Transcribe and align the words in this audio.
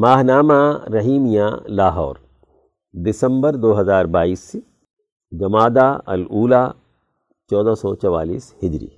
ماہنامہ 0.00 0.54
رحیمیہ 0.92 1.44
لاہور، 1.68 2.16
دسمبر 2.92 3.54
دو 3.54 3.80
ہزار 3.80 4.04
بائیس 4.04 4.56
جمادہ 5.30 5.98
الاولا 6.06 6.72
چودہ 7.50 7.74
سو 7.74 7.94
چوالیس 7.94 8.54
ہجری۔ 8.62 8.88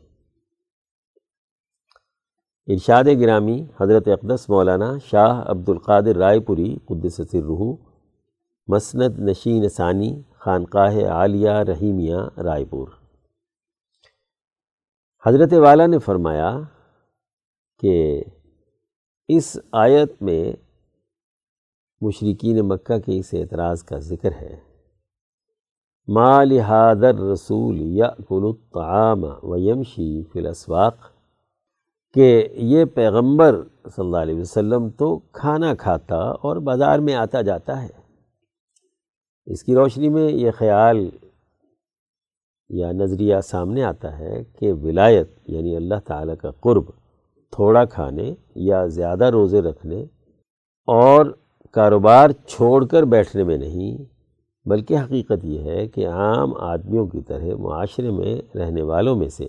ارشاد 2.67 3.05
گرامی 3.21 3.67
حضرت 3.81 4.09
اقدس 4.09 4.49
مولانا 4.49 4.99
شاہ 4.99 5.43
عبد 5.51 5.69
القادر 5.69 6.17
رائے 6.17 6.41
پوری 6.41 6.77
قدس 6.85 7.21
رحو 7.35 7.77
مسند 8.69 9.19
نشین 9.19 9.69
ثانی 9.69 10.23
خانقاہ 10.39 10.95
عالیہ 11.11 11.51
رحیمیہ 11.51 12.19
رائے 12.45 12.65
پور۔ 12.65 12.89
حضرت 15.27 15.53
والا 15.53 15.87
نے 15.87 15.99
فرمایا 15.99 16.61
کہ 17.79 18.25
اس 19.29 19.59
آیت 19.73 20.23
میں 20.23 20.53
مشرقین 22.01 22.59
مکہ 22.69 22.99
کے 22.99 23.19
اس 23.19 23.35
اعتراض 23.35 23.83
کا 23.83 23.99
ذکر 23.99 24.33
ہے۔ 24.33 24.57
ما 26.09 26.45
لہادر 26.45 27.15
رسول 27.15 27.77
یا 27.81 28.07
الطعام 28.31 29.25
و 29.43 29.57
یمشی 29.57 30.23
فی 30.23 30.39
الاسواق 30.39 30.97
کہ 32.15 32.49
یہ 32.53 32.85
پیغمبر 32.85 33.63
صلی 33.85 34.05
اللہ 34.05 34.17
علیہ 34.17 34.41
وسلم 34.41 34.89
تو 34.91 35.19
کھانا 35.33 35.75
کھاتا 35.75 36.17
اور 36.17 36.57
بازار 36.57 36.99
میں 36.99 37.15
آتا 37.15 37.43
جاتا 37.43 37.83
ہے۔ 37.83 37.89
اس 39.47 39.63
کی 39.63 39.75
روشنی 39.75 40.09
میں 40.09 40.31
یہ 40.33 40.51
خیال 40.51 41.09
یا 42.69 42.93
نظریہ 42.93 43.41
سامنے 43.41 43.85
آتا 43.85 44.19
ہے 44.19 44.45
کہ 44.45 44.73
ولایت 44.73 45.29
یعنی 45.47 45.77
اللہ 45.77 46.01
تعالیٰ 46.05 46.35
کا 46.43 46.51
قرب، 46.51 46.85
تھوڑا 47.53 47.85
کھانے 47.85 48.35
یا 48.55 48.87
زیادہ 48.87 49.25
روزے 49.25 49.61
رکھنے 49.61 50.03
اور 50.89 51.27
کاروبار 51.75 52.31
چھوڑ 52.47 52.85
کر 52.85 53.03
بیٹھنے 53.03 53.45
میں 53.45 53.57
نہیں، 53.59 53.97
بلکہ 54.67 54.97
حقیقت 54.97 55.45
یہ 55.45 55.63
ہے 55.63 55.87
کہ 55.89 56.07
عام 56.09 56.55
آدمیوں 56.63 57.07
کی 57.07 57.21
طرح 57.21 57.55
معاشرے 57.59 58.11
میں 58.11 58.35
رہنے 58.55 58.83
والوں 58.83 59.17
میں 59.17 59.29
سے 59.29 59.47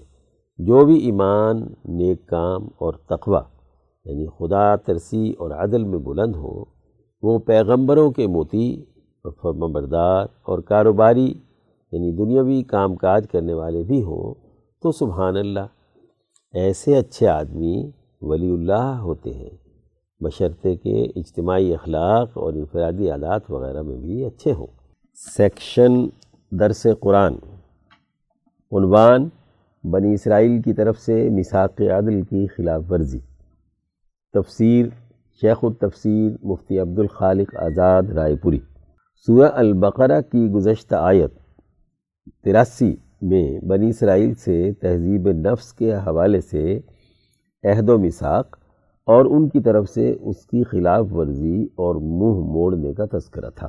جو 0.60 0.86
بھی 0.86 0.98
ایمان، 1.00 1.62
نیک 1.98 2.26
کام 2.28 2.68
اور 2.78 2.94
تقوی 3.08 3.40
یعنی 4.06 4.26
خدا، 4.40 4.76
ترسی 4.76 5.30
اور 5.32 5.52
عدل 5.64 5.84
میں 5.84 6.00
بلند 6.00 6.36
ہو 6.36 6.54
وہ 7.24 7.38
پیغمبروں 7.40 8.10
کے 8.12 8.28
موتی 8.28 8.70
فرما 9.44 9.68
بردار 9.68 10.26
اور 10.42 10.60
کاروباری 10.62 11.28
یعنی 11.28 12.12
دنیاوی 12.12 12.62
کام 12.64 12.96
کاج 12.96 13.26
کرنے 13.32 13.54
والے 13.54 13.84
بھی 13.84 14.02
ہوں، 14.04 14.34
تو 14.84 14.92
سبحان 14.92 15.38
اللہ، 15.38 15.68
ایسے 16.54 16.98
اچھے 16.98 17.28
آدمی 17.28 17.90
ولی 18.22 18.52
اللہ 18.54 18.96
ہوتے 19.00 19.34
ہیں 19.34 19.50
بشرطے 20.22 20.76
کے 20.76 21.04
اجتماعی 21.16 21.74
اخلاق 21.74 22.38
اور 22.38 22.54
انفرادی 22.54 23.10
عادات 23.10 23.52
وغیرہ 23.52 23.82
میں 23.82 23.96
بھی 23.96 24.26
اچھے 24.26 24.54
ہوں۔ 24.54 24.68
سیکشن 25.14 25.92
درس 26.52 26.88
قرآن، 27.00 27.34
عنوان 28.72 29.30
بنی 29.84 30.14
اسرائیل 30.14 30.62
کی 30.62 30.74
طرف 30.74 31.00
سے 31.00 31.30
مساق 31.30 31.82
عدل 31.82 32.22
کی 32.22 32.48
خلاف 32.48 32.82
ورزی۔ 32.90 33.20
تفسیر 34.34 34.86
شیخ 35.42 35.58
التفسیر 35.64 36.32
مفتی 36.44 36.80
عبد 36.80 37.00
الخالق 37.00 37.56
آزاد 37.56 38.04
رائے 38.04 38.36
پوری۔ 38.36 38.60
سورہ 39.26 39.52
البقرہ 39.54 40.22
کی 40.22 40.48
گزشتہ 40.48 40.96
آیت 40.96 41.34
تراسی 42.44 42.96
میں 43.22 43.60
بنی 43.60 43.90
اسرائیل 43.90 44.34
سے 44.34 44.74
تہذیب 44.74 45.30
نفس 45.30 45.74
کے 45.74 45.94
حوالے 45.94 46.42
سے 46.42 46.80
عہد 47.64 47.90
و 47.90 47.98
مساق 47.98 48.59
اور 49.10 49.26
ان 49.26 49.50
کی 49.50 49.60
طرف 49.60 49.90
سے 49.90 50.16
اس 50.22 50.46
کی 50.46 50.64
خلاف 50.64 51.06
ورزی 51.12 51.64
اور 51.64 51.96
منہ 51.96 52.52
موڑنے 52.54 52.94
کا 52.94 53.06
تذکرہ 53.06 53.50
تھا۔ 53.56 53.68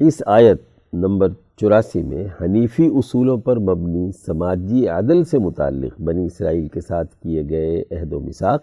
اس 0.00 0.22
آیت 0.26 0.62
نمبر 0.92 1.28
چوراسی 1.56 2.02
میں 2.02 2.26
حنیفی 2.40 2.86
اصولوں 2.86 3.36
پر 3.38 3.58
مبنی 3.58 4.12
سماجی 4.12 4.88
عدل 4.88 5.24
سے 5.24 5.38
متعلق 5.38 6.00
بنی 6.00 6.26
اسرائیل 6.26 6.68
کے 6.68 6.80
ساتھ 6.80 7.16
کیے 7.16 7.42
گئے 7.50 7.80
عہد 7.80 8.12
و 8.12 8.20
مساق 8.20 8.62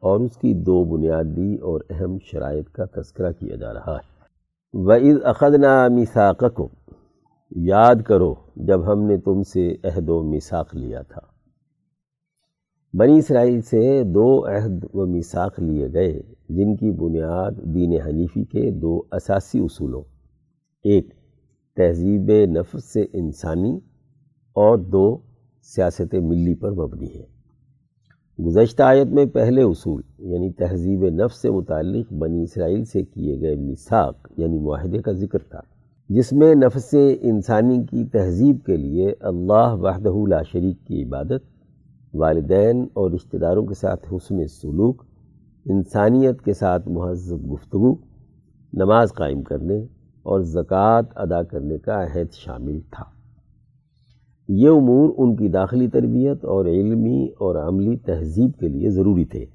اور 0.00 0.20
اس 0.20 0.36
کی 0.36 0.54
دو 0.54 0.84
بنیادی 0.84 1.54
اور 1.54 1.80
اہم 1.90 2.16
شرائط 2.24 2.68
کا 2.68 2.84
تذکرہ 2.84 3.32
کیا 3.32 3.56
جا 3.56 3.74
رہا 3.74 3.96
ہے۔ 3.96 4.22
وَإِذْ 4.72 5.30
أَخَذْنَا 5.30 5.88
مِثَاقَكُمْ 5.88 6.66
یاد 7.56 7.96
کرو 8.06 8.34
جب 8.56 8.92
ہم 8.92 9.02
نے 9.02 9.16
تم 9.16 9.42
سے 9.42 9.76
عہد 9.84 10.08
و 10.08 10.22
میثاق 10.22 10.74
لیا 10.74 11.02
تھا۔ 11.02 11.31
بنی 12.94 13.18
اسرائیل 13.18 13.60
سے 13.60 14.02
دو 14.04 14.24
عہد 14.46 14.84
و 14.94 15.04
میثاق 15.06 15.58
لیے 15.60 15.86
گئے، 15.92 16.12
جن 16.48 16.74
کی 16.76 16.90
بنیاد 16.90 17.52
دین 17.74 17.92
حنیفی 18.00 18.42
کے 18.44 18.70
دو 18.70 19.00
اساسی 19.12 19.58
اصولوں، 19.58 20.02
ایک 20.84 21.06
تہذیب 21.76 22.30
نفس 22.50 22.92
سے 22.92 23.04
انسانی 23.12 23.72
اور 24.56 24.76
دو 24.92 25.06
سیاست 25.68 26.14
ملی 26.22 26.54
پر 26.54 26.72
مبنی 26.72 27.08
ہے۔ 27.14 27.24
گزشتہ 28.38 28.82
آیت 28.82 29.06
میں 29.06 29.24
پہلے 29.26 29.62
اصول 29.62 30.02
یعنی 30.32 30.50
تہذیب 30.52 31.04
نفس 31.14 31.40
سے 31.42 31.50
متعلق 31.50 32.12
بنی 32.12 32.42
اسرائیل 32.42 32.84
سے 32.84 33.02
کیے 33.04 33.40
گئے 33.40 33.54
مساق 33.56 34.28
یعنی 34.36 34.58
معاہدے 34.58 34.98
کا 34.98 35.12
ذکر 35.12 35.38
تھا، 35.50 35.60
جس 36.10 36.32
میں 36.32 36.54
نفس 36.54 36.94
انسانی 37.20 37.82
کی 37.90 38.04
تہذیب 38.12 38.64
کے 38.66 38.76
لیے 38.76 39.12
اللہ 39.30 39.74
وحدہ 39.80 40.14
لا 40.28 40.42
شریک 40.42 40.86
کی 40.86 41.02
عبادت 41.04 41.50
والدین 42.14 42.86
اور 42.92 43.10
رشتہ 43.10 43.36
داروں 43.36 43.66
کے 43.66 43.74
ساتھ 43.74 44.14
حسن 44.14 44.46
سلوک، 44.48 45.02
انسانیت 45.64 46.42
کے 46.42 46.52
ساتھ 46.52 46.88
مہذب 46.88 47.52
گفتگو، 47.52 47.94
نماز 48.72 49.12
قائم 49.12 49.42
کرنے 49.42 49.86
اور 50.22 50.40
زکوٰۃ 50.40 51.02
ادا 51.16 51.42
کرنے 51.42 51.78
کا 51.78 52.04
عہد 52.04 52.32
شامل 52.32 52.80
تھا۔ 52.90 53.04
یہ 54.48 54.68
امور 54.68 55.10
ان 55.18 55.36
کی 55.36 55.48
داخلی 55.48 55.88
تربیت 55.88 56.44
اور 56.44 56.64
علمی 56.64 57.28
اور 57.38 57.56
عملی 57.56 57.96
تہذیب 57.96 58.50
کے 58.60 58.68
لیے 58.68 58.90
ضروری 58.90 59.24
تھے، 59.24 59.46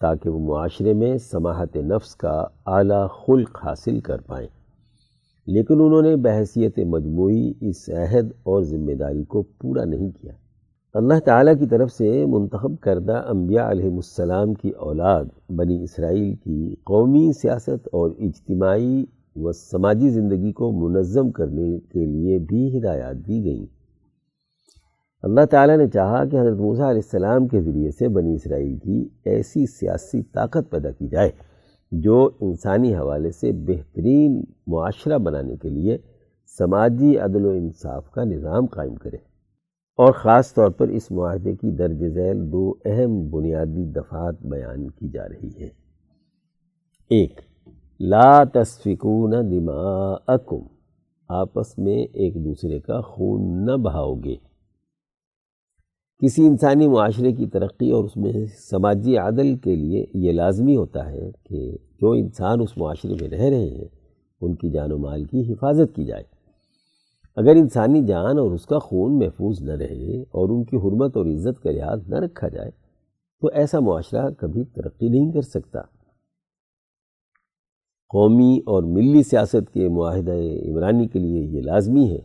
تاکہ 0.00 0.30
وہ 0.30 0.38
معاشرے 0.38 0.92
میں 0.92 1.18
سماحت 1.18 1.76
نفس 1.76 2.14
کا 2.14 2.44
اعلیٰ 2.66 3.06
خلق 3.26 3.64
حاصل 3.64 4.00
کر 4.00 4.20
پائیں۔ 4.20 4.48
لیکن 5.46 5.74
انہوں 5.74 6.02
نے 6.02 6.16
بحثیت 6.16 6.78
مجموعی 6.78 7.52
اس 7.60 7.88
عہد 7.88 8.32
اور 8.42 8.62
ذمہ 8.62 8.92
داری 8.92 9.24
کو 9.24 9.42
پورا 9.42 9.84
نہیں 9.84 10.10
کیا۔ 10.10 10.32
اللہ 10.94 11.18
تعالیٰ 11.24 11.52
کی 11.58 11.66
طرف 11.66 11.90
سے 11.92 12.26
منتخب 12.26 12.78
کردہ 12.80 13.22
انبیاء 13.28 13.70
علیہ 13.70 13.90
السلام 13.90 14.54
کی 14.54 14.70
اولاد 14.70 15.24
بنی 15.48 15.82
اسرائیل 15.84 16.34
کی 16.34 16.74
قومی 16.84 17.32
سیاست 17.32 17.88
اور 17.92 18.10
اجتماعی 18.18 19.04
و 19.36 19.52
سماجی 19.52 20.08
زندگی 20.08 20.52
کو 20.52 20.72
منظم 20.72 21.30
کرنے 21.30 21.80
کے 21.80 22.06
لیے 22.06 22.38
بھی 22.38 22.78
ہدایات 22.78 23.16
دی 23.16 23.44
گئیں۔ 23.44 23.66
اللہ 25.22 25.44
تعالیٰ 25.50 25.76
نے 25.76 25.86
چاہا 25.88 26.24
کہ 26.24 26.36
حضرت 26.36 26.58
موسیٰ 26.58 26.88
علیہ 26.88 27.00
السلام 27.04 27.46
کے 27.46 27.60
ذریعے 27.60 27.90
سے 27.90 28.08
بنی 28.08 28.34
اسرائیل 28.34 28.76
کی 28.78 29.08
ایسی 29.24 29.66
سیاسی 29.66 30.22
طاقت 30.22 30.70
پیدا 30.70 30.90
کی 30.90 31.08
جائے 31.08 31.30
جو 31.92 32.30
انسانی 32.40 32.94
حوالے 32.94 33.30
سے 33.30 33.52
بہترین 33.52 34.44
معاشرہ 34.66 35.18
بنانے 35.18 35.56
کے 35.56 35.68
لیے 35.68 35.98
سماجی 36.58 37.18
عدل 37.18 37.46
و 37.46 37.50
انصاف 37.50 38.10
کا 38.10 38.24
نظام 38.24 38.66
قائم 38.66 38.94
کرے۔ 38.94 39.29
اور 40.00 40.12
خاص 40.12 40.54
طور 40.54 40.70
پر 40.70 40.88
اس 40.88 41.10
معاہدے 41.10 41.54
کی 41.56 41.70
درج 41.70 42.08
ذیل 42.08 42.52
دو 42.52 42.74
اہم 42.84 43.30
بنیادی 43.30 43.84
دفعات 43.84 44.42
بیان 44.42 44.90
کی 44.90 45.08
جا 45.08 45.28
رہی 45.28 45.48
ہیں۔ 45.60 45.68
ایک، 47.10 47.40
لا 48.00 48.44
تصفکون 48.44 49.32
دماءکم، 49.32 50.62
آپس 51.28 51.78
میں 51.78 52.06
ایک 52.12 52.34
دوسرے 52.34 52.80
کا 52.80 53.00
خون 53.00 53.66
نہ 53.66 53.72
بہاؤ 53.72 54.14
گے۔ 54.14 54.36
کسی 56.22 56.46
انسانی 56.46 56.88
معاشرے 56.88 57.32
کی 57.32 57.46
ترقی 57.46 57.90
اور 57.90 58.04
اس 58.04 58.16
میں 58.16 58.32
سماجی 58.70 59.16
عدل 59.16 59.56
کے 59.56 59.76
لیے 59.76 60.06
یہ 60.14 60.32
لازمی 60.32 60.76
ہوتا 60.76 61.10
ہے 61.10 61.30
کہ 61.44 61.76
جو 62.00 62.10
انسان 62.10 62.60
اس 62.60 62.78
معاشرے 62.78 63.14
میں 63.20 63.28
رہ 63.28 63.44
رہے 63.44 63.68
ہیں، 63.68 63.88
ان 64.40 64.54
کی 64.54 64.70
جان 64.70 64.92
و 64.92 64.98
مال 64.98 65.24
کی 65.24 65.52
حفاظت 65.52 65.96
کی 65.96 66.04
جائے۔ 66.04 66.39
اگر 67.40 67.56
انسانی 67.56 68.04
جان 68.04 68.38
اور 68.38 68.52
اس 68.52 68.66
کا 68.66 68.78
خون 68.78 69.18
محفوظ 69.18 69.62
نہ 69.62 69.72
رہے 69.72 70.22
اور 70.22 70.48
ان 70.48 70.64
کی 70.64 70.76
حرمت 70.76 71.16
اور 71.16 71.26
عزت 71.26 71.62
کا 71.62 71.70
لحاظ 71.70 72.08
نہ 72.08 72.16
رکھا 72.16 72.48
جائے، 72.48 72.70
تو 73.40 73.48
ایسا 73.52 73.80
معاشرہ 73.80 74.30
کبھی 74.30 74.64
ترقی 74.64 75.08
نہیں 75.08 75.32
کر 75.32 75.42
سکتا۔ 75.42 75.80
قومی 78.10 78.60
اور 78.66 78.82
ملی 78.82 79.22
سیاست 79.22 79.72
کے 79.72 79.88
معاہدہ 79.88 80.32
عمرانی 80.70 81.08
کے 81.08 81.18
لیے 81.18 81.42
یہ 81.42 81.60
لازمی 81.60 82.10
ہے 82.10 82.20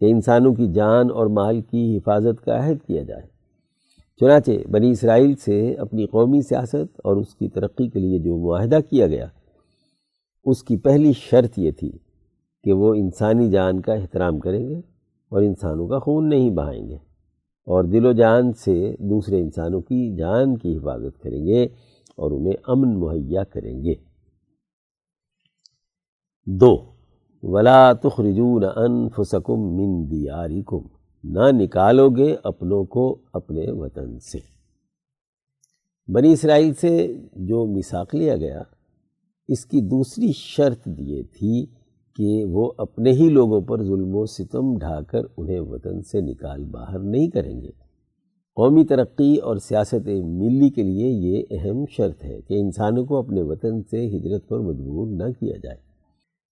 کہ 0.00 0.04
انسانوں 0.04 0.54
کی 0.54 0.72
جان 0.72 1.10
اور 1.10 1.26
مال 1.26 1.60
کی 1.60 1.96
حفاظت 1.96 2.44
کا 2.44 2.56
عہد 2.56 2.86
کیا 2.86 3.02
جائے۔ 3.02 3.26
چنانچہ 4.20 4.50
بنی 4.70 4.90
اسرائیل 4.90 5.34
سے 5.36 5.74
اپنی 5.74 6.06
قومی 6.06 6.42
سیاست 6.42 7.00
اور 7.04 7.16
اس 7.16 7.34
کی 7.34 7.48
ترقی 7.48 7.88
کے 7.88 7.98
لیے 7.98 8.18
جو 8.18 8.36
معاہدہ 8.36 8.78
کیا 8.90 9.06
گیا، 9.06 9.26
اس 10.44 10.62
کی 10.62 10.76
پہلی 10.76 11.12
شرط 11.12 11.58
یہ 11.58 11.70
تھی 11.70 11.92
کہ 12.64 12.72
وہ 12.72 12.94
انسانی 12.94 13.50
جان 13.50 13.80
کا 13.80 13.92
احترام 13.92 14.38
کریں 14.38 14.68
گے 14.68 14.78
اور 15.28 15.42
انسانوں 15.42 15.88
کا 15.88 15.98
خون 15.98 16.28
نہیں 16.28 16.50
بہائیں 16.50 16.88
گے 16.88 16.96
اور 17.66 17.84
دل 17.84 18.06
و 18.06 18.12
جان 18.12 18.52
سے 18.52 18.94
دوسرے 18.98 19.40
انسانوں 19.40 19.80
کی 19.80 20.16
جان 20.16 20.58
کی 20.58 20.76
حفاظت 20.76 21.22
کریں 21.22 21.46
گے 21.46 21.64
اور 22.16 22.30
انہیں 22.30 22.54
امن 22.66 23.00
مہیا 23.00 23.44
کریں 23.44 23.84
گے۔ 23.84 23.94
دو، 26.46 26.92
ولا 27.42 27.92
تخرجون 27.92 28.64
انفسکم 28.76 29.60
من 29.60 30.10
دیارکم 30.10 30.86
نہ 31.24 31.50
نکالو 31.52 32.10
گے 32.10 32.36
اپنوں 32.44 32.84
کو 32.84 33.18
اپنے 33.32 33.64
وطن 33.68 34.18
سے۔ 34.18 34.38
بنی 36.12 36.32
اسرائیل 36.32 36.74
سے 36.74 37.14
جو 37.32 37.66
مساق 37.66 38.14
لیا 38.14 38.36
گیا، 38.36 38.62
اس 39.48 39.66
کی 39.66 39.80
دوسری 39.80 40.32
شرط 40.32 40.88
یہ 40.98 41.22
تھی 41.22 41.66
کہ 42.16 42.44
وہ 42.44 42.72
اپنے 42.78 43.12
ہی 43.12 43.28
لوگوں 43.28 43.60
پر 43.60 43.82
ظلم 43.82 44.16
و 44.16 44.26
ستم 44.26 44.78
ڈھا 44.78 45.00
کر 45.00 45.20
انہیں 45.36 45.60
وطن 45.60 46.02
سے 46.02 46.20
نکال 46.20 46.64
باہر 46.64 46.98
نہیں 46.98 47.28
کریں 47.28 47.60
گے۔ 47.60 47.70
قومی 48.54 48.84
ترقی 48.84 49.36
اور 49.36 49.56
سیاست 49.56 50.08
ملی 50.24 50.70
کے 50.70 50.82
لیے 50.82 51.08
یہ 51.08 51.42
اہم 51.50 51.84
شرط 51.90 52.24
ہے 52.24 52.40
کہ 52.40 52.54
انسانوں 52.54 53.04
کو 53.04 53.16
اپنے 53.16 53.42
وطن 53.42 53.82
سے 53.82 54.06
ہجرت 54.06 54.48
پر 54.48 54.58
مجبور 54.58 55.06
نہ 55.06 55.32
کیا 55.40 55.56
جائے۔ 55.62 55.76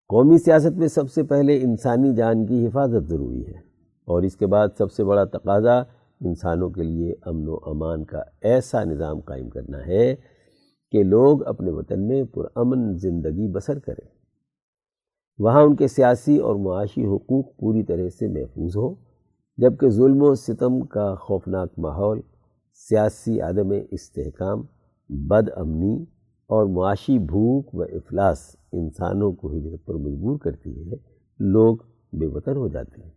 قومی 0.09 0.37
سیاست 0.37 0.77
میں 0.77 0.87
سب 0.87 1.11
سے 1.11 1.23
پہلے 1.23 1.61
انسانی 1.61 2.15
جان 2.15 2.45
کی 2.45 2.67
حفاظت 2.67 3.09
ضروری 3.09 3.47
ہے 3.47 3.57
اور 4.05 4.21
اس 4.21 4.37
کے 4.37 4.47
بعد 4.47 4.67
سب 4.77 4.91
سے 4.91 5.03
بڑا 5.03 5.23
تقاضا 5.23 5.79
انسانوں 6.21 6.69
کے 6.69 6.83
لیے 6.83 7.13
امن 7.21 7.47
و 7.47 7.55
امان 7.55 8.05
کا 8.05 8.21
ایسا 8.41 8.83
نظام 8.83 9.19
قائم 9.19 9.49
کرنا 9.49 9.85
ہے 9.87 10.15
کہ 10.91 11.03
لوگ 11.03 11.43
اپنے 11.43 11.71
وطن 11.71 12.07
میں 12.07 12.23
پرامن 12.23 12.97
زندگی 12.97 13.47
بسر 13.47 13.79
کریں۔ 13.79 14.18
وہاں 15.39 15.63
ان 15.63 15.75
کے 15.75 15.87
سیاسی 15.87 16.37
اور 16.37 16.55
معاشی 16.55 17.05
حقوق 17.05 17.57
پوری 17.57 17.83
طرح 17.83 18.09
سے 18.09 18.27
محفوظ 18.27 18.75
ہوں، 18.75 18.95
جبکہ 19.57 19.89
ظلم 19.89 20.21
و 20.21 20.35
ستم 20.35 20.81
کا 20.81 21.15
خوفناک 21.15 21.69
ماحول، 21.77 22.21
سیاسی 22.73 23.41
عدم 23.41 23.73
استحکام، 23.91 24.61
بد 25.09 25.49
امنی 25.55 26.03
اور 26.47 26.65
معاشی 26.65 27.19
بھوک 27.19 27.75
و 27.75 27.81
افلاس 27.81 28.55
انسانوں 28.71 29.31
کو 29.31 29.51
ہجرت 29.51 29.85
پر 29.85 29.95
مجبور 29.95 30.37
کرتی 30.37 30.91
ہے، 30.91 30.95
لوگ 31.39 31.77
بے 32.13 32.25
وطن 32.25 32.55
ہو 32.55 32.67
جاتے 32.67 33.01
ہیں۔ 33.01 33.11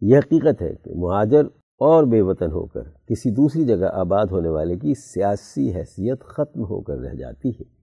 یہ 0.00 0.18
حقیقت 0.18 0.62
ہے 0.62 0.74
کہ 0.84 0.90
مہاجر 0.94 1.44
اور 1.80 2.04
بے 2.04 2.20
وطن 2.20 2.50
ہو 2.52 2.66
کر 2.66 2.82
کسی 3.06 3.30
دوسری 3.30 3.64
جگہ 3.64 3.86
آباد 3.92 4.26
ہونے 4.30 4.48
والے 4.48 4.76
کی 4.76 4.94
سیاسی 4.94 5.74
حیثیت 5.74 6.20
ختم 6.20 6.64
ہو 6.64 6.80
کر 6.80 6.98
رہ 6.98 7.14
جاتی 7.14 7.50
ہے۔ 7.50 7.81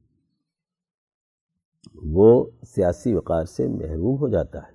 وہ 2.03 2.45
سیاسی 2.67 3.13
وقار 3.13 3.45
سے 3.45 3.67
محروم 3.67 4.17
ہو 4.17 4.27
جاتا 4.27 4.59
ہے 4.59 4.71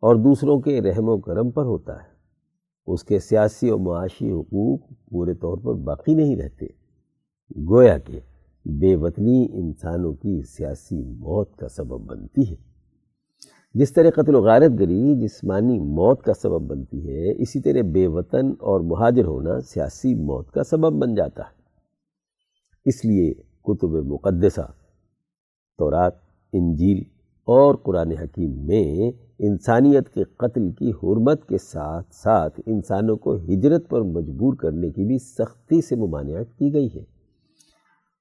اور 0.00 0.16
دوسروں 0.16 0.60
کے 0.60 0.80
رحم 0.80 1.08
و 1.08 1.18
کرم 1.18 1.50
پر 1.50 1.64
ہوتا 1.64 1.96
ہے۔ 1.96 2.08
اس 2.86 3.04
کے 3.04 3.18
سیاسی 3.18 3.70
و 3.70 3.78
معاشی 3.78 4.30
حقوق 4.30 4.80
پورے 5.10 5.34
طور 5.34 5.58
پر 5.58 5.74
باقی 5.74 6.14
نہیں 6.14 6.36
رہتے۔ 6.36 6.66
گویا 7.68 7.98
کہ 7.98 8.20
بے 8.64 8.96
وطنی 8.96 9.48
انسانوں 9.52 10.12
کی 10.12 10.42
سیاسی 10.42 11.04
موت 11.04 11.56
کا 11.56 11.68
سبب 11.68 12.00
بنتی 12.00 12.50
ہے۔ 12.50 12.56
جس 13.74 13.92
طرح 13.92 14.10
قتل 14.10 14.34
و 14.34 14.42
غارت 14.42 14.80
گری 14.80 15.20
جسمانی 15.20 15.78
موت 15.78 16.22
کا 16.22 16.34
سبب 16.34 16.62
بنتی 16.62 17.08
ہے، 17.08 17.42
اسی 17.42 17.60
طرح 17.60 17.82
بے 17.92 18.06
وطن 18.06 18.52
اور 18.58 18.80
مہاجر 18.80 19.24
ہونا 19.24 19.60
سیاسی 19.60 20.14
موت 20.14 20.50
کا 20.50 20.64
سبب 20.64 20.92
بن 20.92 21.14
جاتا 21.14 21.42
ہے۔ 21.42 21.62
اس 22.84 23.04
لیے 23.04 23.34
کتب 23.62 23.88
مقدسہ، 23.88 24.72
تورات۔ 25.78 26.31
انجیل 26.52 27.02
اور 27.44 27.74
قرآن 27.74 28.10
حکیم 28.10 28.66
میں 28.66 29.10
انسانیت 29.38 30.08
کے 30.08 30.24
قتل 30.24 30.70
کی 30.70 30.90
حرمت 30.90 31.48
کے 31.48 31.58
ساتھ 31.58 32.14
ساتھ 32.14 32.60
انسانوں 32.66 33.16
کو 33.16 33.36
ہجرت 33.36 33.88
پر 33.88 34.00
مجبور 34.00 34.54
کرنے 34.54 34.90
کی 34.90 35.04
بھی 35.04 35.18
سختی 35.18 35.80
سے 35.80 35.96
ممانعت 35.96 36.58
کی 36.58 36.72
گئی 36.72 36.88
ہے۔ 36.94 37.02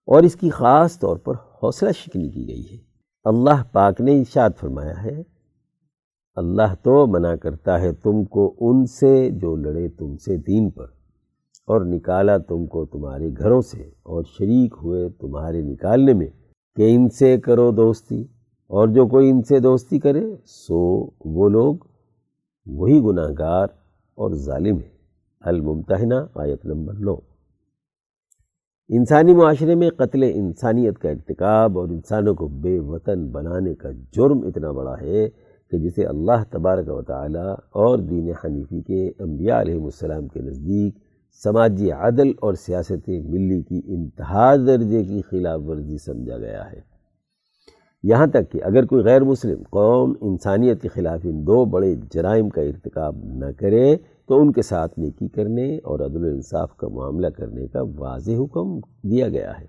اور 0.07 0.23
اس 0.23 0.35
کی 0.35 0.49
خاص 0.49 0.99
طور 0.99 1.17
پر 1.17 1.33
حوصلہ 1.63 1.89
شکنی 1.91 2.29
کی 2.29 2.47
گئی 2.47 2.63
ہے۔ 2.71 2.77
اللہ 3.23 3.63
پاک 3.71 4.01
نے 4.01 4.19
ارشاد 4.19 4.49
فرمایا 4.59 5.03
ہے، 5.03 5.23
اللہ 6.35 6.73
تو 6.83 7.07
منع 7.07 7.35
کرتا 7.35 7.81
ہے 7.81 7.93
تم 7.93 8.23
کو 8.23 8.55
ان 8.59 8.85
سے 8.85 9.29
جو 9.31 9.55
لڑے 9.55 9.87
تم 9.89 10.17
سے 10.17 10.37
دین 10.37 10.69
پر، 10.69 10.85
اور 11.67 11.81
نکالا 11.81 12.37
تم 12.37 12.65
کو 12.65 12.85
تمہارے 12.85 13.29
گھروں 13.37 13.61
سے، 13.61 13.81
اور 14.03 14.23
شریک 14.23 14.75
ہوئے 14.83 15.09
تمہارے 15.09 15.61
نکالنے 15.61 16.13
میں۔ 16.13 16.27
کہ 16.77 16.95
ان 16.95 17.09
سے 17.09 17.37
کرو 17.45 17.69
دوستی، 17.71 18.21
اور 18.69 18.87
جو 18.87 19.05
کوئی 19.07 19.29
ان 19.29 19.41
سے 19.43 19.59
دوستی 19.59 19.99
کرے، 19.99 20.23
سو 20.45 20.79
وہ 21.35 21.49
لوگ 21.49 21.75
وہی 22.67 22.99
گناہ 23.03 23.29
گار 23.39 23.67
اور 24.17 24.31
ظالم 24.45 24.77
ہے 24.77 24.89
الممتحنہ، 25.41 26.15
آیت 26.35 26.65
نمبر 26.65 26.93
نو۔ 26.99 27.15
انسانی 28.89 29.33
معاشرے 29.33 29.75
میں 29.75 29.89
قتل 29.97 30.23
انسانیت 30.25 30.97
کا 30.99 31.09
ارتکاب 31.09 31.77
اور 31.79 31.89
انسانوں 31.89 32.33
کو 32.35 32.47
بے 32.63 32.77
وطن 32.87 33.27
بنانے 33.31 33.73
کا 33.75 33.91
جرم 34.15 34.39
اتنا 34.47 34.71
بڑا 34.71 34.95
ہے 35.01 35.27
کہ 35.71 35.77
جسے 35.77 36.05
اللہ 36.05 36.43
تبارک 36.51 36.89
و 36.89 37.01
تعالی 37.01 37.47
اور 37.81 37.97
دین 38.09 38.31
حنیفی 38.43 38.81
کے 38.81 39.07
انبیاء 39.19 39.59
علیہ 39.61 39.83
السلام 39.83 40.27
کے 40.27 40.41
نزدیک 40.41 40.95
سماجی 41.33 41.91
عدل 41.91 42.31
اور 42.39 42.53
سیاست 42.53 43.09
ملی 43.09 43.61
کی 43.61 43.81
انتہا 43.85 44.55
درجے 44.55 45.03
کی 45.03 45.21
خلاف 45.21 45.61
ورزی 45.65 45.97
سمجھا 45.97 46.37
گیا 46.37 46.71
ہے۔ 46.71 46.79
یہاں 48.03 48.27
تک 48.27 48.51
کہ 48.51 48.59
اگر 48.63 48.85
کوئی 48.85 49.03
غیر 49.03 49.21
مسلم 49.21 49.63
قوم 49.69 50.13
انسانیت 50.21 50.81
کے 50.81 50.87
خلاف 50.87 51.19
ان 51.23 51.47
دو 51.47 51.65
بڑے 51.65 51.95
جرائم 52.13 52.49
کا 52.49 52.61
ارتکاب 52.61 53.15
نہ 53.23 53.45
کرے 53.57 53.95
تو 54.27 54.41
ان 54.41 54.51
کے 54.51 54.61
ساتھ 54.61 54.99
نیکی 54.99 55.27
کرنے 55.27 55.77
اور 55.77 55.99
عدل 55.99 56.23
و 56.23 56.27
انصاف 56.27 56.75
کا 56.77 56.87
معاملہ 56.87 57.27
کرنے 57.27 57.67
کا 57.67 57.81
واضح 57.97 58.31
حکم 58.31 58.79
دیا 59.09 59.29
گیا 59.29 59.59
ہے۔ 59.59 59.65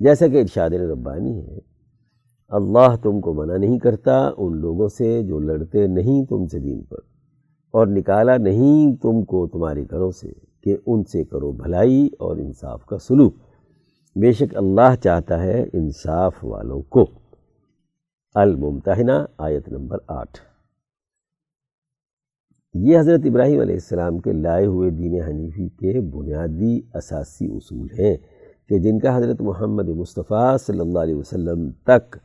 جیسا 0.00 0.26
کہ 0.26 0.40
ارشاد 0.40 0.70
ربانی 0.70 1.46
ہے، 1.46 1.58
اللہ 2.48 2.96
تم 3.02 3.20
کو 3.20 3.34
منع 3.34 3.56
نہیں 3.56 3.78
کرتا 3.78 4.30
ان 4.36 4.56
لوگوں 4.56 4.88
سے 4.88 5.22
جو 5.22 5.38
لڑتے 5.38 5.86
نہیں 5.86 6.24
تم 6.24 6.46
سے 6.46 6.58
دین 6.58 6.82
پر 6.82 6.98
اور 7.70 7.86
نکالا 7.86 8.36
نہیں 8.36 8.96
تم 8.96 9.24
کو 9.24 9.46
تمہارے 9.46 9.84
گھروں 9.90 10.10
سے۔ 10.10 10.47
کہ 10.68 10.76
ان 10.86 11.04
سے 11.04 11.24
کرو 11.24 11.52
بھلائی 11.52 12.08
اور 12.18 12.36
انصاف 12.36 12.86
کا 12.86 12.98
سلوک۔ 12.98 13.34
بے 14.16 14.32
شک 14.32 14.56
اللہ 14.56 14.94
چاہتا 15.02 15.42
ہے 15.42 15.66
انصاف 15.72 16.44
والوں 16.44 16.82
کو۔ 16.82 17.06
الممتحنہ، 18.34 19.12
آیت 19.38 19.68
نمبر 19.68 19.98
آٹھ۔ 20.06 20.38
یہ 22.74 22.98
حضرت 22.98 23.20
ابراہیم 23.24 23.60
علیہ 23.60 23.74
السلام 23.74 24.18
کے 24.18 24.32
لائے 24.32 24.66
ہوئے 24.66 24.90
دین 24.90 25.22
حنیفی 25.22 25.68
کے 25.68 26.00
بنیادی 26.00 26.80
اساسی 26.94 27.46
اصول 27.46 27.86
ہیں 27.98 28.16
کہ 28.68 28.78
جن 28.78 28.98
کا 28.98 29.16
حضرت 29.16 29.40
محمد 29.40 29.88
مصطفیٰ 29.88 30.56
صلی 30.58 30.80
اللہ 30.80 30.98
علیہ 30.98 31.14
وسلم 31.14 31.70
تک 31.70 32.16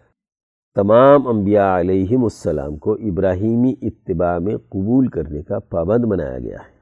تمام 0.76 1.28
انبیاء 1.28 1.80
علیہم 1.80 2.24
السلام 2.24 2.78
کو 2.78 2.94
ابراہیمی 2.94 3.74
اتباع 3.82 4.38
میں 4.40 4.58
قبول 4.58 5.08
کرنے 5.08 5.42
کا 5.42 5.60
پابند 5.60 6.06
بنایا 6.06 6.40
گیا 6.40 6.58
ہے۔ 6.58 6.73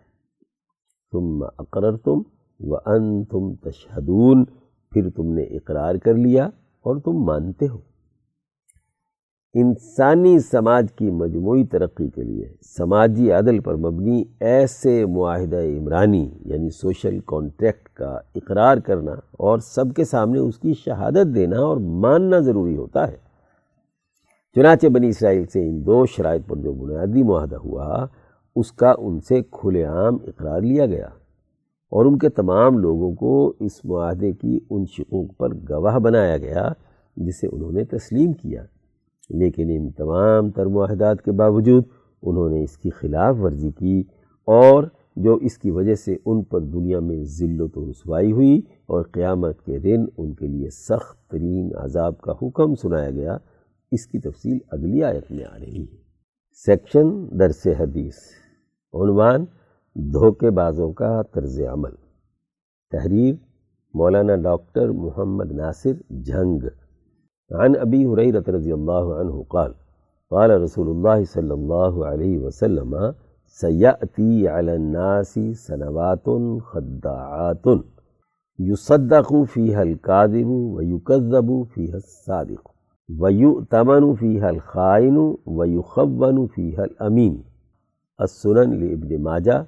تم 1.11 1.43
اقرر 1.57 1.97
تم 1.97 2.21
و 2.59 2.75
ان 2.75 3.23
تم 3.23 3.55
تشہدون، 3.55 4.45
پھر 4.91 5.09
تم 5.09 5.33
نے 5.33 5.43
اقرار 5.43 5.95
کر 5.95 6.13
لیا 6.13 6.45
اور 6.81 6.95
تم 6.95 7.11
مانتے 7.11 7.67
ہو۔ 7.67 7.77
انسانی 9.53 10.39
سماج 10.39 10.87
کی 10.95 11.11
مجموعی 11.11 11.65
ترقی 11.65 12.09
کے 12.09 12.23
لیے 12.23 12.53
سماجی 12.77 13.31
عدل 13.31 13.59
پر 13.59 13.75
مبنی 13.75 14.23
ایسے 14.39 15.05
معاہدہ 15.05 15.57
عمرانی 15.57 16.31
یعنی 16.45 16.69
سوشل 16.69 17.19
کانٹریکٹ 17.19 17.89
کا 17.89 18.19
اقرار 18.35 18.77
کرنا 18.77 19.11
اور 19.31 19.59
سب 19.59 19.85
کے 19.95 20.03
سامنے 20.03 20.39
اس 20.39 20.59
کی 20.59 20.73
شہادت 20.73 21.35
دینا 21.35 21.59
اور 21.59 21.77
ماننا 21.77 22.39
ضروری 22.39 22.77
ہوتا 22.77 23.07
ہے۔ 23.07 23.17
چنانچہ 24.55 24.87
بنی 24.87 25.07
اسرائیل 25.07 25.45
سے 25.45 25.69
ان 25.69 25.85
دو 25.85 26.05
شرائط 26.05 26.41
پر 26.47 26.55
جو 26.55 26.73
بنیادی 26.73 27.23
معاہدہ 27.23 27.55
ہوا 27.55 28.05
اس 28.55 28.71
کا 28.71 28.93
ان 28.97 29.19
سے 29.19 29.41
کھلے 29.51 29.83
عام 29.83 30.17
اقرار 30.27 30.61
لیا 30.61 30.85
گیا 30.85 31.07
اور 31.89 32.05
ان 32.05 32.17
کے 32.17 32.29
تمام 32.29 32.77
لوگوں 32.77 33.15
کو 33.15 33.53
اس 33.59 33.85
معاہدے 33.85 34.31
کی 34.31 34.59
ان 34.69 34.85
شقوق 34.85 35.37
پر 35.37 35.49
گواہ 35.69 35.99
بنایا 35.99 36.37
گیا، 36.37 36.69
جسے 37.17 37.47
انہوں 37.51 37.71
نے 37.71 37.83
تسلیم 37.85 38.33
کیا۔ 38.33 38.63
لیکن 39.29 39.69
ان 39.69 39.91
تمام 39.91 40.49
تر 40.49 40.65
معاہدات 40.65 41.21
کے 41.21 41.31
باوجود 41.31 41.83
انہوں 42.21 42.49
نے 42.49 42.63
اس 42.63 42.77
کی 42.77 42.89
خلاف 42.89 43.35
ورزی 43.41 43.71
کی 43.71 44.03
اور 44.45 44.83
جو 45.15 45.35
اس 45.35 45.57
کی 45.57 45.71
وجہ 45.71 45.95
سے 45.95 46.15
ان 46.25 46.43
پر 46.43 46.59
دنیا 46.59 46.99
میں 46.99 47.23
ذلت 47.23 47.77
و 47.77 47.89
رسوائی 47.89 48.31
ہوئی 48.31 48.57
اور 48.85 49.03
قیامت 49.03 49.61
کے 49.65 49.79
دن 49.79 50.05
ان 50.17 50.33
کے 50.33 50.47
لیے 50.47 50.69
سخت 50.69 51.31
ترین 51.31 51.69
عذاب 51.75 52.21
کا 52.21 52.31
حکم 52.31 52.75
سنایا 52.75 53.11
گیا، 53.11 53.37
اس 53.91 54.07
کی 54.07 54.19
تفصیل 54.19 54.57
اگلی 54.71 55.03
آیت 55.03 55.31
میں 55.31 55.45
آ 55.45 55.59
رہی 55.59 55.81
ہے۔ 55.81 55.97
سیکشن 56.65 57.39
درس 57.39 57.67
حدیث۔ 57.79 58.40
عنوان 58.93 59.45
دھوکے 60.13 60.49
بازوں 60.49 60.91
کا 60.93 61.21
طرز 61.33 61.59
عمل۔ 61.71 61.93
تحریر 62.91 63.35
مولانا 63.93 64.35
ڈاکٹر 64.35 64.89
محمد 65.03 65.51
ناصر 65.51 65.93
جھنگ۔ 66.23 66.63
عن 67.51 67.73
ابی 67.79 68.05
حریرت 68.05 68.49
رضی 68.49 68.71
اللہ 68.71 69.05
عنہ 69.19 69.41
قال 69.47 69.71
قال 70.31 70.51
رسول 70.51 70.89
اللہ 70.89 71.23
صلی 71.33 71.51
اللہ 71.51 72.03
علیہ 72.05 72.39
وسلم، 72.39 72.95
سیأتی 73.61 74.47
علی 74.47 74.71
الناس 74.71 75.37
سنوات 75.67 76.25
خدعات 76.71 77.67
یو 78.59 79.43
فی 79.45 79.75
حل 79.75 79.93
قادب 80.01 80.47
و 80.47 80.81
یو 80.81 81.63
فی 81.63 81.91
حل 81.93 81.99
صادق 82.25 82.69
و 83.09 83.29
یو 83.29 83.53
تمن 83.69 84.03
السنن 88.21 88.79
لابن 88.79 89.23
ماجہ، 89.23 89.63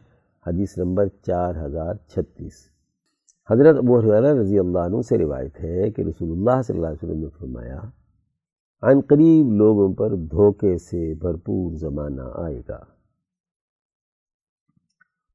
حدیث 0.48 0.78
نمبر 0.78 1.08
چار 1.08 1.56
ہزار 1.56 1.96
چھتیس۔ 2.08 2.54
حضرت 3.52 3.78
ابو 3.78 4.00
حرارہ 4.00 4.34
رضی 4.34 4.60
اللہ 4.60 4.80
عنہ 4.80 5.02
سے 5.02 5.18
روایت 5.18 5.64
ہے 5.64 5.92
کہ 5.92 6.02
رسول 6.02 6.32
اللہ 6.32 6.62
صلی 6.62 6.76
اللہ 6.76 6.88
علیہ 6.88 7.04
وسلم 7.04 7.20
نے 7.20 7.30
فرمایا 7.40 7.80
عن 8.82 9.00
قریب 9.10 9.52
لوگوں 9.52 9.94
پر 9.94 10.16
دھوکے 10.16 10.78
سے 10.78 11.14
بھرپور 11.14 11.76
زمانہ 11.76 12.22
آئے 12.36 12.62
گا۔ 12.70 12.80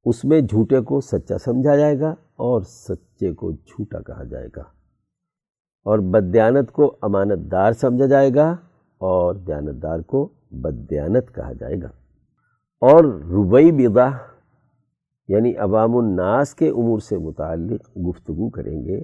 اس 0.05 0.25
میں 0.25 0.41
جھوٹے 0.41 0.81
کو 0.81 1.01
سچا 1.01 1.37
سمجھا 1.37 1.75
جائے 1.75 1.99
گا 1.99 2.09
اور 2.35 2.61
سچے 2.61 3.33
کو 3.33 3.51
جھوٹا 3.51 4.01
کہا 4.01 4.23
جائے 4.23 4.47
گا۔ 4.55 4.63
اور 5.83 5.99
بدیانت 5.99 6.71
کو 6.71 6.97
امانت 7.01 7.51
دار 7.51 7.71
سمجھا 7.71 8.05
جائے 8.05 8.29
گا 8.35 8.49
اور 8.97 9.35
دیانت 9.35 9.83
دار 9.83 9.99
کو 9.99 10.29
بدیانت 10.51 11.35
کہا 11.35 11.53
جائے 11.53 11.75
گا۔ 11.81 11.98
اور 12.81 13.03
ربئی 13.03 13.71
بدا 13.71 14.09
یعنی 15.27 15.55
عوام 15.55 15.97
الناس 15.97 16.55
کے 16.55 16.69
امور 16.69 16.99
سے 16.99 17.17
متعلق 17.17 17.97
گفتگو 17.97 18.49
کریں 18.49 18.85
گے۔ 18.85 19.01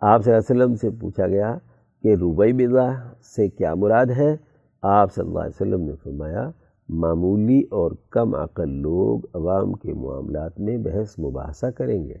آپ 0.00 0.24
صلی 0.24 0.32
اللہ 0.32 0.52
علیہ 0.52 0.64
وسلم 0.64 0.74
سے 0.74 0.90
پوچھا 0.90 1.26
گیا 1.26 1.58
کہ 2.02 2.14
ربئی 2.14 2.52
بدا 2.52 3.12
سے 3.36 3.48
کیا 3.48 3.74
مراد 3.74 4.06
ہے؟ 4.06 4.36
آپ 4.82 5.14
صلی 5.14 5.26
اللہ 5.26 5.38
علیہ 5.38 5.62
وسلم 5.62 5.80
نے 5.80 5.92
فرمایا، 6.04 6.50
معمولی 6.88 7.62
اور 7.70 7.90
کم 8.10 8.34
عقل 8.34 8.68
لوگ 8.68 9.20
عوام 9.34 9.72
کے 9.72 9.94
معاملات 9.94 10.60
میں 10.60 10.78
بحث 10.78 11.18
مباحثہ 11.18 11.66
کریں 11.66 12.08
گے۔ 12.08 12.14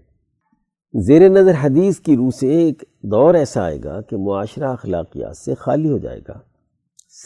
زیر 1.00 1.28
نظر 1.28 1.52
حدیث 1.60 2.00
کی 2.00 2.16
روح 2.16 2.30
سے 2.30 2.48
ایک 2.48 2.82
دور 3.02 3.34
ایسا 3.34 3.64
آئے 3.64 3.78
گا 3.84 4.00
کہ 4.00 4.16
معاشرہ 4.16 4.68
اخلاقیات 4.68 5.36
سے 5.36 5.54
خالی 5.54 5.90
ہو 5.90 5.98
جائے 5.98 6.20
گا۔ 6.28 6.38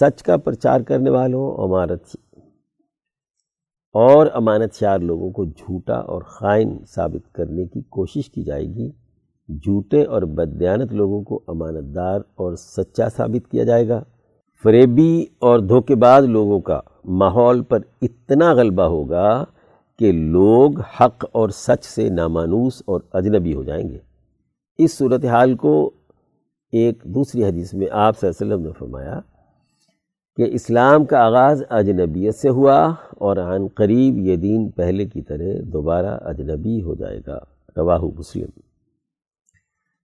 سچ 0.01 0.23
کا 0.23 0.37
پرچار 0.37 0.81
کرنے 0.81 1.11
والوں 1.11 1.65
امارت 1.65 2.17
اور 3.93 4.27
امانت 4.35 4.75
شار 4.75 4.99
لوگوں 4.99 5.31
کو 5.31 5.45
جھوٹا 5.45 5.95
اور 5.95 6.23
خائن 6.23 6.79
ثابت 6.95 7.35
کرنے 7.35 7.65
کی 7.65 7.81
کوشش 7.81 8.31
کی 8.31 8.43
جائے 8.43 8.65
گی۔ 8.65 8.91
جھوٹے 9.49 10.05
اور 10.05 10.23
بدیانت 10.23 10.93
لوگوں 10.93 11.23
کو 11.23 11.41
امانت 11.49 11.95
دار 11.95 12.21
اور 12.35 12.55
سچا 12.55 13.09
ثابت 13.09 13.51
کیا 13.51 13.65
جائے 13.65 13.89
گا۔ 13.89 14.03
فریبی 14.63 15.27
اور 15.39 15.59
دھوکے 15.59 15.95
باز 15.95 16.25
لوگوں 16.25 16.61
کا 16.61 16.81
ماحول 17.05 17.63
پر 17.63 17.79
اتنا 18.03 18.53
غلبہ 18.53 18.83
ہوگا 18.83 19.45
کہ 19.99 20.13
لوگ 20.13 20.81
حق 20.81 21.25
اور 21.33 21.49
سچ 21.49 21.85
سے 21.85 22.09
نامانوس 22.09 22.83
اور 22.87 23.01
اجنبی 23.13 23.55
ہو 23.55 23.65
جائیں 23.65 23.89
گے۔ 23.89 23.99
اس 24.79 24.99
صورتحال 24.99 25.57
کو 25.57 25.91
ایک 26.73 27.03
دوسری 27.05 27.45
حدیث 27.45 27.75
میں 27.75 27.87
آپ 27.93 28.19
صلی 28.19 28.31
اللہ 28.31 28.45
علیہ 28.45 28.55
وسلم 28.55 28.67
نے 28.67 28.73
فرمایا 28.79 29.21
کہ 30.39 30.47
اسلام 30.53 31.05
کا 31.05 31.19
آغاز 31.19 31.63
اجنبیت 31.71 32.35
سے 32.35 32.49
ہوا 32.49 32.95
اور 33.11 33.37
عن 33.37 33.67
قریب 33.75 34.19
یہ 34.19 34.37
دین 34.37 34.71
پہلے 34.71 35.05
کی 35.05 35.23
طرح 35.23 35.47
دوبارہ 35.63 36.19
اجنبی 36.23 36.83
ہو 36.83 36.95
جائے 36.95 37.21
گا۔ 37.27 37.39
رواہ 37.77 37.99
مسلم۔ 38.19 38.61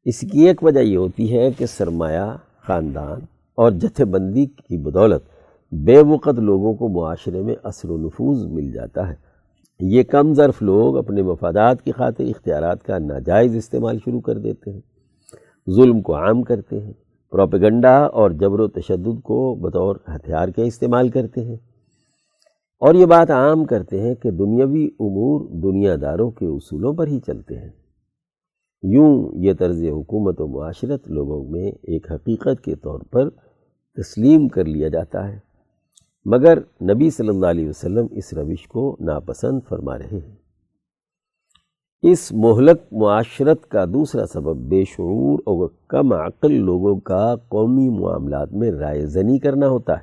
اس 0.04 0.20
کی 0.20 0.48
ایک 0.48 0.64
وجہ 0.64 0.80
یہ 0.80 0.96
ہوتی 0.96 1.38
ہے 1.38 1.50
کہ 1.50 1.66
سرمایہ، 1.66 2.36
خاندان 2.66 3.20
اور 3.54 3.70
جتھے 3.70 4.04
بندی 4.04 4.46
کی 4.46 4.76
بدولت 4.76 5.22
بے 5.72 6.00
وقت 6.00 6.38
لوگوں 6.38 6.74
کو 6.74 6.88
معاشرے 6.88 7.42
میں 7.42 7.54
اثر 7.62 7.90
و 7.90 7.96
نفوذ 7.96 8.46
مل 8.46 8.72
جاتا 8.72 9.08
ہے۔ 9.08 9.14
یہ 9.80 10.02
کم 10.02 10.34
ظرف 10.34 10.62
لوگ 10.62 10.96
اپنے 10.96 11.22
مفادات 11.22 11.82
کی 11.82 11.92
خاطر 11.92 12.24
اختیارات 12.24 12.82
کا 12.82 12.98
ناجائز 12.98 13.56
استعمال 13.56 13.98
شروع 14.04 14.20
کر 14.20 14.38
دیتے 14.38 14.72
ہیں۔ 14.72 14.80
ظلم 15.70 16.02
کو 16.02 16.16
عام 16.16 16.42
کرتے 16.42 16.80
ہیں۔ 16.80 17.03
پروپیگنڈا 17.34 18.04
اور 18.04 18.30
جبر 18.30 18.60
و 18.60 18.68
تشدد 18.68 19.22
کو 19.22 19.54
بطور 19.54 19.96
ہتھیار 20.08 20.48
کے 20.48 20.62
استعمال 20.62 21.08
کرتے 21.08 21.40
ہیں۔ 21.40 21.56
اور 22.80 22.94
یہ 22.94 23.06
بات 23.06 23.30
عام 23.30 23.64
کرتے 23.64 24.00
ہیں 24.00 24.14
کہ 24.14 24.30
دنیاوی 24.30 24.84
امور 24.84 25.48
دنیا 25.62 25.96
داروں 26.00 26.30
کے 26.30 26.46
اصولوں 26.46 26.94
پر 26.94 27.06
ہی 27.06 27.20
چلتے 27.20 27.58
ہیں۔ 27.58 27.70
یوں 28.82 29.32
یہ 29.34 29.52
طرز 29.58 29.82
حکومت 29.82 30.40
و 30.40 30.46
معاشرت 30.46 31.08
لوگوں 31.08 31.44
میں 31.50 31.72
ایک 31.82 32.12
حقیقت 32.12 32.64
کے 32.64 32.74
طور 32.74 33.00
پر 33.00 33.30
تسلیم 33.96 34.48
کر 34.48 34.64
لیا 34.64 34.88
جاتا 34.88 35.28
ہے۔ 35.28 35.38
مگر 36.24 36.58
نبی 36.58 37.10
صلی 37.10 37.28
اللہ 37.28 37.46
علیہ 37.46 37.68
وسلم 37.68 38.06
اس 38.10 38.32
روش 38.32 38.68
کو 38.68 38.96
ناپسند 39.00 39.60
فرما 39.68 39.98
رہے 39.98 40.18
ہیں۔ 40.28 40.43
اس 42.10 42.32
مہلک 42.32 42.80
معاشرت 42.92 43.66
کا 43.66 43.84
دوسرا 43.84 44.26
سبب 44.26 44.56
بے 44.56 44.82
شعور 44.84 45.38
اور 45.44 45.68
کم 45.88 46.12
عقل 46.12 46.52
لوگوں 46.52 46.94
کا 47.00 47.34
قومی 47.48 47.88
معاملات 47.88 48.52
میں 48.52 48.70
رائے 48.70 49.06
زنی 49.06 49.38
کرنا 49.38 49.68
ہوتا 49.68 49.92
ہے۔ 49.92 50.02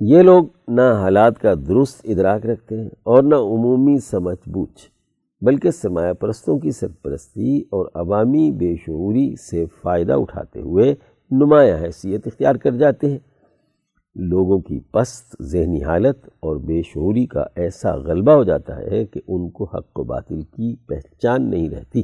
یہ 0.00 0.22
لوگ 0.22 0.44
نہ 0.68 0.80
حالات 0.80 1.38
کا 1.38 1.54
درست 1.68 2.00
ادراک 2.04 2.46
رکھتے 2.46 2.80
ہیں 2.80 2.88
اور 3.02 3.22
نہ 3.22 3.34
عمومی 3.34 3.98
سمجھ 3.98 4.48
بوجھ، 4.48 4.86
بلکہ 5.42 5.70
سرمایہ 5.70 6.12
پرستوں 6.12 6.58
کی 6.58 6.70
سرپرستی 6.70 7.58
اور 7.70 7.86
عوامی 7.94 8.50
بے 8.50 8.74
شعوری 8.76 9.34
سے 9.50 9.64
فائدہ 9.82 10.12
اٹھاتے 10.12 10.60
ہوئے 10.60 10.94
نمایاں 11.30 11.78
حیثیت 11.78 12.26
اختیار 12.26 12.54
کر 12.54 12.76
جاتے 12.76 13.10
ہیں۔ 13.10 13.18
لوگوں 14.14 14.60
کی 14.60 14.80
پست، 14.80 15.42
ذہنی 15.42 15.82
حالت 15.82 16.28
اور 16.40 16.56
بے 16.56 16.82
شعوری 16.82 17.26
کا 17.26 17.44
ایسا 17.56 17.94
غلبہ 17.96 18.32
ہو 18.32 18.44
جاتا 18.44 18.76
ہے 18.76 19.06
کہ 19.06 19.20
ان 19.28 19.50
کو 19.50 19.64
حق 19.64 19.98
و 19.98 20.04
باطل 20.04 20.42
کی 20.42 20.76
پہچان 20.86 21.50
نہیں 21.50 21.68
رہتی۔ 21.68 22.02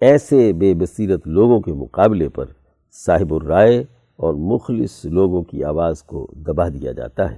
ایسے 0.00 0.52
بے 0.52 0.74
بصیرت 0.74 1.28
لوگوں 1.28 1.60
کے 1.60 1.72
مقابلے 1.72 2.28
پر 2.28 2.44
صاحب 2.92 3.34
الرائے 3.34 3.84
اور 4.16 4.34
مخلص 4.34 5.04
لوگوں 5.04 5.42
کی 5.42 5.64
آواز 5.64 6.02
کو 6.02 6.26
دبا 6.36 6.68
دیا 6.68 6.92
جاتا 6.92 7.32
ہے۔ 7.32 7.36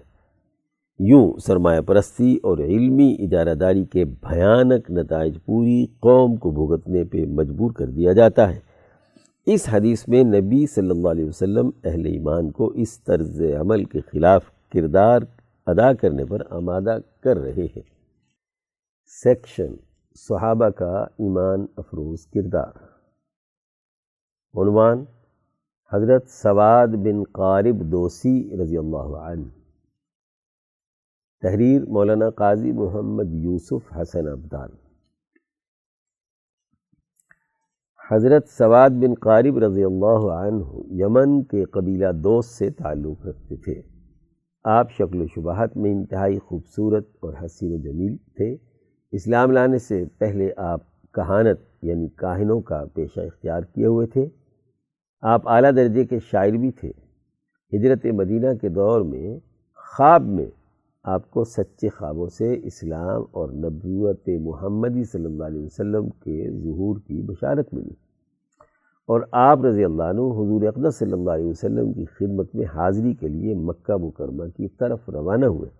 یوں 0.98 1.32
سرمایہ 1.38 1.80
پرستی 1.80 2.36
اور 2.42 2.58
علمی 2.58 3.16
اجارہ 3.18 3.54
داری 3.54 3.84
کے 3.84 4.04
بھیانک 4.04 4.90
نتائج 4.90 5.38
پوری 5.46 5.86
قوم 6.00 6.36
کو 6.36 6.50
بھگتنے 6.50 7.04
پہ 7.04 7.24
مجبور 7.26 7.70
کر 7.70 7.86
دیا 7.86 8.12
جاتا 8.12 8.54
ہے۔ 8.54 8.73
اس 9.46 9.68
حدیث 9.72 10.08
میں 10.08 10.24
نبی 10.24 10.66
صلی 10.66 10.90
اللہ 10.90 11.08
علیہ 11.08 11.24
وسلم 11.24 11.70
اہل 11.84 12.04
ایمان 12.06 12.50
کو 12.50 12.66
اس 12.66 13.04
طرز 13.04 13.42
عمل 13.60 13.84
کے 13.84 14.00
خلاف 14.00 14.44
کردار 14.74 15.20
ادا 15.66 15.92
کرنے 15.92 16.24
پر 16.24 16.42
آمادہ 16.50 16.98
کر 17.20 17.36
رہے 17.36 17.64
ہیں۔ 17.64 17.82
سیکشن 19.06 19.76
صحابہ 20.14 20.68
کا 20.68 21.02
ایمان 21.02 21.66
افروز 21.76 22.26
کردار۔ 22.26 22.72
عنوان 24.54 25.04
حضرت 25.92 26.28
سواد 26.28 26.88
بن 26.88 27.22
قارب 27.22 27.92
دوسی 27.92 28.56
رضی 28.62 28.78
اللہ 28.78 29.16
عنہ۔ 29.26 29.48
تحریر 31.42 31.82
مولانا 31.88 32.30
قاضی 32.30 32.72
محمد 32.72 33.34
یوسف 33.34 33.92
حسن 33.96 34.28
عبدال 34.28 34.70
حضرت 38.12 38.48
سواد 38.48 38.90
بن 38.90 39.14
قارب 39.14 39.58
رضی 39.58 39.84
اللہ 39.84 40.22
عنہ 40.32 40.62
یمن 40.90 41.42
کے 41.42 41.64
قبیلہ 41.64 42.12
دوست 42.12 42.50
سے 42.50 42.70
تعلق 42.70 43.26
رکھتے 43.26 43.56
تھے۔ 43.56 43.82
آپ 44.64 44.90
شکل 44.90 45.20
و 45.20 45.26
شبہات 45.26 45.76
میں 45.76 45.92
انتہائی 45.92 46.38
خوبصورت 46.38 47.08
اور 47.20 47.34
حسین 47.44 47.74
و 47.74 47.76
جمیل 47.76 48.16
تھے۔ 48.16 48.56
اسلام 49.12 49.50
لانے 49.50 49.78
سے 49.78 50.04
پہلے 50.18 50.50
آپ 50.56 50.80
کہانت 51.12 51.60
یعنی 51.82 52.08
کاہنوں 52.08 52.60
کا 52.60 52.84
پیشہ 52.94 53.20
اختیار 53.20 53.62
کیے 53.62 53.86
ہوئے 53.86 54.06
تھے۔ 54.06 54.28
آپ 55.20 55.48
اعلیٰ 55.48 55.70
درجے 55.76 56.04
کے 56.04 56.18
شاعر 56.18 56.50
بھی 56.50 56.70
تھے۔ 56.70 56.90
ہجرت 57.72 58.06
مدینہ 58.06 58.46
کے 58.60 58.68
دور 58.68 59.00
میں 59.00 59.38
خواب 59.76 60.22
میں 60.22 60.46
آپ 61.04 61.30
کو 61.30 61.44
سچے 61.44 61.88
خوابوں 61.88 62.28
سے 62.28 62.60
اسلام 62.62 63.22
اور 63.30 63.48
نبوت 63.48 64.28
محمدی 64.40 65.04
صلی 65.04 65.24
اللہ 65.24 65.44
علیہ 65.44 65.64
وسلم 65.64 66.08
کے 66.08 66.50
ظہور 66.50 66.96
کی 66.98 67.22
بشارت 67.22 67.74
ملی۔ 67.74 67.94
اور 69.06 69.20
آپ 69.32 69.64
رضی 69.64 69.84
اللہ 69.84 70.02
عنہ 70.02 70.20
حضور 70.20 70.62
اقدس 70.62 70.96
صلی 70.98 71.12
اللہ 71.12 71.30
علیہ 71.30 71.46
وسلم 71.46 71.92
کی 71.92 72.04
خدمت 72.04 72.54
میں 72.54 72.64
حاضری 72.74 73.14
کے 73.14 73.28
لیے 73.28 73.54
مکہ 73.54 73.96
مکرمہ 73.96 74.44
کی 74.56 74.68
طرف 74.68 75.08
روانہ 75.08 75.46
ہوئے۔ 75.46 75.70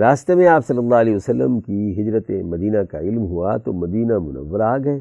راستے 0.00 0.34
میں 0.34 0.48
آپ 0.48 0.66
صلی 0.66 0.78
اللہ 0.78 0.94
علیہ 0.94 1.16
وسلم 1.16 1.60
کی 1.60 2.02
ہجرت 2.02 2.30
مدینہ 2.30 2.84
کا 2.84 2.98
علم 2.98 3.22
ہوا 3.22 3.56
تو 3.56 3.72
مدینہ 3.72 4.18
منور 4.18 4.60
آ 4.60 4.76
گئے۔ 4.78 5.00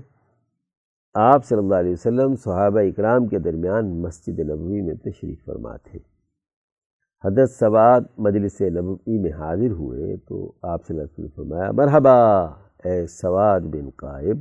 آپ 1.14 1.46
صلی 1.46 1.58
اللہ 1.58 1.76
علیہ 1.76 1.92
وسلم 1.92 2.36
صحابہ 2.36 2.80
اکرام 2.80 3.28
کے 3.28 3.40
درمیان 3.40 4.02
مسجد 4.02 4.40
نبوی 4.40 4.82
میں 4.82 4.96
تشریف 4.96 5.46
فرما 5.46 5.76
تھے۔ 5.78 6.19
حضرت 7.26 7.52
سواد 7.52 8.02
مجلس 8.18 8.62
نبوی 8.62 9.18
میں 9.18 9.32
حاضر 9.32 9.72
ہوئے 9.72 10.18
تو 10.18 10.52
آپ 10.62 10.86
سے 10.86 10.94
لطف 10.94 11.36
فرمایا، 11.36 11.72
مرحبا، 11.72 12.46
اے 12.86 13.08
سواد 13.08 13.62
بن 13.62 13.90
قائب، 13.96 14.38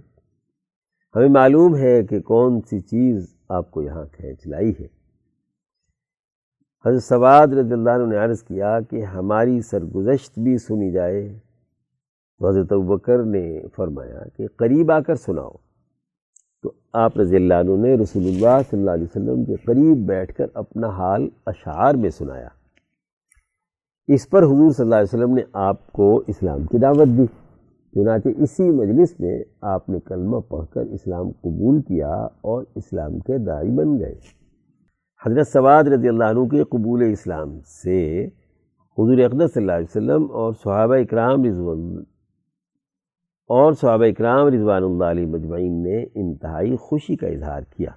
ہمیں 1.17 1.29
معلوم 1.29 1.77
ہے 1.77 2.03
کہ 2.03 2.21
کون 2.21 2.61
سی 2.71 2.81
چیز 2.81 3.35
آپ 3.49 3.71
کو 3.71 3.83
یہاں 3.83 4.05
کھینچ 4.13 4.47
لائی 4.47 4.73
ہے۔ 4.81 4.87
حضرت 6.87 7.03
سواد 7.03 7.47
رضی 7.47 7.73
اللہ 7.73 7.91
عنہ 7.91 8.07
نے 8.07 8.17
عرض 8.17 8.43
کیا 8.43 8.81
کہ 8.81 9.03
ہماری 9.03 9.61
سرگزشت 9.61 10.39
بھی 10.39 10.59
سنی 10.59 10.91
جائے۔ 10.91 11.39
تو 12.39 12.49
حضرت 12.49 12.73
بکر 12.73 13.23
نے 13.23 13.63
فرمایا 13.77 14.23
کہ 14.37 14.47
قریب 14.57 14.93
آ 14.93 15.01
کر 15.01 15.15
سناؤ۔ 15.15 15.51
تو 16.63 16.73
آپ 16.93 17.19
رضی 17.19 17.37
اللہ 17.37 17.55
عنہ 17.55 17.87
نے 17.87 17.95
رسول 17.95 18.23
اللہ 18.27 18.59
صلی 18.71 18.81
اللہ 18.81 18.91
علیہ 18.91 19.05
وسلم 19.05 19.45
کے 19.45 19.55
قریب 19.57 20.07
بیٹھ 20.07 20.35
کر 20.35 20.47
اپنا 20.55 20.89
حال 20.89 21.29
اشعار 21.47 21.95
میں 21.95 22.11
سنایا۔ 22.11 22.49
اس 24.09 24.29
پر 24.31 24.43
حضور 24.43 24.71
صلی 24.71 24.85
اللہ 24.85 24.95
علیہ 24.95 25.15
وسلم 25.15 25.35
نے 25.35 25.43
آپ 25.53 25.93
کو 25.93 26.23
اسلام 26.27 26.65
کی 26.65 26.79
دعوت 26.79 27.09
دی۔ 27.19 27.27
چنانچہ 27.95 28.29
اسی 28.37 28.71
مجلس 28.71 29.21
میں 29.21 29.43
آپ 29.61 29.89
نے 29.89 29.99
کلمہ 30.01 30.37
پڑھ 30.49 30.67
کر 30.73 30.81
اسلام 30.81 31.31
قبول 31.31 31.83
کیا 31.83 32.15
اور 32.49 32.65
اسلام 32.75 33.19
کے 33.19 33.39
دائی 33.39 33.71
بن 33.71 33.99
گئے۔ 33.99 34.15
حضرت 35.27 35.49
سواد 35.49 35.85
رضی 35.85 36.09
اللہ 36.09 36.25
عنہ 36.25 36.47
کے 36.49 36.65
قبول 36.65 37.03
اسلام 37.03 37.61
سے 37.61 38.25
حضور 38.99 39.19
اقدس 39.19 39.55
صلی 39.55 39.63
اللہ 39.63 39.73
علیہ 39.73 39.97
وسلم 39.97 40.31
اور 40.31 40.53
صحابہ 40.53 40.95
اکرام 40.95 41.45
رضوان 41.45 42.03
اور 43.51 43.73
صحابہ 43.73 44.05
اکرام 44.05 44.47
رضوان 44.47 44.83
اللہ 44.83 45.05
علیہ 45.05 45.27
مجمعین 45.27 45.83
نے 45.83 46.05
انتہائی 46.15 46.77
خوشی 46.77 47.17
کا 47.17 47.27
اظہار 47.27 47.63
کیا۔ 47.77 47.91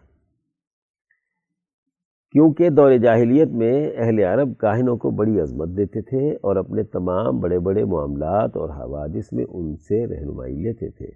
کیونکہ 2.35 2.69
دور 2.69 2.91
جاہلیت 2.97 3.49
میں 3.51 3.73
اہل 3.97 4.19
عرب 4.23 4.49
کاہنوں 4.57 4.95
کو 4.97 5.09
بڑی 5.11 5.39
عظمت 5.39 5.69
دیتے 5.77 6.01
تھے 6.01 6.31
اور 6.41 6.55
اپنے 6.55 6.83
تمام 6.83 7.39
بڑے 7.39 7.57
بڑے 7.59 7.83
معاملات 7.83 8.55
اور 8.57 8.69
حوادث 8.69 9.33
میں 9.33 9.45
ان 9.49 9.75
سے 9.77 10.05
رہنمائی 10.07 10.55
لیتے 10.55 10.89
تھے۔ 10.89 11.09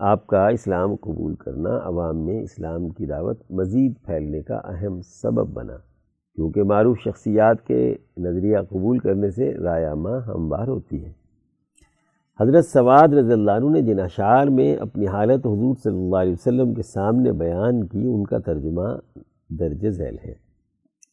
آپ 0.00 0.26
کا 0.26 0.46
اسلام 0.48 0.94
قبول 0.94 1.34
کرنا 1.34 1.76
عوام 1.82 2.24
میں 2.26 2.40
اسلام 2.42 2.88
کی 2.88 3.06
دعوت 3.06 3.40
مزید 3.50 3.92
پھیلنے 4.06 4.42
کا 4.42 4.56
اہم 4.64 5.00
سبب 5.22 5.52
بنا، 5.52 5.76
کیونکہ 6.38 6.62
معروف 6.62 6.98
شخصیات 7.00 7.66
کے 7.66 7.94
نظریہ 8.16 8.58
قبول 8.70 8.98
کرنے 8.98 9.30
سے 9.30 9.52
رایامہ 9.54 10.16
ہموار 10.26 10.68
ہوتی 10.68 11.04
ہے۔ 11.04 11.12
حضرت 12.40 12.66
سواد 12.66 13.08
رضی 13.08 13.32
اللہ 13.32 13.50
عنہ 13.50 13.70
نے 13.70 13.82
جن 13.82 14.00
اشعار 14.00 14.46
میں 14.46 14.74
اپنی 14.76 15.06
حالت 15.06 15.46
حضور 15.46 15.74
صلی 15.84 15.96
اللہ 15.96 16.16
علیہ 16.16 16.32
وسلم 16.32 16.74
کے 16.74 16.82
سامنے 16.82 17.32
بیان 17.32 17.86
کی، 17.86 18.06
ان 18.06 18.24
کا 18.24 18.38
ترجمہ 18.46 18.88
درج 19.50 19.88
ذیل 19.88 20.16
ہے۔ 20.24 20.34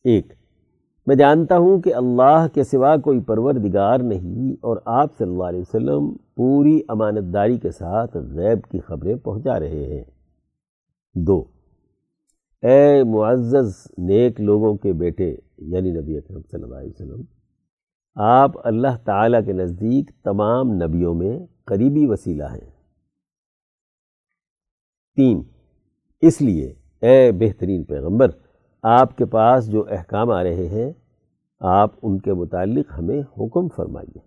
ایک، 0.06 0.34
میں 1.08 1.16
جانتا 1.16 1.58
ہوں 1.58 1.82
کہ 1.82 1.94
اللہ 1.96 2.46
کے 2.54 2.64
سوا 2.64 2.96
کوئی 2.98 3.20
پروردگار 3.20 4.00
نہیں 4.00 4.52
اور 4.62 4.78
آپ 4.86 5.18
صلی 5.18 5.30
اللہ 5.32 5.44
علیہ 5.44 5.60
وسلم 5.60 6.14
پوری 6.36 6.80
امانت 6.88 7.34
داری 7.34 7.58
کے 7.58 7.72
ساتھ 7.72 8.18
غیب 8.18 8.72
کی 8.72 8.80
خبریں 8.80 9.16
پہنچا 9.16 9.60
رہے 9.60 9.86
ہیں۔ 9.86 10.04
دو، 11.16 11.44
اے 12.64 13.04
معزز 13.04 13.88
نیک 13.98 14.42
لوگوں 14.42 14.76
کے 14.76 14.94
بیٹے 14.94 15.36
یعنی 15.58 15.92
نبی 15.92 16.18
اکرم 16.18 16.42
صلی 16.52 16.64
اللہ 16.64 16.76
علیہ 16.76 16.90
وسلم، 16.90 17.22
آپ 18.16 18.52
اللہ 18.64 18.98
تعالیٰ 19.06 19.46
کے 19.46 19.54
نزدیک 19.54 20.12
تمام 20.24 20.72
نبیوں 20.74 21.14
میں 21.14 21.38
قریبی 21.66 22.06
وسیلہ 22.06 22.44
ہیں۔ 22.44 22.72
تین، 25.18 25.42
اس 26.22 26.42
لیے 26.42 26.74
اے 27.04 27.32
بہترین 27.32 27.84
پیغمبر، 27.84 28.30
آپ 28.84 29.18
کے 29.18 29.26
پاس 29.26 29.72
جو 29.72 29.84
احکام 29.90 30.30
آ 30.32 30.44
رہے 30.44 30.68
ہیں، 30.68 30.92
آپ 31.62 31.92
ان 32.02 32.20
کے 32.20 32.34
متعلق 32.34 32.92
ہمیں 32.98 33.22
حکم 33.38 33.68
فرمائیے۔ 33.68 34.20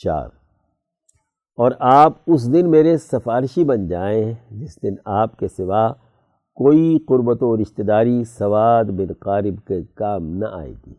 چار، 0.00 0.28
اور 1.58 1.72
آپ 1.80 2.12
اس 2.26 2.52
دن 2.52 2.70
میرے 2.70 2.96
سفارشی 2.98 3.64
بن 3.64 3.86
جائیں 3.86 4.32
جس 4.50 4.82
دن 4.82 4.94
آپ 5.04 5.36
کے 5.36 5.48
سوا 5.48 5.88
کوئی 6.56 6.98
قربت 7.08 7.42
و 7.42 7.56
رشتہ 7.56 7.82
داری 7.82 8.22
سواد 8.24 8.84
بن 8.84 9.12
قارب 9.18 9.66
کے 9.66 9.82
کام 9.94 10.26
نہ 10.38 10.46
آئے 10.52 10.72
گی۔ 10.86 10.92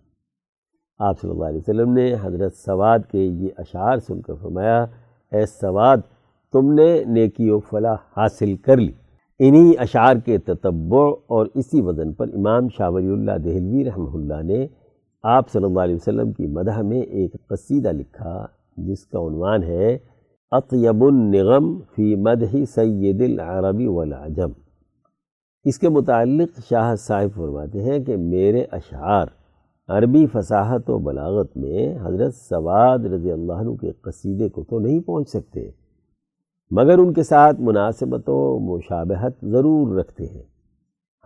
آپ 1.00 1.20
صلی 1.22 1.32
اللہ 1.32 1.44
علیہ 1.44 1.60
وسلم 1.60 1.94
نے 1.94 2.14
حضرت 2.22 2.56
سواد 2.56 3.00
کے 3.12 3.20
یہ 3.20 3.50
اشعار 3.58 3.98
سن 3.98 4.22
کر 4.22 4.34
فرمایا، 4.42 4.84
اے 5.32 5.46
سواد، 5.46 5.98
تم 6.54 6.74
نے 6.74 7.04
نیکی 7.08 7.50
و 7.50 7.60
فلاح 7.60 7.98
حاصل 8.18 8.56
کر 8.58 8.78
لی۔ 8.78 8.92
انہی 9.40 9.78
اشعار 9.78 10.16
کے 10.26 10.38
تتبع 10.38 11.12
اور 11.28 11.46
اسی 11.54 11.82
وزن 11.82 12.14
پر 12.14 12.28
امام 12.34 12.68
شاہ 12.78 12.90
ولی 12.90 13.10
اللہ 13.10 13.32
دہلوی 13.32 13.86
رحمہ 13.86 14.10
اللہ 14.14 14.42
نے 14.42 14.68
آپ 15.24 15.50
صلی 15.50 15.64
اللہ 15.64 15.80
علیہ 15.80 15.96
وسلم 15.96 16.32
کی 16.32 16.48
مدح 16.48 16.82
میں 16.82 17.02
ایک 17.02 17.36
قصیدہ 17.48 17.92
لکھا 17.92 18.46
جس 18.78 19.06
کا 19.06 19.20
عنوان 19.20 19.64
ہے 19.64 19.98
اطیب 20.52 21.04
النغم 21.04 21.80
فی 21.96 22.16
مدح 22.16 22.56
سید 22.76 23.22
العربی 23.22 23.88
والعجم۔ 23.88 24.52
اس 25.66 25.80
کے 25.80 25.90
متعلق 25.90 26.60
شاہ 26.70 26.96
صاحب 26.96 27.36
فرماتے 27.36 27.84
ہیں 27.84 28.00
کہ 28.00 28.18
میرے 28.18 28.66
اشعار 28.72 29.26
عربی 29.88 30.26
فصاحت 30.26 30.90
و 30.90 30.98
بلاغت 30.98 31.58
میں 31.58 31.98
حضرت 32.02 32.36
سواد 32.36 33.00
رضی 33.00 33.32
اللہ 33.32 33.54
عنہ 33.54 33.76
کے 33.76 33.92
قصیدے 33.92 34.50
کو 34.50 34.64
تو 34.64 34.80
نہیں 34.80 35.00
پہنچ 35.00 35.30
سکتے۔ 35.30 35.70
مگر 36.72 36.98
ان 36.98 37.14
کے 37.14 37.24
ساتھ 37.24 37.56
مناسبت 37.60 38.24
و 38.28 38.60
مشابہت 38.60 39.34
ضرور 39.42 39.98
رکھتے 39.98 40.26
ہیں۔ 40.26 40.44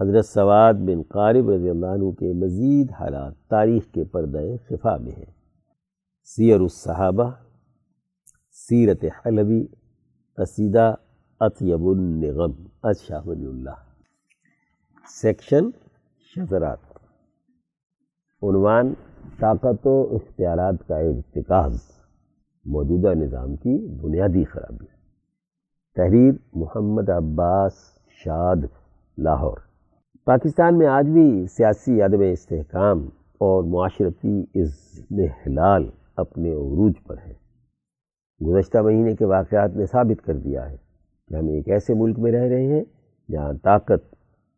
حضرت 0.01 0.25
سواد 0.25 0.73
بن 0.73 1.01
قارب 1.01 1.49
رضی 1.49 1.69
اللہ 1.69 1.85
عنہ 1.85 2.11
کے 2.11 2.33
مزید 2.33 2.91
حالات 2.91 3.33
تاریخ 3.47 3.83
کے 3.93 4.03
پردہ 4.03 4.39
خفا 4.67 4.97
میں 4.97 5.11
ہیں۔ 5.11 5.33
سیر 6.23 6.59
الصحابہ، 6.59 7.31
سیرت 8.51 9.05
حلبی، 9.25 9.67
قصیدہ 10.35 10.95
اطیب 11.39 11.87
النغم 11.87 12.51
اشاہ 12.83 13.27
ولی 13.27 13.45
اللہ۔ 13.45 13.79
سیکشن 15.21 15.69
شذرات۔ 16.35 16.77
عنوان 18.43 18.93
طاقت 19.39 19.87
و 19.87 20.15
اختیارات 20.15 20.87
کا 20.87 20.97
ارتکاز 20.97 21.81
موجودہ 22.65 23.13
نظام 23.13 23.55
کی 23.55 23.87
بنیادی 23.87 24.43
خرابی 24.43 24.98
تحریر 25.95 26.33
محمد 26.53 27.09
عباس 27.09 27.73
شاد، 28.25 28.55
لاہور۔ 29.17 29.57
پاکستان 30.25 30.77
میں 30.77 30.87
آج 30.87 31.09
بھی 31.09 31.45
سیاسی 31.47 32.01
عدم 32.01 32.21
استحکام 32.31 32.99
اور 33.41 33.63
معاشرتی 33.63 34.43
اضنحلال 34.55 35.89
اپنے 36.17 36.53
عروج 36.53 36.93
پر 37.07 37.17
ہے 37.17 37.33
گزشتہ 38.41 38.81
مہینے 38.81 39.15
کے 39.15 39.25
واقعات 39.25 39.75
نے 39.75 39.85
ثابت 39.85 40.25
کر 40.25 40.37
دیا 40.37 40.69
ہے 40.71 40.75
کہ 41.29 41.35
ہم 41.35 41.47
ایک 41.47 41.69
ایسے 41.69 41.93
ملک 41.93 42.19
میں 42.19 42.31
رہ 42.31 42.47
رہے 42.47 42.65
ہیں 42.67 42.83
جہاں 43.29 43.53
طاقت، 43.63 44.09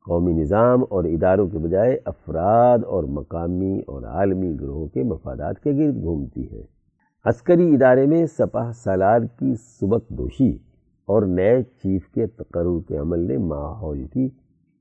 قومی 0.06 0.34
نظام 0.34 0.84
اور 0.90 1.04
اداروں 1.04 1.48
کے 1.48 1.58
بجائے 1.58 1.98
افراد 2.06 2.84
اور 2.88 3.04
مقامی 3.04 3.78
اور 3.88 4.04
عالمی 4.10 4.56
گروہوں 4.62 4.88
کے 4.88 5.04
مفادات 5.04 5.64
کے 5.64 5.72
گرد 5.72 6.04
گھومتی 6.04 6.52
ہے 6.52 6.66
عسکری 7.26 7.74
ادارے 7.74 8.06
میں 8.06 8.26
سپاہ 8.38 8.72
سالار 8.84 9.20
کی 9.40 9.54
سبق 9.80 10.10
دوشی 10.10 10.58
اور 11.12 11.24
نئے 11.24 11.62
چیف 11.64 12.08
کے 12.08 12.26
تقرر 12.28 12.80
کے 12.88 12.98
عمل 12.98 13.20
نے 13.20 13.38
ماحول 13.38 14.04
کی 14.04 14.28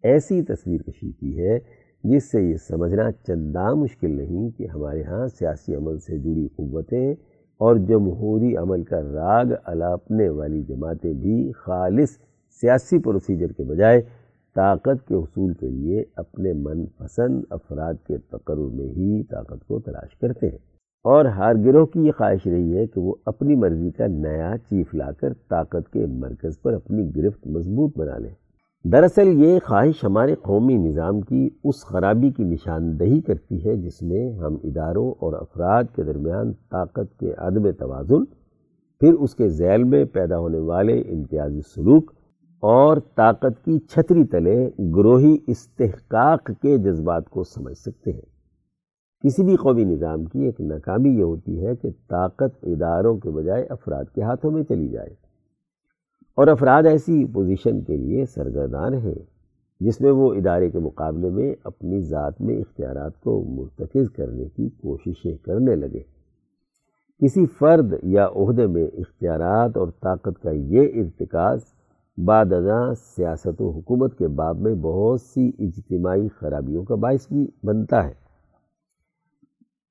ایسی 0.05 0.43
تصویر 0.43 0.83
کشی 0.83 1.11
کی 1.13 1.39
ہے 1.39 1.59
جس 2.05 2.31
سے 2.31 2.43
یہ 2.43 2.57
سمجھنا 2.69 3.11
چندہ 3.27 3.75
مشکل 3.75 4.11
نہیں 4.11 4.49
کہ 4.51 4.67
ہمارے 4.67 5.03
ہاں 5.03 5.27
سیاسی 5.39 5.75
عمل 5.75 5.99
سے 5.99 6.19
جڑی 6.19 6.47
قوتیں 6.57 7.15
اور 7.61 7.77
جمہوری 7.89 8.57
عمل 8.57 8.85
کا 8.85 9.01
راگ 9.03 9.53
الاپنے 9.65 10.29
والی 10.29 10.63
جماعتیں 10.63 11.13
بھی 11.13 11.53
خالص 11.53 12.17
سیاسی 12.63 12.99
پروسیجر 12.99 13.53
کے 13.53 13.65
بجائے 13.65 14.01
طاقت 14.57 15.07
کے 15.09 15.15
حصول 15.15 15.53
کے 15.55 15.69
لیے 15.69 16.05
اپنے 16.17 16.53
من 16.53 16.87
پسند 16.99 17.43
افراد 17.51 17.95
کے 18.07 18.19
تقرر 18.19 18.69
میں 18.73 18.87
ہی 18.87 19.23
طاقت 19.23 19.67
کو 19.69 19.81
تلاش 19.81 20.17
کرتے 20.17 20.49
ہیں۔ 20.49 20.70
اور 21.05 21.25
ہر 21.25 21.57
گروہ 21.65 21.87
کی 21.87 22.07
یہ 22.07 22.13
خواہش 22.19 22.47
رہی 22.47 22.77
ہے 22.77 22.87
کہ 22.87 23.01
وہ 23.01 23.15
اپنی 23.27 23.55
مرضی 23.55 23.91
کا 23.91 24.07
نیا 24.07 24.57
چیف 24.59 24.95
لا 24.95 25.11
کر 25.13 25.33
طاقت 25.49 25.93
کے 25.93 26.07
مرکز 26.07 26.61
پر 26.63 26.73
اپنی 26.73 27.17
گرفت 27.17 27.47
مضبوط 27.47 27.99
بنا 27.99 28.19
لیں 28.19 28.35
دراصل 28.85 29.29
یہ 29.45 29.59
خواہش 29.65 30.05
ہمارے 30.05 30.35
قومی 30.35 30.77
نظام 30.77 31.21
کی 31.21 31.49
اس 31.65 31.85
خرابی 31.85 32.31
کی 32.31 32.45
نشاندہی 32.45 33.21
کرتی 33.21 33.65
ہے 33.65 33.77
جس 33.77 34.03
میں 34.03 34.33
ہم 34.33 34.57
اداروں 34.65 35.11
اور 35.19 35.33
افراد 35.33 35.85
کے 35.97 36.03
درمیان 36.03 36.53
طاقت 36.53 37.19
کے 37.19 37.33
عدم 37.39 37.71
توازن، 37.71 38.25
پھر 39.01 39.13
اس 39.13 39.35
کے 39.35 39.49
ذیل 39.49 39.85
میں 39.85 40.05
پیدا 40.05 40.39
ہونے 40.39 40.59
والے 40.59 41.01
امتیازی 41.01 41.61
سلوک 41.75 42.13
اور 42.63 42.97
طاقت 43.15 43.65
کی 43.65 43.79
چھتری 43.79 44.25
تلے 44.25 44.71
گروہی 44.95 45.37
استحقاق 45.47 46.51
کے 46.63 46.79
جذبات 46.79 47.29
کو 47.29 47.45
سمجھ 47.45 47.79
سکتے 47.79 48.13
ہیں۔ 48.13 48.40
کسی 49.25 49.45
بھی 49.45 49.57
قومی 49.57 49.85
نظام 49.85 50.25
کی 50.25 50.39
ایک 50.39 50.61
ناکامی 50.61 51.19
یہ 51.19 51.23
ہوتی 51.23 51.67
ہے 51.67 51.77
کہ 51.77 51.89
طاقت 52.09 52.59
اداروں 52.63 53.19
کے 53.19 53.31
بجائے 53.31 53.67
افراد 53.71 54.05
کے 54.15 54.23
ہاتھوں 54.23 54.51
میں 54.51 54.63
چلی 54.63 54.89
جائے۔ 54.89 55.11
اور 56.35 56.47
افراد 56.47 56.83
ایسی 56.87 57.25
پوزیشن 57.25 57.81
کے 57.81 57.97
لیے 57.97 58.25
سرگردان 58.27 58.95
ہیں 58.95 59.15
جس 59.81 60.01
میں 60.01 60.11
وہ 60.11 60.35
ادارے 60.35 60.71
کے 60.71 60.79
مقابلے 60.79 61.31
میں 61.31 61.55
اپنی 61.65 62.01
ذات 62.01 62.41
میں 62.41 62.57
اختیارات 62.57 63.21
کو 63.21 63.45
مرتکز 63.45 64.11
کرنے 64.11 64.45
کی 64.45 64.69
کوششیں 64.69 65.37
کرنے 65.37 65.77
لگے۔ 65.77 66.03
کسی 67.23 67.47
فرد 67.47 67.95
یا 68.03 68.27
عہدے 68.37 68.67
میں 68.67 68.87
اختیارات 68.87 69.77
اور 69.77 69.89
طاقت 69.89 70.43
کا 70.43 70.51
یہ 70.51 70.81
ارتکاز 70.81 71.61
بعد 72.19 72.53
ازاں 72.53 72.95
سیاست 72.95 73.63
و 73.63 73.71
حکومت 73.71 74.19
کے 74.19 74.29
باب 74.29 74.59
میں 74.59 74.75
بہت 74.75 75.21
سی 75.21 75.51
اجتماعی 75.59 76.29
خرابیوں 76.29 76.85
کا 76.85 76.95
باعث 76.95 77.33
بھی 77.33 77.47
بنتا 77.65 78.09
ہے۔ 78.09 78.20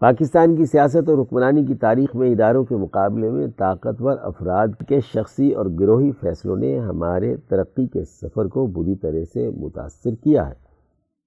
پاکستان 0.01 0.55
کی 0.55 0.65
سیاست 0.65 1.09
اور 1.09 1.17
حکمرانی 1.17 1.65
کی 1.65 1.75
تاریخ 1.75 2.15
میں 2.15 2.29
اداروں 2.31 2.63
کے 2.63 2.75
مقابلے 2.75 3.29
میں 3.29 3.47
طاقتور 3.57 4.17
افراد 4.21 4.67
کے 4.88 4.99
شخصی 4.99 5.51
اور 5.51 5.65
گروہی 5.65 6.12
فیصلوں 6.12 6.55
نے 6.55 6.79
ہمارے 6.79 7.35
ترقی 7.38 7.88
کے 7.88 8.03
سفر 8.03 8.47
کو 8.47 8.65
بری 8.67 8.95
طرح 8.95 9.23
سے 9.33 9.49
متاثر 9.49 10.15
کیا 10.23 10.47
ہے 10.47 10.53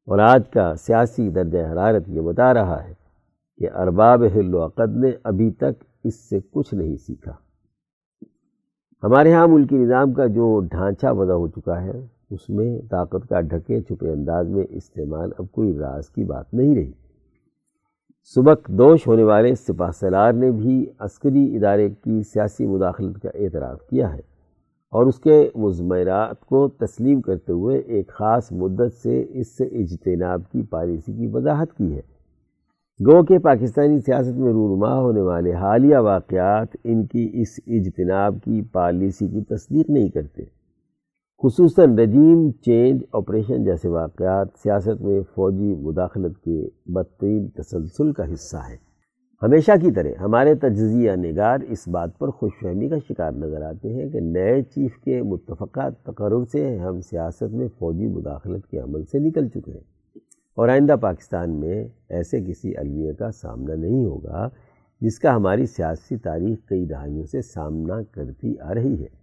اور 0.07 0.19
آج 0.19 0.49
کا 0.49 0.75
سیاسی 0.77 1.29
درجہ 1.29 1.59
حرارت 1.73 2.09
یہ 2.09 2.21
بتا 2.21 2.55
رہا 2.55 2.89
ہے 2.89 2.95
کہ 3.59 3.71
ارباب 3.75 4.25
حل 4.35 4.55
و 4.55 4.65
عقد 4.67 4.97
نے 4.97 5.11
ابھی 5.25 5.51
تک 5.51 5.85
اس 6.05 6.15
سے 6.15 6.39
کچھ 6.51 6.75
نہیں 6.75 6.97
سیکھا۔ 6.97 7.33
ہمارے 9.03 9.33
ہاں 9.33 9.47
ملکی 9.47 9.77
نظام 9.77 10.13
کا 10.13 10.27
جو 10.27 10.61
ڈھانچہ 10.61 11.07
وضع 11.07 11.33
ہو 11.33 11.49
چکا 11.49 11.83
ہے، 11.83 12.07
اس 12.31 12.51
میں 12.51 12.81
طاقت 12.91 13.29
کا 13.29 13.41
ڈھکے 13.41 13.81
چھپے 13.81 14.13
انداز 14.13 14.49
میں 14.49 14.65
استعمال 14.71 15.31
اب 15.39 15.53
کوئی 15.53 15.79
راز 15.79 16.11
کی 16.11 16.25
بات 16.25 16.55
نہیں 16.55 16.75
رہی۔ 16.75 16.93
سبق 18.25 18.69
دوش 18.69 19.07
ہونے 19.07 19.23
والے 19.23 19.55
سپاہ 19.55 19.91
سلار 19.91 20.33
نے 20.33 20.51
بھی 20.51 20.87
عسکری 20.99 21.57
ادارے 21.57 21.89
کی 21.91 22.23
سیاسی 22.23 22.67
مداخلت 22.67 23.23
کا 23.23 23.29
اعتراف 23.35 23.87
کیا 23.87 24.15
ہے 24.15 24.21
اور 24.91 25.07
اس 25.07 25.19
کے 25.19 25.51
مضمرات 25.55 26.41
کو 26.41 26.69
تسلیم 26.69 27.21
کرتے 27.21 27.53
ہوئے 27.53 27.79
ایک 27.79 28.09
خاص 28.09 28.53
مدت 28.53 28.95
سے 29.03 29.25
اس 29.29 29.57
سے 29.57 29.65
اجتناب 29.65 30.41
کی 30.53 30.63
پالیسی 30.63 31.13
کی 31.13 31.27
وضاحت 31.27 31.77
کی 31.77 31.93
ہے۔ 31.93 32.01
گو 33.01 33.25
کہ 33.25 33.39
پاکستانی 33.39 34.01
سیاست 34.01 34.39
میں 34.39 34.53
رونما 34.53 34.99
ہونے 34.99 35.21
والے 35.21 35.53
حالیہ 35.53 35.97
واقعات 35.97 36.77
ان 36.85 37.07
کی 37.07 37.29
اس 37.33 37.61
اجتناب 37.67 38.35
کی 38.45 38.63
پالیسی 38.63 39.29
کی 39.29 39.41
تصدیق 39.41 39.91
نہیں 39.91 40.09
کرتے۔ 40.09 40.45
خصوصاً 41.43 41.99
رجیم 41.99 42.51
چینج 42.51 43.03
آپریشن 43.13 43.65
جیسے 43.65 43.89
واقعات 43.89 44.49
سیاست 44.63 45.01
میں 45.01 45.21
فوجی 45.35 45.75
مداخلت 45.75 46.39
کے 46.39 46.69
بدترین 46.87 47.49
تسلسل 47.49 48.13
کا 48.13 48.33
حصہ 48.33 48.57
ہے 48.57 48.77
ہمیشہ 49.43 49.73
کی 49.81 49.91
طرح 49.91 50.09
ہمارے 50.21 50.55
تجزیہ 50.55 51.13
نگار 51.13 51.59
اس 51.69 51.89
بات 51.89 52.19
پر 52.19 52.29
خوش 52.29 52.53
فہمی 52.61 52.89
کا 52.89 52.97
شکار 53.09 53.33
نظر 53.33 53.63
آتے 53.63 53.93
ہیں 53.93 54.11
کہ 54.11 54.21
نئے 54.21 54.63
چیف 54.63 54.97
کے 54.97 55.23
متفقہ 55.23 55.89
تقرر 56.05 56.45
سے 56.53 56.79
ہم 56.79 57.01
سیاست 57.01 57.55
میں 57.55 57.69
فوجی 57.79 58.07
مداخلت 58.07 58.67
کے 58.67 58.79
عمل 58.79 59.05
سے 59.05 59.19
نکل 59.19 59.49
چکے 59.49 59.73
ہیں۔ 59.73 60.19
اور 60.55 60.69
آئندہ 60.69 60.97
پاکستان 61.01 61.61
میں 61.61 61.89
ایسے 62.09 62.41
کسی 62.41 62.77
المیہ 62.77 63.13
کا 63.13 63.31
سامنا 63.31 63.75
نہیں 63.75 64.05
ہوگا 64.05 64.49
جس 65.01 65.19
کا 65.19 65.37
ہماری 65.37 65.67
سیاسی 65.67 66.17
تاریخ 66.17 66.59
کئی 66.69 66.85
دہائیوں 66.87 67.25
سے 67.25 67.43
سامنا 67.43 68.03
کرتی 68.03 68.59
آ 68.59 68.75
رہی 68.75 69.03
ہے۔ 69.03 69.22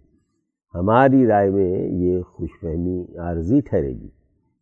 ہماری 0.75 1.27
رائے 1.27 1.49
میں 1.49 1.87
یہ 1.87 2.21
خوش 2.21 2.49
فہمی 2.61 3.03
عارضی 3.17 3.59
ٹھہرے 3.61 3.89
گی۔ 3.89 4.07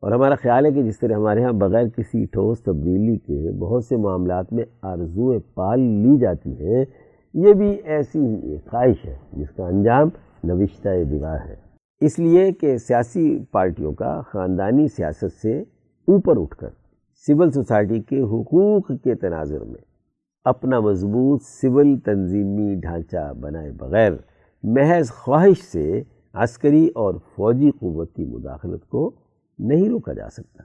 اور 0.04 0.12
ہمارا 0.12 0.36
خیال 0.36 0.66
ہے 0.66 0.72
کہ 0.72 0.84
جس 0.84 1.00
طرح 1.00 1.16
ہمارے 1.16 1.44
ہاں 1.44 1.52
بغیر 1.52 1.88
کسی 1.98 2.26
ٹھوس 2.26 2.60
تبدیلی 2.64 3.18
کے 3.18 3.52
بہت 3.52 3.86
سے 3.86 3.96
معاملات 3.96 4.54
میں 4.54 4.64
آرزویں 4.82 5.40
پال 5.54 5.80
لی 5.80 6.18
جاتی 6.18 6.52
ہیں، 6.52 6.86
یہ 7.34 7.54
بھی 7.54 7.70
ایسی 7.70 8.20
ہی 8.20 8.52
ایک 8.52 8.70
خواہش 8.70 9.06
ہے 9.06 9.16
جس 9.34 9.50
کا 9.50 9.68
انجام 9.68 10.10
نوشتہ 10.44 10.90
دیوار 11.12 11.38
ہے۔ 11.46 11.56
اس 12.02 12.20
لیے 12.20 12.52
کہ 12.52 12.78
سیاسی 12.78 13.44
پارٹیوں 13.52 13.94
کا 13.94 14.22
خاندانی 14.22 14.88
سیاست 14.88 15.34
سے 15.42 15.60
اوپر 16.08 16.38
اٹھ 16.38 16.56
کر 16.56 16.70
سول 17.28 17.52
سوسائٹی 17.52 18.02
کے 18.02 18.22
حقوق 18.22 18.92
کے 19.04 19.16
تناظر 19.16 19.64
میں 19.64 19.82
اپنا 20.46 20.80
مضبوط 20.80 21.42
سول 21.44 21.98
تنظیمی 22.00 22.76
ڈھانچہ 22.76 23.34
بنائے 23.42 23.72
بغیر 23.72 24.12
محض 24.64 25.10
خواہش 25.10 25.62
سے 25.62 26.04
عسکری 26.34 26.90
اور 26.96 27.14
فوجی 27.36 27.72
قوت 27.72 28.14
کی 28.14 28.26
مداخلت 28.26 28.88
کو 28.88 29.12
نہیں 29.60 29.90
روکا 29.90 30.14
جا 30.14 30.30
سکتا۔ 30.30 30.64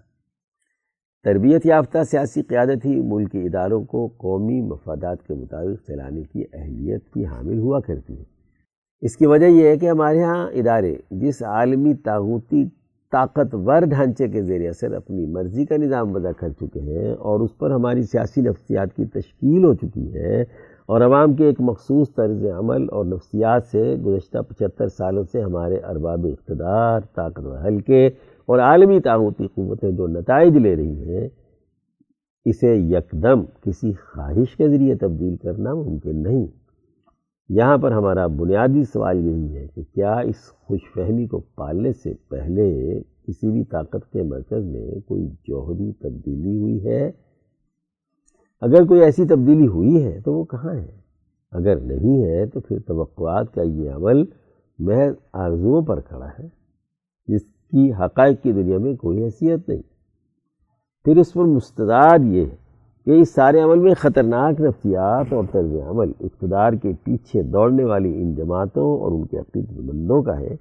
تربیت 1.24 1.66
یافتہ 1.66 1.98
سیاسی 2.10 2.42
قیادت 2.42 2.84
ہی 2.84 3.00
ملکی 3.00 3.38
اداروں 3.38 3.84
کو 3.84 4.06
قومی 4.06 4.60
مفادات 4.60 5.26
کے 5.26 5.34
مطابق 5.34 5.86
چلانے 5.86 6.22
کی 6.22 6.44
اہلیت 6.52 7.12
کی 7.14 7.26
حامل 7.26 7.58
ہوا 7.58 7.80
کرتی 7.80 8.18
ہے۔ 8.18 8.24
اس 9.00 9.16
کی 9.16 9.26
وجہ 9.26 9.46
یہ 9.46 9.68
ہے 9.68 9.76
کہ 9.76 9.90
ہمارے 9.90 10.22
ہاں 10.22 10.50
ادارے 10.50 10.96
جس 11.10 11.42
عالمی 11.42 11.94
تاغوتی 11.94 12.64
طاقتور 13.12 13.82
ڈھانچے 13.82 14.28
کے 14.28 14.42
ذریعے 14.42 14.68
اثر 14.68 14.92
اپنی 14.92 15.26
مرضی 15.26 15.66
کا 15.66 15.76
نظام 15.76 16.14
وضع 16.14 16.30
کر 16.30 16.48
چکے 16.50 16.80
ہیں 16.80 17.12
اور 17.12 17.40
اس 17.40 17.58
پر 17.58 17.70
ہماری 17.70 18.02
سیاسی 18.02 18.40
نفسیات 18.40 18.96
کی 18.96 19.04
تشکیل 19.04 19.64
ہو 19.64 19.74
چکی 19.74 20.14
ہے 20.14 20.44
اور 20.92 21.00
عوام 21.00 21.34
کے 21.34 21.44
ایک 21.44 21.60
مخصوص 21.60 22.14
طرز 22.14 22.44
عمل 22.44 22.86
اور 22.90 23.04
نفسیات 23.04 23.64
سے 23.64 23.96
گزشتہ 23.96 24.38
پچہتر 24.48 24.88
سالوں 24.88 25.22
سے 25.32 25.42
ہمارے 25.42 25.76
ارباب 25.76 26.26
اقتدار 26.26 27.00
طاقتور 27.14 27.66
حلقے 27.66 28.06
اور 28.46 28.58
عالمی 28.58 29.00
تعاوتی 29.00 29.46
قوتیں 29.46 29.90
جو 29.90 30.06
نتائج 30.06 30.56
لے 30.56 30.76
رہی 30.76 31.08
ہیں، 31.08 31.28
اسے 32.44 32.74
یکدم 32.74 33.42
کسی 33.62 33.92
خواہش 33.92 34.56
کے 34.56 34.68
ذریعے 34.68 34.94
تبدیل 34.94 35.36
کرنا 35.36 35.74
ممکن 35.74 36.22
نہیں۔ 36.22 36.46
یہاں 37.48 37.78
پر 37.78 37.92
ہمارا 37.92 38.26
بنیادی 38.26 38.84
سوال 38.84 39.26
یہی 39.26 39.56
ہے 39.56 39.66
کہ 39.74 39.82
کیا 39.94 40.14
اس 40.14 40.52
خوش 40.66 40.80
فہمی 40.94 41.26
کو 41.26 41.40
پالنے 41.40 41.92
سے 41.92 42.14
پہلے 42.28 43.00
کسی 43.00 43.50
بھی 43.50 43.64
طاقت 43.64 44.12
کے 44.12 44.22
مرکز 44.22 44.64
میں 44.64 45.00
کوئی 45.08 45.28
جوہری 45.48 45.92
تبدیلی 45.92 46.56
ہوئی 46.56 46.86
ہے؟ 46.86 47.10
اگر 48.62 48.84
کوئی 48.84 49.00
ایسی 49.00 49.24
تبدیلی 49.24 49.66
ہوئی 49.66 50.04
ہے 50.04 50.20
تو 50.20 50.32
وہ 50.32 50.44
کہاں 50.44 50.74
ہے؟ 50.74 50.90
اگر 51.52 51.80
نہیں 51.80 52.24
ہے 52.24 52.46
تو 52.46 52.60
پھر 52.60 52.78
توقعات 52.78 53.54
کا 53.54 53.62
یہ 53.62 53.90
عمل 53.90 54.24
محض 54.78 55.14
آرزوؤں 55.32 55.82
پر 55.82 56.00
کھڑا 56.00 56.26
ہے، 56.26 56.46
جس 57.28 57.42
کی 57.42 57.92
حقائق 57.92 58.42
کی 58.42 58.52
دنیا 58.52 58.78
میں 58.78 58.94
کوئی 58.94 59.22
حیثیت 59.24 59.68
نہیں۔ 59.68 59.82
پھر 61.04 61.16
اس 61.16 61.32
پر 61.32 61.44
مستدار 61.44 62.20
یہ 62.20 62.44
ہے 62.44 62.56
کہ 63.06 63.20
اس 63.20 63.34
سارے 63.34 63.60
عمل 63.60 63.78
میں 63.78 63.94
خطرناک 63.94 64.60
نفسیات 64.60 65.32
اور 65.32 65.44
طرز 65.52 65.74
عمل، 65.88 66.12
اقتدار 66.20 66.72
کے 66.72 66.92
پیچھے 67.04 67.42
دوڑنے 67.42 67.84
والی 67.84 68.22
ان 68.22 68.34
جماعتوں 68.34 69.00
اور 69.00 69.12
ان 69.12 69.26
کے 69.26 69.38
عقیدت 69.38 69.80
مندوں 69.80 70.22
کا 70.22 70.38
ہے 70.40 70.56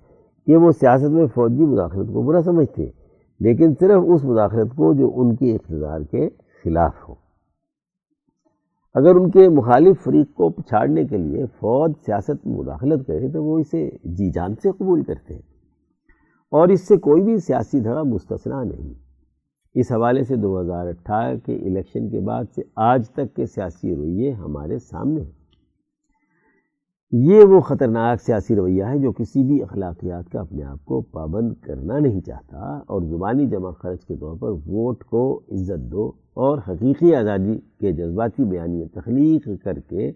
کہ 0.47 0.55
وہ 0.55 0.71
سیاست 0.71 1.09
میں 1.09 1.27
فوجی 1.35 1.65
مداخلت 1.65 2.13
کو 2.13 2.21
برا 2.21 2.41
سمجھتے 2.41 2.83
ہیں، 2.83 2.91
لیکن 3.39 3.73
صرف 3.79 4.03
اس 4.07 4.23
مداخلت 4.23 4.75
کو 4.75 4.93
جو 4.93 5.11
ان 5.15 5.35
کے 5.35 5.55
اقتدار 5.55 6.01
کے 6.01 6.29
خلاف 6.63 7.09
ہو۔ 7.09 7.20
اگر 8.95 9.15
ان 9.15 9.31
کے 9.31 9.49
مخالف 9.49 10.03
فریق 10.03 10.33
کو 10.33 10.49
پچھاڑنے 10.49 11.05
کے 11.05 11.17
لیے 11.17 11.45
فوج 11.45 11.91
سیاست 12.05 12.47
میں 12.47 12.57
مداخلت 12.57 13.07
کرے 13.07 13.27
تو 13.29 13.43
وہ 13.43 13.59
اسے 13.59 13.89
جی 14.03 14.31
جان 14.31 14.55
سے 14.55 14.71
قبول 14.71 15.03
کرتے 15.03 15.33
ہیں۔ 15.33 15.41
اور 16.51 16.67
اس 16.67 16.87
سے 16.87 16.97
کوئی 16.97 17.21
بھی 17.21 17.37
سیاسی 17.37 17.79
دھڑا 17.79 18.03
مستثنا 18.03 18.63
نہیں۔ 18.63 18.93
اس 19.75 19.91
حوالے 19.91 20.23
سے 20.23 20.35
دو 20.35 20.61
ہزار 20.61 20.87
اٹھارہ 20.87 21.35
کے 21.35 21.55
الیکشن 21.55 22.09
کے 22.09 22.19
بعد 22.19 22.43
سے 22.55 22.61
آج 22.75 23.09
تک 23.09 23.35
کے 23.35 23.45
سیاسی 23.45 23.95
رویے 23.95 24.31
ہمارے 24.31 24.79
سامنے 24.79 25.21
ہیں۔ 25.21 25.31
یہ 27.11 27.43
وہ 27.43 27.59
خطرناک 27.59 28.21
سیاسی 28.21 28.55
رویہ 28.55 28.83
ہے 28.83 28.97
جو 28.97 29.11
کسی 29.11 29.43
بھی 29.43 29.63
اخلاقیات 29.63 30.29
کا 30.29 30.39
اپنے 30.39 30.63
آپ 30.63 30.85
کو 30.85 31.01
پابند 31.01 31.53
کرنا 31.61 31.99
نہیں 31.99 32.21
چاہتا 32.21 32.57
اور 32.77 33.01
زبانی 33.01 33.47
جمع 33.47 33.71
خرچ 33.71 34.05
کے 34.05 34.15
طور 34.15 34.37
پر 34.37 34.49
ووٹ 34.49 35.03
کو 35.03 35.41
عزت 35.51 35.91
دو 35.91 36.11
اور 36.33 36.57
حقیقی 36.67 37.15
آزادی 37.15 37.57
کے 37.79 37.91
جذباتی 37.91 38.43
بیانی 38.43 38.85
تخلیق 38.85 39.49
کر 39.63 39.79
کے 39.79 40.11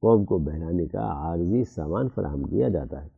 قوم 0.00 0.24
کو 0.24 0.38
بہلانے 0.38 0.86
کا 0.86 1.00
عارضی 1.00 1.64
سامان 1.64 2.08
فراہم 2.14 2.42
کیا 2.42 2.68
جاتا 2.68 3.04
ہے۔ 3.04 3.08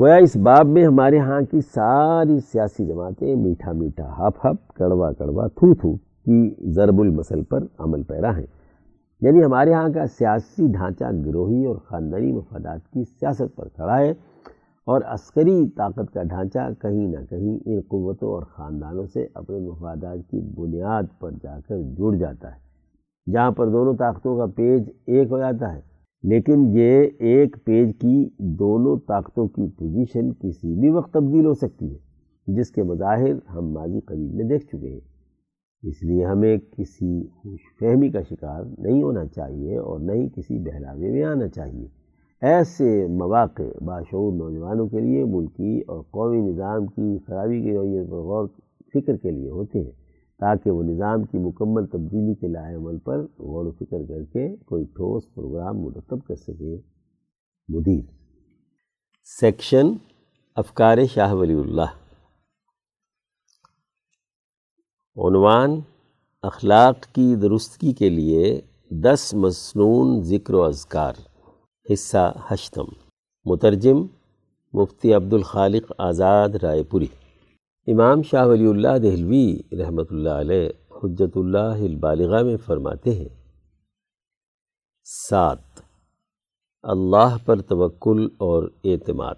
گویا 0.00 0.16
اس 0.16 0.36
باب 0.36 0.66
میں 0.66 0.84
ہمارے 0.84 1.18
ہاں 1.18 1.40
کی 1.50 1.60
ساری 1.60 2.40
سیاسی 2.40 2.86
جماعتیں 2.86 3.36
میٹھا 3.36 3.72
میٹھا 3.72 4.14
ہپ 4.18 4.46
ہپ، 4.46 4.68
کڑوا 4.74 5.12
کڑوا 5.12 5.46
تھو 5.46 5.74
تھو 5.74 5.96
کی 5.96 6.54
ضرب 6.64 7.00
المسل 7.00 7.42
پر 7.42 7.64
عمل 7.78 8.02
پیرا 8.02 8.36
ہیں۔ 8.36 8.46
یعنی 9.20 9.44
ہمارے 9.44 9.72
ہاں 9.72 9.88
کا 9.94 10.06
سیاسی 10.06 10.66
ڈھانچہ 10.66 11.04
گروہی 11.26 11.64
اور 11.64 11.76
خاندانی 11.76 12.32
مفادات 12.32 12.92
کی 12.92 13.04
سیاست 13.04 13.56
پر 13.56 13.68
کھڑا 13.68 13.98
ہے۔ 13.98 14.12
اور 14.86 15.00
عسکری 15.06 15.68
طاقت 15.68 16.12
کا 16.14 16.22
ڈھانچہ 16.22 16.58
کہیں 16.80 17.08
نہ 17.08 17.24
کہیں 17.30 17.58
ان 17.64 17.80
قوتوں 17.88 18.32
اور 18.32 18.42
خاندانوں 18.42 19.06
سے 19.06 19.26
اپنے 19.34 19.58
مفادات 19.58 20.30
کی 20.30 20.40
بنیاد 20.40 21.02
پر 21.18 21.30
جا 21.42 21.58
کر 21.68 21.82
جڑ 21.98 22.16
جاتا 22.16 22.54
ہے، 22.54 22.60
جہاں 23.32 23.50
پر 23.50 23.68
دونوں 23.68 23.94
طاقتوں 23.94 24.36
کا 24.36 24.46
پیج 24.46 24.90
ایک 25.06 25.30
ہو 25.30 25.38
جاتا 25.38 25.74
ہے۔ 25.74 25.80
لیکن 26.22 26.64
یہ 26.72 27.06
ایک 27.18 27.56
پیج 27.64 27.96
کی 27.98 28.28
دونوں 28.38 28.96
طاقتوں 29.08 29.48
کی 29.48 29.68
پوزیشن 29.68 30.32
کسی 30.32 30.80
بھی 30.80 30.90
وقت 30.90 31.12
تبدیل 31.12 31.46
ہو 31.46 31.54
سکتی 31.54 31.92
ہے، 31.94 31.98
جس 32.46 32.70
کے 32.70 32.82
مظاہر 32.82 33.50
ہم 33.54 33.72
ماضی 33.72 34.00
قریب 34.00 34.34
میں 34.34 34.44
دیکھ 34.44 34.66
چکے 34.66 34.88
ہیں۔ 34.88 35.00
اس 35.82 36.02
لیے 36.02 36.24
ہمیں 36.24 36.56
کسی 36.56 37.26
خوش 37.26 37.60
فہمی 37.80 38.10
کا 38.10 38.22
شکار 38.22 38.64
نہیں 38.78 39.02
ہونا 39.02 39.26
چاہیے 39.26 39.76
اور 39.76 40.00
نہ 40.00 40.12
ہی 40.12 40.28
کسی 40.28 40.58
بہلاوے 40.58 41.10
میں 41.10 41.22
آنا 41.22 41.48
چاہیے۔ 41.48 42.01
ایسے 42.42 43.06
مواقع 43.06 43.62
باشعور 43.84 44.32
نوجوانوں 44.32 44.88
کے 44.88 45.00
لیے 45.00 45.24
ملکی 45.24 45.80
اور 45.86 46.02
قومی 46.02 46.52
نظام 46.52 46.86
کی 46.86 47.18
خرابی 47.18 47.62
کے 47.62 47.76
رویے 47.76 48.04
پر 48.04 48.16
غور 48.16 48.48
فکر 48.94 49.16
کے 49.16 49.30
لیے 49.30 49.50
ہوتے 49.50 49.78
ہیں، 49.80 49.90
تاکہ 50.40 50.70
وہ 50.70 50.82
نظام 50.82 51.24
کی 51.24 51.38
مکمل 51.38 51.86
تبدیلی 51.86 52.34
کے 52.34 52.48
لائے 52.48 52.74
عمل 52.74 52.98
پر 52.98 53.18
غور 53.20 53.66
و 53.66 53.70
فکر 53.70 53.98
کر 54.08 54.24
کے 54.24 54.56
کوئی 54.56 54.84
ٹھوس 54.84 55.34
پروگرام 55.34 55.80
مرتب 55.80 56.24
کر 56.24 56.34
سکے۔ 56.34 56.80
مدیر۔ 57.68 58.04
سیکشن 59.40 59.86
افکار 60.56 60.98
شاہ 61.14 61.34
ولی 61.34 61.54
اللہ۔ 61.54 61.90
عنوان 65.16 65.80
اخلاق 66.42 67.00
کی 67.00 67.34
درستگی 67.34 67.92
کے 67.92 68.08
لیے 68.08 68.60
دس 68.90 69.34
مصنون 69.34 70.22
ذکر 70.22 70.54
و 70.54 70.64
اذکار۔ 70.64 71.12
حصہ 71.90 72.38
ہشتم۔ 72.50 72.84
مترجم 73.44 74.06
مفتی 74.72 75.14
عبد 75.14 75.32
الخالق 75.32 75.92
آزاد 75.98 76.48
رائے 76.48 76.82
پوری۔ 76.82 77.06
امام 77.86 78.22
شاہ 78.22 78.46
ولی 78.46 78.66
اللہ 78.66 78.98
دہلوی 79.02 79.58
رحمۃ 79.72 80.04
اللہ 80.10 80.28
علیہ 80.28 80.68
حجت 80.90 81.36
اللہ 81.36 81.58
البالغہ 81.58 82.42
میں 82.42 82.56
فرماتے 82.56 83.10
ہیں۔ 83.10 83.28
سات۔ 85.04 85.58
اللہ 86.82 87.36
پر 87.44 87.60
توکل 87.60 88.28
اور 88.38 88.68
اعتماد۔ 88.84 89.34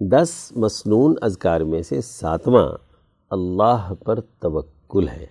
دس 0.00 0.52
مصنون 0.56 1.14
اذکار 1.20 1.60
میں 1.60 1.82
سے 1.82 2.00
ساتواں 2.00 2.72
اللہ 3.30 3.92
پر 4.04 4.20
توکل 4.20 5.08
ہے۔ 5.08 5.26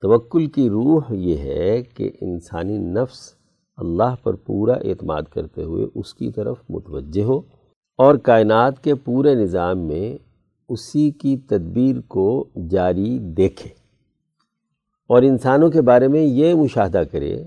توکل 0.00 0.46
کی 0.46 0.68
روح 0.68 1.02
یہ 1.10 1.36
ہے 1.36 1.82
کہ 1.82 2.10
انسانی 2.20 2.78
نفس 2.78 3.41
اللہ 3.82 4.14
پر 4.22 4.34
پورا 4.34 4.72
اعتماد 4.72 5.22
کرتے 5.22 5.62
ہوئے 5.62 5.86
اس 5.94 6.14
کی 6.14 6.30
طرف 6.32 6.56
متوجہ 6.68 7.22
ہو 7.22 7.38
اور 7.98 8.14
کائنات 8.14 8.84
کے 8.84 8.94
پورے 8.94 9.34
نظام 9.34 9.78
میں 9.78 10.18
اسی 10.68 11.10
کی 11.10 11.36
تدبیر 11.36 11.96
کو 12.08 12.44
جاری 12.70 13.18
دیکھے 13.18 13.70
اور 15.10 15.22
انسانوں 15.22 15.70
کے 15.70 15.80
بارے 15.82 16.08
میں 16.08 16.22
یہ 16.22 16.54
مشاہدہ 16.54 17.02
کرے 17.12 17.44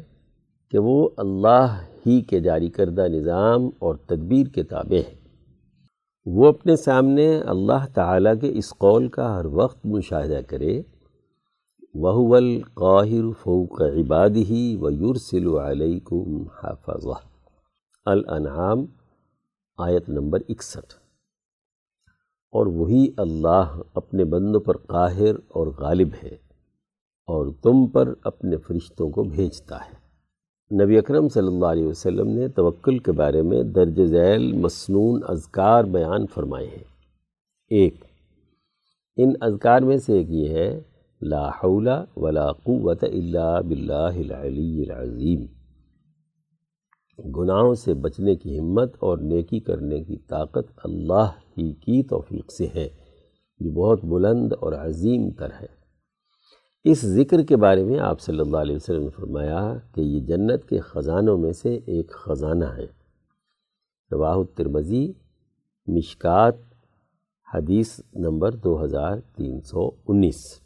کہ 0.72 0.80
وہ 0.80 1.10
اللہ 1.18 1.78
ہی 2.06 2.22
کے 2.22 2.40
جاری 2.40 2.70
کردہ 2.70 3.08
نظام 3.08 3.70
اور 3.80 3.96
تدبیر 3.96 4.48
کے 4.48 4.64
تابع 4.64 4.96
ہیں۔ 4.96 5.16
وہ 6.26 6.48
اپنے 6.48 6.76
سامنے 6.76 7.40
اللہ 7.40 7.86
تعالیٰ 7.94 8.34
کے 8.42 8.52
اس 8.54 8.70
قول 8.70 9.08
کا 9.08 9.40
ہر 9.40 9.46
وقت 9.46 9.86
مشاہدہ 9.86 10.40
کرے 10.48 10.82
وہ 11.98 12.36
القاہر 12.36 13.32
فوق 13.44 13.82
عباد 13.82 14.30
ہی 14.30 14.78
و 14.82 14.90
یورسل 14.90 15.48
علیکم 15.48 16.44
حافظہ 16.64 17.20
الانعام 18.06 18.86
آیت 19.78 20.10
نمبر 20.10 20.40
اکسٹھ۔ 20.50 20.94
اور 22.52 22.66
وہی 22.66 23.08
اللہ 23.18 23.80
اپنے 23.94 24.24
بندوں 24.24 24.60
پر 24.60 24.78
قاہر 24.78 25.36
اور 25.48 25.68
غالب 25.68 26.08
ہے 26.24 26.36
اور 27.28 27.46
تم 27.62 27.88
پر 27.88 28.14
اپنے 28.24 28.58
فرشتوں 28.58 29.10
کو 29.10 29.24
بھیجتا 29.24 29.78
ہے۔ 29.78 29.96
نبی 30.84 30.98
اکرم 30.98 31.28
صلی 31.28 31.48
اللہ 31.48 31.66
علیہ 31.66 31.88
وسلم 31.88 32.28
نے 32.28 32.48
توکل 32.48 33.00
کے 33.00 33.12
بارے 33.12 33.42
میں 33.42 33.64
درج 33.64 34.06
ذیل 34.06 34.54
مسنون 34.54 35.22
اذکار 35.28 35.84
بیان 35.84 36.28
فرمائے 36.28 36.68
ہیں۔ 36.68 36.84
ایک، 37.68 38.06
ان 39.18 39.34
اذکار 39.42 39.82
میں 39.82 39.98
سے 39.98 40.14
ایک 40.14 40.28
یہ 40.30 40.50
ہے 40.50 40.95
لا 41.22 41.50
حول 41.50 41.88
ولا 42.16 42.52
قوت 42.52 43.04
الا 43.04 43.62
باللہ 43.62 44.16
العلی 44.16 44.84
العظیم۔ 44.84 45.46
گناہوں 47.38 47.74
سے 47.74 47.94
بچنے 47.94 48.36
کی 48.36 48.60
ہمت 48.60 48.96
اور 49.00 49.18
نیکی 49.18 49.60
کرنے 49.60 50.04
کی 50.04 50.18
طاقت 50.18 50.80
اللہ 50.84 51.32
ہی 51.58 51.74
کی 51.74 52.04
توفیق 52.04 52.52
سے 52.52 52.68
ہے، 52.76 52.88
جو 53.60 53.72
بہت 53.72 54.06
بلند 54.06 54.54
اور 54.54 54.74
عظیم 54.74 55.32
تر 55.32 55.50
ہے۔ 55.62 55.68
اس 56.84 57.06
ذکر 57.06 57.42
کے 57.42 57.56
بارے 57.56 57.84
میں 57.84 58.00
آپ 58.00 58.22
صلی 58.22 58.40
اللہ 58.40 58.58
علیہ 58.58 58.76
وسلم 58.76 59.04
نے 59.04 59.10
فرمایا 59.10 59.78
کہ 59.96 60.02
یہ 60.02 60.20
جنت 60.20 60.70
کے 60.70 60.80
خزانوں 60.80 61.38
میں 61.38 61.52
سے 61.52 61.76
ایک 61.76 62.12
خزانہ 62.12 62.66
ہے۔ 62.66 62.88
رواہ 64.12 64.36
الترمزی 64.36 65.12
مشکات، 65.88 66.56
حدیث 67.54 68.00
نمبر 68.16 68.52
دو 68.56 68.84
ہزار 68.84 69.18
تین 69.36 69.62
سو 69.62 69.90
انیس۔ 70.08 70.65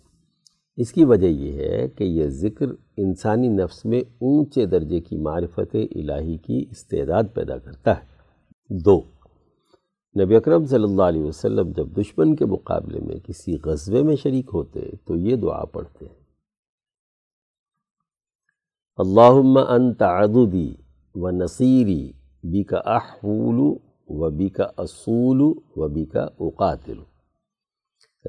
اس 0.82 0.94
کی 0.94 1.06
وجہ 1.06 1.26
یہ 1.26 1.54
ہے 1.54 1.88
کہ 1.88 2.04
یہ 2.04 2.28
ذکر 2.28 2.66
انسانی 2.98 3.48
نفس 3.48 3.86
میں 3.86 4.00
اونچے 4.00 4.66
درجے 4.66 5.00
کی 5.00 5.18
معرفت 5.18 5.76
الہی 5.96 6.38
کی 6.38 6.66
استعداد 6.72 7.24
پیدا 7.34 7.58
کرتا 7.58 7.98
ہے۔ 7.98 8.06
دو، 8.70 9.02
نبی 10.22 10.36
اکرم 10.36 10.66
صلی 10.66 10.84
اللہ 10.84 11.04
علیہ 11.04 11.24
وسلم 11.24 11.72
جب 11.72 11.88
دشمن 11.98 12.36
کے 12.36 12.46
مقابلے 12.46 13.00
میں 13.00 13.16
کسی 13.16 13.58
غزوے 13.66 14.04
میں 14.04 14.16
شریک 14.16 14.50
ہوتے 14.54 14.80
تو 15.06 15.16
یہ 15.16 15.36
دعا 15.36 15.66
پڑھتے۔ 15.66 16.06
اللہم 18.98 19.58
انت 19.58 20.02
عدودی 20.02 20.76
و 21.16 21.30
نصیری 21.30 22.12
بی 22.44 22.64
کا 22.64 22.78
احول 22.78 23.60
و 24.08 24.30
بی 24.30 24.50
کا 24.50 24.68
اصول 24.78 25.42
و 25.76 25.88
بی 25.88 26.06
کا 26.06 26.28
اقاتل 26.40 27.00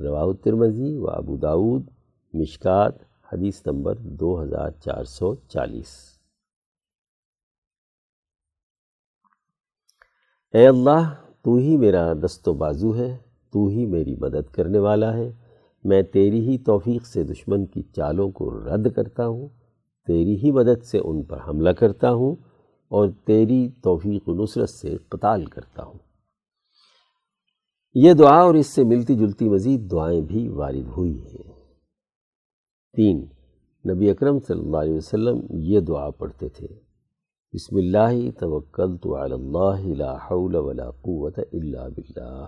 رواہ 0.05 0.23
الترمزی 0.23 0.97
و 0.97 1.11
ابو 1.11 1.37
داود 1.37 1.83
مشکات، 2.33 2.95
حدیث 3.33 3.66
نمبر 3.66 3.95
دو 3.95 4.43
ہزار 4.43 4.71
چار 4.71 5.05
سو 5.05 5.35
چالیس۔ 5.35 6.21
اے 10.55 10.66
اللہ، 10.69 11.14
تو 11.43 11.55
ہی 11.55 11.77
میرا 11.77 12.12
دست 12.12 12.49
و 12.49 12.55
بازو 12.55 12.97
ہے، 12.97 13.19
تو 13.53 13.66
ہی 13.66 13.87
میری 13.87 14.14
مدد 14.16 14.55
کرنے 14.55 14.79
والا 14.79 15.16
ہے۔ 15.16 15.33
میں 15.85 16.03
تیری 16.03 16.40
ہی 16.40 16.59
توفیق 16.59 17.07
سے 17.07 17.23
دشمن 17.25 17.66
کی 17.66 17.83
چالوں 17.83 18.31
کو 18.31 18.51
رد 18.51 18.93
کرتا 18.97 19.27
ہوں، 19.27 19.49
تیری 20.07 20.37
ہی 20.37 20.51
مدد 20.53 20.85
سے 20.85 20.99
ان 21.05 21.23
پر 21.23 21.49
حملہ 21.49 21.71
کرتا 21.71 22.11
ہوں، 22.11 22.37
اور 22.88 23.09
تیری 23.25 23.69
توفیق 23.83 24.29
و 24.29 24.43
نصرت 24.43 24.71
سے 24.71 24.97
قتال 25.09 25.45
کرتا 25.45 25.83
ہوں۔ 25.83 25.99
یہ 27.95 28.12
دعا 28.12 28.40
اور 28.40 28.55
اس 28.55 28.66
سے 28.66 28.85
ملتی 28.85 29.14
جلتی 29.14 29.49
مزید 29.49 29.90
دعائیں 29.90 30.21
بھی 30.21 30.49
وارد 30.49 30.88
ہوئی 30.97 31.21
ہیں۔ 31.21 31.50
تین۔ 32.96 33.26
نبی 33.90 34.11
اکرم 34.11 34.38
صلی 34.38 34.61
اللہ 34.61 34.76
علیہ 34.76 34.94
وسلم 34.94 35.40
یہ 35.50 35.81
دعا 35.81 36.11
پڑھتے 36.11 36.48
تھے۔ 36.48 36.66
بسم 37.53 37.76
اللہ 37.76 38.40
توکلت 38.40 39.07
علی 39.07 39.35
اللہ 39.35 39.87
لا 39.87 40.16
حول 40.16 40.55
ولا 40.55 40.90
قوت 40.90 41.38
الا 41.38 41.88
باللہ 41.88 42.46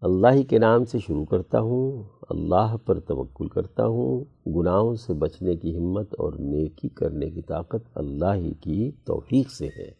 اللہ 0.00 0.42
کے 0.42 0.58
نام 0.58 0.84
سے 0.84 0.98
شروع 0.98 1.24
کرتا 1.24 1.60
ہوں، 1.60 2.02
اللہ 2.30 2.76
پر 2.76 3.00
توکل 3.00 3.48
کرتا 3.48 3.86
ہوں۔ 3.86 4.24
گناہوں 4.50 4.94
سے 4.94 5.12
بچنے 5.14 5.56
کی 5.56 5.76
ہمت 5.76 6.14
اور 6.18 6.32
نیکی 6.32 6.88
کرنے 6.88 7.30
کی 7.30 7.42
طاقت 7.42 7.98
اللہ 7.98 8.34
ہی 8.34 8.54
کی 8.54 8.90
توفیق 9.04 9.50
سے 9.50 9.66
ہے۔ 9.66 9.90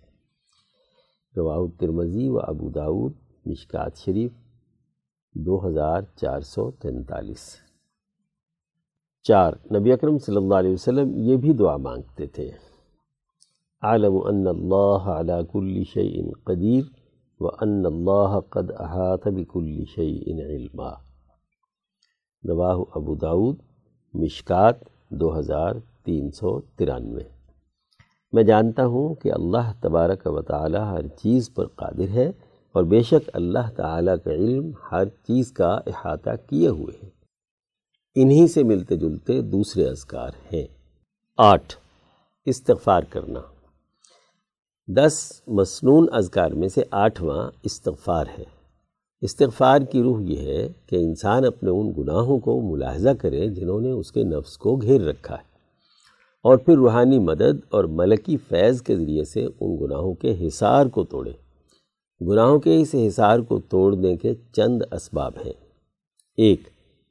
رواہ 1.37 1.59
الترمزی 1.59 2.29
و 2.29 2.39
ابو 2.39 2.71
داود، 2.71 3.13
مشکات 3.47 3.97
شریف، 3.97 4.33
دو 5.35 5.69
ہزار 5.69 6.03
چار 6.17 6.41
سو 6.41 6.71
تینتالیس۔ 6.71 7.72
چار 9.23 9.53
نبی 9.75 9.93
اکرم 9.93 10.19
صلی 10.19 10.37
اللہ 10.37 10.55
علیہ 10.55 10.73
وسلم 10.73 11.11
یہ 11.15 11.37
بھی 11.37 11.53
دعا 11.53 11.77
مانگتے 11.77 12.27
تھے۔ 12.27 12.51
عالم 13.83 14.17
ان 14.25 14.47
اللہ 14.47 15.09
علی 15.09 15.33
کل 15.53 15.85
شیء 15.85 16.23
قدیر 16.45 16.85
و 17.41 17.47
ان 17.47 17.87
اللہ 17.87 18.41
قد 18.41 18.71
احاط 18.79 19.27
بکل 19.27 19.85
شیء 19.95 20.45
علما۔ 20.45 20.91
رواہ 22.49 22.77
ابو 22.95 23.15
داود، 23.15 23.57
مشکات، 24.15 24.75
دو 25.11 25.39
ہزار 25.39 25.75
تین 26.05 26.31
سو 26.31 26.61
ترانوے۔ 26.61 27.23
میں 28.33 28.43
جانتا 28.43 28.87
ہوں 28.87 29.15
کہ 29.15 29.33
اللہ 29.33 29.73
تبارک 29.81 30.23
و 30.25 30.43
تعالی 30.43 30.79
ہر 30.79 31.07
چیز 31.07 31.55
پر 31.55 31.67
قادر 31.67 32.09
ہے 32.09 32.31
اور 32.73 32.85
بے 32.85 33.01
شک 33.01 33.31
اللہ 33.33 33.71
تعالیٰ 33.77 34.17
کا 34.25 34.31
علم 34.31 34.71
ہر 34.93 35.09
چیز 35.09 35.53
کا 35.53 35.71
احاطہ 35.87 36.31
کیے 36.49 36.69
ہوئے 36.69 37.07
ہے۔ 37.07 37.22
انہی 38.15 38.49
سے 38.49 38.63
ملتے 38.63 38.97
جلتے 38.97 39.41
دوسرے 39.41 39.89
اذکار 39.89 40.31
ہیں۔ 40.53 40.67
آٹھ، 41.39 41.75
استغفار 42.45 43.03
کرنا۔ 43.11 43.41
دس 44.87 45.43
مصنون 45.47 46.07
اذکار 46.13 46.51
میں 46.51 46.69
سے 46.69 46.83
آٹھواں 46.91 47.51
استغفار 47.63 48.25
ہے۔ 48.39 48.45
استغفار 49.21 49.81
کی 49.81 50.03
روح 50.03 50.23
یہ 50.23 50.37
ہے 50.37 50.69
کہ 50.87 50.97
انسان 50.97 51.45
اپنے 51.45 51.71
ان 51.71 51.93
گناہوں 51.99 52.39
کو 52.39 52.61
ملاحظہ 52.61 53.09
کرے 53.11 53.49
جنہوں 53.49 53.81
نے 53.81 53.91
اس 53.91 54.13
کے 54.13 54.23
نفس 54.23 54.59
کو 54.59 54.77
گھیر 54.77 55.01
رکھا 55.01 55.35
ہے۔ 55.35 55.53
اور 56.43 56.57
پھر 56.57 56.77
روحانی 56.77 57.19
مدد 57.19 57.61
اور 57.71 57.85
ملکی 57.85 58.37
فیض 58.37 58.83
کے 58.83 58.97
ذریعے 58.97 59.25
سے 59.25 59.47
ان 59.61 59.77
گناہوں 59.81 60.15
کے 60.15 60.47
حصار 60.47 60.87
کو 60.87 61.05
توڑے۔ 61.05 61.33
گناہوں 62.21 62.59
کے 62.61 62.81
اس 62.81 62.95
حصار 62.95 63.39
کو 63.39 63.61
توڑنے 63.61 64.17
کے 64.17 64.35
چند 64.53 64.83
اسباب 64.93 65.33
ہیں۔ 65.47 65.53
ایک 66.37 66.61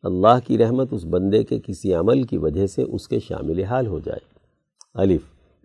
اللہ 0.04 0.48
کی 0.48 0.58
رحمت 0.58 0.88
اس 0.92 1.06
بندے 1.06 1.44
کے 1.44 1.60
کسی 1.68 1.94
عمل 1.94 2.24
کی 2.24 2.38
وجہ 2.38 2.68
سے 2.68 2.82
اس 2.82 3.08
کے 3.08 3.20
شامل 3.20 3.64
حال 3.64 3.88
ہو 3.88 4.00
جائے۔ 4.00 4.20
الف، 4.94 5.22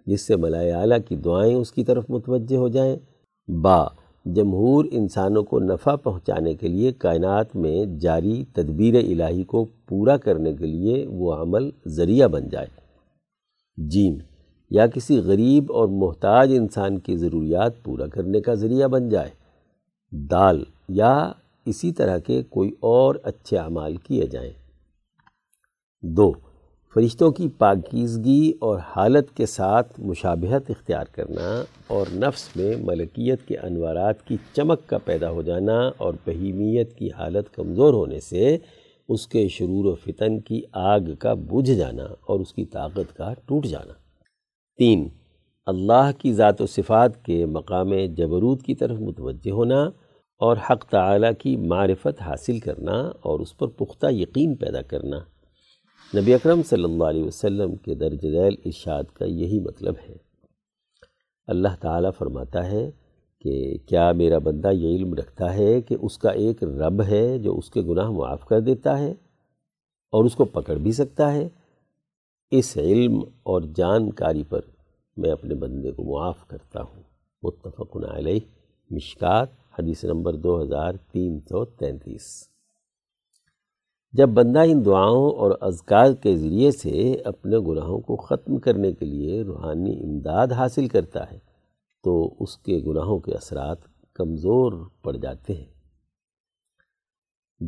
جس 0.06 0.20
سے 0.20 0.36
ملائے 0.36 0.72
اعلیٰ 0.72 0.98
کی 1.08 1.16
دعائیں 1.16 1.54
اس 1.54 1.72
کی 1.72 1.84
طرف 1.84 2.04
متوجہ 2.08 2.56
ہو 2.56 2.68
جائیں۔ 2.68 2.96
با، 3.48 3.84
جمہور 4.24 4.84
انسانوں 4.92 5.42
کو 5.42 5.58
نفع 5.58 5.96
پہنچانے 5.96 6.54
کے 6.54 6.68
لیے 6.68 6.92
کائنات 6.92 7.56
میں 7.56 7.84
جاری 7.84 8.44
تدبیر 8.52 8.94
الہی 8.94 9.44
کو 9.44 9.66
پورا 9.88 10.16
کرنے 10.16 10.52
کے 10.52 10.66
لیے 10.66 11.06
وہ 11.06 11.34
عمل 11.34 11.70
ذریعہ 11.86 12.28
بن 12.28 12.48
جائے۔ 12.48 12.66
جیم 13.76 14.14
یا 14.70 14.86
کسی 14.86 15.18
غریب 15.18 15.72
اور 15.72 15.88
محتاج 15.88 16.52
انسان 16.56 16.98
کی 16.98 17.16
ضروریات 17.16 17.82
پورا 17.84 18.06
کرنے 18.06 18.40
کا 18.40 18.54
ذریعہ 18.54 18.88
بن 18.88 19.08
جائے۔ 19.08 19.30
دال، 20.12 20.64
یا 20.88 21.32
اسی 21.66 21.92
طرح 21.92 22.18
کے 22.18 22.42
کوئی 22.42 22.70
اور 22.80 23.14
اچھے 23.22 23.58
اعمال 23.58 23.96
کیے 23.96 24.26
جائیں۔ 24.26 24.52
دو، 26.02 26.32
فرشتوں 26.94 27.30
کی 27.30 27.48
پاکیزگی 27.48 28.52
اور 28.60 28.78
حالت 28.78 29.36
کے 29.36 29.46
ساتھ 29.46 30.00
مشابہت 30.00 30.70
اختیار 30.70 31.04
کرنا 31.12 31.64
اور 31.86 32.06
نفس 32.12 32.56
میں 32.56 32.76
ملکیت 32.80 33.48
کے 33.48 33.56
انوارات 33.56 34.26
کی 34.26 34.36
چمک 34.52 34.86
کا 34.86 34.98
پیدا 34.98 35.30
ہو 35.30 35.42
جانا 35.42 35.90
اور 35.96 36.14
بہیمیت 36.26 36.96
کی 36.96 37.08
حالت 37.10 37.54
کمزور 37.54 37.94
ہونے 37.94 38.20
سے 38.20 38.58
اس 39.08 39.26
کے 39.26 39.48
شرور 39.48 39.84
و 39.84 39.94
فتن 39.94 40.40
کی 40.40 40.62
آگ 40.72 41.00
کا 41.18 41.34
بجھ 41.34 41.70
جانا 41.70 42.04
اور 42.04 42.40
اس 42.40 42.52
کی 42.52 42.64
طاقت 42.64 43.16
کا 43.16 43.32
ٹوٹ 43.46 43.66
جانا۔ 43.66 43.92
تین، 44.78 45.08
اللہ 45.66 46.10
کی 46.18 46.32
ذات 46.32 46.60
و 46.60 46.66
صفات 46.66 47.24
کے 47.24 47.46
مقام 47.46 47.94
جبروت 47.94 48.62
کی 48.62 48.74
طرف 48.74 48.98
متوجہ 49.00 49.50
ہونا 49.50 49.90
اور 50.38 50.56
حق 50.56 50.84
تعالی 50.84 51.26
کی 51.38 51.56
معرفت 51.56 52.22
حاصل 52.22 52.58
کرنا 52.58 52.92
اور 53.00 53.40
اس 53.40 53.56
پر 53.56 53.66
پختہ 53.66 54.06
یقین 54.10 54.54
پیدا 54.54 54.82
کرنا۔ 54.82 55.18
نبی 56.16 56.34
اکرم 56.34 56.62
صلی 56.62 56.84
اللہ 56.84 57.04
علیہ 57.04 57.24
وسلم 57.24 57.76
کے 57.76 57.94
درج 57.94 58.20
ذیل 58.22 58.54
ارشاد 58.64 59.04
کا 59.04 59.24
یہی 59.24 59.60
مطلب 59.60 59.94
ہے۔ 60.08 60.16
اللہ 61.46 61.68
تعالیٰ 61.80 62.10
فرماتا 62.18 62.70
ہے 62.70 62.90
کہ 63.40 63.78
کیا 63.86 64.12
میرا 64.12 64.38
بندہ 64.38 64.68
یہ 64.72 64.96
علم 64.96 65.14
رکھتا 65.14 65.54
ہے 65.54 65.80
کہ 65.80 65.96
اس 66.02 66.18
کا 66.18 66.30
ایک 66.30 66.64
رب 66.64 67.02
ہے 67.02 67.38
جو 67.38 67.58
اس 67.58 67.70
کے 67.70 67.82
گناہ 67.82 68.10
معاف 68.10 68.44
کر 68.44 68.60
دیتا 68.60 68.98
ہے 68.98 69.10
اور 70.10 70.24
اس 70.24 70.34
کو 70.34 70.44
پکڑ 70.44 70.74
بھی 70.74 70.92
سکتا 70.92 71.34
ہے؟ 71.34 71.48
اس 72.50 72.76
علم 72.76 73.20
اور 73.42 73.62
جانکاری 73.76 74.42
پر 74.42 74.60
میں 75.16 75.30
اپنے 75.30 75.54
بندے 75.54 75.90
کو 75.90 76.04
معاف 76.04 76.46
کرتا 76.46 76.82
ہوں۔ 76.82 77.02
متفق 77.42 77.96
علیہ۔ 78.10 78.40
مشکات۔ 78.90 79.65
حدیث 79.78 80.04
نمبر 80.04 80.34
دو 80.34 80.62
ہزار 80.62 80.92
تین 81.12 81.40
سو 81.40 81.64
تینتیس۔ 81.64 82.48
جب 84.12 84.28
بندہ 84.28 84.58
ان 84.58 84.84
دعاؤں 84.84 85.30
اور 85.30 85.50
اذکار 85.60 86.12
کے 86.12 86.36
ذریعے 86.36 86.70
سے 86.70 87.14
اپنے 87.14 87.58
گناہوں 87.58 88.00
کو 88.00 88.16
ختم 88.16 88.58
کرنے 88.58 88.92
کے 88.92 89.06
لیے 89.06 89.42
روحانی 89.42 90.00
امداد 90.04 90.46
حاصل 90.46 90.88
کرتا 90.88 91.30
ہے، 91.30 91.38
تو 92.04 92.34
اس 92.40 92.56
کے 92.56 92.78
گناہوں 92.86 93.18
کے 93.18 93.32
اثرات 93.32 93.78
کمزور 94.14 94.72
پڑ 95.02 95.16
جاتے 95.16 95.54
ہیں۔ 95.54 95.76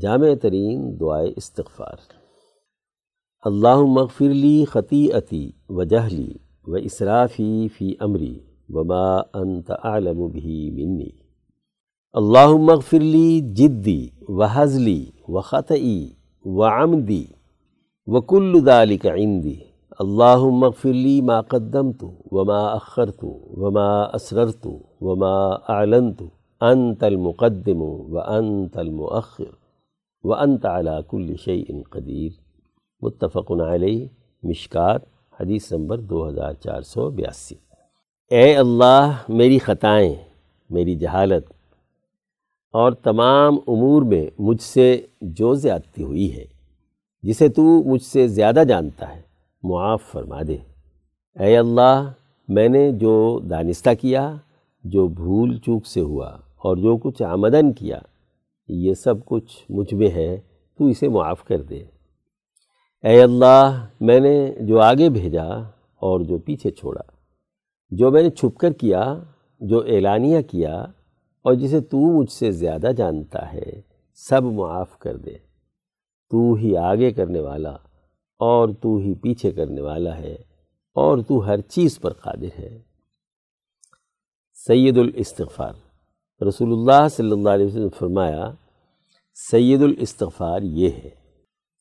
جامع 0.00 0.28
ترین 0.42 1.00
دعائے 1.00 1.32
استغفار۔ 1.36 1.96
اللہ 3.44 3.76
مغفر 3.76 4.28
لی 4.28 4.64
خطی 4.64 5.12
عتی 5.12 5.50
و 5.68 5.84
جہلی 5.84 6.34
و 6.66 6.74
اسرافی 6.74 7.68
فی 7.68 7.94
امری 8.00 8.40
وما 8.68 9.18
انت 9.34 9.70
عالم 9.70 10.26
بھی 10.26 10.70
منی۔ 10.70 11.27
اللہ 12.12 12.46
مغفر 12.46 13.00
لی 13.00 13.40
جدی 13.40 14.08
و 14.28 14.44
حضلی 14.44 15.10
و 15.28 15.40
خطعی 15.40 16.08
وعمدی 16.44 17.24
وکل 18.06 18.60
ذلك 18.64 19.06
عندي 19.06 19.56
اللهم 20.00 20.64
اغفر 20.64 20.92
لي 20.92 21.20
ما 21.20 21.40
قدمت 21.40 22.04
وما 22.32 22.76
أخرت 22.76 23.24
وما 23.50 24.16
أسررت 24.16 24.68
وما 25.00 25.58
أعلنت 25.70 26.22
أنت 26.62 27.04
المقدم 27.04 27.82
وأنت 27.82 28.78
المؤخر 28.78 29.50
وأنت 30.24 30.66
على 30.66 31.02
كل 31.06 31.36
شيء 31.36 31.82
قدير 31.90 32.30
متفق 33.00 33.52
علیہ 33.52 34.06
مشکات 34.42 35.02
حدیث 35.40 35.72
نمبر 35.72 35.98
دو 35.98 36.28
ہزار 36.28 36.52
چار 36.52 36.82
سو 36.82 37.10
بیاسی۔ 37.10 37.54
اے 38.30 38.56
اللہ، 38.56 39.16
میری 39.28 39.58
خطائیں، 39.58 40.14
میری 40.70 40.94
جہالت 40.94 41.57
اور 42.72 42.92
تمام 42.92 43.54
امور 43.68 44.02
میں 44.02 44.26
مجھ 44.38 44.62
سے 44.62 45.06
جو 45.20 45.54
زیادتی 45.54 46.02
ہوئی 46.02 46.36
ہے، 46.36 46.44
جسے 47.22 47.48
تو 47.48 47.62
مجھ 47.62 48.02
سے 48.02 48.28
زیادہ 48.28 48.62
جانتا 48.68 49.16
ہے، 49.16 49.22
معاف 49.62 50.02
فرما 50.12 50.42
دے۔ 50.48 50.56
اے 51.40 51.56
اللہ، 51.56 52.12
میں 52.48 52.68
نے 52.68 52.92
جو 52.92 53.40
دانستہ 53.50 53.90
کیا، 54.00 54.34
جو 54.84 55.08
بھول 55.08 55.56
چوک 55.56 55.86
سے 55.86 56.00
ہوا 56.00 56.28
اور 56.56 56.76
جو 56.76 56.96
کچھ 56.96 57.22
آمدن 57.22 57.72
کیا، 57.72 57.98
یہ 58.68 58.94
سب 58.94 59.24
کچھ 59.24 59.56
مجھ 59.70 59.94
میں 59.94 60.08
ہے، 60.08 60.36
تو 60.78 60.86
اسے 60.86 61.08
معاف 61.08 61.44
کر 61.44 61.62
دے۔ 61.62 61.82
اے 63.04 63.22
اللہ، 63.22 63.86
میں 64.00 64.20
نے 64.20 64.54
جو 64.60 64.80
آگے 64.80 65.08
بھیجا 65.08 65.44
اور 66.02 66.20
جو 66.20 66.38
پیچھے 66.38 66.70
چھوڑا، 66.70 67.02
جو 67.90 68.10
میں 68.10 68.22
نے 68.22 68.30
چھپ 68.30 68.58
کر 68.58 68.72
کیا، 68.72 69.14
جو 69.60 69.78
اعلانیہ 69.80 70.42
کیا 70.42 70.84
اور 71.42 71.54
جسے 71.54 71.80
تو 71.80 71.98
مجھ 71.98 72.32
سے 72.32 72.50
زیادہ 72.50 72.90
جانتا 72.96 73.52
ہے، 73.52 73.80
سب 74.14 74.42
معاف 74.42 74.98
کر 74.98 75.16
دے۔ 75.16 75.36
تو 76.30 76.54
ہی 76.54 76.76
آگے 76.76 77.10
کرنے 77.10 77.40
والا 77.40 77.76
اور 78.38 78.68
تو 78.68 78.96
ہی 78.96 79.14
پیچھے 79.14 79.50
کرنے 79.50 79.80
والا 79.80 80.18
ہے 80.18 80.34
اور 80.94 81.18
تو 81.18 81.46
ہر 81.46 81.60
چیز 81.60 82.00
پر 82.00 82.12
قادر 82.12 82.58
ہے۔ 82.58 82.78
سید 84.66 84.98
الاستغفار 84.98 85.72
رسول 86.42 86.72
اللہ 86.72 87.08
صلی 87.08 87.32
اللہ 87.32 87.48
علیہ 87.48 87.66
وسلم 87.66 87.88
فرمایا 87.88 88.50
سید 89.50 89.82
الاستغفار 89.82 90.62
یہ 90.62 90.88
ہے، 90.88 91.10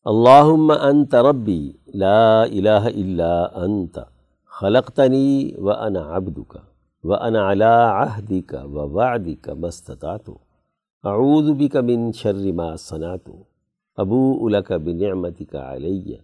اللہم 0.05 0.71
انت 0.81 1.15
ربی 1.15 1.71
لا 1.95 2.41
الہ 2.41 2.83
الا 2.95 3.43
انت 3.55 3.99
خلقتنی 4.45 5.51
وانا 5.57 6.17
عبدک۔ 6.17 6.57
و 7.07 7.13
على 7.13 7.75
عہدی 7.89 8.41
کا 8.41 8.63
و 8.63 8.89
وعدی 8.89 9.35
کا 9.35 9.53
مستطاط 9.53 10.29
اعوذ 11.03 11.49
بک 11.57 11.75
من 11.75 12.11
شر 12.11 12.51
ما 12.51 12.75
صنعت 12.75 13.29
ابو 13.97 14.45
الک 14.45 14.71
بنعمتی 14.71 15.45
کا 15.45 15.75
علیہ 15.75 16.15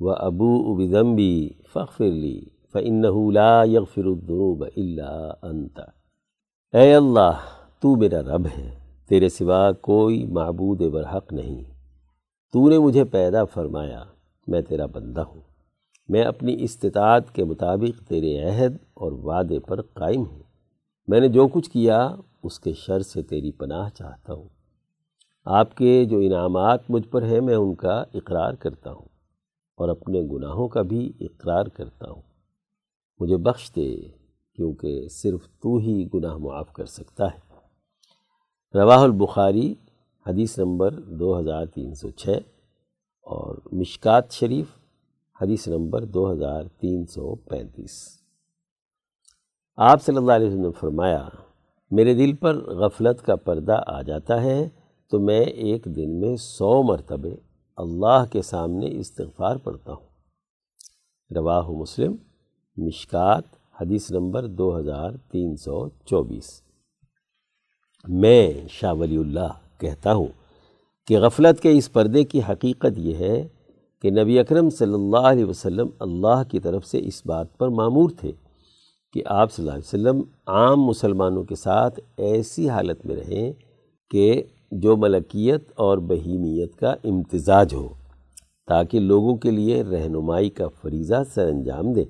و 0.00 0.10
ابو 0.10 0.74
بذنبی 0.74 1.48
فاغفر 1.72 2.04
لی 2.04 2.40
فإنه 2.74 3.30
لا 3.32 3.64
يغفر 3.64 4.04
الذنوب 4.04 4.64
الا 4.76 5.32
انت 5.42 5.80
اے 6.72 6.94
اللہ، 6.94 7.32
تو 7.80 7.96
میرا 7.96 8.22
رب 8.22 8.46
ہے، 8.58 8.70
تیرے 9.08 9.28
سوا 9.28 9.72
کوئی 9.72 10.26
معبود 10.26 10.80
برحق 10.80 11.32
نہیں۔ 11.32 11.62
تو 12.52 12.68
نے 12.68 12.78
مجھے 12.78 13.04
پیدا 13.04 13.44
فرمایا، 13.44 14.04
میں 14.46 14.60
تیرا 14.60 14.86
بندہ 14.86 15.20
ہوں۔ 15.20 15.53
میں 16.08 16.22
اپنی 16.22 16.56
استطاعت 16.58 17.34
کے 17.34 17.44
مطابق 17.44 18.08
تیرے 18.08 18.44
عہد 18.44 18.76
اور 18.94 19.12
وعدے 19.12 19.58
پر 19.58 19.82
قائم 19.82 20.26
ہوں۔ 20.26 20.42
میں 21.08 21.20
نے 21.20 21.28
جو 21.28 21.48
کچھ 21.48 21.70
کیا، 21.70 22.16
اس 22.42 22.60
کے 22.60 22.72
شر 22.72 23.00
سے 23.00 23.22
تیری 23.22 23.50
پناہ 23.50 23.88
چاہتا 23.88 24.32
ہوں۔ 24.32 24.48
آپ 25.44 25.76
کے 25.76 26.04
جو 26.04 26.18
انعامات 26.18 26.80
مجھ 26.88 27.08
پر 27.08 27.22
ہیں، 27.22 27.40
میں 27.40 27.54
ان 27.54 27.74
کا 27.74 28.04
اقرار 28.14 28.54
کرتا 28.54 28.92
ہوں 28.92 29.08
اور 29.76 29.88
اپنے 29.88 30.20
گناہوں 30.20 30.68
کا 30.68 30.82
بھی 30.82 31.12
اقرار 31.20 31.66
کرتا 31.66 32.10
ہوں۔ 32.10 32.22
مجھے 33.20 33.36
بخش 33.36 33.72
دے، 33.76 33.96
کیونکہ 34.54 35.08
صرف 35.08 35.40
تو 35.62 35.76
ہی 35.76 36.08
گناہ 36.14 36.36
معاف 36.36 36.72
کر 36.72 36.84
سکتا 36.84 37.26
ہے۔ 37.26 37.54
رواح 38.74 38.98
البخاری، 38.98 39.74
حدیث 40.26 40.58
نمبر 40.58 40.90
دو 41.00 41.38
ہزار 41.38 41.66
تین 41.66 41.94
سو 41.94 42.10
چھ 42.10 42.28
اور 43.22 43.56
مشکات 43.72 44.32
شریف 44.32 44.66
حدیث 45.42 45.68
نمبر 45.68 46.04
دو 46.04 46.32
ہزار 46.32 46.62
تین 46.80 47.06
سو 47.06 47.34
پینتیس۔ 47.34 48.18
آپ 49.76 50.02
صلی 50.02 50.16
اللہ 50.16 50.32
علیہ 50.32 50.46
وسلم 50.46 50.60
نے 50.60 50.68
فرمایا، 50.80 51.28
میرے 51.90 52.14
دل 52.14 52.36
پر 52.36 52.56
غفلت 52.56 53.26
کا 53.26 53.36
پردہ 53.36 53.82
آ 53.86 54.02
جاتا 54.02 54.42
ہے 54.42 54.68
تو 55.10 55.18
میں 55.20 55.40
ایک 55.40 55.84
دن 55.84 56.20
میں 56.20 56.36
سو 56.36 56.82
مرتبے 56.82 57.34
اللہ 57.76 58.24
کے 58.32 58.42
سامنے 58.42 58.86
استغفار 58.90 59.56
پڑھتا 59.56 59.92
ہوں۔ 59.92 60.06
رواہ 61.36 61.68
مسلم، 61.68 62.16
مشکات، 62.76 63.44
حدیث 63.80 64.10
نمبر 64.10 64.46
دو 64.46 64.78
ہزار 64.78 65.10
تین 65.30 65.56
سو 65.56 65.88
چوبیس۔ 65.88 66.62
میں 68.08 68.68
شاہ 68.68 68.94
ولی 68.94 69.16
اللہ 69.16 69.80
کہتا 69.80 70.14
ہوں 70.14 70.28
کہ 71.06 71.18
غفلت 71.18 71.60
کے 71.60 71.70
اس 71.70 71.92
پردے 71.92 72.24
کی 72.24 72.40
حقیقت 72.48 72.98
یہ 72.98 73.14
ہے 73.14 73.48
کہ 74.04 74.10
نبی 74.10 74.38
اکرم 74.38 74.70
صلی 74.70 74.94
اللہ 74.94 75.16
علیہ 75.16 75.44
وسلم 75.44 75.88
اللہ 76.00 76.42
کی 76.50 76.58
طرف 76.60 76.86
سے 76.86 76.98
اس 76.98 77.22
بات 77.26 77.58
پر 77.58 77.68
معمور 77.68 78.10
تھے 78.20 78.32
کہ 79.12 79.22
آپ 79.26 79.52
صلی 79.52 79.68
اللہ 79.68 79.72
علیہ 79.72 79.88
وسلم 79.88 80.22
عام 80.46 80.82
مسلمانوں 80.82 81.44
کے 81.44 81.54
ساتھ 81.54 82.00
ایسی 82.16 82.68
حالت 82.68 83.06
میں 83.06 83.16
رہیں 83.16 83.52
کہ 84.10 84.42
جو 84.70 84.96
ملکیت 84.96 85.72
اور 85.74 85.98
بہیمیت 85.98 86.76
کا 86.76 86.94
امتزاج 87.04 87.74
ہو، 87.74 87.88
تاکہ 88.66 89.00
لوگوں 89.00 89.36
کے 89.36 89.50
لیے 89.50 89.82
رہنمائی 89.82 90.50
کا 90.50 90.68
فریضہ 90.82 91.22
سر 91.34 91.46
انجام 91.46 91.92
دیں 91.92 92.04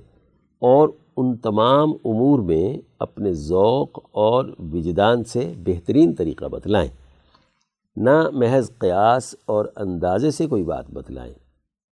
اور 0.61 0.89
ان 1.17 1.37
تمام 1.37 1.93
امور 2.05 2.39
میں 2.39 2.79
اپنے 2.99 3.33
ذوق 3.33 3.99
اور 4.13 4.45
وجدان 4.59 5.25
سے 5.25 5.53
بہترین 5.65 6.15
طریقہ 6.15 6.45
بتلائیں۔ 6.45 6.91
نہ 7.97 8.31
محض 8.33 8.71
قیاس 8.79 9.35
اور 9.47 9.65
اندازے 9.77 10.31
سے 10.31 10.47
کوئی 10.47 10.63
بات 10.63 10.91
بتلائیں۔ 10.91 11.44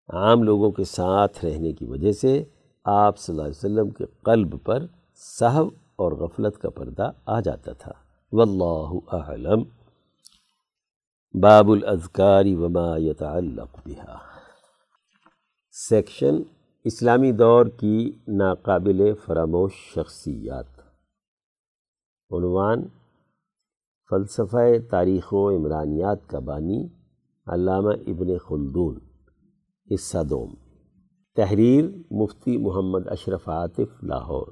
عام 0.09 0.43
لوگوں 0.43 0.71
کے 0.71 0.85
ساتھ 0.85 1.45
رہنے 1.45 1.73
کی 1.73 1.85
وجہ 1.85 2.13
سے 2.13 2.45
آپ 2.85 3.19
صلی 3.19 3.33
اللہ 3.33 3.43
علیہ 3.43 3.57
وسلم 3.57 3.91
کے 3.91 4.05
قلب 4.23 4.65
پر 4.65 4.87
صحب 5.15 5.67
اور 5.97 6.13
غفلت 6.13 6.59
کا 6.59 6.71
پردہ 6.71 7.11
آ 7.27 7.41
جاتا 7.41 7.73
تھا۔ 7.73 7.93
واللہ 8.33 9.15
اعلم۔ 9.15 9.63
باب 11.41 11.71
الاذکار 11.71 12.45
وما 12.47 12.97
يتعلق 12.99 13.89
بها 13.89 14.17
سیکشن 15.89 16.35
اسلامی 16.85 17.33
دور 17.33 17.67
کی 17.67 18.13
ناقابل 18.29 19.15
فراموش 19.27 19.73
شخصیات۔ 19.95 20.79
عنوان 22.31 22.83
فلسفہ 24.11 24.79
تاریخ 24.91 25.33
و 25.33 25.51
عمرانیات 25.51 26.27
کا 26.27 26.39
بانی 26.39 26.89
علامہ 27.47 27.93
ابن 28.07 28.39
خلدون۔ 28.39 29.12
حصہ 29.91 30.18
دوم 30.30 30.55
تحریر 31.37 31.85
مفتی 32.11 32.57
محمد 32.57 33.09
اشرف 33.09 33.49
عاطف، 33.49 34.05
لاہور۔ 34.05 34.47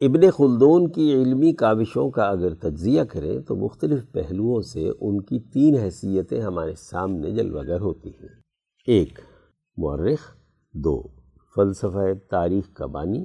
ابن 0.00 0.30
خلدون 0.30 0.90
کی 0.90 1.14
علمی 1.14 1.52
کاوشوں 1.52 2.10
کا 2.10 2.22
اگر 2.22 2.54
تجزیہ 2.54 3.02
کریں 3.02 3.40
تو 3.40 3.56
مختلف 3.56 4.12
پہلوؤں 4.12 4.62
سے 4.62 4.90
ان 5.00 5.20
کی 5.20 5.40
تین 5.40 5.76
حیثیتیں 5.76 6.40
ہمارے 6.40 6.74
سامنے 6.74 7.30
جلوگر 7.30 7.80
ہوتی 7.80 8.08
ہیں۔ 8.08 8.28
ایک 8.86 9.18
مورخ 9.76 10.36
دو، 10.72 11.02
فلسفہ 11.54 12.14
تاریخ 12.30 12.72
کا 12.72 12.86
بانی۔ 12.86 13.24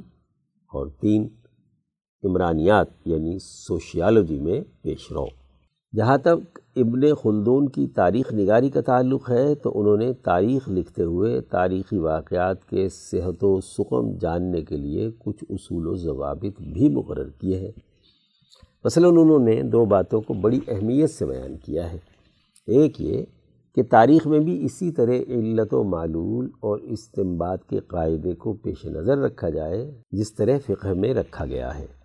اور 0.73 0.87
تین، 0.87 1.29
عمرانیات 2.23 2.87
یعنی 3.05 3.37
سوشیالوجی 3.39 4.39
میں 4.39 4.61
پیش 4.81 5.11
رو۔ 5.11 5.25
جہاں 5.95 6.17
تک 6.17 6.59
ابن 6.75 7.13
خلدون 7.13 7.69
کی 7.69 7.87
تاریخ 7.87 8.33
نگاری 8.33 8.69
کا 8.69 8.81
تعلق 8.81 9.29
ہے، 9.29 9.55
تو 9.55 9.79
انہوں 9.79 9.97
نے 9.97 10.13
تاریخ 10.13 10.69
لکھتے 10.69 11.03
ہوئے 11.03 11.41
تاریخی 11.41 11.97
واقعات 11.97 12.69
کے 12.69 12.89
صحت 12.89 13.43
و 13.43 13.61
سقم 13.61 14.17
جاننے 14.17 14.61
کے 14.61 14.77
لیے 14.77 15.09
کچھ 15.19 15.43
اصول 15.49 15.87
و 15.87 15.95
ضوابط 15.95 16.61
بھی 16.61 16.89
مقرر 16.89 17.29
کیے 17.29 17.57
ہیں۔ 17.57 17.71
مثلا 18.85 19.07
انہوں 19.07 19.39
نے 19.39 19.61
دو 19.61 19.85
باتوں 19.85 20.21
کو 20.21 20.33
بڑی 20.33 20.59
اہمیت 20.67 21.09
سے 21.09 21.25
بیان 21.25 21.57
کیا 21.57 21.91
ہے۔ 21.91 21.97
ایک 22.67 23.01
یہ 23.01 23.25
کہ 23.75 23.83
تاریخ 23.83 24.27
میں 24.27 24.39
بھی 24.39 24.65
اسی 24.65 24.91
طرح 24.91 25.13
علت 25.27 25.73
و 25.73 25.83
معلول 25.83 26.45
اور 26.59 26.79
استمباد 26.79 27.57
کے 27.69 27.79
قاعدے 27.79 28.33
کو 28.33 28.53
پیش 28.53 28.85
نظر 28.85 29.17
رکھا 29.17 29.49
جائے، 29.49 29.91
جس 30.11 30.35
طرح 30.35 30.57
فقہ 30.65 30.87
میں 30.87 31.13
رکھا 31.13 31.45
گیا 31.45 31.77
ہے۔ 31.79 32.02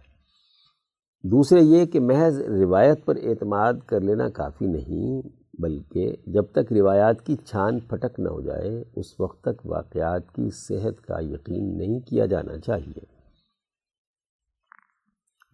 دوسرے 1.24 1.60
یہ 1.62 1.84
کہ 1.84 2.00
محض 2.00 2.40
روایت 2.40 3.04
پر 3.04 3.16
اعتماد 3.16 3.72
کر 3.86 4.00
لینا 4.00 4.28
کافی 4.28 4.66
نہیں، 4.66 5.28
بلکہ 5.58 6.16
جب 6.26 6.42
تک 6.52 6.72
روایات 6.72 7.26
کی 7.26 7.36
چھان 7.36 7.80
پھٹک 7.80 8.20
نہ 8.20 8.28
ہو 8.28 8.40
جائے، 8.40 8.84
اس 8.96 9.20
وقت 9.20 9.40
تک 9.42 9.66
واقعات 9.66 10.32
کی 10.32 10.50
صحت 10.50 11.00
کا 11.00 11.20
یقین 11.20 11.78
نہیں 11.78 12.00
کیا 12.00 12.26
جانا 12.26 12.58
چاہیے۔ 12.58 13.04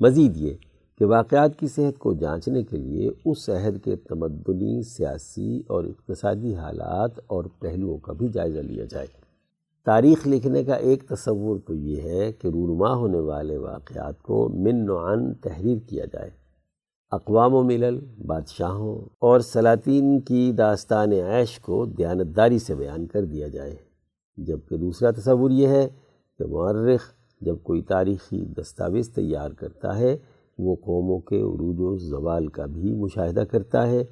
مزید 0.01 0.37
یہ 0.37 0.55
کہ 0.99 1.05
واقعات 1.05 1.59
کی 1.59 1.67
صحت 1.67 1.99
کو 1.99 2.15
جانچنے 2.15 2.63
کے 2.63 2.77
لیے 2.77 3.09
اس 3.25 3.49
عہد 3.49 3.85
کے 3.85 3.97
تمدنی، 3.97 4.83
سیاسی 4.83 5.61
اور 5.61 5.85
اقتصادی 5.85 6.55
حالات 6.55 7.19
اور 7.27 7.45
پہلوؤں 7.61 7.99
کا 7.99 8.13
بھی 8.13 8.29
جائزہ 8.29 8.59
لیا 8.59 8.85
جائے۔ 8.85 9.24
تاریخ 9.87 10.27
لکھنے 10.27 10.65
کا 10.65 10.75
ایک 10.75 11.09
تصور 11.09 11.59
تو 11.67 11.75
یہ 11.75 12.01
ہے 12.01 12.33
کہ 12.33 12.49
رونما 12.49 12.95
ہونے 12.95 13.19
والے 13.19 13.57
واقعات 13.57 14.23
کو 14.23 14.49
من 14.49 14.85
نوعن 14.85 15.35
تحریر 15.35 15.79
کیا 15.89 16.05
جائے۔ 16.05 16.31
اقوام 17.11 17.55
و 17.55 17.63
ملل، 17.63 17.99
بادشاہوں 18.27 18.99
اور 19.19 19.41
سلاطین 19.41 20.21
کی 20.21 20.53
داستان 20.53 21.13
عیش 21.13 21.59
کو 21.61 21.85
دیانتداری 21.87 22.59
سے 22.59 22.75
بیان 22.75 23.07
کر 23.07 23.25
دیا 23.25 23.49
جائے۔ 23.49 23.77
جبکہ 24.37 24.77
دوسرا 24.77 25.11
تصور 25.11 25.51
یہ 25.51 25.69
ہے 25.69 25.89
کہ 26.39 26.47
مورخ 26.47 27.13
جب 27.41 27.57
کوئی 27.63 27.83
تاریخی 27.83 28.45
دستاویز 28.45 29.11
تیار 29.11 29.51
کرتا 29.51 29.99
ہے، 29.99 30.17
وہ 30.59 30.77
قوموں 30.77 31.19
کے 31.19 31.41
عروج 31.41 31.81
و 31.81 31.97
زوال 31.97 32.47
کا 32.47 32.67
بھی 32.67 32.95
مشاہدہ 32.95 33.41
کرتا 33.41 33.87
ہے، 33.87 34.05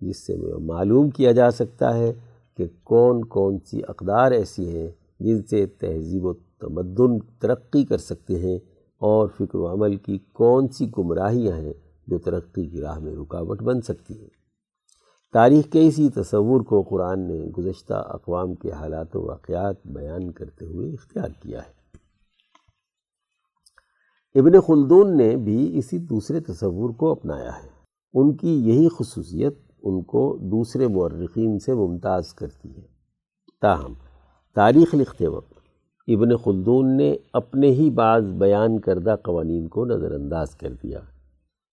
جس 0.00 0.26
سے 0.26 0.36
معلوم 0.58 1.10
کیا 1.10 1.32
جا 1.32 1.50
سکتا 1.50 1.96
ہے 1.96 2.12
کہ 2.56 2.66
کون 2.84 3.24
کون 3.24 3.58
سی 3.58 3.80
اقدار 3.88 4.32
ایسی 4.32 4.76
ہیں 4.76 4.88
جن 5.20 5.42
سے 5.42 5.66
تہذیب 5.66 6.24
و 6.24 6.32
تمدن 6.32 7.18
ترقی 7.38 7.84
کر 7.84 7.98
سکتے 7.98 8.38
ہیں 8.38 8.58
اور 8.98 9.28
فکر 9.28 9.54
و 9.54 9.72
عمل 9.72 9.96
کی 9.96 10.18
کون 10.18 10.68
سی 10.68 10.90
گمراہیاں 10.98 11.56
ہیں 11.56 11.72
جو 12.06 12.18
ترقی 12.18 12.68
کی 12.68 12.80
راہ 12.80 12.98
میں 12.98 13.12
رکاوٹ 13.12 13.62
بن 13.62 13.80
سکتی 13.80 14.20
ہیں؟ 14.20 14.40
تاریخ 15.32 15.72
کے 15.72 15.88
اسی 15.88 16.10
تصور 16.10 16.60
کو 16.60 16.82
قرآن 16.82 17.26
نے 17.28 17.44
گزشتہ 17.44 17.94
اقوام 17.94 18.54
کے 18.54 18.70
حالات 18.70 19.16
و 19.16 19.26
واقعات 19.26 19.86
بیان 19.86 20.32
کرتے 20.32 20.66
ہوئے 20.66 20.90
اختیار 20.90 21.28
کیا 21.42 21.60
ہے۔ 21.60 21.80
ابن 24.40 24.60
خلدون 24.60 25.16
نے 25.16 25.36
بھی 25.36 25.78
اسی 25.78 25.98
دوسرے 25.98 26.40
تصور 26.40 26.90
کو 26.90 27.10
اپنایا 27.10 27.50
ہے۔ 27.62 27.68
ان 28.14 28.36
کی 28.36 28.68
یہی 28.68 28.88
خصوصیت 28.98 29.58
ان 29.82 30.02
کو 30.02 30.38
دوسرے 30.42 30.86
مورخین 30.86 31.58
سے 31.58 31.74
ممتاز 31.74 32.34
کرتی 32.34 32.76
ہے۔ 32.76 32.86
تاہم 33.60 33.94
تاریخ 34.54 34.94
لکھتے 34.94 35.26
وقت 35.26 35.52
ابن 36.08 36.36
خلدون 36.36 36.96
نے 36.96 37.16
اپنے 37.32 37.70
ہی 37.70 37.90
بعض 37.90 38.32
بیان 38.32 38.78
کردہ 38.78 39.16
قوانین 39.22 39.68
کو 39.68 39.84
نظر 39.84 40.12
انداز 40.12 40.54
کر 40.54 40.72
دیا۔ 40.82 40.98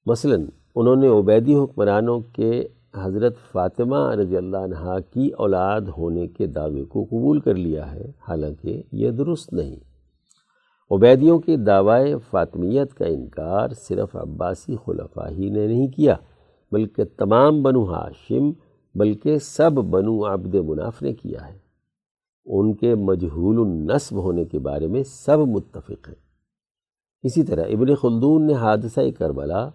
مثلا، 0.05 0.35
انہوں 0.75 0.95
نے 0.95 1.07
عبیدی 1.07 1.55
حکمرانوں 1.55 2.19
کے 2.19 2.65
حضرت 2.95 3.35
فاطمہ 3.51 4.11
رضی 4.11 4.37
اللہ 4.37 4.57
عنہ 4.57 4.97
کی 5.13 5.29
اولاد 5.29 5.81
ہونے 5.81 6.27
کے 6.27 6.47
دعوے 6.47 6.83
کو 6.83 7.03
قبول 7.03 7.39
کر 7.39 7.55
لیا 7.55 7.91
ہے، 7.91 8.11
حالانکہ 8.27 8.81
یہ 8.91 9.11
درست 9.11 9.53
نہیں۔ 9.53 9.75
عبیدیوں 10.91 11.39
کے 11.39 11.57
دعوی 11.57 12.13
فاطمیت 12.29 12.93
کا 12.93 13.05
انکار 13.05 13.69
صرف 13.69 14.15
عباسی 14.15 14.75
خلفہ 14.85 15.27
ہی 15.29 15.49
نے 15.49 15.67
نہیں 15.67 15.87
کیا، 15.87 16.15
بلکہ 16.71 17.03
تمام 17.17 17.63
بنو 17.63 17.83
ہاشم، 17.83 18.51
بلکہ 18.95 19.37
سب 19.37 19.71
بنو 19.71 20.33
عبد 20.33 20.55
مناف 20.55 21.01
نے 21.01 21.13
کیا 21.13 21.47
ہے۔ 21.47 21.66
ان 22.49 22.73
کے 22.73 22.95
مجہول 22.95 23.57
النصب 23.59 24.15
ہونے 24.15 24.45
کے 24.45 24.59
بارے 24.59 24.87
میں 24.87 25.03
سب 25.03 25.37
متفق 25.39 26.07
ہیں۔ 26.07 26.27
اسی 27.23 27.43
طرح 27.43 27.63
ابن 27.63 27.95
خلدون 27.95 28.47
نے 28.47 28.53
حادثہ 28.53 29.01
کربلا 29.19 29.65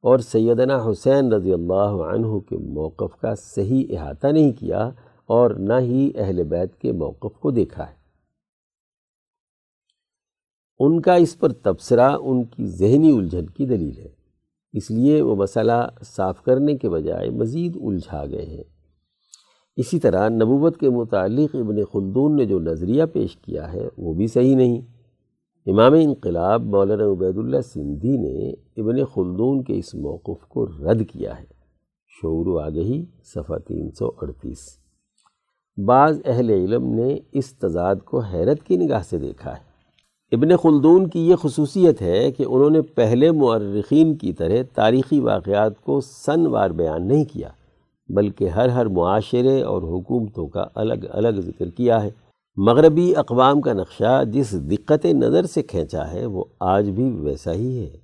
اور 0.00 0.18
سیدنا 0.18 0.90
حسین 0.90 1.32
رضی 1.32 1.52
اللہ 1.52 2.02
عنہ 2.12 2.38
کے 2.38 2.56
موقف 2.56 3.20
کا 3.20 3.34
صحیح 3.34 3.84
احاطہ 3.90 4.26
نہیں 4.26 4.52
کیا 4.52 4.90
اور 5.26 5.50
نہ 5.50 5.72
ہی 5.80 6.10
اہل 6.14 6.44
بیت 6.44 6.80
کے 6.80 6.92
موقف 6.92 7.38
کو 7.38 7.50
دیکھا 7.50 7.88
ہے۔ 7.90 8.00
ان 10.78 11.00
کا 11.00 11.14
اس 11.14 11.38
پر 11.38 11.52
تبصرہ 11.52 12.10
ان 12.20 12.44
کی 12.44 12.66
ذہنی 12.66 13.16
الجھن 13.16 13.46
کی 13.46 13.66
دلیل 13.66 13.98
ہے۔ 13.98 14.08
اس 14.72 14.90
لیے 14.90 15.22
وہ 15.22 15.36
مسئلہ 15.36 15.88
صاف 16.02 16.42
کرنے 16.42 16.76
کے 16.76 16.88
بجائے 16.88 17.30
مزید 17.30 17.76
الجھا 17.76 18.26
گئے 18.26 18.46
ہیں۔ 18.46 18.79
اسی 19.80 19.98
طرح 19.98 20.28
نبوت 20.28 20.76
کے 20.76 20.90
متعلق 20.90 21.56
ابن 21.56 21.84
خلدون 21.92 22.36
نے 22.36 22.44
جو 22.44 22.60
نظریہ 22.60 23.04
پیش 23.12 23.36
کیا 23.36 23.72
ہے 23.72 23.88
وہ 23.98 24.14
بھی 24.14 24.26
صحیح 24.26 24.56
نہیں۔ 24.56 24.80
امام 25.66 25.92
انقلاب 25.92 26.62
مولانا 26.62 27.04
عبید 27.04 27.38
اللہ 27.38 27.60
سندھی 27.60 28.16
نے 28.16 28.50
ابن 28.76 29.04
خلدون 29.04 29.62
کے 29.62 29.78
اس 29.78 29.94
موقف 29.94 30.46
کو 30.48 30.66
رد 30.66 31.02
کیا 31.12 31.38
ہے۔ 31.38 31.44
شعور 32.22 32.46
و 32.46 32.58
آگہی، 32.58 33.04
صفحہ 33.24 33.58
تین 33.58 33.90
سو 33.90 34.06
اڑتیس۔ 34.06 34.78
بعض 35.86 36.20
اہل 36.24 36.50
علم 36.50 36.86
نے 36.86 37.18
اس 37.32 37.54
تضاد 37.54 37.96
کو 38.04 38.18
حیرت 38.18 38.62
کی 38.62 38.76
نگاہ 38.76 39.02
سے 39.02 39.18
دیکھا 39.18 39.52
ہے۔ 39.52 39.70
ابن 40.32 40.56
خلدون 40.56 41.08
کی 41.08 41.28
یہ 41.28 41.36
خصوصیت 41.36 42.02
ہے 42.02 42.30
کہ 42.30 42.44
انہوں 42.48 42.70
نے 42.70 42.82
پہلے 42.82 43.30
مورخین 43.30 44.14
کی 44.16 44.32
طرح 44.32 44.56
تاریخی 44.74 45.20
واقعات 45.20 45.80
کو 45.84 46.00
سن 46.00 46.46
وار 46.46 46.70
بیان 46.70 47.08
نہیں 47.08 47.24
کیا۔ 47.24 47.48
بلکہ 48.14 48.48
ہر 48.48 48.68
ہر 48.68 48.86
معاشرے 48.86 49.62
اور 49.62 49.82
حکومتوں 49.82 50.46
کا 50.46 50.64
الگ 50.74 50.94
الگ 51.10 51.40
ذکر 51.40 51.70
کیا 51.70 52.02
ہے۔ 52.02 52.10
مغربی 52.56 53.16
اقوام 53.16 53.60
کا 53.60 53.72
نقشہ 53.72 54.22
جس 54.24 54.70
دقت 54.70 55.06
نظر 55.06 55.46
سے 55.46 55.62
کھینچا 55.62 56.12
ہے، 56.12 56.26
وہ 56.26 56.44
آج 56.60 56.90
بھی 56.90 57.10
ویسا 57.10 57.52
ہی 57.52 57.78
ہے۔ 57.78 57.96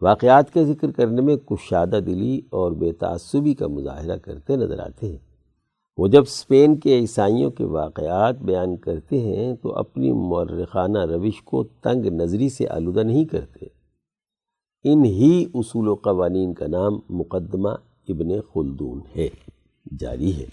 واقعات 0.00 0.52
کے 0.52 0.64
ذکر 0.64 0.90
کرنے 0.90 1.22
میں 1.22 1.36
کشادہ 1.36 2.00
دلی 2.06 2.40
اور 2.50 2.72
بے 2.72 2.92
تعصبی 2.92 3.54
کا 3.54 3.66
مظاہرہ 3.66 4.16
کرتے 4.16 4.56
نظر 4.56 4.78
آتے 4.78 5.08
ہیں۔ 5.08 5.18
وہ 5.96 6.08
جب 6.08 6.22
اسپین 6.22 6.76
کے 6.76 6.98
عیسائیوں 6.98 7.50
کے 7.50 7.64
واقعات 7.64 8.38
بیان 8.38 8.76
کرتے 8.76 9.20
ہیں، 9.20 9.54
تو 9.54 9.74
اپنی 9.74 10.12
مورخانہ 10.12 10.98
روش 10.98 11.42
کو 11.42 11.64
تنگ 11.64 12.04
نظری 12.04 12.48
سے 12.48 12.68
آلودہ 12.68 13.00
نہیں 13.00 13.24
کرتے۔ 13.24 13.66
ان 14.84 15.04
ہی 15.04 15.46
اصول 15.54 15.88
و 15.88 15.94
قوانین 15.94 16.54
کا 16.54 16.66
نام 16.66 17.00
مقدمہ 17.10 17.68
ابن 18.12 18.28
خلدون 18.40 19.00
ہے، 19.16 19.28
جاری 19.98 20.36
ہے۔ 20.36 20.46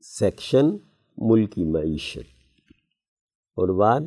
سیکشن 0.00 0.66
ملکی 1.16 1.64
معیشت۔ 1.64 2.34
اور 3.56 3.68
بعد 3.68 4.00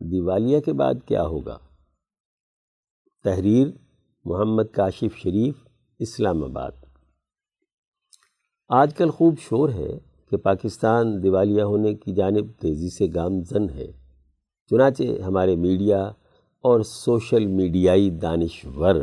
دیوالیہ 0.00 0.60
کے 0.60 0.72
بعد 0.72 0.94
کیا 1.06 1.22
ہوگا؟ 1.22 1.58
تحریر 3.24 3.68
محمد 4.24 4.62
کاشف 4.72 5.16
شریف، 5.16 5.54
اسلام 5.98 6.44
آباد۔ 6.44 6.70
آج 8.68 8.94
کل 8.94 9.10
خوب 9.10 9.34
شور 9.38 9.68
ہے 9.68 9.98
کہ 10.30 10.36
پاکستان 10.36 11.22
دیوالیہ 11.22 11.62
ہونے 11.62 11.94
کی 11.94 12.14
جانب 12.14 12.50
تیزی 12.60 12.90
سے 12.90 13.06
گامزن 13.14 13.70
ہے۔ 13.70 13.92
چنانچہ 14.70 15.02
ہمارے 15.22 15.56
میڈیا 15.56 16.04
اور 16.60 16.80
سوشل 16.80 17.46
میڈیائی 17.46 18.10
دانشور 18.10 18.94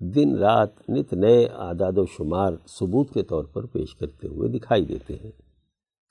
دن 0.00 0.36
رات 0.36 0.90
نت 0.90 1.12
نئے 1.12 1.46
اعداد 1.46 1.92
و 1.96 2.06
شمار 2.06 2.52
ثبوت 2.68 3.10
کے 3.10 3.22
طور 3.22 3.44
پر 3.44 3.66
پیش 3.66 3.94
کرتے 3.94 4.28
ہوئے 4.28 4.48
دکھائی 4.48 4.84
دیتے 4.84 5.14
ہیں 5.14 5.30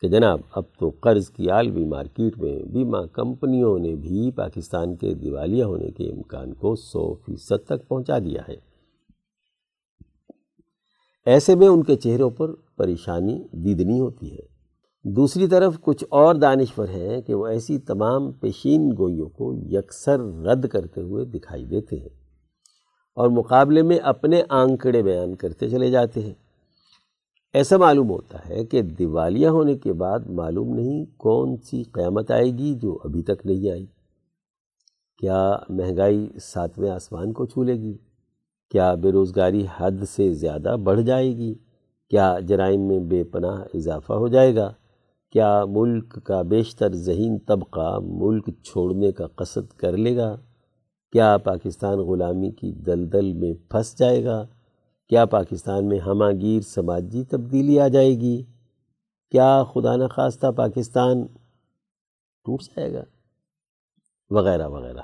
کہ 0.02 0.08
جناب، 0.08 0.40
اب 0.52 0.64
تو 0.80 0.92
قرض 1.02 1.30
کی 1.30 1.50
عالمی 1.50 1.86
مارکیٹ 1.86 2.38
میں 2.38 2.60
بیمہ 2.60 2.98
کمپنیوں 3.14 3.80
نے 3.80 3.96
بھی 3.96 4.32
پاکستان 4.32 4.96
کے 4.96 5.14
دیوالیہ 5.14 5.64
ہونے 5.64 5.92
کے 5.92 6.12
امکان 6.12 6.54
کو 6.54 6.76
سو 6.76 7.16
فیصد 7.16 7.66
تک 7.66 7.88
پہنچا 7.88 8.20
دیا 8.20 8.42
ہے۔ 8.48 8.56
ایسے 11.26 11.56
میں 11.56 11.68
ان 11.68 11.84
کے 11.84 11.96
چہروں 11.96 12.30
پر 12.30 12.56
پریشانی 12.56 13.44
دیدنی 13.52 14.00
ہوتی 14.00 14.32
ہے۔ 14.32 14.46
دوسری 15.04 15.48
طرف 15.48 15.80
کچھ 15.82 16.04
اور 16.10 16.36
دانشور 16.36 16.88
ہیں 16.90 17.22
کہ 17.22 17.34
وہ 17.34 17.48
ایسی 17.48 17.78
تمام 17.78 18.32
پیشین 18.32 18.90
گوئیوں 18.98 19.30
کو 19.30 19.54
یکسر 19.56 20.20
رد 20.20 20.68
کرتے 20.68 21.02
ہوئے 21.02 21.26
دکھائی 21.26 21.66
دیتے 21.66 21.96
ہیں۔ 21.96 22.25
اور 23.16 23.30
مقابلے 23.30 23.82
میں 23.82 23.98
اپنے 23.98 24.42
آنکڑے 24.50 25.04
بیان 25.04 25.36
کرتے 25.36 25.70
چلے 25.70 25.92
جاتے 25.92 26.22
ہیں۔ 26.22 26.34
ایسا 27.54 27.78
معلوم 27.78 28.10
ہوتا 28.10 28.50
ہے 28.50 28.66
کہ 28.66 28.82
دیوالیہ 28.82 29.48
ہونے 29.48 29.76
کے 29.76 29.94
بعد 29.94 30.20
معلوم 30.30 30.76
نہیں 30.76 31.06
کون 31.18 31.58
سی 31.58 31.84
قیامت 31.84 32.32
آئے 32.32 32.46
گی 32.46 32.76
جو 32.76 32.98
ابھی 33.04 33.24
تک 33.24 33.46
نہیں 33.46 33.72
آئی۔ 33.72 33.86
کیا 35.18 35.56
مہنگائی 35.70 36.30
ساتویں 36.42 36.90
آسمان 36.90 37.34
کو 37.34 37.46
چھولے 37.46 37.74
گی؟ 37.74 37.98
کیا 38.72 38.94
بے 38.94 39.12
روزگاری 39.12 39.66
حد 39.78 40.04
سے 40.10 40.34
زیادہ 40.34 40.76
بڑھ 40.84 41.02
جائے 41.02 41.38
گی؟ 41.38 41.54
کیا 42.10 42.40
جرائم 42.40 42.82
میں 42.82 43.00
بے 43.00 43.24
پناہ 43.24 43.64
اضافہ 43.74 44.14
ہو 44.14 44.28
جائے 44.28 44.56
گا؟ 44.56 44.74
کیا 45.32 45.66
ملک 45.66 46.24
کا 46.24 46.42
بیشتر 46.42 46.94
ذہین 46.94 47.38
طبقہ 47.38 48.00
ملک 48.04 48.50
چھوڑنے 48.64 49.12
کا 49.12 49.28
قصد 49.28 49.74
کر 49.74 49.98
لے 49.98 50.18
گا؟ 50.18 50.36
کیا 51.12 51.38
پاکستان 51.38 51.98
غلامی 51.98 52.52
کی 52.52 52.72
دلدل 52.72 53.34
میں 53.34 53.72
پھنس 53.72 53.98
جائے 53.98 54.26
گا؟ 54.26 54.46
کیا 55.10 55.26
پاکستان 55.26 55.88
میں 55.88 56.00
ہمہ 56.00 56.32
گیر 56.42 56.62
سماجی 56.62 57.24
تبدیلی 57.24 57.80
آ 57.80 57.88
جائے 57.88 58.10
گی؟ 58.10 58.44
کیا 59.32 59.64
خدا 59.64 59.96
نخواستہ 59.96 60.52
پاکستان 60.52 61.26
ٹوٹ 62.44 62.62
جائے 62.62 62.94
گا؟ 62.94 63.02
وغیرہ 64.30 64.68
وغیرہ۔ 64.68 65.02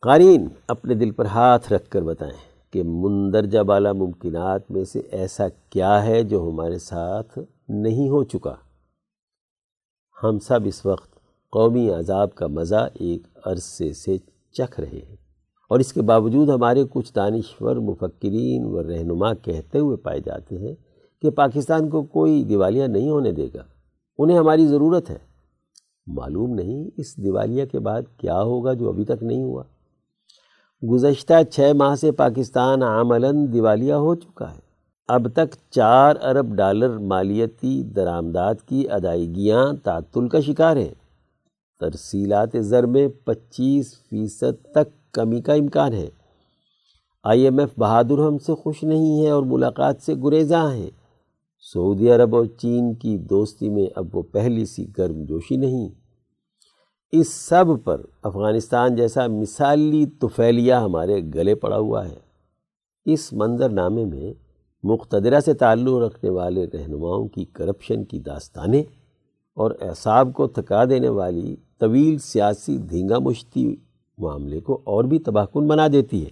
قارین 0.00 0.48
اپنے 0.68 0.94
دل 0.94 1.10
پر 1.10 1.26
ہاتھ 1.26 1.72
رکھ 1.72 1.90
کر 1.90 2.02
بتائیں 2.02 2.72
کہ 2.72 2.82
مندرجہ 2.82 3.60
بالا 3.60 3.92
ممکنات 3.92 4.70
میں 4.70 4.84
سے 4.84 4.98
ایسا 4.98 5.44
کیا 5.70 6.04
ہے 6.04 6.22
جو 6.22 6.50
ہمارے 6.50 6.78
ساتھ 6.78 7.38
نہیں 7.68 8.08
ہو 8.08 8.24
چکا۔ 8.24 8.54
ہم 10.22 10.38
سب 10.38 10.60
اس 10.64 10.86
وقت 10.86 11.15
قومی 11.50 11.90
عذاب 11.90 12.34
کا 12.34 12.46
مزہ 12.46 12.88
ایک 12.94 13.26
عرصے 13.44 13.92
سے 13.92 14.16
چکھ 14.52 14.80
رہے 14.80 15.00
ہیں۔ 15.08 15.16
اور 15.70 15.80
اس 15.80 15.92
کے 15.92 16.02
باوجود 16.02 16.48
ہمارے 16.48 16.84
کچھ 16.90 17.14
دانشور، 17.14 17.76
مفکرین 17.76 18.64
و 18.64 18.82
رہنما 18.82 19.34
کہتے 19.34 19.78
ہوئے 19.78 19.96
پائے 19.96 20.20
جاتے 20.20 20.58
ہیں 20.58 20.74
کہ 21.22 21.30
پاکستان 21.30 21.88
کو 21.88 22.02
کوئی 22.02 22.44
دیوالیہ 22.44 22.84
نہیں 22.84 23.10
ہونے 23.10 23.32
دے 23.32 23.48
گا۔ 23.54 23.62
انہیں 24.18 24.38
ہماری 24.38 24.66
ضرورت 24.66 25.10
ہے۔ 25.10 25.18
معلوم 26.06 26.54
نہیں 26.54 26.90
اس 26.96 27.16
دیوالیہ 27.16 27.64
کے 27.64 27.78
بعد 27.78 28.02
کیا 28.16 28.42
ہوگا 28.42 28.72
جو 28.72 28.88
ابھی 28.88 29.04
تک 29.04 29.22
نہیں 29.22 29.42
ہوا۔ 29.42 29.62
گزشتہ 30.90 31.42
چھ 31.50 31.72
ماہ 31.74 31.94
سے 31.94 32.12
پاکستان 32.12 32.82
عملاً 32.82 33.52
دیوالیہ 33.52 33.94
ہو 33.94 34.14
چکا 34.14 34.54
ہے۔ 34.54 34.60
اب 35.08 35.28
تک 35.28 35.54
چار 35.70 36.14
ارب 36.22 36.54
ڈالر 36.54 36.98
مالیتی 36.98 37.82
درآمدات 37.82 38.62
کی 38.62 38.90
ادائیگیاں 38.90 39.72
تعطل 39.82 40.28
کا 40.28 40.40
شکار 40.40 40.76
ہیں۔ 40.76 41.05
ترسیلات 41.80 42.48
زر 42.54 42.86
میں 42.86 43.08
پچیس 43.24 43.94
فیصد 44.10 44.64
تک 44.72 45.12
کمی 45.12 45.40
کا 45.40 45.52
امکان 45.52 45.92
ہے۔ 45.92 46.08
آئی 47.24 47.42
ایم 47.42 47.58
ایف 47.58 47.68
بہادر 47.78 48.18
ہم 48.18 48.38
سے 48.38 48.54
خوش 48.54 48.82
نہیں 48.82 49.24
ہے 49.24 49.30
اور 49.30 49.42
ملاقات 49.42 49.96
سے 50.02 50.14
گریزاں 50.24 50.74
ہیں۔ 50.74 50.90
سعودی 51.74 52.10
عرب 52.10 52.36
اور 52.36 52.44
چین 52.44 52.94
کی 52.94 53.18
دوستی 53.18 53.68
میں 53.68 53.86
اب 53.96 54.16
وہ 54.16 54.22
پہلی 54.22 54.66
سی 54.66 54.86
گرم 54.98 55.24
جوشی 55.24 55.56
نہیں۔ 55.56 55.88
اس 57.12 57.28
سب 57.28 57.64
پر 57.84 58.00
افغانستان 58.22 58.96
جیسا 58.96 59.26
مثالی 59.26 60.06
طفیلیہ 60.06 60.74
ہمارے 60.74 61.20
گلے 61.34 61.54
پڑا 61.54 61.78
ہوا 61.78 62.08
ہے۔ 62.08 62.16
اس 63.04 63.32
منظر 63.32 63.68
نامے 63.68 64.04
میں 64.04 64.32
مقتدرہ 64.82 65.40
سے 65.40 65.54
تعلق 65.54 66.02
رکھنے 66.02 66.30
والے 66.30 66.66
رہنماؤں 66.66 67.28
کی 67.28 67.44
کرپشن 67.44 68.04
کی 68.04 68.18
داستانیں 68.18 68.82
اور 69.54 69.70
اعصاب 69.80 70.32
کو 70.34 70.46
تھکا 70.46 70.84
دینے 70.84 71.08
والی 71.08 71.56
طویل 71.80 72.18
سیاسی 72.18 72.78
دھینگا 72.78 73.18
مشتی 73.18 73.76
معاملے 74.18 74.60
کو 74.60 74.80
اور 74.84 75.04
بھی 75.04 75.18
تباہ 75.18 75.44
کن 75.44 75.66
بنا 75.68 75.88
دیتی 75.88 76.24
ہے۔ 76.24 76.30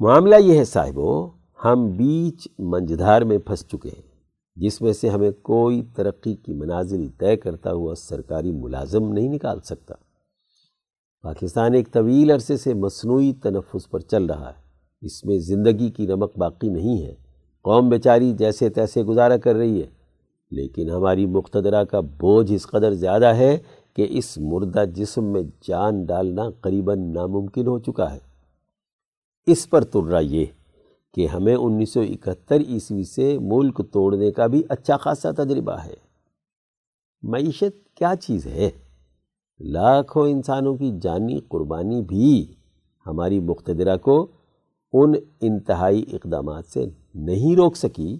معاملہ 0.00 0.36
یہ 0.36 0.58
ہے 0.58 0.64
صاحبو، 0.64 1.30
ہم 1.64 1.96
بیچ 1.96 2.48
منجدھار 2.58 3.22
میں 3.22 3.38
پھنس 3.38 3.66
چکے 3.66 3.88
ہیں، 3.88 4.02
جس 4.56 4.82
میں 4.82 4.92
سے 4.92 5.08
ہمیں 5.08 5.30
کوئی 5.30 5.82
ترقی 5.82 6.34
کی 6.34 6.52
مناظری 6.52 7.08
طے 7.18 7.36
کرتا 7.36 7.72
ہوا 7.72 7.94
سرکاری 7.94 8.52
ملازم 8.52 9.12
نہیں 9.12 9.28
نکال 9.28 9.60
سکتا۔ 9.60 9.94
پاکستان 11.22 11.74
ایک 11.74 11.92
طویل 11.92 12.30
عرصے 12.30 12.56
سے 12.56 12.74
مصنوعی 12.74 13.32
تنفس 13.32 13.90
پر 13.90 14.00
چل 14.00 14.26
رہا 14.26 14.50
ہے، 14.50 14.60
اس 15.02 15.24
میں 15.24 15.38
زندگی 15.38 15.90
کی 15.90 16.06
نمک 16.06 16.38
باقی 16.38 16.68
نہیں 16.68 17.02
ہے۔ 17.02 17.14
قوم 17.62 17.88
بیچاری 17.88 18.32
جیسے 18.32 18.68
تیسے 18.68 19.02
گزارا 19.02 19.36
کر 19.36 19.54
رہی 19.54 19.82
ہے۔ 19.82 20.01
لیکن 20.52 20.90
ہماری 20.90 21.26
مقتدرہ 21.26 21.84
کا 21.84 22.00
بوجھ 22.00 22.52
اس 22.52 22.66
قدر 22.66 22.94
زیادہ 22.94 23.26
ہے 23.26 23.58
کہ 23.94 24.06
اس 24.10 24.38
مردہ 24.38 24.84
جسم 24.94 25.24
میں 25.24 25.42
جان 25.68 26.04
ڈالنا 26.04 26.50
قریباً 26.60 27.12
ناممکن 27.12 27.66
ہو 27.66 27.78
چکا 27.78 28.14
ہے۔ 28.14 28.18
اس 29.46 29.70
پر 29.70 29.84
ترا 29.84 30.18
یہ 30.18 30.44
کہ 31.14 31.26
ہمیں 31.26 31.54
انیس 31.54 31.92
سو 31.92 32.00
اکہتر 32.00 32.60
عیسوی 32.60 33.04
سے 33.04 33.38
ملک 33.38 33.80
توڑنے 33.92 34.30
کا 34.30 34.46
بھی 34.46 34.62
اچھا 34.68 34.96
خاصا 34.96 35.30
تجربہ 35.30 35.72
ہے۔ 35.72 35.94
معیشت 37.22 37.96
کیا 37.96 38.14
چیز 38.20 38.46
ہے؟ 38.46 38.70
لاکھوں 39.60 40.28
انسانوں 40.28 40.76
کی 40.76 40.92
جانی 41.02 41.40
قربانی 41.48 42.02
بھی 42.02 42.54
ہماری 43.06 43.40
مقتدرہ 43.40 43.96
کو 43.96 44.26
ان 44.92 45.12
انتہائی 45.40 46.04
اقدامات 46.12 46.64
سے 46.64 46.86
نہیں 47.14 47.56
روک 47.56 47.76
سکی۔ 47.76 48.18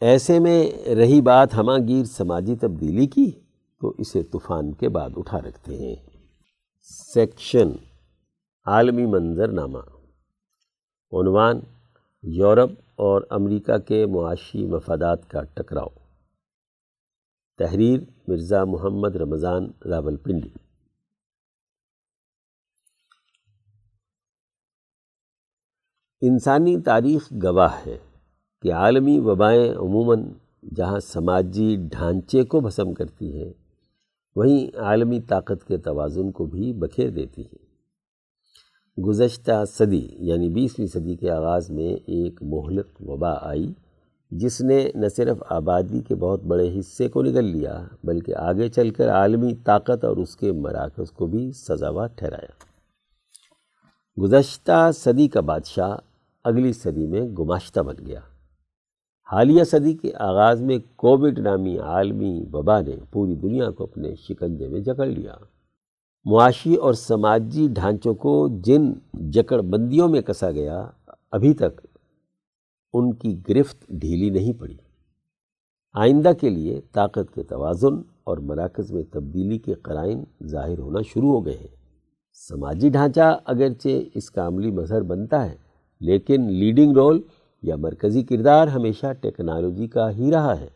ایسے 0.00 0.38
میں 0.38 0.86
رہی 0.94 1.20
بات 1.20 1.54
ہمہ 1.54 1.72
گیر 1.88 2.04
سماجی 2.04 2.56
تبدیلی 2.56 3.06
کی 3.06 3.30
تو 3.80 3.94
اسے 3.98 4.22
طوفان 4.22 4.72
کے 4.72 4.88
بعد 4.88 5.10
اٹھا 5.16 5.38
رکھتے 5.40 5.76
ہیں۔ 5.76 5.96
سیکشن 6.82 7.68
عالمی 8.66 9.06
منظر 9.06 9.48
نامہ 9.48 9.78
عنوان 11.12 11.60
یورپ 12.22 12.70
اور 12.96 13.22
امریکہ 13.30 13.78
کے 13.78 14.06
معاشی 14.06 14.66
مفادات 14.66 15.30
کا 15.30 15.42
ٹکراؤ۔ 15.42 15.88
تحریر 17.58 18.00
مرزا 18.28 18.64
محمد 18.64 19.16
رمضان 19.16 19.70
راول 19.90 20.16
پنڈی۔ 20.16 20.50
انسانی 26.20 26.80
تاریخ 26.80 27.32
گواہ 27.42 27.86
ہے۔ 27.86 28.13
کہ 28.64 28.72
عالمی 28.72 29.18
وبائیں 29.20 29.72
عموماً 29.72 30.32
جہاں 30.76 30.98
سماجی 30.98 31.76
ڈھانچے 31.76 32.44
کو 32.44 32.60
بھسم 32.60 32.94
کرتی 32.94 33.42
ہیں، 33.42 33.52
وہیں 34.36 34.78
عالمی 34.78 35.20
طاقت 35.20 35.68
کے 35.68 35.76
توازن 35.78 36.32
کو 36.32 36.44
بھی 36.44 36.72
بکھیر 36.72 37.10
دیتی 37.10 37.42
ہیں۔ 37.42 37.64
گزشتہ 39.06 39.64
صدی 39.68 40.08
یعنی 40.10 40.48
بیسویں 40.48 40.86
صدی 40.86 41.16
کے 41.16 41.30
آغاز 41.30 41.70
میں 41.70 41.92
ایک 41.92 42.42
مہلک 42.42 42.86
وبا 43.00 43.32
آئی، 43.40 43.72
جس 44.30 44.60
نے 44.60 44.90
نہ 44.94 45.08
صرف 45.08 45.42
آبادی 45.50 46.00
کے 46.00 46.14
بہت 46.14 46.42
بڑے 46.42 46.78
حصے 46.78 47.08
کو 47.08 47.22
نگل 47.22 47.44
لیا، 47.44 47.86
بلکہ 48.04 48.34
آگے 48.34 48.68
چل 48.68 48.90
کر 48.90 49.08
عالمی 49.08 49.54
طاقت 49.54 50.04
اور 50.04 50.16
اس 50.16 50.36
کے 50.36 50.52
مراکز 50.52 51.10
کو 51.10 51.26
بھی 51.26 51.52
سزاوار 51.52 52.08
ٹھہرایا۔ 52.08 52.52
گزشتہ 54.22 54.90
صدی 54.94 55.28
کا 55.28 55.40
بادشاہ 55.40 55.96
اگلی 56.44 56.72
صدی 56.72 57.06
میں 57.06 57.20
گماشتہ 57.20 57.80
بن 57.80 58.06
گیا۔ 58.06 58.20
حالیہ 59.32 59.64
صدی 59.64 59.92
کے 59.92 60.10
آغاز 60.14 60.62
میں 60.62 60.78
کووڈ 60.96 61.38
نامی 61.38 61.78
عالمی 61.78 62.44
وبا 62.52 62.80
نے 62.80 62.96
پوری 63.10 63.34
دنیا 63.34 63.70
کو 63.70 63.84
اپنے 63.84 64.14
شکنجے 64.14 64.68
میں 64.68 64.80
جکڑ 64.80 65.06
لیا۔ 65.06 65.34
معاشی 66.24 66.74
اور 66.74 66.92
سماجی 66.92 67.66
ڈھانچوں 67.68 68.14
کو 68.14 68.48
جن 68.64 68.92
جکڑ 69.30 69.60
بندیوں 69.60 70.08
میں 70.08 70.20
کسا 70.20 70.50
گیا، 70.50 70.86
ابھی 71.30 71.54
تک 71.54 71.80
ان 72.94 73.12
کی 73.14 73.36
گرفت 73.48 73.84
ڈھیلی 73.90 74.30
نہیں 74.30 74.52
پڑی۔ 74.52 74.76
آئندہ 75.94 76.32
کے 76.40 76.50
لیے 76.50 76.80
طاقت 76.92 77.34
کے 77.34 77.42
توازن 77.42 78.00
اور 78.24 78.38
مراکز 78.38 78.92
میں 78.92 79.02
تبدیلی 79.10 79.58
کے 79.58 79.74
قرائن 79.74 80.24
ظاہر 80.46 80.78
ہونا 80.78 81.02
شروع 81.02 81.32
ہو 81.32 81.44
گئے 81.46 81.56
ہیں۔ 81.56 81.74
سماجی 82.48 82.88
ڈھانچہ 82.88 83.38
اگرچہ 83.44 84.02
اس 84.14 84.30
کا 84.30 84.46
عملی 84.46 84.70
مظہر 84.70 85.02
بنتا 85.02 85.44
ہے، 85.44 85.56
لیکن 86.00 86.50
لیڈنگ 86.52 86.92
رول 86.92 87.20
یا 87.64 87.76
مرکزی 87.76 88.22
کردار 88.22 88.68
ہمیشہ 88.68 89.12
ٹیکنالوجی 89.20 89.86
کا 89.86 90.10
ہی 90.10 90.30
رہا 90.30 90.60
ہے۔ 90.60 90.68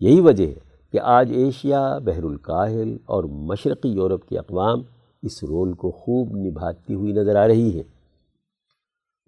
یہی 0.00 0.20
وجہ 0.20 0.46
ہے 0.46 0.54
کہ 0.92 1.00
آج 1.00 1.32
ایشیا، 1.32 1.98
بحر 1.98 2.22
الکاہل 2.22 2.96
اور 3.06 3.24
مشرقی 3.24 3.88
یورپ 3.88 4.28
کی 4.28 4.38
اقوام 4.38 4.82
اس 5.22 5.44
رول 5.44 5.72
کو 5.72 5.90
خوب 5.90 6.36
نبھاتی 6.36 6.94
ہوئی 6.94 7.12
نظر 7.12 7.36
آ 7.36 7.46
رہی 7.46 7.78
ہے 7.78 7.82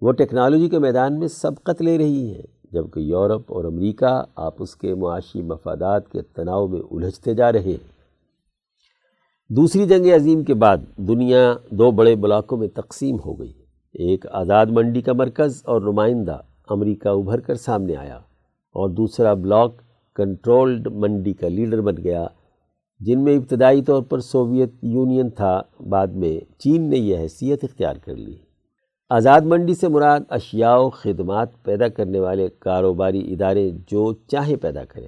وہ 0.01 0.11
ٹیکنالوجی 0.11 0.69
کے 0.69 0.79
میدان 0.79 1.19
میں 1.19 1.27
سبقت 1.27 1.81
لے 1.81 1.97
رہی 1.97 2.33
ہیں، 2.33 2.71
جبکہ 2.71 2.99
یورپ 2.99 3.41
اور 3.47 3.63
امریکہ 3.65 4.23
آپس 4.35 4.75
کے 4.75 4.95
معاشی 4.95 5.41
مفادات 5.41 6.11
کے 6.11 6.21
تناؤ 6.21 6.67
میں 6.67 6.81
الجھتے 6.91 7.33
جا 7.33 7.51
رہے 7.51 7.59
ہیں۔ 7.59 7.87
دوسری 9.49 9.85
جنگ 9.85 10.05
عظیم 10.15 10.43
کے 10.43 10.53
بعد 10.53 10.77
دنیا 10.97 11.53
دو 11.69 11.91
بڑے 11.91 12.15
بلاکوں 12.15 12.57
میں 12.57 12.67
تقسیم 12.67 13.15
ہو 13.25 13.39
گئی۔ 13.39 13.53
ایک 13.93 14.25
آزاد 14.31 14.65
منڈی 14.65 15.01
کا 15.01 15.13
مرکز 15.13 15.61
اور 15.65 15.81
نمائندہ 15.81 16.37
امریکہ 16.71 17.07
ابھر 17.07 17.39
کر 17.39 17.55
سامنے 17.55 17.95
آیا 17.95 18.17
اور 18.73 18.89
دوسرا 18.89 19.33
بلاک 19.33 19.81
کنٹرولڈ 20.15 20.87
منڈی 20.87 21.33
کا 21.33 21.47
لیڈر 21.47 21.81
بن 21.81 21.97
گیا، 21.97 22.27
جن 22.99 23.23
میں 23.23 23.35
ابتدائی 23.35 23.81
طور 23.81 24.03
پر 24.03 24.19
سوویت 24.19 24.71
یونین 24.81 25.29
تھا، 25.29 25.61
بعد 25.89 26.07
میں 26.07 26.39
چین 26.57 26.89
نے 26.89 26.97
یہ 26.97 27.17
حیثیت 27.17 27.63
اختیار 27.63 27.95
کر 27.95 28.15
لی۔ 28.15 28.35
آزاد 29.09 29.41
منڈی 29.41 29.73
سے 29.73 29.87
مراد 29.87 30.19
اشیاء 30.29 30.77
و 30.77 30.89
خدمات 30.89 31.63
پیدا 31.63 31.87
کرنے 31.87 32.19
والے 32.19 32.49
کاروباری 32.59 33.33
ادارے 33.33 33.71
جو 33.87 34.13
چاہے 34.27 34.55
پیدا 34.55 34.85
کریں 34.85 35.07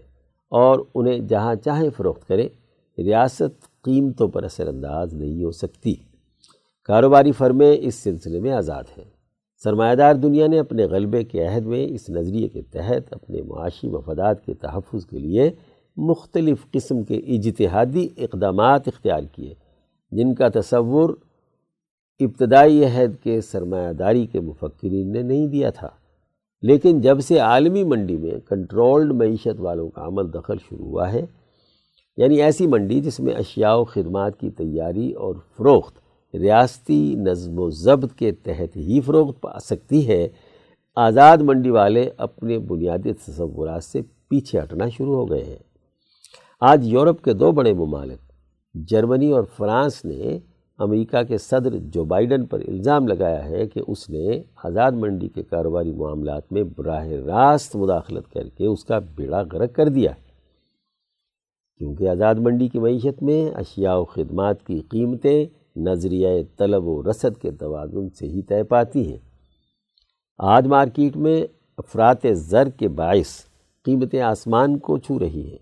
اور 0.50 0.80
انہیں 0.96 1.20
جہاں 1.20 1.56
چاہے 1.56 1.90
فروخت 1.90 2.28
کرے 2.28 2.48
ریاست 2.98 3.82
قیمتوں 3.82 4.28
پر 4.28 4.44
اثر 4.44 4.68
انداز 4.68 5.14
نہیں 5.14 5.44
ہو 5.44 5.52
سکتی۔ 5.52 5.96
کاروباری 6.84 7.32
فرمیں 7.32 7.78
اس 7.80 7.96
سلسلے 7.96 8.40
میں 8.40 8.52
آزاد 8.52 8.84
ہیں۔ 8.98 9.11
سرمایہ 9.64 9.96
دار 9.96 10.16
دنیا 10.16 10.48
نے 10.48 10.60
اپنے 10.60 10.86
غلبے 10.86 11.24
کے 11.24 11.46
عہد 11.46 11.66
میں 11.66 11.88
اس 11.90 12.10
نظریے 12.10 12.48
کے 12.48 12.62
تحت 12.62 13.14
اپنے 13.14 13.42
معاشی 13.42 13.90
مفادات 13.90 14.46
کے 14.46 14.54
تحفظ 14.54 15.06
کے 15.06 15.20
لیے 15.20 15.52
مختلف 15.98 16.72
قسم 16.72 17.04
کے 17.04 17.16
اجتہادی 17.16 18.08
اقدامات 18.18 18.88
اختیار 18.88 19.22
کیے، 19.36 19.54
جن 20.12 20.34
کا 20.36 20.48
تصور 20.50 21.10
ابتدائی 22.20 22.86
عہد 22.86 23.24
کے 23.24 23.42
سرمایہ 23.42 23.94
داری 23.94 24.26
کے 24.26 24.40
مفکرین 24.40 25.12
نے 25.12 25.22
نہیں 25.22 25.48
دیا 25.48 25.70
تھا۔ 25.70 25.90
لیکن 26.62 27.02
جب 27.02 27.20
سے 27.20 27.38
عالمی 27.38 27.84
منڈی 27.84 28.18
میں 28.18 28.40
کنٹرولڈ 28.50 29.12
معیشت 29.12 29.60
والوں 29.60 29.90
کا 29.90 30.06
عمل 30.06 30.34
دخل 30.34 30.58
شروع 30.58 30.86
ہوا 30.86 31.14
ہے 31.14 31.26
یعنی 32.18 32.42
ایسی 32.42 32.68
منڈی 32.68 33.00
جس 33.00 33.20
میں 33.20 33.34
اشیاء 33.34 33.76
و 33.76 33.84
خدمات 33.84 34.40
کی 34.40 34.50
تیاری 34.50 35.12
اور 35.12 35.36
فروخت 35.58 36.01
ریاستی 36.34 37.16
نظم 37.16 37.60
و 37.60 37.70
ضبط 37.70 38.14
کے 38.14 38.32
تحت 38.32 38.78
ہی 38.78 39.02
فروخت 39.02 39.42
پا 39.42 39.60
سکتی 39.60 40.08
ہے، 40.08 40.28
آزاد 40.96 41.38
منڈی 41.38 41.70
والے 41.70 42.10
اپنے 42.18 42.60
بنیادی 42.60 43.14
تصورات 43.14 43.84
سے 43.84 44.02
پیچھے 44.28 44.60
ہٹنا 44.60 44.90
شروع 44.90 45.16
ہو 45.16 45.30
گئے 45.30 45.44
ہیں۔ 45.44 45.58
آج 46.62 46.88
یورپ 46.88 47.24
کے 47.24 47.34
دو 47.34 47.52
بڑے 47.52 47.74
ممالک، 47.74 48.20
جرمنی 48.76 49.32
اور 49.32 49.44
فرانس 49.58 50.06
نے 50.06 50.40
امریکہ 50.78 51.24
کے 51.24 51.38
صدر 51.38 51.78
جو 51.78 52.04
بائیڈن 52.04 52.46
پر 52.46 52.60
الزام 52.60 53.08
لگایا 53.08 53.50
ہے 53.50 53.68
کہ 53.68 53.82
اس 53.88 54.10
نے 54.10 54.42
آزاد 54.64 54.92
منڈی 54.92 55.28
کے 55.28 55.44
کاروباری 55.44 55.92
معاملات 55.92 56.52
میں 56.52 56.64
براہ 56.64 57.08
راست 57.08 57.76
مداخلت 57.76 58.34
کر 58.34 58.50
کے 58.50 58.66
اس 58.66 58.86
کا 58.86 59.00
بیڑا 59.00 59.44
غرق 59.52 59.74
کر 59.74 59.88
دیا۔ 59.88 60.12
کیونکہ 61.78 62.08
آزاد 62.08 62.36
منڈی 62.36 62.68
کی 62.68 62.80
معیشت 62.80 63.24
میں 63.24 63.52
اشیاء 63.52 63.96
و 63.96 64.06
خدمات 64.06 64.68
کی 64.68 64.82
قیمتیں 64.90 65.46
نظریہ 65.76 66.28
طلب 66.58 66.88
و 66.88 67.02
رسد 67.04 67.42
کے 67.42 67.52
توازن 67.52 68.10
سے 68.10 68.28
ہی 68.28 68.42
طے 68.42 68.64
پاتی 68.64 69.12
ہیں۔ 69.12 69.18
آج 70.40 70.68
مارکیٹ 70.68 71.18
میں 71.18 71.44
افراد 71.78 72.26
زر 72.34 72.70
کے 72.70 72.88
باعث 72.88 73.46
قیمتیں 73.86 74.22
آسمان 74.22 74.78
کو 74.80 74.98
چھو 74.98 75.20
رہی 75.20 75.50
ہیں۔ 75.52 75.58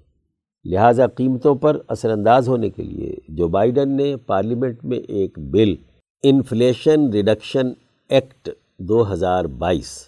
لہٰذا 0.66 1.07
قیمتوں 1.07 1.55
پر 1.55 1.78
اثر 1.88 2.10
انداز 2.10 2.47
ہونے 2.49 2.70
کے 2.70 2.84
لیے 2.84 3.16
جو 3.28 3.47
بائیڈن 3.47 3.95
نے 3.97 4.16
پارلیمنٹ 4.18 4.86
میں 4.86 4.97
ایک 4.97 5.39
بل 5.39 5.76
انفلیشن 6.24 7.10
ریڈکشن 7.10 7.72
ایکٹ 8.10 8.49
دو 8.78 9.14
ہزار 9.14 9.45
بائیس 9.45 10.05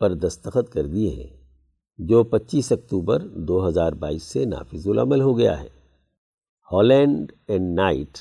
پر 0.00 0.14
دستخط 0.14 0.72
کر 0.72 0.86
دیے 0.86 1.10
ہیں، 1.10 1.36
جو 1.98 2.22
پچیس 2.24 2.72
اکتوبر 2.72 3.18
دو 3.18 3.68
ہزار 3.68 3.92
بائیس 3.92 4.22
سے 4.22 4.44
نافذ 4.44 4.88
العمل 4.88 5.20
ہو 5.20 5.38
گیا 5.38 5.60
ہے۔ 5.60 5.68
Holland 6.72 7.32
and 7.48 7.74
night 7.74 8.18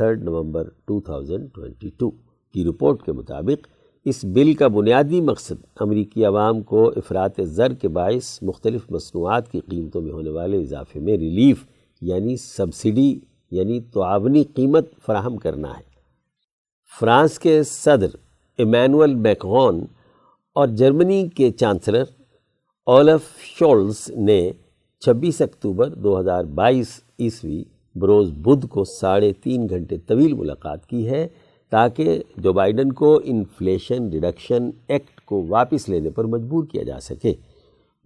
third 0.00 0.22
November 0.22 0.68
two 0.84 1.00
thousand 1.00 1.48
twenty 1.54 1.90
two 1.98 2.10
کی 2.54 2.64
رپورٹ 2.64 3.02
کے 3.02 3.12
مطابق 3.12 3.66
اس 4.04 4.24
بل 4.24 4.54
کا 4.54 4.68
بنیادی 4.68 5.20
مقصد 5.20 5.64
امریکی 5.80 6.24
عوام 6.24 6.62
کو 6.62 6.88
افراد 6.88 7.28
زر 7.38 7.72
کے 7.72 7.88
باعث 7.88 8.42
مختلف 8.42 8.90
مصنوعات 8.90 9.52
کی 9.52 9.60
قیمتوں 9.60 10.02
میں 10.02 10.12
ہونے 10.12 10.30
والے 10.30 10.60
اضافے 10.60 11.00
میں 11.00 11.16
ریلیف 11.16 11.64
یعنی 12.00 12.36
سبسڈی 12.36 13.20
یعنی 13.50 13.80
تعاونی 13.80 14.44
قیمت 14.44 14.88
فراہم 15.06 15.36
کرنا 15.36 15.78
ہے۔ 15.78 15.82
فرانس 17.00 17.38
کے 17.38 17.62
صدر 17.62 18.08
ایمینول 18.58 19.14
بیکغون 19.14 19.84
اور 20.54 20.66
جرمنی 20.66 21.28
کے 21.28 21.50
چانسلر 21.50 22.04
اولف 22.86 23.40
شولز 23.40 24.10
نے 24.10 24.50
چھبیس 25.00 25.40
اکتوبر 25.40 25.88
دو 25.88 26.20
ہزار 26.20 26.44
بائیس 26.44 27.00
عیسوی 27.18 27.64
بروز 27.94 28.32
بدھ 28.32 28.66
کو 28.66 28.84
ساڑھے 28.84 29.32
تین 29.32 29.66
گھنٹے 29.70 29.96
طویل 29.98 30.32
ملاقات 30.32 30.86
کی 30.86 31.08
ہے 31.08 31.26
تاکہ 31.70 32.22
جو 32.36 32.52
بائیڈن 32.52 32.92
کو 32.92 33.20
انفلیشن 33.24 34.08
ریڈکشن 34.08 34.70
ایکٹ 34.88 35.20
کو 35.20 35.44
واپس 35.48 35.88
لینے 35.88 36.10
پر 36.10 36.24
مجبور 36.24 36.64
کیا 36.64 36.82
جا 36.82 37.00
سکے۔ 37.00 37.34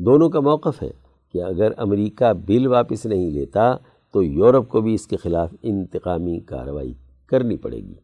دونوں 0.01 0.28
کا 0.30 0.41
موقف 0.41 0.82
ہے 0.82 0.91
کہ 1.35 1.43
اگر 1.43 1.72
امریکہ 1.76 2.32
بل 2.47 2.66
واپس 2.66 3.07
نہیں 3.07 3.30
لیتا 3.30 3.70
تو 4.14 4.22
یورپ 4.22 4.68
کو 4.68 4.80
بھی 4.80 4.95
اس 4.95 5.07
کے 5.07 5.16
خلاف 5.16 5.55
انتقامی 5.62 6.41
کارروائی 6.41 6.93
کرنی 7.26 7.57
پڑے 7.57 7.76
گی، 7.76 7.95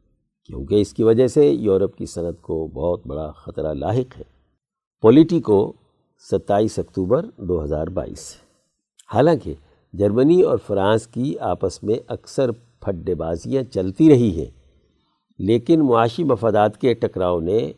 کیونکہ 0.45 0.81
اس 0.81 0.93
کی 0.93 1.03
وجہ 1.03 1.27
سے 1.27 1.47
یورپ 1.49 1.97
کی 1.97 2.07
صنعت 2.07 2.41
کو 2.43 2.67
بہت 2.67 3.07
بڑا 3.07 3.31
خطرہ 3.31 3.75
لاحق 3.75 4.19
ہے۔ 4.19 4.25
پولیٹیکو 5.03 5.73
ستائیس 6.31 6.79
اکتوبر 6.79 7.27
دو 7.37 7.63
ہزار 7.65 7.87
بائیس۔ 7.87 8.35
حالانکہ 9.15 9.55
جرمنی 9.93 10.43
اور 10.43 10.59
فرانس 10.67 11.07
کی 11.07 11.39
آپس 11.39 11.83
میں 11.83 11.95
اکثر 12.09 12.51
پھڈے 12.51 13.15
بازیاں 13.15 13.63
چلتی 13.63 14.11
رہی 14.11 14.39
ہیں، 14.39 14.51
لیکن 15.39 15.81
معاشی 15.81 16.25
مفادات 16.25 16.81
کے 16.81 16.95
ٹکراؤ 16.95 17.41
نے 17.41 17.73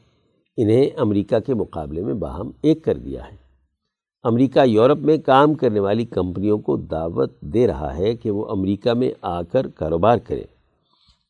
انہیں 0.57 0.91
امریکہ 0.97 1.39
کے 1.39 1.55
مقابلے 1.55 2.03
میں 2.03 2.15
باہم 2.15 2.51
ایک 2.63 2.85
کر 2.85 2.99
دیا 2.99 3.25
ہے۔ 3.33 3.37
امریکہ 4.23 4.67
یورپ 4.67 4.99
میں 4.99 5.17
کام 5.19 5.55
کرنے 5.55 5.81
والی 5.81 6.05
کمپنیوں 6.05 6.59
کو 6.59 6.77
دعوت 6.77 7.41
دے 7.41 7.67
رہا 7.67 7.97
ہے 7.97 8.17
کہ 8.17 8.31
وہ 8.31 8.47
امریکہ 8.49 8.93
میں 8.93 9.13
آ 9.23 9.43
کر 9.43 9.67
کاروبار 9.69 10.19
کریں۔ 10.19 10.45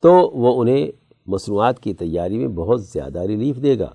تو 0.02 0.12
وہ 0.12 0.60
انہیں 0.60 0.90
مصنوعات 1.26 1.82
کی 1.82 1.94
تیاری 1.94 2.38
میں 2.38 2.48
بہت 2.48 2.82
زیادہ 2.84 3.20
ریلیف 3.20 3.56
دے 3.56 3.78
گا۔ 3.78 3.90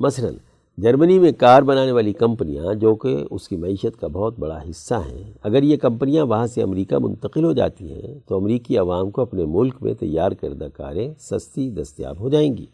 مثلاً 0.00 0.34
جرمنی 0.78 1.18
میں 1.18 1.32
کار 1.32 1.62
بنانے 1.62 1.92
والی 1.92 2.12
کمپنیاں 2.12 2.74
جو 2.74 2.94
کہ 2.94 3.16
اس 3.30 3.48
کی 3.48 3.56
معیشت 3.56 4.00
کا 4.00 4.06
بہت 4.06 4.38
بڑا 4.38 4.58
حصہ 4.70 4.94
ہیں، 4.94 5.32
اگر 5.42 5.62
یہ 5.62 5.76
کمپنیاں 5.76 6.24
وہاں 6.24 6.46
سے 6.46 6.62
امریکہ 6.62 6.98
منتقل 6.98 7.44
ہو 7.44 7.52
جاتی 7.52 7.92
ہیں، 7.92 8.14
تو 8.28 8.36
امریکی 8.36 8.78
عوام 8.78 9.10
کو 9.10 9.22
اپنے 9.22 9.44
ملک 9.44 9.74
میں 9.80 9.94
تیار 9.94 10.32
کردہ 10.32 10.68
کاریں 10.74 11.14
سستی 11.18 11.70
دستیاب 11.70 12.20
ہو 12.20 12.28
جائیں 12.28 12.56
گی۔ 12.56 12.66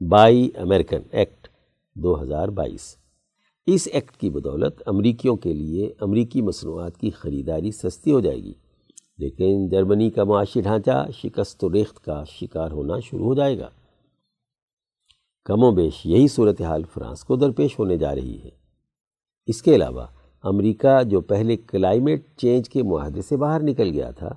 بائی 0.00 0.50
امریکن 0.56 1.00
ایکٹ 1.10 1.48
دو 1.94 2.22
ہزار 2.22 2.48
بائیس۔ 2.48 2.96
اس 3.66 3.88
ایکٹ 3.92 4.16
کی 4.16 4.30
بدولت 4.30 4.82
امریکیوں 4.86 5.36
کے 5.36 5.52
لیے 5.52 5.92
امریکی 6.00 6.42
مصنوعات 6.42 6.96
کی 6.96 7.10
خریداری 7.10 7.70
سستی 7.70 8.12
ہو 8.12 8.20
جائے 8.20 8.36
گی، 8.36 8.52
لیکن 9.18 9.68
جرمنی 9.68 10.10
کا 10.10 10.24
معاشی 10.24 10.60
ڈھانچہ 10.60 11.06
شکست 11.22 11.64
و 11.64 11.72
ریخت 11.72 12.04
کا 12.04 12.24
شکار 12.24 12.70
ہونا 12.70 12.98
شروع 12.98 13.26
ہو 13.26 13.34
جائے 13.34 13.58
گا۔ 13.58 13.68
کم 15.44 15.64
و 15.64 15.70
بیش 15.70 16.06
یہی 16.06 16.28
صورتحال 16.28 16.82
فرانس 16.94 17.24
کو 17.24 17.36
درپیش 17.36 17.78
ہونے 17.78 17.96
جا 17.96 18.14
رہی 18.14 18.38
ہے۔ 18.44 18.48
اس 19.46 19.62
کے 19.62 19.74
علاوہ، 19.74 20.06
امریکہ 20.42 21.02
جو 21.02 21.20
پہلے 21.20 21.56
کلائمیٹ 21.56 22.36
چینج 22.36 22.68
کے 22.68 22.82
معاہدے 22.82 23.22
سے 23.22 23.36
باہر 23.36 23.62
نکل 23.62 23.90
گیا 23.90 24.10
تھا، 24.10 24.28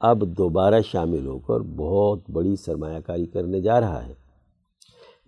اب 0.00 0.28
دوبارہ 0.28 0.80
شامل 0.86 1.26
ہو 1.26 1.38
کر 1.38 1.60
بہت 1.60 2.30
بڑی 2.30 2.56
سرمایہ 2.56 3.00
کاری 3.00 3.26
کرنے 3.26 3.60
جا 3.60 3.80
رہا 3.80 4.06
ہے۔ 4.06 4.14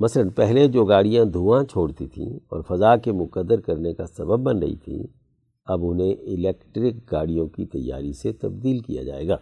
مثلا، 0.01 0.23
پہلے 0.37 0.69
جو 0.69 0.85
گاڑیاں 0.85 1.25
دھواں 1.25 1.65
چھوڑتی 1.65 2.07
تھیں 2.07 2.37
اور 2.49 2.63
فضا 2.69 2.97
کے 2.97 3.13
مقدر 3.13 3.61
کرنے 3.61 3.95
کا 3.95 4.07
سبب 4.07 4.39
بن 4.41 4.59
رہی 4.59 4.77
تھیں، 4.77 5.03
اب 5.65 5.81
انہیں 5.83 6.13
الیکٹرک 6.13 7.13
گاڑیوں 7.13 7.49
کی 7.49 7.67
تیاری 7.67 8.13
سے 8.13 8.33
تبدیل 8.33 8.79
کیا 8.79 9.03
جائے 9.03 9.29
گا۔ 9.29 9.37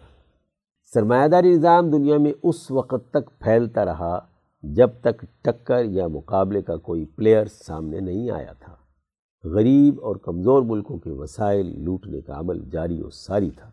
سرمایہ 0.93 1.27
داری 1.27 1.49
نظام 1.49 1.89
دنیا 1.89 2.17
میں 2.17 2.33
اس 2.43 2.71
وقت 2.71 3.13
تک 3.13 3.39
پھیلتا 3.39 3.85
رہا 3.85 4.32
جب 4.63 4.89
تک 5.01 5.25
ٹکر 5.41 5.85
یا 5.85 6.07
مقابلے 6.07 6.61
کا 6.61 6.75
کوئی 6.75 7.05
پلیئر 7.05 7.45
سامنے 7.45 7.99
نہیں 7.99 8.29
آیا 8.29 8.53
تھا۔ 8.59 8.75
غریب 9.43 9.95
اور 10.01 10.15
کمزور 10.15 10.63
ملکوں 10.63 10.97
کے 10.97 11.11
وسائل 11.11 11.83
لوٹنے 11.83 12.21
کا 12.21 12.39
عمل 12.39 12.59
جاری 12.71 13.01
و 13.01 13.09
ساری 13.09 13.49
تھا۔ 13.49 13.69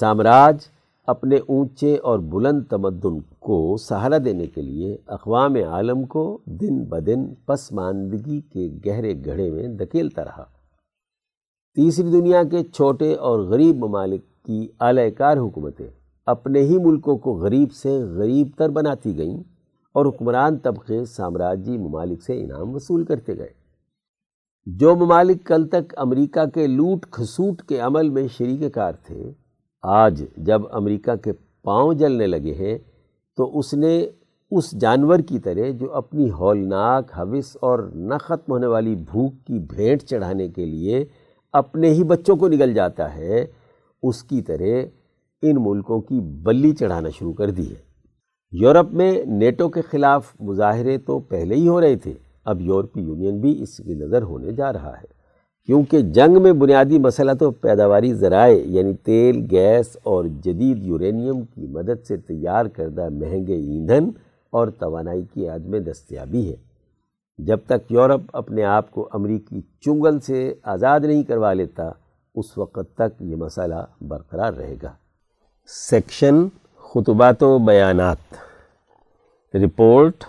سامراج 0.00 0.56
اپنے 1.06 1.36
اونچے 1.36 1.96
اور 1.96 2.18
بلند 2.18 2.62
تمدن 2.70 3.20
کو 3.20 3.76
سہارا 3.76 4.16
دینے 4.24 4.46
کے 4.46 4.62
لیے 4.62 4.96
اقوام 5.06 5.54
عالم 5.54 6.04
کو 6.06 6.38
دن 6.44 6.84
بدن 6.84 7.34
پسماندگی 7.46 8.40
کے 8.40 8.68
گہرے 8.86 9.14
گھڑے 9.24 9.50
میں 9.50 9.68
دھکیلتا 9.68 10.24
رہا۔ 10.24 10.44
تیسری 11.74 12.10
دنیا 12.10 12.42
کے 12.44 12.62
چھوٹے 12.64 13.14
اور 13.14 13.38
غریب 13.38 13.76
ممالک 13.76 14.44
کی 14.44 14.68
اعلی 14.80 15.10
کار 15.10 15.36
حکومتیں 15.36 15.88
اپنے 16.26 16.60
ہی 16.60 16.78
ملکوں 16.78 17.18
کو 17.18 17.32
غریب 17.32 17.72
سے 17.72 17.98
غریب 17.98 18.48
تر 18.56 18.68
بناتی 18.68 19.18
گئیں۔ 19.18 19.57
اور 19.98 20.06
حکمران 20.06 20.58
طبقے 20.58 21.04
سامراجی 21.04 21.78
ممالک 21.78 22.22
سے 22.22 22.40
انعام 22.40 22.74
وصول 22.74 23.04
کرتے 23.04 23.36
گئے۔ 23.38 23.52
جو 24.66 24.96
ممالک 24.96 25.44
کل 25.44 25.66
تک 25.68 25.94
امریکہ 25.96 26.44
کے 26.54 26.66
لوٹ 26.66 27.06
کھسوٹ 27.10 27.62
کے 27.62 27.78
عمل 27.78 28.08
میں 28.08 28.26
شریک 28.28 28.74
کار 28.74 28.92
تھے، 29.06 29.32
آج 29.82 30.24
جب 30.36 30.62
امریکہ 30.72 31.14
کے 31.16 31.32
پاؤں 31.62 31.94
جلنے 31.94 32.26
لگے 32.26 32.54
ہیں، 32.54 32.78
تو 33.36 33.58
اس 33.58 33.74
نے 33.74 34.06
اس 34.50 34.70
جانور 34.72 35.18
کی 35.18 35.38
طرح 35.38 35.70
جو 35.70 35.92
اپنی 35.94 36.30
ہولناک 36.30 37.18
حوث 37.18 37.56
اور 37.60 37.78
نہ 37.78 38.14
ختم 38.20 38.52
ہونے 38.52 38.66
والی 38.66 38.94
بھوک 38.94 39.32
کی 39.46 39.58
بھینٹ 39.58 40.02
چڑھانے 40.02 40.48
کے 40.48 40.64
لیے 40.66 41.04
اپنے 41.52 41.90
ہی 41.90 42.04
بچوں 42.04 42.36
کو 42.36 42.48
نگل 42.48 42.74
جاتا 42.74 43.14
ہے، 43.16 43.46
اس 44.02 44.22
کی 44.22 44.42
طرح 44.42 44.86
ان 45.42 45.56
ملکوں 45.60 46.00
کی 46.00 46.20
بلی 46.20 46.72
چڑھانا 46.72 47.08
شروع 47.08 47.32
کر 47.32 47.50
دی 47.50 47.70
ہے۔ 47.70 47.87
یورپ 48.52 48.92
میں 48.92 49.24
نیٹو 49.24 49.68
کے 49.68 49.80
خلاف 49.80 50.32
مظاہرے 50.40 50.98
تو 50.98 51.18
پہلے 51.18 51.54
ہی 51.54 51.68
ہو 51.68 51.80
رہے 51.80 51.96
تھے، 51.96 52.12
اب 52.44 52.60
یورپی 52.60 53.00
یونین 53.00 53.40
بھی 53.40 53.62
اس 53.62 53.76
کی 53.76 53.94
نظر 53.94 54.22
ہونے 54.22 54.52
جا 54.52 54.72
رہا 54.72 54.92
ہے۔ 54.92 55.18
کیونکہ 55.66 56.00
جنگ 56.00 56.42
میں 56.42 56.52
بنیادی 56.52 56.98
مسئلہ 56.98 57.32
تو 57.32 57.50
پیداواری 57.50 58.14
ذرائع 58.14 58.62
یعنی 58.64 58.94
تیل، 58.94 59.46
گیس 59.50 59.96
اور 60.02 60.24
جدید 60.24 60.82
یورینیم 60.82 61.44
کی 61.44 61.66
مدد 61.66 62.06
سے 62.08 62.16
تیار 62.16 62.66
کردہ 62.66 63.08
مہنگے 63.08 63.54
ایندھن 63.54 64.10
اور 64.50 64.68
توانائی 64.68 65.22
کی 65.34 65.48
عدم 65.48 65.76
دستیابی 65.76 66.50
ہے۔ 66.50 66.56
جب 67.38 67.58
تک 67.66 67.92
یورپ 67.92 68.20
اپنے 68.32 68.64
آپ 68.64 68.90
کو 68.90 69.08
امریکی 69.12 69.60
چنگل 69.80 70.20
سے 70.20 70.54
آزاد 70.62 71.00
نہیں 71.00 71.22
کروا 71.22 71.52
لیتا، 71.52 71.90
اس 72.34 72.58
وقت 72.58 72.94
تک 72.94 73.22
یہ 73.22 73.36
مسئلہ 73.36 73.84
برقرار 74.00 74.52
رہے 74.52 74.74
گا۔ 74.82 74.92
سیکشن 75.66 76.46
خطبات 76.94 77.42
و 77.42 77.58
بیانات۔ 77.58 78.16
رپورٹ 79.54 80.24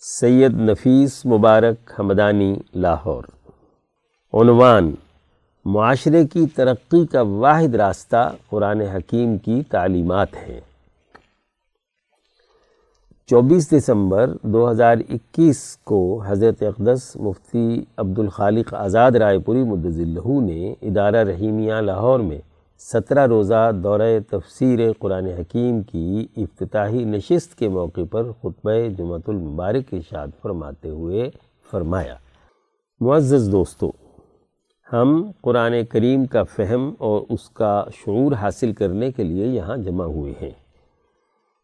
سید 0.00 0.60
نفیس 0.60 1.26
مبارک 1.26 2.00
حمدانی، 2.00 2.56
لاہور۔ 2.74 3.24
عنوان 4.32 4.94
معاشرے 5.64 6.26
کی 6.26 6.46
ترقی 6.46 7.06
کا 7.06 7.22
واحد 7.22 7.74
راستہ 7.74 8.32
قرآن 8.50 8.80
حکیم 8.80 9.38
کی 9.38 9.62
تعلیمات 9.70 10.28
ہیں۔ 10.34 10.60
چوبیس 13.26 13.72
دسمبر 13.72 14.30
دو 14.42 14.70
ہزار 14.70 14.96
اکیس 15.08 15.76
کو 15.84 16.22
حضرت 16.26 16.62
اقدس 16.62 17.16
مفتی 17.16 17.84
عبد 17.96 18.18
الخالق 18.18 18.74
آزاد 18.74 19.10
رائے 19.10 19.38
پوری 19.38 19.62
مدذلہ 19.62 20.40
نے 20.40 20.74
ادارہ 20.82 21.24
رحیمیہ 21.24 21.74
لاہور 21.74 22.20
میں 22.20 22.38
سترہ 22.82 23.26
روزہ 23.26 23.70
دورہ 23.84 24.18
تفسیر 24.30 24.80
قرآن 24.98 25.26
حکیم 25.26 25.82
کی 25.82 26.26
افتتاحی 26.36 27.04
نشست 27.04 27.58
کے 27.58 27.68
موقع 27.68 28.00
پر 28.10 28.32
خطبہ 28.32 28.72
جمعۃ 28.98 29.26
المبارک 29.26 29.94
ارشاد 29.94 30.28
فرماتے 30.42 30.88
ہوئے 30.88 31.30
فرمایا، 31.70 32.14
معزز 33.00 33.52
دوستو، 33.52 33.90
ہم 34.92 35.30
قرآن 35.40 35.74
کریم 35.90 36.26
کا 36.26 36.42
فہم 36.42 36.94
اور 36.98 37.22
اس 37.28 37.48
کا 37.50 37.84
شعور 37.94 38.32
حاصل 38.32 38.72
کرنے 38.72 39.12
کے 39.12 39.24
لیے 39.24 39.46
یہاں 39.46 39.76
جمع 39.76 40.04
ہوئے 40.04 40.32
ہیں۔ 40.42 40.50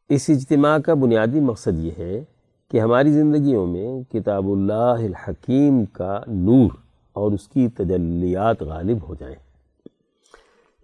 اس 0.09 0.31
اجتماع 0.31 0.79
کا 0.79 0.95
بنیادی 0.95 1.41
مقصد 1.41 1.79
یہ 1.79 1.91
ہے 1.99 2.25
کہ 2.71 2.81
ہماری 2.81 3.13
زندگیوں 3.13 3.67
میں 3.67 4.13
کتاب 4.13 4.45
اللہ 4.49 5.05
الحکیم 5.09 5.85
کا 5.85 6.21
نور 6.27 6.71
اور 7.13 7.33
اس 7.33 7.49
کی 7.49 7.69
تجلیات 7.69 8.63
غالب 8.63 9.09
ہو 9.09 9.15
جائیں۔ 9.15 9.46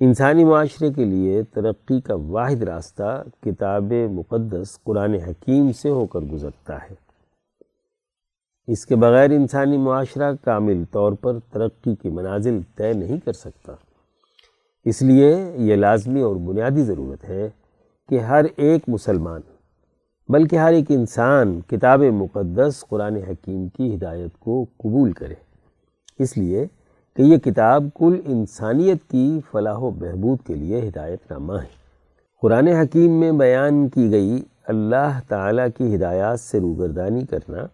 انسانی 0.04 0.44
معاشرے 0.44 0.92
کے 0.92 1.04
لیے 1.04 1.42
ترقی 1.42 2.00
کا 2.00 2.14
واحد 2.14 2.62
راستہ 2.62 3.24
کتاب 3.40 3.92
مقدس 4.10 4.78
قرآن 4.84 5.14
حکیم 5.14 5.72
سے 5.72 5.88
ہو 5.88 6.06
کر 6.06 6.20
گزرتا 6.20 6.76
ہے۔ 6.76 6.94
اس 8.66 8.86
کے 8.86 8.96
بغیر 8.96 9.30
انسانی 9.30 9.76
معاشرہ 9.76 10.32
کامل 10.44 10.84
طور 10.90 11.12
پر 11.12 11.38
ترقی 11.38 11.94
کی 11.94 12.08
منازل 12.08 12.60
طے 12.76 12.92
نہیں 12.92 13.18
کر 13.18 13.32
سکتا۔ 13.32 13.72
اس 14.84 15.02
لیے 15.02 15.52
یہ 15.54 15.76
لازمی 15.76 16.20
اور 16.20 16.36
بنیادی 16.36 16.82
ضرورت 16.82 17.24
ہے 17.24 17.50
کہ 18.08 18.18
ہر 18.18 18.44
ایک 18.56 18.82
مسلمان، 18.88 19.40
بلکہ 20.28 20.56
ہر 20.56 20.72
ایک 20.72 20.84
انسان 20.88 21.60
کتاب 21.60 22.00
مقدس 22.00 22.84
قرآن 22.88 23.16
حکیم 23.16 23.68
کی 23.68 23.94
ہدایت 23.94 24.38
کو 24.38 24.66
قبول 24.76 25.12
کرے۔ 25.12 25.34
اس 26.18 26.38
لیے 26.38 26.66
کہ 27.16 27.22
یہ 27.22 27.36
کتاب 27.36 27.84
کل 27.94 28.20
انسانیت 28.24 29.10
کی 29.10 29.40
فلاح 29.50 29.76
و 29.76 29.90
بہبود 29.90 30.38
کے 30.46 30.54
لیے 30.54 30.88
ہدایت 30.88 31.30
نامہ 31.30 31.52
ہے۔ 31.52 31.82
قرآن 32.42 32.68
حکیم 32.68 33.10
میں 33.10 33.32
بیان 33.32 33.88
کی 33.88 34.10
گئی 34.10 34.42
اللہ 34.64 35.20
تعالیٰ 35.28 35.66
کی 35.78 35.96
ہدایات 35.96 36.40
سے 36.40 36.60
روگردانی 36.60 37.26
کرنا، 37.26 37.66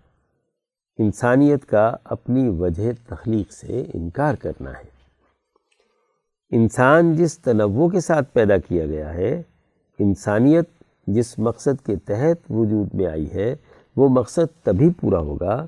انسانیت 0.99 1.66
کا 1.66 1.97
اپنی 2.05 2.49
وجہ 2.49 2.93
تخلیق 3.07 3.53
سے 3.53 3.84
انکار 3.95 4.34
کرنا 4.34 4.70
ہے۔ 4.70 4.99
انسان 6.51 7.14
جس 7.14 7.39
تنوع 7.39 7.89
کے 7.89 8.01
ساتھ 8.01 8.32
پیدا 8.32 8.57
کیا 8.57 8.86
گیا 8.86 9.14
ہے، 9.14 9.43
انسانیت 9.99 10.68
جس 11.07 11.39
مقصد 11.39 11.86
کے 11.86 11.97
تحت 11.97 12.51
وجود 12.51 12.95
میں 12.95 13.07
آئی 13.07 13.32
ہے، 13.34 13.57
وہ 13.97 14.09
مقصد 14.09 14.64
تبھی 14.64 14.91
پورا 15.01 15.18
ہوگا 15.18 15.66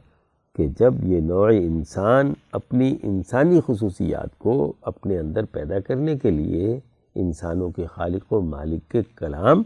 کہ 0.55 0.69
جب 0.79 0.95
یہ 1.05 1.21
نوع 1.21 1.49
انسان 1.49 2.33
اپنی 2.53 2.97
انسانی 3.03 3.61
خصوصیات 3.67 4.39
کو 4.39 4.73
اپنے 4.83 5.19
اندر 5.19 5.45
پیدا 5.45 5.81
کرنے 5.81 6.17
کے 6.19 6.31
لیے 6.31 6.81
انسانوں 7.15 7.71
کے 7.71 7.87
خالق 7.87 8.33
و 8.33 8.41
مالک 8.41 8.91
کے 8.91 9.03
کلام 9.17 9.63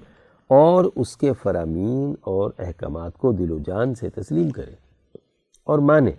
اور 0.51 0.85
اس 0.97 1.17
کے 1.17 1.33
فرامین 1.33 2.15
اور 2.21 2.51
احکامات 2.59 3.19
کو 3.19 3.33
دل 3.33 3.51
و 3.51 3.59
جان 3.67 3.95
سے 3.95 4.11
تسلیم 4.11 4.51
کرے 4.51 4.75
اور 5.65 5.79
مانے، 5.79 6.13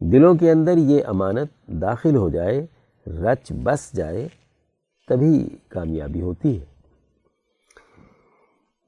دلوں 0.00 0.34
کے 0.34 0.50
اندر 0.50 0.76
یہ 0.76 1.02
امانت 1.06 1.66
داخل 1.66 2.16
ہو 2.16 2.28
جائے، 2.28 2.66
رچ 3.06 3.52
بس 3.52 3.92
جائے، 3.96 4.28
تبھی 5.08 5.48
کامیابی 5.68 6.20
ہوتی 6.20 6.60
ہے۔ 6.60 6.64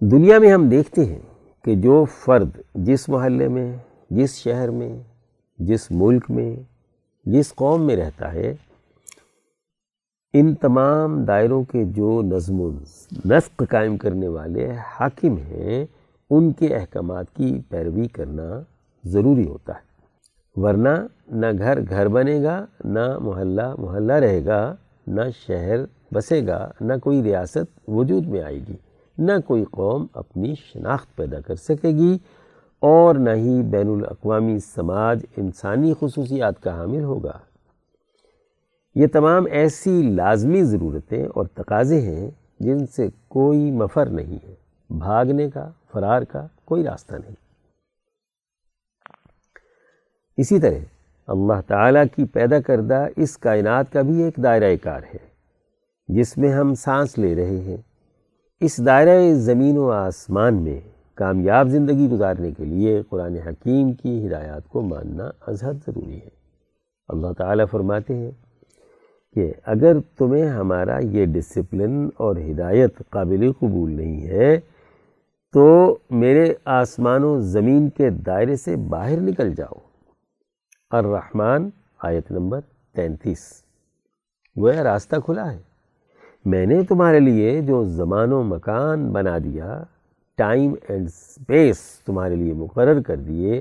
دنیا 0.00 0.38
میں 0.38 0.52
ہم 0.52 0.68
دیکھتے 0.68 1.04
ہیں 1.04 1.20
کہ 1.64 1.74
جو 1.74 2.04
فرد 2.04 2.48
جس 2.74 3.08
محلے 3.08 3.48
میں 3.48 3.76
جس 4.10 4.34
شہر 4.34 4.70
میں، 4.70 4.98
جس 5.58 5.90
ملک 5.90 6.30
میں، 6.30 6.56
جس 7.24 7.54
قوم 7.54 7.86
میں 7.86 7.96
رہتا 7.96 8.32
ہے، 8.32 8.54
ان 10.32 10.54
تمام 10.54 11.24
دائروں 11.24 11.64
کے 11.64 11.84
جو 11.84 12.22
نظم 12.22 12.60
و 12.60 12.70
نسق 13.24 13.62
قائم 13.70 13.96
کرنے 13.96 14.28
والے 14.28 14.70
حاکم 14.70 15.36
ہیں، 15.36 15.86
ان 16.30 16.52
کے 16.52 16.76
احکامات 16.76 17.34
کی 17.34 17.60
پیروی 17.68 18.08
کرنا 18.08 18.60
ضروری 19.04 19.48
ہوتا 19.48 19.72
ہے۔ 19.74 19.94
ورنہ 20.60 20.88
نہ 21.28 21.46
گھر 21.58 21.80
گھر 21.88 22.08
بنے 22.08 22.42
گا، 22.42 22.66
نہ 22.84 23.18
محلہ 23.18 23.74
محلہ 23.78 24.12
رہے 24.12 24.44
گا، 24.44 24.74
نہ 25.06 25.20
شہر 25.46 25.76
بسے 26.14 26.46
گا، 26.46 26.70
نہ 26.80 26.92
کوئی 27.02 27.22
ریاست 27.22 27.88
وجود 27.88 28.26
میں 28.26 28.42
آئے 28.42 28.58
گی، 28.58 28.76
نہ 29.18 29.32
کوئی 29.46 29.64
قوم 29.64 30.06
اپنی 30.12 30.54
شناخت 30.54 31.16
پیدا 31.16 31.40
کر 31.40 31.54
سکے 31.54 31.88
گی۔ 31.88 32.18
اور 32.86 33.14
نہ 33.14 33.30
ہی 33.30 33.62
بین 33.62 33.88
الاقوامی 33.88 34.58
سماج 34.58 35.26
انسانی 35.36 35.94
خصوصیات 36.00 36.62
کا 36.62 36.76
حامل 36.76 37.04
ہوگا۔ 37.04 37.38
یہ 38.94 39.06
تمام 39.06 39.44
ایسی 39.50 40.02
لازمی 40.02 40.62
ضرورتیں 40.62 41.24
اور 41.24 41.46
تقاضے 41.46 42.00
ہیں 42.00 42.30
جن 42.60 42.86
سے 42.86 43.08
کوئی 43.28 43.70
مفر 43.70 44.06
نہیں 44.06 44.48
ہے۔ 44.48 44.54
بھاگنے 44.90 45.50
کا، 45.50 45.70
فرار 45.92 46.22
کا 46.22 46.46
کوئی 46.64 46.84
راستہ 46.84 47.14
نہیں۔ 47.14 47.34
اسی 50.36 50.60
طرح 50.60 50.84
اللہ 51.26 51.60
تعالیٰ 51.66 52.04
کی 52.16 52.24
پیدا 52.24 52.60
کردہ 52.60 53.06
اس 53.16 53.38
کائنات 53.38 53.92
کا 53.92 54.02
بھی 54.02 54.22
ایک 54.22 54.36
دائرہ 54.42 54.76
کار 54.82 55.02
ہے، 55.02 55.28
جس 56.08 56.38
میں 56.38 56.52
ہم 56.52 56.74
سانس 56.74 57.18
لے 57.18 57.34
رہے 57.34 57.60
ہیں۔ 57.60 57.76
اس 58.60 58.86
دائرہ 58.86 59.32
زمین 59.34 59.78
و 59.78 59.90
آسمان 59.90 60.62
میں 60.62 60.93
کامیاب 61.14 61.68
زندگی 61.68 62.08
گزارنے 62.10 62.52
کے 62.52 62.64
لیے 62.64 63.02
قرآن 63.08 63.36
حکیم 63.36 63.92
کی 63.92 64.26
ہدایات 64.26 64.68
کو 64.68 64.80
ماننا 64.82 65.30
ازحد 65.46 65.74
ضروری 65.74 66.16
ہے۔ 66.16 66.28
اللہ 67.08 67.32
تعالیٰ 67.32 67.64
فرماتے 67.70 68.14
ہیں 68.16 68.30
کہ 69.32 69.52
اگر 69.64 69.96
تمہیں 70.18 70.46
ہمارا 70.46 70.98
یہ 71.02 71.26
ڈسپلن 71.26 72.08
اور 72.16 72.36
ہدایت 72.36 73.02
قابل 73.10 73.52
قبول 73.52 73.90
نہیں 73.90 74.26
ہے، 74.26 74.60
تو 75.52 75.98
میرے 76.10 76.54
آسمان 76.64 77.24
و 77.24 77.40
زمین 77.40 77.88
کے 77.90 78.10
دائرے 78.10 78.56
سے 78.56 78.76
باہر 78.76 79.20
نکل 79.20 79.54
جاؤ۔ 79.54 79.78
الرحمن، 80.90 81.68
آیت 82.02 82.32
نمبر 82.32 82.60
تینتیس۔ 82.94 83.64
گویا 84.58 84.84
راستہ 84.84 85.16
کھلا 85.24 85.52
ہے۔ 85.52 85.58
میں 86.44 86.66
نے 86.66 86.82
تمہارے 86.82 87.20
لیے 87.20 87.60
جو 87.60 87.84
زمان 87.84 88.32
و 88.32 88.42
مکان 88.42 89.12
بنا 89.12 89.38
دیا 89.38 89.82
ٹائم 90.36 90.74
اینڈ 90.88 91.06
اسپیس 91.06 91.78
تمہارے 92.06 92.36
لیے 92.36 92.52
مقرر 92.52 93.02
کر 93.02 93.16
دیے، 93.16 93.60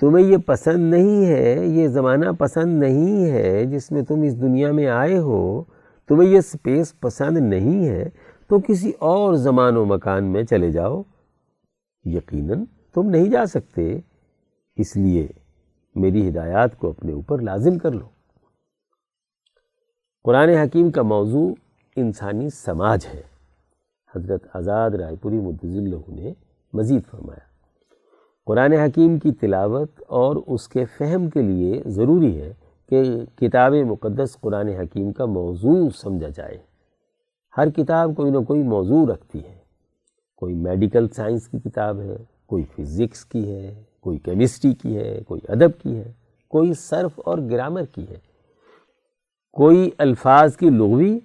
تمہیں 0.00 0.26
یہ 0.26 0.36
پسند 0.36 0.90
نہیں 0.90 1.26
ہے، 1.26 1.66
یہ 1.66 1.88
زمانہ 1.88 2.26
پسند 2.38 2.80
نہیں 2.80 3.30
ہے 3.30 3.64
جس 3.64 3.90
میں 3.90 4.02
تم 4.02 4.22
اس 4.22 4.40
دنیا 4.40 4.72
میں 4.72 4.86
آئے 4.86 5.18
ہو، 5.18 5.64
تمہیں 6.08 6.30
یہ 6.30 6.38
اسپیس 6.38 7.00
پسند 7.00 7.36
نہیں 7.36 7.88
ہے، 7.88 8.08
تو 8.48 8.58
کسی 8.60 8.92
اور 8.98 9.34
زمان 9.34 9.76
و 9.76 9.84
مکان 9.84 10.24
میں 10.24 10.42
چلے 10.42 10.70
جاؤ۔ 10.70 11.02
یقیناً 12.04 12.64
تم 12.94 13.10
نہیں 13.10 13.30
جا 13.30 13.46
سکتے، 13.46 14.00
اس 14.76 14.96
لیے 14.96 15.28
میری 15.94 16.28
ہدایات 16.28 16.76
کو 16.76 16.90
اپنے 16.90 17.12
اوپر 17.12 17.38
لازم 17.38 17.78
کر 17.78 17.92
لو۔ 17.92 18.08
قرآن 20.24 20.48
حکیم 20.48 20.90
کا 20.90 21.02
موضوع 21.02 21.54
انسانی 21.96 22.50
سماج 22.50 23.06
ہے۔ 23.14 23.27
حضرت 24.18 24.46
آزاد 24.52 24.90
رائے 24.90 25.16
پوری 25.16 25.38
اللہ 25.62 26.10
نے 26.10 26.32
مزید 26.72 27.02
فرمایا۔ 27.10 27.48
قرآن 28.46 28.72
حکیم 28.72 29.18
کی 29.18 29.32
تلاوت 29.32 29.90
اور 30.06 30.36
اس 30.46 30.68
کے 30.68 30.84
فہم 30.84 31.30
کے 31.30 31.42
لیے 31.42 31.82
ضروری 31.86 32.40
ہے 32.40 32.52
کہ 32.88 33.02
کتاب 33.36 33.74
مقدس 33.74 34.36
قرآن 34.40 34.68
حکیم 34.68 35.12
کا 35.12 35.24
موضوع 35.24 35.88
سمجھا 35.94 36.28
جائے۔ 36.28 36.58
ہر 37.56 37.70
کتاب 37.70 38.10
کوئی 38.16 38.30
نہ 38.30 38.38
کوئی 38.38 38.62
موضوع 38.62 39.06
رکھتی 39.06 39.44
ہے۔ 39.44 39.58
کوئی 40.36 40.54
میڈیکل 40.54 41.08
سائنس 41.08 41.48
کی 41.48 41.58
کتاب 41.58 42.00
ہے، 42.00 42.16
کوئی 42.46 42.64
فزکس 42.64 43.24
کی 43.24 43.50
ہے، 43.50 43.82
کوئی 44.00 44.18
کیمسٹری 44.18 44.74
کی 44.74 44.96
ہے، 44.96 45.20
کوئی 45.26 45.40
ادب 45.48 45.82
کی 45.82 45.96
ہے، 45.96 46.12
کوئی 46.48 46.74
صرف 46.74 47.20
اور 47.24 47.38
گرامر 47.38 47.84
کی 47.84 48.04
ہے۔ 48.08 48.28
کوئی 49.52 49.90
الفاظ 49.98 50.56
کی 50.56 50.70
لغوی 50.70 51.18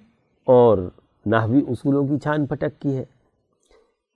اور 0.44 0.78
نحوی 1.26 1.60
اصولوں 1.68 2.06
کی 2.06 2.18
چھان 2.18 2.46
پھٹک 2.46 2.82
کی 2.82 2.96
ہے۔ 2.96 3.04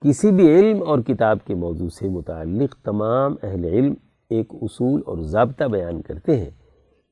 کسی 0.01 0.31
بھی 0.31 0.59
علم 0.59 0.83
اور 0.87 0.99
کتاب 0.99 1.37
کے 1.45 1.55
موضوع 1.55 1.89
سے 1.89 2.09
متعلق 2.09 2.75
تمام 2.83 3.35
اہل 3.43 3.65
علم 3.65 3.93
ایک 4.29 4.53
اصول 4.61 5.01
اور 5.05 5.17
ضابطہ 5.17 5.63
بیان 5.63 6.01
کرتے 6.01 6.37
ہیں 6.37 6.49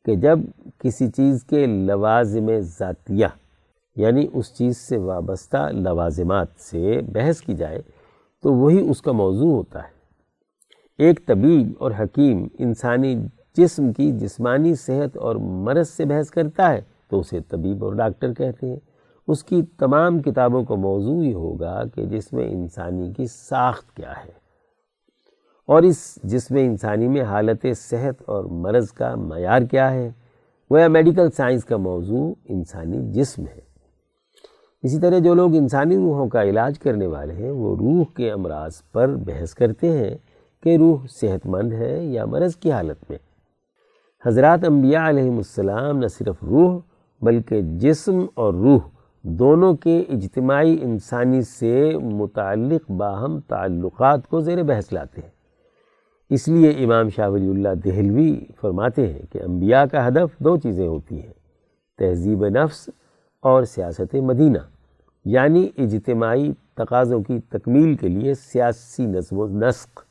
کہ 0.05 0.15
جب 0.15 0.39
کسی 0.77 1.07
چیز 1.07 1.43
کے 1.43 1.65
لوازم 1.65 2.59
ذاتیہ 2.59 3.27
یعنی 3.95 4.27
اس 4.33 4.53
چیز 4.53 4.77
سے 4.77 4.97
وابستہ 4.97 5.69
لوازمات 5.71 6.47
سے 6.57 7.01
بحث 7.13 7.41
کی 7.41 7.53
جائے 7.53 7.81
تو 8.43 8.53
وہی 8.53 8.89
اس 8.89 9.01
کا 9.01 9.11
موضوع 9.11 9.51
ہوتا 9.51 9.83
ہے۔ 9.83 9.97
ایک 10.97 11.25
طبیب 11.25 11.71
اور 11.79 11.91
حکیم 11.99 12.47
انسانی 12.59 13.15
جسم 13.57 13.93
کی 13.93 14.11
جسمانی 14.11 14.75
صحت 14.75 15.17
اور 15.17 15.35
مرض 15.35 15.89
سے 15.89 16.05
بحث 16.05 16.29
کرتا 16.29 16.73
ہے 16.73 16.81
تو 17.09 17.19
اسے 17.19 17.39
طبیب 17.39 17.85
اور 17.85 17.93
ڈاکٹر 17.93 18.33
کہتے 18.33 18.67
ہیں۔ 18.67 18.79
اس 19.27 19.43
کی 19.43 19.61
تمام 19.61 20.19
کتابوں 20.19 20.63
کا 20.63 20.75
موضوع 20.75 21.23
یہ 21.23 21.33
ہوگا 21.33 21.83
کہ 21.95 22.05
جس 22.05 22.33
میں 22.33 22.49
انسانی 22.49 23.13
کی 23.13 23.25
ساخت 23.25 23.95
کیا 23.95 24.11
ہے 24.11 24.31
اور 25.65 25.83
اس 25.83 26.19
جسم 26.23 26.55
انسانی 26.55 27.07
میں 27.07 27.21
حالت 27.21 27.65
صحت 27.77 28.21
اور 28.25 28.43
مرض 28.43 28.91
کا 28.91 29.15
معیار 29.15 29.61
کیا 29.61 29.91
ہے، 29.91 30.11
وہ 30.69 30.87
میڈیکل 30.87 31.31
سائنس 31.31 31.65
کا 31.65 31.77
موضوع 31.77 32.33
انسانی 32.45 33.11
جسم 33.11 33.41
ہے۔ 33.41 33.59
اسی 34.83 34.99
طرح 34.99 35.19
جو 35.19 35.33
لوگ 35.33 35.55
انسانی 35.55 35.95
روحوں 35.95 36.27
کا 36.27 36.43
علاج 36.43 36.79
کرنے 36.79 37.07
والے 37.07 37.33
ہیں، 37.33 37.51
وہ 37.51 37.75
روح 37.75 38.03
کے 38.15 38.31
امراض 38.31 38.81
پر 38.91 39.15
بحث 39.15 39.53
کرتے 39.53 39.91
ہیں 39.91 40.17
کہ 40.63 40.77
روح 40.77 41.05
صحت 41.09 41.45
مند 41.45 41.73
ہے 41.73 42.05
یا 42.05 42.25
مرض 42.25 42.55
کی 42.55 42.71
حالت 42.71 43.09
میں۔ 43.09 43.17
حضرات 44.25 44.59
انبیاء 44.63 45.09
علیہ 45.09 45.31
السلام 45.31 45.97
نہ 45.97 46.07
صرف 46.07 46.43
روح 46.43 46.79
بلکہ 47.21 47.61
جسم 47.61 48.25
اور 48.33 48.53
روح 48.53 48.79
دونوں 49.29 49.73
کے 49.73 49.99
اجتماعی 50.09 50.77
انسانی 50.81 51.41
سے 51.41 51.97
متعلق 51.97 52.91
باہم 52.91 53.39
تعلقات 53.39 54.27
کو 54.27 54.39
زیر 54.39 54.63
بحث 54.63 54.93
لاتے 54.93 55.21
ہیں۔ 55.21 55.29
اس 56.29 56.47
لیے 56.47 56.69
امام 56.69 57.09
شاہ 57.09 57.29
ولی 57.29 57.49
اللہ 57.49 57.73
دہلوی 57.85 58.45
فرماتے 58.61 59.07
ہیں 59.07 59.33
کہ 59.33 59.41
انبیاء 59.41 59.83
کا 59.83 60.07
ہدف 60.07 60.37
دو 60.39 60.57
چیزیں 60.57 60.87
ہوتی 60.87 61.21
ہیں، 61.21 61.33
تہذیب 61.97 62.45
نفس 62.47 62.89
اور 63.39 63.63
سیاست 63.63 64.15
مدینہ 64.15 64.57
یعنی 65.25 65.69
اجتماعی 65.77 66.51
تقاضوں 66.75 67.23
کی 67.23 67.39
تکمیل 67.39 67.95
کے 67.95 68.07
لیے 68.07 68.33
سیاسی 68.33 69.05
نظم 69.05 69.37
و 69.37 69.47
نسق۔ 69.47 70.03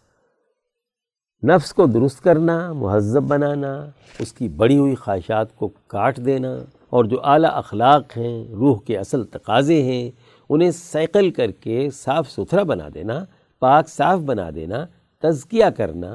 نفس 1.43 1.75
کو 1.75 1.87
درست 1.87 2.23
کرنا، 2.25 2.73
مہذب 2.73 3.23
بنانا، 3.23 3.87
اس 4.19 4.33
کی 4.33 4.49
بڑی 4.49 4.79
ہوئی 4.79 4.95
خواہشات 4.95 5.57
کو 5.57 5.69
کاٹ 5.87 6.17
دینا۔ 6.17 6.57
اور 6.91 7.05
جو 7.05 7.17
اعلیٰ 7.25 7.51
اخلاق 7.53 8.19
ہیں، 8.19 8.49
روح 8.49 8.79
کے 8.81 8.99
اصل 8.99 9.25
تقاضے 9.25 9.83
ہیں، 9.83 10.11
انہیں 10.51 10.71
سیکل 10.71 11.31
کر 11.31 11.51
کے 11.51 11.91
صاف 11.91 12.31
ستھرا 12.31 12.63
بنا 12.63 12.89
دینا، 12.95 13.25
پاک 13.61 13.89
صاف 13.89 14.19
بنا 14.19 14.51
دینا، 14.55 14.87
تزکیہ 15.23 15.65
کرنا۔ 15.77 16.15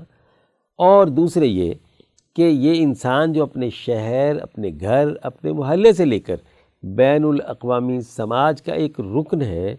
اور 0.78 1.08
دوسرے 1.08 1.46
یہ 1.46 1.74
کہ 2.36 2.42
یہ 2.42 2.84
انسان 2.84 3.34
جو 3.34 3.44
اپنے 3.44 3.70
شہر، 3.70 4.36
اپنے 4.42 4.72
گھر، 4.82 5.08
اپنے 5.24 5.52
محلے 5.52 5.94
سے 5.94 6.06
لے 6.06 6.20
کر 6.20 6.36
بین 6.84 7.24
الاقوامی 7.24 8.02
سماج 8.02 8.62
کا 8.62 8.74
ایک 8.74 9.00
رکن 9.00 9.42
ہے، 9.42 9.76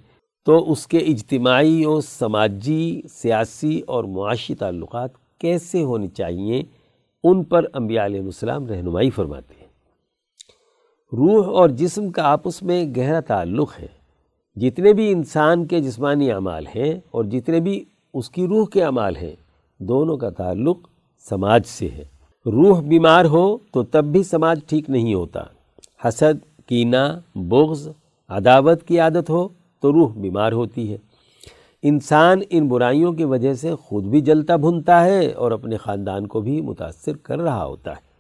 تو 0.47 0.73
اس 0.73 0.87
کے 0.87 0.99
اجتماعی 0.99 1.85
و 1.85 2.01
سماجی، 2.01 3.03
سیاسی 3.11 3.81
اور 3.81 4.05
معاشی 4.05 4.55
تعلقات 4.55 5.11
کیسے 5.39 5.83
ہونی 5.83 6.09
چاہیے 6.09 6.63
ان 7.25 7.45
پر 7.45 7.65
انبیاء 7.75 8.05
علیہ 8.05 8.21
السلام 8.21 8.67
رہنمائی 8.67 9.11
فرماتے 9.11 9.55
ہیں۔ 9.61 9.62
روح 11.13 11.47
اور 11.47 11.69
جسم 11.69 12.11
کا 12.11 12.23
آپس 12.23 12.63
میں 12.63 12.85
گہرا 12.97 13.21
تعلق 13.21 13.73
ہے۔ 13.81 13.87
جتنے 14.57 14.93
بھی 14.93 15.13
انسان 15.13 15.67
کے 15.67 15.81
جسمانی 15.81 16.33
اعمال 16.33 16.67
ہیں 16.67 17.01
اور 17.11 17.25
جتنے 17.25 17.61
بھی 17.61 17.85
اس 18.15 18.31
کی 18.31 18.47
روح 18.47 18.67
کے 18.67 18.85
اعمال 18.85 19.17
ہیں، 19.17 19.37
دونوں 19.79 20.17
کا 20.17 20.31
تعلق 20.31 20.79
سماج 21.31 21.63
سے 21.67 21.89
ہے۔ 21.89 22.05
روح 22.47 22.81
بیمار 22.81 23.25
ہو 23.25 23.57
تو 23.57 23.83
تب 23.83 24.05
بھی 24.05 24.23
سماج 24.23 24.61
ٹھیک 24.67 24.91
نہیں 24.91 25.15
ہوتا۔ 25.15 25.41
حسد، 26.05 26.67
کینہ، 26.67 27.19
بغض، 27.35 27.89
عداوت 28.29 28.83
کی 28.83 28.99
عادت 28.99 29.31
ہو 29.31 29.49
تو 29.81 29.93
روح 29.93 30.13
بیمار 30.17 30.53
ہوتی 30.53 30.93
ہے۔ 30.93 30.99
انسان 31.83 32.41
ان 32.51 32.69
برائیوں 32.69 33.13
کی 33.13 33.25
وجہ 33.25 33.55
سے 33.55 33.75
خود 33.75 34.05
بھی 34.05 34.21
جلتا 34.21 34.57
بھنتا 34.57 35.05
ہے 35.05 35.33
اور 35.33 35.51
اپنے 35.51 35.77
خاندان 35.77 36.27
کو 36.27 36.41
بھی 36.41 36.61
متاثر 36.61 37.17
کر 37.17 37.41
رہا 37.41 37.65
ہوتا 37.65 37.91
ہے۔ 37.91 38.13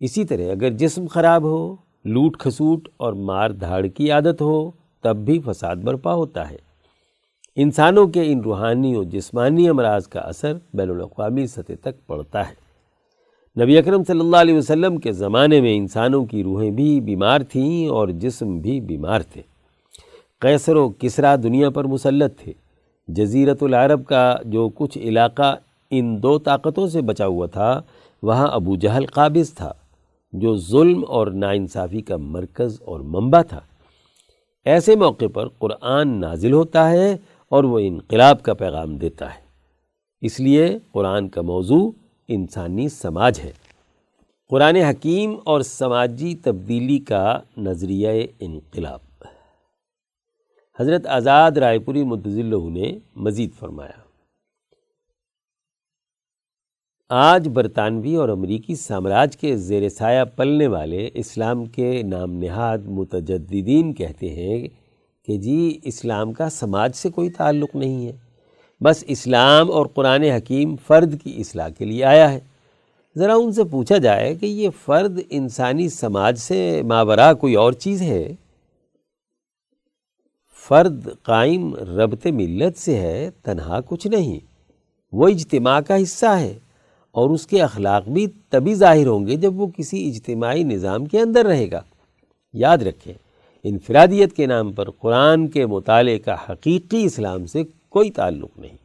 اسی 0.00 0.24
طرح 0.24 0.50
اگر 0.50 0.70
جسم 0.70 1.06
خراب 1.06 1.42
ہو 1.42 1.76
لوٹ 2.04 2.36
کھسوٹ 2.36 2.88
اور 2.96 3.12
مار 3.12 3.50
دھاڑ 3.50 3.86
کی 3.86 4.10
عادت 4.10 4.42
ہو 4.42 4.70
تب 5.00 5.16
بھی 5.16 5.40
فساد 5.46 5.76
برپا 5.76 6.14
ہوتا 6.14 6.50
ہے۔ 6.50 6.56
انسانوں 7.56 8.06
کے 8.06 8.22
ان 8.26 8.40
روحانی 8.40 8.96
و 8.96 9.02
جسمانی 9.02 9.68
امراض 9.68 10.08
کا 10.08 10.20
اثر 10.20 10.52
بین 10.74 10.90
الاقوامی 10.90 11.46
سطح 11.46 11.72
تک 11.80 12.06
پڑتا 12.06 12.48
ہے۔ 12.48 12.70
نبی 13.62 13.78
اکرم 13.78 14.04
صلی 14.04 14.20
اللہ 14.20 14.36
علیہ 14.36 14.56
وسلم 14.56 14.96
کے 14.96 15.12
زمانے 15.12 15.60
میں 15.60 15.76
انسانوں 15.76 16.24
کی 16.24 16.42
روحیں 16.42 16.70
بھی 16.70 17.00
بیمار 17.00 17.40
تھیں 17.40 17.88
اور 17.88 18.08
جسم 18.08 18.58
بھی 18.58 18.80
بیمار 18.80 19.20
تھے۔ 19.20 19.42
قیصر 20.38 20.76
و 20.76 20.88
کسرا 20.88 21.36
دنیا 21.42 21.70
پر 21.70 21.84
مسلط 21.84 22.38
تھے۔ 22.38 22.52
جزیرت 23.08 23.62
العرب 23.62 24.06
کا 24.06 24.36
جو 24.44 24.68
کچھ 24.74 24.98
علاقہ 24.98 25.56
ان 25.90 26.22
دو 26.22 26.38
طاقتوں 26.38 26.86
سے 26.86 27.00
بچا 27.00 27.26
ہوا 27.26 27.46
تھا، 27.46 27.82
وہاں 28.22 28.48
ابو 28.48 28.76
جہل 28.76 29.06
قابض 29.06 29.54
تھا۔ 29.54 29.72
جو 30.32 30.56
ظلم 30.56 31.04
اور 31.08 31.26
ناانصافی 31.26 32.00
کا 32.00 32.16
مرکز 32.16 32.82
اور 32.82 33.00
منبع 33.00 33.42
تھا۔ 33.42 33.60
ایسے 34.64 34.96
موقع 34.96 35.24
پر 35.34 35.48
قرآن 35.48 36.20
نازل 36.20 36.52
ہوتا 36.52 36.90
ہے 36.90 37.16
اور 37.48 37.64
وہ 37.64 37.78
انقلاب 37.78 38.42
کا 38.42 38.54
پیغام 38.54 38.96
دیتا 38.96 39.34
ہے۔ 39.34 39.40
اس 40.20 40.40
لیے 40.40 40.78
قرآن 40.92 41.28
کا 41.28 41.42
موضوع 41.42 41.90
انسانی 42.28 42.88
سماج 42.88 43.40
ہے۔ 43.40 43.52
قرآن 44.48 44.76
حکیم 44.76 45.34
اور 45.44 45.60
سماجی 45.60 46.34
تبدیلی 46.34 46.98
کا 46.98 47.40
نظریہ 47.56 48.08
انقلاب۔ 48.40 49.00
حضرت 50.80 51.06
آزاد 51.06 51.50
رائے 51.50 51.78
پوری 51.78 52.00
اللہ 52.24 52.68
نے 52.70 52.98
مزید 53.16 53.50
فرمایا۔ 53.58 54.09
آج 57.12 57.48
برطانوی 57.48 58.14
اور 58.14 58.28
امریکی 58.28 58.74
سامراج 58.74 59.36
کے 59.36 59.56
زیر 59.56 59.88
سایہ 59.88 60.24
پلنے 60.36 60.66
والے 60.66 61.10
اسلام 61.14 61.64
کے 61.64 62.02
نام 62.02 62.32
نہاد 62.32 62.78
متجددین 62.78 63.92
کہتے 63.92 64.28
ہیں 64.28 64.68
کہ 65.26 65.38
جی 65.38 65.78
اسلام 65.82 66.32
کا 66.32 66.50
سماج 66.50 66.96
سے 66.96 67.10
کوئی 67.10 67.30
تعلق 67.30 67.74
نہیں 67.74 68.06
ہے۔ 68.06 68.12
بس 68.80 69.04
اسلام 69.08 69.70
اور 69.70 69.86
قرآن 69.86 70.22
حکیم 70.22 70.76
فرد 70.86 71.22
کی 71.24 71.34
اصلاح 71.38 71.68
کے 71.68 71.84
لیے 71.84 72.04
آیا 72.04 72.32
ہے۔ 72.32 72.40
ذرا 73.16 73.34
ان 73.34 73.52
سے 73.52 73.64
پوچھا 73.64 73.96
جائے 73.96 74.34
کہ 74.34 74.46
یہ 74.46 74.68
فرد 74.84 75.20
انسانی 75.30 75.88
سماج 75.88 76.38
سے 76.38 76.82
ماورا 76.82 77.34
کوئی 77.34 77.54
اور 77.54 77.72
چیز 77.72 78.02
ہے؟ 78.02 78.34
فرد 80.68 81.08
قائم 81.22 81.74
ربط 81.74 82.26
ملت 82.26 82.78
سے 82.78 82.96
ہے، 82.96 83.30
تنہا 83.42 83.80
کچھ 83.86 84.06
نہیں۔ 84.06 84.38
وہ 85.12 85.28
اجتماع 85.28 85.80
کا 85.80 86.02
حصہ 86.02 86.26
ہے۔ 86.26 86.58
اور 87.12 87.30
اس 87.30 87.46
کے 87.46 87.62
اخلاق 87.62 88.08
بھی 88.08 88.26
تبھی 88.48 88.74
ظاہر 88.74 89.06
ہوں 89.06 89.26
گے 89.26 89.36
جب 89.36 89.60
وہ 89.60 89.66
کسی 89.76 90.08
اجتماعی 90.08 90.62
نظام 90.62 91.06
کے 91.06 91.20
اندر 91.20 91.46
رہے 91.46 91.70
گا۔ 91.70 91.80
یاد 92.52 92.78
رکھیں، 92.78 93.14
انفرادیت 93.64 94.32
کے 94.32 94.46
نام 94.46 94.72
پر 94.72 94.90
قرآن 94.90 95.48
کے 95.48 95.66
مطالعے 95.66 96.18
کا 96.18 96.36
حقیقی 96.48 97.04
اسلام 97.04 97.46
سے 97.46 97.62
کوئی 97.88 98.10
تعلق 98.10 98.50
نہیں۔ 98.58 98.76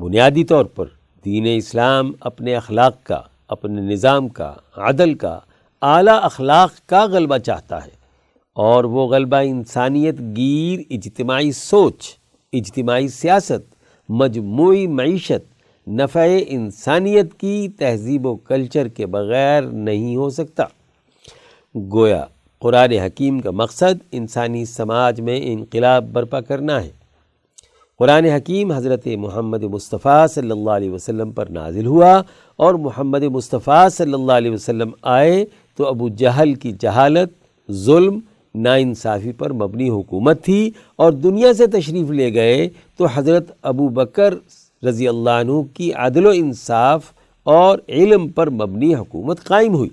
بنیادی 0.00 0.44
طور 0.44 0.64
پر 0.64 0.84
دین 1.24 1.46
اسلام 1.56 2.12
اپنے 2.20 2.54
اخلاق 2.54 3.04
کا، 3.04 3.20
اپنے 3.48 3.80
نظام 3.80 4.28
کا، 4.28 4.54
عدل 4.76 5.14
کا، 5.14 5.38
اعلیٰ 5.82 6.18
اخلاق 6.22 6.72
کا 6.86 7.04
غلبہ 7.04 7.38
چاہتا 7.38 7.84
ہے۔ 7.84 8.04
اور 8.54 8.84
وہ 8.84 9.06
غلبہ 9.08 9.36
انسانیت 9.36 10.14
گیر، 10.36 10.80
اجتماعی 10.90 11.52
سوچ، 11.52 12.16
اجتماعی 12.52 13.08
سیاست، 13.08 13.74
مجموعی 14.08 14.86
معیشت 14.86 15.53
نفع 15.86 16.26
انسانیت 16.46 17.34
کی 17.34 17.68
تہذیب 17.68 18.26
و 18.26 18.36
کلچر 18.36 18.88
کے 18.88 19.06
بغیر 19.06 19.62
نہیں 19.62 20.16
ہو 20.16 20.30
سکتا۔ 20.30 20.64
گویا، 21.92 22.24
قرآن 22.58 22.92
حکیم 22.92 23.40
کا 23.40 23.50
مقصد 23.50 24.02
انسانی 24.12 24.64
سماج 24.64 25.20
میں 25.20 25.40
انقلاب 25.42 26.12
برپا 26.12 26.40
کرنا 26.40 26.84
ہے۔ 26.84 26.90
قرآن 27.98 28.24
حکیم 28.24 28.72
حضرت 28.72 29.06
محمد 29.06 29.62
مصطفیٰ 29.62 30.28
صلی 30.28 30.50
اللہ 30.50 30.70
علیہ 30.70 30.90
وسلم 30.90 31.32
پر 31.32 31.46
نازل 31.46 31.86
ہوا 31.86 32.22
اور 32.56 32.74
محمد 32.74 33.22
مصطفیٰ 33.22 33.88
صلی 33.88 34.12
اللہ 34.12 34.32
علیہ 34.32 34.50
وسلم 34.50 34.90
آئے 35.02 35.44
تو 35.76 35.86
ابو 35.86 36.08
جہل 36.08 36.54
کی 36.54 36.72
جہالت، 36.80 37.32
ظلم، 37.72 38.20
ناانصافی 38.54 39.32
پر 39.32 39.52
مبنی 39.52 39.88
حکومت 39.88 40.44
تھی 40.44 40.70
اور 40.96 41.12
دنیا 41.12 41.52
سے 41.52 41.66
تشریف 41.66 42.10
لے 42.10 42.34
گئے 42.34 42.68
تو 42.96 43.06
حضرت 43.14 43.50
ابو 43.62 43.88
بکر 43.88 44.34
رضی 44.84 45.08
اللہ 45.08 45.30
عنہ 45.30 45.62
کی 45.74 45.92
عدل 45.92 46.26
و 46.26 46.30
انصاف 46.34 47.12
اور 47.42 47.78
علم 47.88 48.28
پر 48.28 48.50
مبنی 48.50 48.94
حکومت 48.94 49.44
قائم 49.44 49.74
ہوئی۔ 49.74 49.90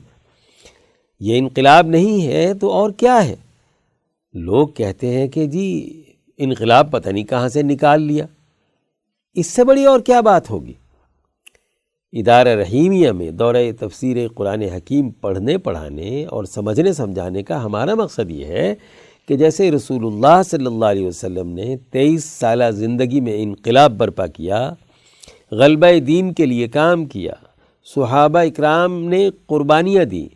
یہ 1.19 1.37
انقلاب 1.37 1.87
نہیں 1.87 2.27
ہے 2.27 2.53
تو 2.53 2.71
اور 2.71 2.91
کیا 2.91 3.25
ہے؟ 3.25 3.35
لوگ 4.33 4.67
کہتے 4.67 5.07
ہیں 5.07 5.27
کہ 5.27 5.45
جی 5.45 6.01
انقلاب 6.37 6.91
پتہ 6.91 7.09
نہیں 7.09 7.23
کہاں 7.23 7.49
سے 7.49 7.61
نکال 7.61 8.01
لیا۔ 8.01 8.25
اس 9.33 9.47
سے 9.47 9.63
بڑی 9.63 9.85
اور 9.85 9.99
کیا 9.99 10.21
بات 10.21 10.49
ہوگی؟ 10.49 10.73
ادارہ 12.13 12.49
رحیمیہ 12.49 13.11
میں 13.11 13.31
دورہ 13.31 13.71
تفسیر 13.79 14.17
قرآن 14.35 14.61
حکیم 14.61 15.09
پڑھنے 15.09 15.57
پڑھانے 15.57 16.25
اور 16.25 16.43
سمجھنے 16.43 16.93
سمجھانے 16.93 17.43
کا 17.43 17.65
ہمارا 17.65 17.95
مقصد 17.95 18.31
یہ 18.31 18.45
ہے 18.45 18.75
کہ 19.27 19.35
جیسے 19.37 19.71
رسول 19.71 20.05
اللہ 20.05 20.41
صلی 20.45 20.65
اللہ 20.65 20.85
علیہ 20.85 21.07
وسلم 21.07 21.49
نے 21.49 21.75
تیئیس 21.91 22.23
سالہ 22.23 22.69
زندگی 22.71 23.19
میں 23.21 23.41
انقلاب 23.43 23.91
برپا 23.91 24.27
کیا، 24.27 24.73
غلبہ 25.51 25.99
دین 25.99 26.33
کے 26.33 26.45
لیے 26.45 26.67
کام 26.67 27.05
کیا، 27.05 27.33
صحابہ 27.95 28.39
اکرام 28.39 28.99
نے 29.03 29.29
قربانیاں 29.47 30.05
دیں، 30.05 30.27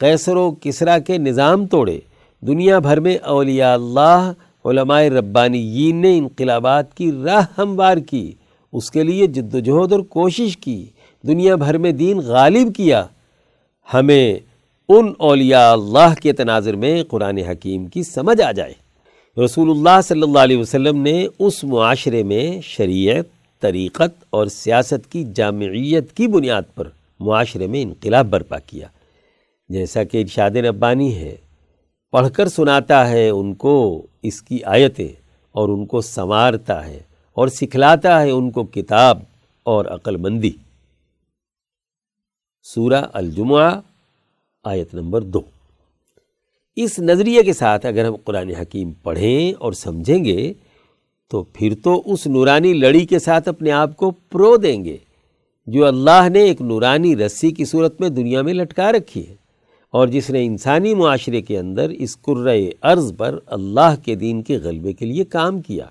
قیصر 0.00 0.36
و 0.36 0.50
کسرا 0.50 0.98
کے 0.98 1.18
نظام 1.18 1.66
توڑے، 1.66 1.98
دنیا 2.42 2.78
بھر 2.78 3.00
میں 3.00 3.16
اولیاء 3.22 3.74
اللہ، 3.74 4.32
علماء 4.64 5.02
ربانیین 5.02 5.96
نے 5.96 6.16
انقلابات 6.18 6.94
کی 6.94 7.10
راہ 7.24 7.44
ہموار 7.58 7.96
کی، 7.96 8.32
اس 8.72 8.90
کے 8.90 9.02
لیے 9.02 9.26
جد 9.26 9.54
و 9.54 9.58
جہد 9.58 9.92
اور 9.92 10.00
کوشش 10.00 10.56
کی، 10.56 10.84
دنیا 11.24 11.54
بھر 11.54 11.78
میں 11.78 11.92
دین 11.92 12.18
غالب 12.18 12.74
کیا۔ 12.76 13.04
ہمیں 13.94 14.38
ان 14.88 15.12
اولیاء 15.18 15.72
اللہ 15.72 16.14
کے 16.22 16.32
تناظر 16.32 16.76
میں 16.76 17.04
قرآن 17.04 17.38
حکیم 17.38 17.86
کی 17.86 18.02
سمجھ 18.02 18.40
آ 18.42 18.52
جائے۔ 18.52 18.72
رسول 19.44 19.70
اللہ 19.70 20.00
صلی 20.04 20.22
اللہ 20.22 20.38
علیہ 20.38 20.56
وسلم 20.56 21.02
نے 21.02 21.26
اس 21.38 21.64
معاشرے 21.64 22.22
میں 22.22 22.60
شریعت، 22.60 23.24
طریقت 23.60 24.24
اور 24.30 24.46
سیاست 24.46 25.10
کی 25.12 25.24
جامعیت 25.34 26.12
کی 26.12 26.26
بنیاد 26.26 26.62
پر 26.74 26.88
معاشرے 27.20 27.66
میں 27.66 27.82
انقلاب 27.82 28.26
برپا 28.26 28.58
کیا۔ 28.58 28.86
جیسا 29.68 30.04
کہ 30.04 30.20
ارشاد 30.20 30.50
ربانی 30.50 31.14
ہے، 31.14 31.36
پڑھ 32.10 32.28
کر 32.32 32.48
سناتا 32.48 33.08
ہے 33.10 33.28
ان 33.28 33.54
کو 33.54 34.06
اس 34.22 34.42
کی 34.42 34.62
آیتیں 34.64 35.08
اور 35.52 35.68
ان 35.68 35.86
کو 35.86 36.00
سنوارتا 36.00 36.86
ہے 36.86 36.98
اور 37.32 37.48
سکھلاتا 37.48 38.22
ہے 38.22 38.30
ان 38.30 38.50
کو 38.50 38.64
کتاب 38.64 39.18
اور 39.62 39.84
عقل 39.84 40.16
مندی۔ 40.16 40.50
سورہ 42.62 43.02
الجمعہ 43.12 43.80
آیت 44.64 44.94
نمبر 44.94 45.20
دو۔ 45.20 45.40
اس 46.76 46.98
نظریے 46.98 47.42
کے 47.42 47.52
ساتھ 47.52 47.86
اگر 47.86 48.04
ہم 48.04 48.14
قرآن 48.16 48.50
حکیم 48.50 48.90
پڑھیں 49.02 49.52
اور 49.58 49.72
سمجھیں 49.72 50.24
گے، 50.24 50.52
تو 51.30 51.42
پھر 51.42 51.74
تو 51.84 52.02
اس 52.06 52.26
نورانی 52.26 52.72
لڑی 52.72 53.04
کے 53.06 53.18
ساتھ 53.18 53.48
اپنے 53.48 53.70
آپ 53.70 53.96
کو 53.96 54.10
پرو 54.10 54.56
دیں 54.56 54.84
گے۔ 54.84 54.96
جو 55.66 55.86
اللہ 55.86 56.28
نے 56.32 56.40
ایک 56.40 56.60
نورانی 56.62 57.16
رسی 57.16 57.50
کی 57.50 57.64
صورت 57.64 58.00
میں 58.00 58.08
دنیا 58.08 58.42
میں 58.42 58.54
لٹکا 58.54 58.92
رکھی 58.92 59.26
ہے، 59.28 59.34
اور 59.90 60.08
جس 60.08 60.30
نے 60.30 60.44
انسانی 60.44 60.94
معاشرے 60.94 61.42
کے 61.42 61.58
اندر 61.58 61.88
اس 61.88 62.16
قرۂ 62.22 62.68
ارض 62.82 63.12
پر 63.16 63.38
اللہ 63.46 63.94
کے 64.04 64.14
دین 64.14 64.42
کے 64.42 64.56
غلبے 64.56 64.92
کے 64.92 65.06
لیے 65.06 65.24
کام 65.24 65.60
کیا۔ 65.60 65.84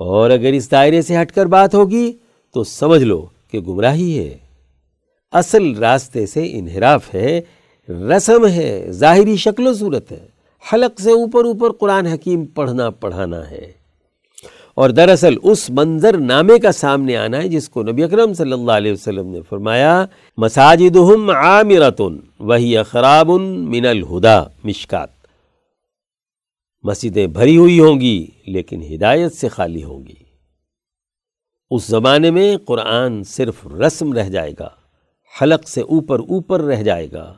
اور 0.00 0.30
اگر 0.30 0.52
اس 0.52 0.70
دائرے 0.70 1.02
سے 1.02 1.20
ہٹ 1.20 1.32
کر 1.32 1.46
بات 1.46 1.74
ہوگی، 1.74 2.12
تو 2.54 2.64
سمجھ 2.64 3.02
لو 3.02 3.26
کہ 3.50 3.60
گمراہی 3.60 4.18
ہے۔ 4.18 4.36
اصل 5.32 5.76
راستے 5.76 6.26
سے 6.26 6.48
انحراف 6.52 7.14
ہے، 7.14 7.40
رسم 7.88 8.46
ہے، 8.46 8.86
ظاہری 8.90 9.36
شکل 9.36 9.66
و 9.66 9.74
صورت 9.74 10.12
ہے۔ 10.12 10.26
حلق 10.72 11.00
سے 11.00 11.10
اوپر 11.10 11.44
اوپر 11.44 11.72
قرآن 11.72 12.06
حکیم 12.06 12.44
پڑھنا 12.46 12.90
پڑھانا 12.90 13.50
ہے۔ 13.50 13.72
اور 14.74 14.90
دراصل 14.90 15.34
اس 15.42 15.70
منظر 15.70 16.18
نامے 16.18 16.58
کا 16.58 16.72
سامنے 16.72 17.16
آنا 17.16 17.42
ہے 17.42 17.48
جس 17.48 17.68
کو 17.68 17.82
نبی 17.82 18.04
اکرم 18.04 18.34
صلی 18.34 18.52
اللہ 18.52 18.72
علیہ 18.72 18.92
وسلم 18.92 19.28
نے 19.28 19.40
فرمایا، 19.48 20.06
مساجدہم 20.36 21.30
عامرتن 21.30 22.16
وہی 22.38 22.82
خراب 22.82 23.30
من 23.40 23.86
الہدا، 23.86 24.42
مشکات۔ 24.64 25.08
مسجدیں 26.82 27.26
بھری 27.26 27.56
ہوئی 27.56 27.80
ہوں 27.80 28.00
گی، 28.00 28.26
لیکن 28.46 28.94
ہدایت 28.94 29.32
سے 29.32 29.48
خالی 29.48 29.84
ہوں 29.84 30.06
گی۔ 30.06 30.14
اس 31.70 31.86
زمانے 31.86 32.30
میں 32.30 32.56
قرآن 32.56 33.24
صرف 33.24 33.66
رسم 33.66 34.12
رہ 34.12 34.28
جائے 34.28 34.52
گا۔ 34.58 34.77
حلق 35.42 35.68
سے 35.68 35.80
اوپر 35.80 36.18
اوپر 36.18 36.60
رہ 36.60 36.82
جائے 36.82 37.08
گا۔ 37.12 37.34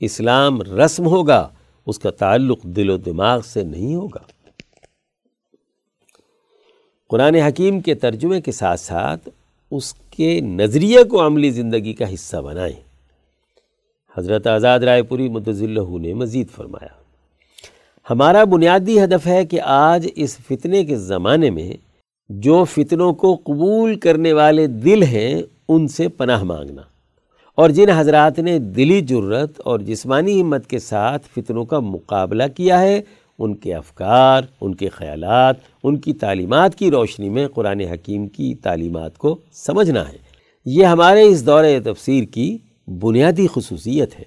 اسلام 0.00 0.62
رسم 0.62 1.06
ہوگا، 1.06 1.48
اس 1.86 1.98
کا 1.98 2.10
تعلق 2.10 2.62
دل 2.62 2.90
و 2.90 2.96
دماغ 2.96 3.40
سے 3.40 3.62
نہیں 3.62 3.94
ہوگا۔ 3.94 4.22
قرآن 7.08 7.34
حکیم 7.34 7.80
کے 7.80 7.94
ترجمے 7.94 8.40
کے 8.40 8.52
ساتھ 8.52 8.80
ساتھ 8.80 9.28
اس 9.70 9.94
کے 9.94 10.40
نظریے 10.40 11.04
کو 11.04 11.26
عملی 11.26 11.50
زندگی 11.50 11.92
کا 11.92 12.14
حصہ 12.14 12.36
بنائیں۔ 12.36 12.80
حضرت 14.18 14.46
آزاد 14.46 14.80
رائے 14.80 15.02
پوری 15.02 15.28
اللہ 15.46 15.98
نے 15.98 16.14
مزید 16.14 16.50
فرمایا، 16.50 17.02
ہمارا 18.10 18.44
بنیادی 18.44 19.04
ہدف 19.04 19.26
ہے 19.26 19.46
کہ 19.46 19.60
آج 19.60 20.08
اس 20.16 20.36
فتنے 20.36 20.84
کے 20.84 20.96
زمانے 20.96 21.50
میں 21.50 21.72
جو 22.28 22.64
فتنوں 22.64 23.12
کو 23.12 23.34
قبول 23.44 23.98
کرنے 23.98 24.32
والے 24.32 24.66
دل 24.66 25.02
ہیں، 25.02 25.42
ان 25.68 25.88
سے 25.88 26.08
پناہ 26.08 26.42
مانگنا۔ 26.42 26.82
اور 27.58 27.70
جن 27.70 27.90
حضرات 27.90 28.38
نے 28.38 28.58
دلی 28.76 29.00
جرت 29.00 29.60
اور 29.64 29.80
جسمانی 29.80 30.40
ہمت 30.40 30.66
کے 30.66 30.78
ساتھ 30.78 31.26
فتنوں 31.34 31.64
کا 31.64 31.78
مقابلہ 31.80 32.42
کیا 32.56 32.80
ہے، 32.80 33.00
ان 33.38 33.54
کے 33.54 33.74
افکار، 33.74 34.42
ان 34.60 34.74
کے 34.74 34.88
خیالات، 34.88 35.56
ان 35.84 35.96
کی 35.96 36.12
تعلیمات 36.12 36.74
کی 36.74 36.90
روشنی 36.90 37.28
میں 37.28 37.46
قرآن 37.48 37.80
حکیم 37.80 38.26
کی 38.26 38.54
تعلیمات 38.62 39.18
کو 39.18 39.36
سمجھنا 39.52 40.08
ہے۔ 40.08 40.16
یہ 40.66 40.84
ہمارے 40.84 41.22
اس 41.22 41.44
دور 41.46 41.64
تفسیر 41.84 42.24
کی 42.24 42.56
بنیادی 43.00 43.46
خصوصیت 43.46 44.18
ہے۔ 44.18 44.24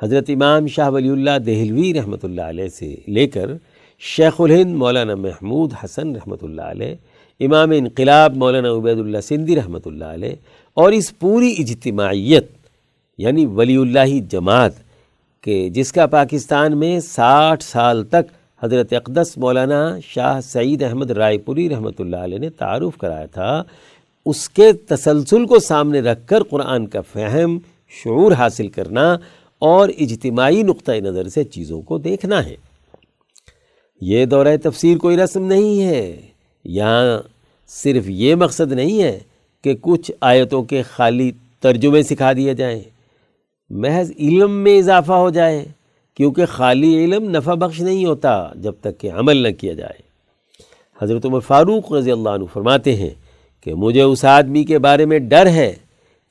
حضرت 0.00 0.30
امام 0.30 0.66
شاہ 0.66 0.90
ولی 0.90 1.08
اللہ 1.08 1.38
دہلوی 1.46 1.92
رحمۃ 1.94 2.22
اللہ 2.22 2.48
علیہ 2.48 2.68
سے 2.68 2.94
لے 3.08 3.26
کر 3.26 3.56
شیخ 4.02 4.40
الہند 4.40 4.74
مولانا 4.76 5.14
محمود 5.14 5.72
حسن 5.84 6.14
رحمۃ 6.16 6.42
اللہ 6.42 6.62
علیہ، 6.62 6.94
امام 7.40 7.70
انقلاب 7.70 8.36
مولانا 8.36 8.70
عبید 8.70 8.98
اللہ 8.98 9.20
سندھی 9.20 9.56
رحمۃ 9.56 9.86
اللہ 9.86 10.04
علیہ 10.04 10.34
اور 10.76 10.92
اس 10.92 11.12
پوری 11.18 11.54
اجتماعیت 11.58 12.50
یعنی 13.18 13.46
ولی 13.46 13.76
اللہ 13.76 14.18
جماعت، 14.30 14.72
کہ 15.44 15.68
جس 15.68 15.92
کا 15.92 16.06
پاکستان 16.06 16.76
میں 16.78 16.98
ساٹھ 17.00 17.62
سال 17.64 18.04
تک 18.04 18.32
حضرت 18.62 18.92
اقدس 18.92 19.36
مولانا 19.38 19.82
شاہ 20.04 20.40
سعید 20.40 20.82
احمد 20.82 21.10
رائے 21.10 21.38
پوری 21.38 21.68
رحمۃ 21.70 21.98
اللہ 21.98 22.16
علیہ 22.16 22.38
نے 22.38 22.50
تعارف 22.50 22.96
کرایا 22.98 23.26
تھا، 23.26 23.62
اس 24.26 24.48
کے 24.48 24.72
تسلسل 24.86 25.46
کو 25.46 25.58
سامنے 25.58 26.00
رکھ 26.00 26.26
کر 26.26 26.42
قرآن 26.42 26.86
کا 26.86 27.00
فہم، 27.12 27.58
شعور 27.92 28.32
حاصل 28.32 28.68
کرنا 28.68 29.12
اور 29.62 29.88
اجتماعی 29.98 30.62
نقطۂ 30.62 31.00
نظر 31.02 31.28
سے 31.28 31.44
چیزوں 31.44 31.80
کو 31.82 31.98
دیکھنا 31.98 32.44
ہے۔ 32.44 32.56
یہ 34.00 34.24
دورہ 34.24 34.56
تفسیر 34.62 34.98
کوئی 34.98 35.16
رسم 35.16 35.44
نہیں 35.44 35.82
ہے، 35.82 36.16
یہاں 36.64 37.18
صرف 37.70 38.08
یہ 38.08 38.34
مقصد 38.34 38.72
نہیں 38.72 39.02
ہے 39.02 39.18
کہ 39.64 39.74
کچھ 39.80 40.10
آیتوں 40.20 40.62
کے 40.62 40.82
خالی 40.82 41.30
ترجمے 41.60 42.02
سکھا 42.02 42.32
دیے 42.32 42.54
جائیں۔ 42.54 42.82
محض 43.70 44.12
علم 44.18 44.52
میں 44.52 44.78
اضافہ 44.78 45.12
ہو 45.12 45.30
جائے، 45.30 45.64
کیونکہ 46.14 46.46
خالی 46.46 47.04
علم 47.04 47.30
نفع 47.30 47.54
بخش 47.54 47.80
نہیں 47.80 48.04
ہوتا 48.04 48.48
جب 48.54 48.72
تک 48.80 48.98
کہ 48.98 49.10
عمل 49.10 49.36
نہ 49.36 49.48
کیا 49.48 49.74
جائے۔ 49.74 50.08
حضرت 51.02 51.26
عمر 51.26 51.40
فاروق 51.40 51.92
رضی 51.92 52.12
اللہ 52.12 52.28
عنہ 52.28 52.44
فرماتے 52.52 52.96
ہیں 52.96 53.10
کہ 53.60 53.74
مجھے 53.74 54.02
اس 54.02 54.24
آدمی 54.24 54.64
کے 54.64 54.78
بارے 54.78 55.06
میں 55.06 55.18
ڈر 55.18 55.46
ہے 55.46 55.76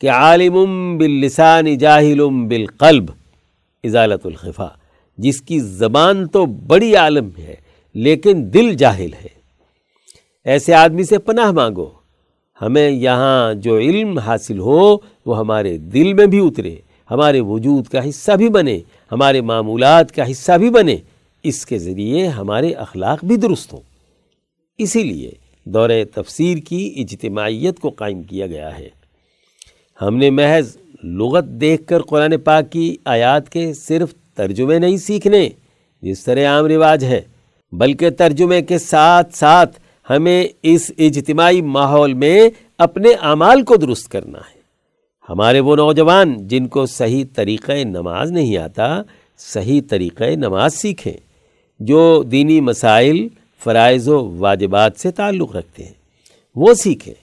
کہ 0.01 0.09
عالم 0.09 0.97
باللسان 0.97 1.77
جاہل 1.77 2.21
بالقلب، 2.47 3.05
ازالت 3.83 4.25
الخفا 4.25 4.67
جس 5.17 5.41
کی 5.41 5.59
زبان 5.59 6.27
تو 6.27 6.45
بڑی 6.45 6.95
عالم 6.95 7.29
ہے 7.37 7.55
لیکن 7.93 8.53
دل 8.53 8.73
جاہل 8.73 9.13
ہے۔ 9.13 9.37
ایسے 10.45 10.73
آدمی 10.73 11.03
سے 11.03 11.17
پناہ 11.17 11.51
مانگو۔ 11.51 11.96
ہمیں 12.61 12.89
یہاں 12.89 13.53
جو 13.53 13.77
علم 13.77 14.17
حاصل 14.17 14.59
ہو 14.59 14.97
وہ 15.25 15.37
ہمارے 15.37 15.77
دل 15.77 16.13
میں 16.13 16.25
بھی 16.25 16.39
اترے، 16.39 16.75
ہمارے 17.11 17.39
وجود 17.39 17.87
کا 17.87 18.09
حصہ 18.09 18.31
بھی 18.31 18.49
بنے، 18.49 18.79
ہمارے 19.11 19.41
معمولات 19.41 20.11
کا 20.11 20.31
حصہ 20.31 20.51
بھی 20.51 20.69
بنے، 20.69 20.97
اس 21.43 21.65
کے 21.65 21.77
ذریعے 21.77 22.27
ہمارے 22.27 22.71
اخلاق 22.71 23.25
بھی 23.25 23.35
درست 23.35 23.73
ہوں۔ 23.73 23.81
اسی 24.77 25.03
لیے 25.03 25.31
دور 25.63 25.89
تفسیر 26.15 26.57
کی 26.57 26.93
اجتماعیت 26.97 27.79
کو 27.79 27.89
قائم 27.89 28.23
کیا 28.23 28.47
گیا 28.47 28.79
ہے۔ 28.79 28.89
ہم 30.01 30.17
نے 30.17 30.29
محض 30.29 30.77
لغت 31.03 31.45
دیکھ 31.45 31.87
کر 31.87 32.01
قرآن 32.01 32.37
پاک 32.37 32.71
کی 32.71 32.95
آیات 33.05 33.49
کے 33.49 33.73
صرف 33.73 34.13
ترجمے 34.35 34.79
نہیں 34.79 34.97
سیکھنے، 34.97 35.49
جس 36.01 36.23
طرح 36.23 36.47
عام 36.47 36.65
رواج 36.65 37.03
ہے، 37.03 37.21
بلکہ 37.71 38.09
ترجمے 38.09 38.61
کے 38.61 38.77
ساتھ 38.77 39.35
ساتھ 39.35 39.79
ہمیں 40.09 40.47
اس 40.63 40.91
اجتماعی 40.97 41.61
ماحول 41.61 42.13
میں 42.13 42.49
اپنے 42.77 43.09
اعمال 43.09 43.63
کو 43.63 43.75
درست 43.75 44.11
کرنا 44.11 44.37
ہے۔ 44.37 44.57
ہمارے 45.29 45.59
وہ 45.59 45.75
نوجوان 45.75 46.47
جن 46.47 46.67
کو 46.67 46.85
صحیح 46.85 47.25
طریقۂ 47.35 47.75
نماز 47.75 48.31
نہیں 48.31 48.57
آتا، 48.57 49.01
صحیح 49.37 49.81
طریقۂ 49.89 50.29
نماز 50.35 50.73
سیکھیں، 50.73 51.13
جو 51.79 52.23
دینی 52.31 52.61
مسائل، 52.61 53.27
فرائض 53.63 54.07
و 54.07 54.35
واجبات 54.37 54.91
سے 54.97 55.11
تعلق 55.11 55.55
رکھتے 55.55 55.83
ہیں۔ 55.83 55.93
وہ 56.55 56.73
سیکھیں۔ 56.73 57.13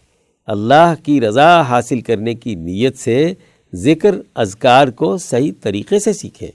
اللہ 0.46 0.94
کی 1.04 1.20
رضا 1.20 1.60
حاصل 1.60 2.00
کرنے 2.00 2.34
کی 2.34 2.54
نیت 2.54 2.98
سے 2.98 3.34
ذکر، 3.74 4.14
اذکار 4.34 4.88
کو 4.88 5.18
صحیح 5.18 5.52
طریقے 5.60 5.98
سے 5.98 6.12
سیکھیں۔ 6.12 6.50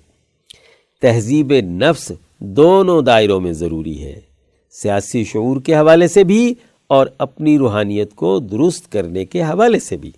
تہذیب 1.02 1.54
نفس 1.54 2.12
دونوں 2.40 3.02
دائروں 3.02 3.40
میں 3.40 3.52
ضروری 3.52 4.04
ہے۔ 4.04 4.29
سیاسی 4.72 5.24
شعور 5.24 5.62
کے 5.62 5.76
حوالے 5.76 6.08
سے 6.08 6.24
بھی 6.24 6.54
اور 6.88 7.08
اپنی 7.18 7.58
روحانیت 7.58 8.16
کو 8.16 8.40
درست 8.40 8.92
کرنے 8.92 9.26
کے 9.26 9.42
حوالے 9.42 9.80
سے 9.80 9.98
بھی۔ 9.98 10.12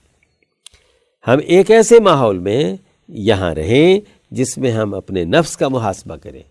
ہم 1.28 1.38
ایک 1.46 1.72
ایسے 1.72 2.00
ماحول 2.00 2.40
میں 2.40 2.76
یہاں 3.08 3.56
رہیں 3.56 4.00
جس 4.32 4.58
میں 4.58 4.72
ہم 4.72 4.94
اپنے 4.94 5.24
نفس 5.24 5.58
کا 5.58 5.68
محاسبہ 5.68 6.16
کریں۔ 6.16 6.44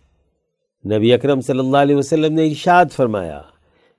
نبی 0.93 1.13
اکرم 1.13 1.41
صلی 1.41 1.59
اللہ 1.59 1.77
علیہ 1.77 1.97
وسلم 1.97 2.35
نے 2.35 2.47
ارشاد 2.47 2.85
فرمایا، 2.93 3.43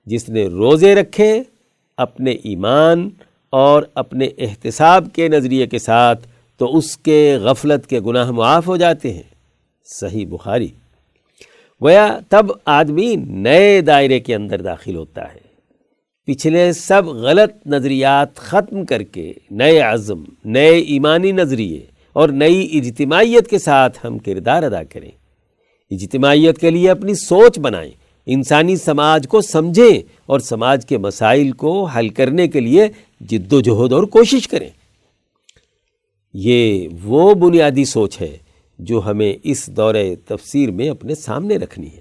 جس 0.06 0.28
نے 0.28 0.46
روزے 0.46 0.94
رکھے، 0.94 1.42
اپنے 1.96 2.30
ایمان 2.30 3.10
اور 3.50 3.82
اپنے 3.94 4.28
احتساب 4.38 5.08
کے 5.12 5.28
نظریے 5.28 5.66
کے 5.66 5.78
ساتھ 5.78 6.28
تو 6.56 6.76
اس 6.76 6.96
کے 6.96 7.36
غفلت 7.40 7.86
کے 7.86 8.00
گناہ 8.00 8.30
معاف 8.30 8.66
ہو 8.66 8.76
جاتے 8.76 9.14
ہیں۔ 9.14 9.22
صحیح 9.84 10.26
بخاری۔ 10.26 10.68
گویا 11.82 12.18
تب 12.28 12.46
آدمی 12.64 13.16
نئے 13.16 13.80
دائرے 13.80 14.20
کے 14.20 14.34
اندر 14.34 14.62
داخل 14.62 14.96
ہوتا 14.96 15.34
ہے۔ 15.34 15.40
پچھلے 16.24 16.72
سب 16.72 17.06
غلط 17.06 17.66
نظریات 17.66 18.36
ختم 18.36 18.84
کر 18.84 19.02
کے 19.02 19.32
نئے 19.50 19.78
عزم، 19.78 20.24
نئے 20.44 20.78
ایمانی 20.78 21.32
نظریے 21.32 21.86
اور 22.12 22.28
نئی 22.28 22.68
اجتماعیت 22.72 23.48
کے 23.48 23.58
ساتھ 23.58 24.06
ہم 24.06 24.18
کردار 24.18 24.62
ادا 24.62 24.82
کریں۔ 24.82 25.10
اجتماعیت 25.90 26.58
کے 26.58 26.70
لیے 26.70 26.90
اپنی 26.90 27.14
سوچ 27.14 27.58
بنائیں، 27.58 27.90
انسانی 28.26 28.76
سماج 28.76 29.26
کو 29.28 29.40
سمجھیں 29.40 30.00
اور 30.26 30.40
سماج 30.40 30.86
کے 30.86 30.98
مسائل 30.98 31.52
کو 31.52 31.84
حل 31.84 32.08
کرنے 32.08 32.48
کے 32.48 32.60
لیے 32.60 32.88
جد 33.20 33.52
و 33.52 33.60
جہد 33.60 33.92
اور 33.92 34.02
کوشش 34.02 34.48
کریں۔ 34.48 34.70
یہ 36.34 36.88
وہ 37.02 37.34
بنیادی 37.34 37.84
سوچ 37.84 38.20
ہے 38.20 38.38
جو 38.78 39.00
ہمیں 39.06 39.34
اس 39.42 39.66
دور 39.66 39.94
تفسیر 40.26 40.70
میں 40.70 40.88
اپنے 40.88 41.14
سامنے 41.14 41.56
رکھنی 41.56 41.92
ہے۔ 41.94 42.00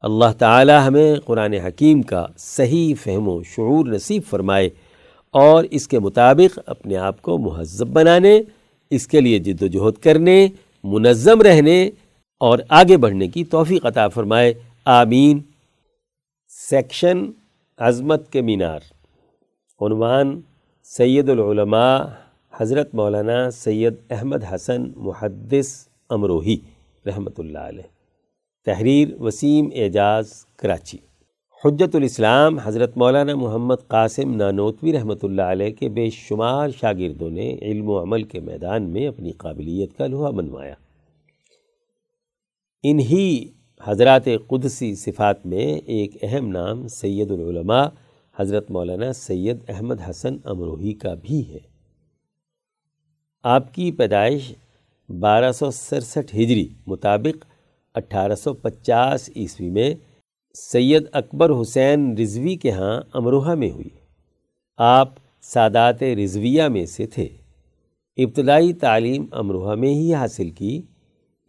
اللہ 0.00 0.32
تعالی 0.38 0.72
ہمیں 0.86 1.16
قرآن 1.16 1.52
حکیم 1.52 2.02
کا 2.02 2.26
صحیح 2.38 2.94
فہم 3.02 3.28
و 3.28 3.42
شعور 3.42 3.86
نصیب 3.86 4.22
فرمائے 4.30 4.70
اور 5.30 5.64
اس 5.70 5.88
کے 5.88 5.98
مطابق 5.98 6.58
اپنے 6.66 6.96
آپ 6.96 7.22
کو 7.22 7.38
مہذب 7.38 7.86
بنانے، 7.86 8.40
اس 8.90 9.06
کے 9.06 9.20
لیے 9.20 9.38
جد 9.38 9.62
و 9.62 9.66
جہد 9.66 10.02
کرنے، 10.02 10.48
منظم 10.84 11.42
رہنے 11.42 11.90
اور 12.40 12.58
آگے 12.68 12.96
بڑھنے 12.96 13.28
کی 13.28 13.44
توفیق 13.44 13.86
عطا 13.86 14.08
فرمائے۔ 14.08 14.54
آمین۔ 14.84 15.40
سیکشن 16.48 17.24
عظمت 17.78 18.32
کے 18.32 18.42
مینار۔ 18.42 18.80
عنوان 19.80 20.40
سید 20.84 21.28
العلماء 21.28 22.04
حضرت 22.60 22.94
مولانا 22.94 23.50
سید 23.50 23.94
احمد 24.10 24.42
حسن 24.54 24.82
محدث 24.96 25.68
امروہی 26.10 26.56
رحمۃ 27.06 27.38
اللہ 27.38 27.58
علیہ۔ 27.58 27.82
تحریر 28.66 29.08
وسیم 29.22 29.68
اعجاز 29.74 30.32
کراچی۔ 30.56 30.98
حجت 31.64 31.96
الاسلام 31.96 32.58
حضرت 32.58 32.96
مولانا 32.96 33.34
محمد 33.34 33.88
قاسم 33.88 34.36
نانوتوی 34.36 34.92
رحمۃ 34.92 35.22
اللہ 35.22 35.42
علیہ 35.42 35.70
کے 35.70 35.88
بے 35.88 36.08
شمار 36.10 36.68
شاگردوں 36.80 37.30
نے 37.30 37.48
علم 37.62 37.88
و 37.88 38.02
عمل 38.02 38.22
کے 38.22 38.40
میدان 38.40 38.90
میں 38.90 39.06
اپنی 39.08 39.32
قابلیت 39.32 39.96
کا 39.98 40.06
لوہا 40.06 40.30
منوایا 40.30 40.74
انہی 42.82 43.48
حضرات 43.84 44.28
قدسی 44.46 44.94
صفات 44.94 45.46
میں 45.46 45.66
ایک 45.96 46.16
اہم 46.22 46.48
نام 46.48 46.86
سید 46.88 47.30
العلماء 47.30 47.86
حضرت 48.38 48.70
مولانا 48.70 49.12
سید 49.12 49.58
احمد 49.68 50.08
حسن 50.10 50.36
امروہی 50.44 50.92
کا 50.92 51.14
بھی 51.14 51.44
ہے۔ 51.48 51.71
آپ 53.44 53.74
کی 53.74 53.92
پیدائش 53.92 54.52
بارہ 55.20 55.52
سو 55.52 55.70
سڑسٹھ 55.70 56.34
ہجری 56.36 56.68
مطابق 56.86 57.44
اٹھارہ 57.94 58.34
سو 58.34 58.54
پچاس 58.54 59.30
عیسوی 59.36 59.70
میں 59.70 59.94
سید 60.54 61.02
اکبر 61.12 61.50
حسین 61.60 62.18
رضوی 62.18 62.56
کے 62.56 62.70
ہاں 62.70 63.02
امروہہ 63.14 63.54
میں 63.54 63.70
ہوئی۔ 63.70 63.88
آپ 64.78 65.08
سادات 65.42 66.02
رضویہ 66.02 66.62
میں 66.62 66.86
سے 66.86 67.06
تھے۔ 67.06 67.28
ابتدائی 68.16 68.72
تعلیم 68.72 69.26
امروہہ 69.32 69.74
میں 69.74 69.94
ہی 69.94 70.14
حاصل 70.14 70.50
کی۔ 70.50 70.82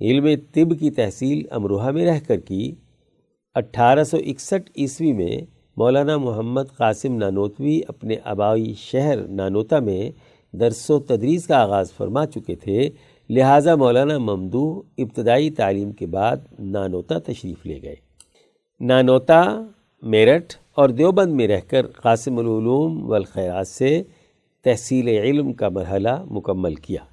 علم 0.01 0.27
طب 0.53 0.79
کی 0.79 0.91
تحصیل 0.91 1.41
امروہہ 1.51 1.91
میں 1.91 2.05
رہ 2.05 2.19
کر 2.27 2.39
کی۔ 2.39 2.75
اٹھارہ 3.55 4.03
سو 4.03 4.17
اکسٹھ 4.25 4.71
عیسوی 4.77 5.13
میں 5.13 5.37
مولانا 5.77 6.17
محمد 6.17 6.77
قاسم 6.77 7.15
نانوتوی 7.15 7.81
اپنے 7.87 8.15
آبائی 8.23 8.73
شہر 8.77 9.27
نانوتا 9.27 9.79
میں 9.79 10.32
درس 10.53 10.89
و 10.89 10.99
تدریس 10.99 11.47
کا 11.47 11.57
آغاز 11.57 11.93
فرما 11.93 12.25
چکے 12.25 12.55
تھے، 12.55 12.89
لہٰذا 13.29 13.75
مولانا 13.75 14.17
ممدو 14.17 14.81
ابتدائی 14.97 15.49
تعلیم 15.49 15.91
کے 15.91 16.05
بعد 16.05 16.37
نانوتا 16.59 17.19
تشریف 17.19 17.65
لے 17.65 17.81
گئے۔ 17.81 17.95
نانوتا، 18.79 19.61
میرٹھ 20.01 20.55
اور 20.75 20.89
دیوبند 20.89 21.33
میں 21.33 21.47
رہ 21.47 21.59
کر 21.67 21.87
قاسم 21.87 22.37
العلوم 22.37 23.09
والخیرات 23.09 23.67
سے 23.67 24.03
تحصیل 24.63 25.07
علم 25.07 25.53
کا 25.53 25.69
مرحلہ 25.69 26.23
مکمل 26.31 26.75
کیا۔ 26.75 27.03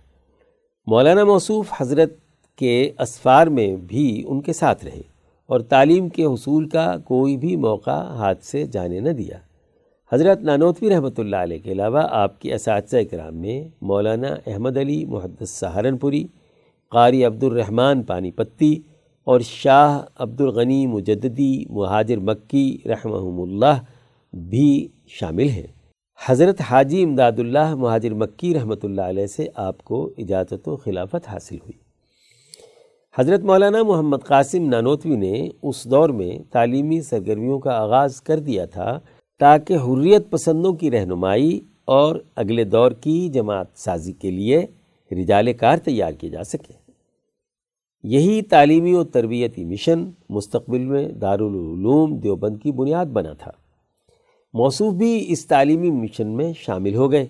مولانا 0.87 1.25
موصوف 1.25 1.69
حضرت 1.81 2.11
کے 2.57 2.91
اسفار 2.99 3.47
میں 3.47 3.77
بھی 3.77 4.25
ان 4.27 4.41
کے 4.41 4.53
ساتھ 4.53 4.85
رہے 4.85 5.03
اور 5.47 5.61
تعلیم 5.61 6.09
کے 6.09 6.25
حصول 6.25 6.69
کا 6.69 6.97
کوئی 7.05 7.37
بھی 7.37 7.57
موقع 7.57 8.03
ہاتھ 8.03 8.45
سے 8.45 8.67
جانے 8.67 9.01
نہ 9.01 9.11
دیا۔ 9.11 9.39
حضرت 10.13 10.41
نانوتوی 10.43 10.89
رحمۃ 10.91 11.19
اللہ 11.19 11.43
علیہ 11.47 11.59
کے 11.65 11.73
علاوہ 11.73 12.01
آپ 12.11 12.41
کی 12.41 12.53
اساتذہ 12.53 13.03
کرام 13.11 13.35
میں 13.41 13.59
مولانا 13.89 14.29
احمد 14.47 14.77
علی 14.77 15.05
محدث 15.05 15.51
سہارنپوری، 15.51 16.23
قاری 16.93 17.23
عبد 17.25 17.43
الرحمن 17.45 18.03
پانی 18.03 18.31
پتی 18.31 18.73
اور 19.27 19.41
شاہ 19.41 19.99
عبد 20.25 20.41
الغنی 20.41 20.87
مجددی 20.87 21.53
مہاجر 21.71 22.21
مکی 22.29 22.67
رحمہ 22.87 23.43
اللہ 23.43 23.79
بھی 24.33 24.89
شامل 25.19 25.49
ہیں۔ 25.49 25.67
حضرت 26.21 26.61
حاجی 26.71 27.03
امداد 27.03 27.39
اللہ 27.39 27.75
مہاجر 27.75 28.15
مکی 28.23 28.53
رحمۃ 28.55 28.83
اللہ 28.83 29.13
علیہ 29.13 29.27
سے 29.27 29.47
آپ 29.69 29.85
کو 29.85 30.03
اجازت 30.19 30.69
و 30.69 30.77
خلافت 30.77 31.29
حاصل 31.29 31.57
ہوئی۔ 31.57 31.79
حضرت 33.15 33.45
مولانا 33.45 33.83
محمد 33.83 34.27
قاسم 34.27 34.69
نانوتوی 34.69 35.17
نے 35.17 35.35
اس 35.63 35.85
دور 35.91 36.09
میں 36.19 36.33
تعلیمی 36.53 37.01
سرگرمیوں 37.03 37.59
کا 37.61 37.79
آغاز 37.79 38.21
کر 38.23 38.39
دیا 38.41 38.67
تھا 38.75 38.99
تاکہ 39.41 39.75
حریت 39.75 40.31
پسندوں 40.31 40.73
کی 40.73 40.91
رہنمائی 40.91 41.61
اور 41.85 42.17
اگلے 42.37 42.65
دور 42.65 42.91
کی 42.91 43.29
جماعت 43.29 43.67
سازی 43.75 44.13
کے 44.13 44.31
لیے 44.31 44.67
رجال 45.13 45.53
کار 45.53 45.77
تیار 45.77 46.13
کیے 46.13 46.31
جا 46.31 46.45
سکے 46.45 46.73
یہی 48.03 48.43
تعلیمی 48.43 48.95
و 48.95 49.05
تربیتی 49.05 49.65
مشن 49.65 50.11
مستقبل 50.31 50.79
میں 50.79 51.09
دارالعلوم 51.09 52.17
دیوبند 52.17 52.57
کی 52.63 52.73
بنیاد 52.73 53.07
بنا 53.07 53.33
تھا۔ 53.33 53.51
موصوف 54.55 54.95
بھی 54.95 55.25
اس 55.29 55.47
تعلیمی 55.47 55.91
مشن 55.91 56.29
میں 56.29 56.53
شامل 56.59 56.95
ہو 56.95 57.13
گئے۔ 57.13 57.27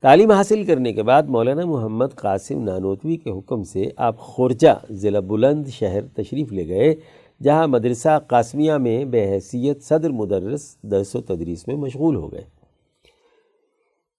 تعلیم 0.00 0.30
حاصل 0.30 0.64
کرنے 0.64 0.92
کے 0.92 1.02
بعد 1.02 1.22
مولانا 1.22 1.64
محمد 1.64 2.06
قاسم 2.14 2.62
نانوتوی 2.62 3.16
کے 3.16 3.30
حکم 3.30 3.62
سے 3.62 3.84
آپ 3.96 4.18
خورجہ 4.18 4.84
ضلع 4.90 5.20
بلند 5.20 5.66
شہر 5.66 6.06
تشریف 6.06 6.52
لے 6.52 6.68
گئے۔ 6.68 6.94
جہاں 7.42 7.68
مدرسہ 7.68 8.18
قاسمیہ 8.26 8.72
میں 8.72 9.04
بے 9.04 9.30
حیثیت 9.30 9.82
صدر 9.82 10.10
مدرس 10.10 10.82
درس 10.82 11.16
و 11.16 11.20
تدریس 11.20 11.68
میں 11.68 11.76
مشغول 11.76 12.16
ہو 12.16 12.32
گئے۔ 12.32 12.44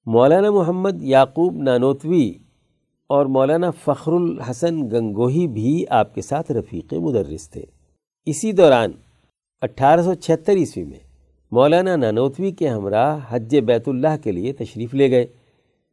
مولانا 0.06 0.52
محمد 0.52 1.02
یعقوب 1.02 1.56
نانوتوی 1.56 2.34
اور 3.08 3.26
مولانا 3.26 3.72
فخر 3.72 4.12
الحسن 4.12 4.90
گنگوہی 4.92 5.48
بھی 5.48 5.86
آپ 5.90 6.16
کے 6.16 6.22
ساتھ 6.22 6.52
رفیق 6.52 6.94
مدرس 6.94 7.50
تھے۔ 7.50 7.66
اسی 8.26 8.52
دوران 8.52 8.92
اٹھارہ 9.62 10.02
سو 10.02 10.14
چھہتر 10.14 10.54
عیسوی 10.54 10.84
میں 10.84 11.00
مولانا 11.52 11.96
نانوتوی 11.96 12.52
کے 12.52 12.68
ہمراہ 12.70 13.20
حج 13.30 13.56
بیت 13.56 13.88
اللہ 13.88 14.18
کے 14.24 14.32
لیے 14.32 14.54
تشریف 14.54 14.94
لے 14.94 15.12
گئے۔ 15.12 15.28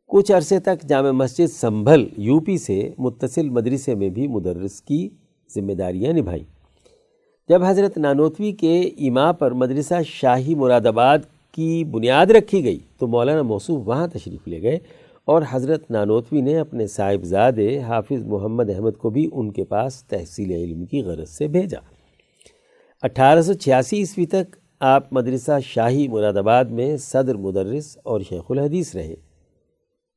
کچھ 0.09 0.33
عرصے 0.33 0.61
تک 0.61 0.83
جامع 0.89 1.11
مسجد 1.11 1.53
سنبھل 1.53 2.09
یو 2.17 2.41
پی 2.41 2.59
سے 2.59 2.91
متصل 2.99 3.49
مدرسے 3.49 3.95
میں 3.95 4.09
بھی 4.09 4.27
مدرس 4.27 4.81
کی 4.81 5.09
ذمہ 5.55 5.73
داریاں 5.73 6.13
نبھائیں۔ 6.13 6.56
جب 7.49 7.65
حضرت 7.65 7.99
نانوتوی 7.99 8.53
کے 8.53 8.81
ایما 8.81 9.33
پر 9.33 9.51
مدرسہ 9.51 9.95
شاہی 10.07 10.55
مراد 10.55 10.87
آباد 10.87 11.19
کی 11.53 11.85
بنیاد 11.85 12.27
رکھی 12.27 12.65
گئی 12.65 12.79
تو 12.99 13.07
مولانا 13.07 13.43
موصوف 13.43 13.89
وہاں 13.89 14.07
تشریف 14.07 14.49
لے 14.49 14.63
گئے 14.63 14.79
اور 15.25 15.43
حضرت 15.51 15.91
نانوتوی 15.91 16.41
نے 16.41 16.59
اپنے 16.59 16.87
صاحبزاد 16.87 17.53
حافظ 17.87 18.27
محمد 18.27 18.71
احمد 18.71 18.91
کو 18.99 19.11
بھی 19.11 19.31
ان 19.33 19.53
کے 19.53 19.65
پاس 19.65 20.05
تحصیل 20.05 20.51
علم 20.51 20.85
کی 20.87 21.03
غرض 21.03 21.29
سے 21.29 21.49
بھیجا۔ 21.49 21.79
اٹھارہ 23.03 23.43
سو 23.43 23.53
چھیاسی 23.53 23.97
عیسوی 23.97 24.27
تک 24.27 24.57
آپ 24.81 25.13
مدرسہ 25.13 25.59
شاہی 25.65 26.09
مراد 26.09 26.37
آباد 26.37 26.65
میں 26.65 26.97
صدر 26.97 27.35
مدرس 27.35 27.99
اور 28.05 28.21
شیخ 28.21 28.51
الحدیث 28.51 28.95
رہے۔ 28.95 29.15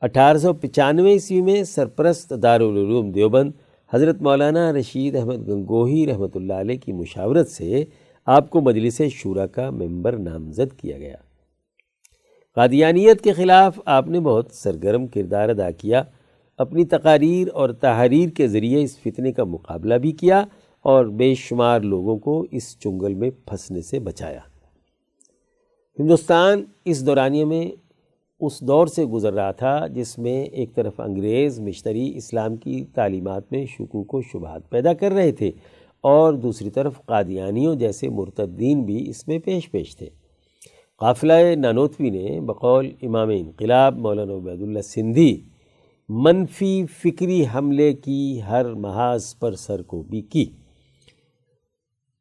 اٹھارہ 0.02 0.38
سو 0.38 0.54
پچانوے 0.54 1.12
عیسوی 1.12 1.42
میں 1.42 1.64
سرپرست 1.64 2.34
دارالعلوم 2.44 3.12
دیوبند 3.12 3.52
حضرت 3.94 4.22
مولانا 4.22 4.74
رشید 4.74 5.16
احمد 5.16 5.48
گنگوہی 5.48 6.08
رحمۃ 6.08 6.36
اللہ 6.36 6.54
علیہ 6.54 6.78
کی 6.78 6.92
مشاورت 6.92 7.50
سے 7.50 7.84
آپ 8.26 8.50
کو 8.50 8.62
مجلس 8.62 9.02
شورا 9.12 9.46
کا 9.48 9.70
ممبر 9.70 10.18
نامزد 10.18 10.80
کیا 10.80 10.98
گیا۔ 10.98 11.16
قادیانیت 12.56 13.22
کے 13.22 13.34
خلاف 13.34 13.80
آپ 13.86 14.08
نے 14.08 14.20
بہت 14.20 14.52
سرگرم 14.52 15.08
کردار 15.08 15.50
ادا 15.50 15.72
کیا، 15.72 16.04
اپنی 16.58 16.86
تقاریر 16.86 17.48
اور 17.54 17.70
تحریر 17.70 18.30
کے 18.30 18.48
ذریعے 18.48 18.84
اس 18.84 18.98
فتنے 18.98 19.32
کا 19.32 19.44
مقابلہ 19.44 19.96
بھی 19.96 20.12
کیا 20.12 20.44
اور 20.82 21.06
بے 21.06 21.34
شمار 21.34 21.80
لوگوں 21.80 22.18
کو 22.18 22.46
اس 22.52 22.80
چنگل 22.80 23.14
میں 23.14 23.30
پھنسنے 23.46 23.82
سے 23.82 24.00
بچایا۔ 24.00 24.40
ہندوستان 26.00 26.64
اس 26.86 27.06
دورانیے 27.06 27.46
میں 27.46 27.66
اس 28.42 28.62
دور 28.62 28.88
سے 28.88 29.06
گزر 29.06 29.34
رہا 29.34 29.52
تھا 29.52 29.88
جس 29.88 30.18
میں 30.18 30.44
ایک 30.44 30.76
طرف 30.76 31.00
انگریز 31.00 31.60
مشتری 31.60 32.12
اسلام 32.16 32.56
کی 32.56 32.86
تعلیمات 32.94 33.52
میں 33.52 33.66
شکوک 33.66 34.14
و 34.14 34.22
شبہات 34.22 34.70
پیدا 34.70 34.94
کر 34.94 35.12
رہے 35.12 35.32
تھے 35.32 35.52
اور 36.02 36.34
دوسری 36.34 36.70
طرف 36.70 36.94
قادیانیوں 37.06 37.76
جیسے 37.76 38.10
مرتدین 38.10 38.84
بھی 38.84 39.10
اس 39.10 39.28
میں 39.28 39.40
پیش 39.40 39.72
پیش 39.72 39.96
تھے۔ 39.98 40.10
قافلہ 41.00 41.34
نانوتوی 41.58 42.10
نے 42.10 42.42
بقول 42.42 42.92
امام 43.02 43.30
انقلاب 43.30 43.98
مولانا 43.98 44.34
عبید 44.34 44.62
اللہ 44.62 44.82
سندھی، 44.82 45.42
منفی 46.10 46.86
فکری 46.86 47.44
حملے 47.56 47.94
کی 47.94 48.42
ہر 48.42 48.74
محاذ 48.74 49.36
پر 49.40 49.56
سر 49.56 49.82
کو 49.82 50.02
بھی 50.02 50.22
کی۔ 50.22 50.46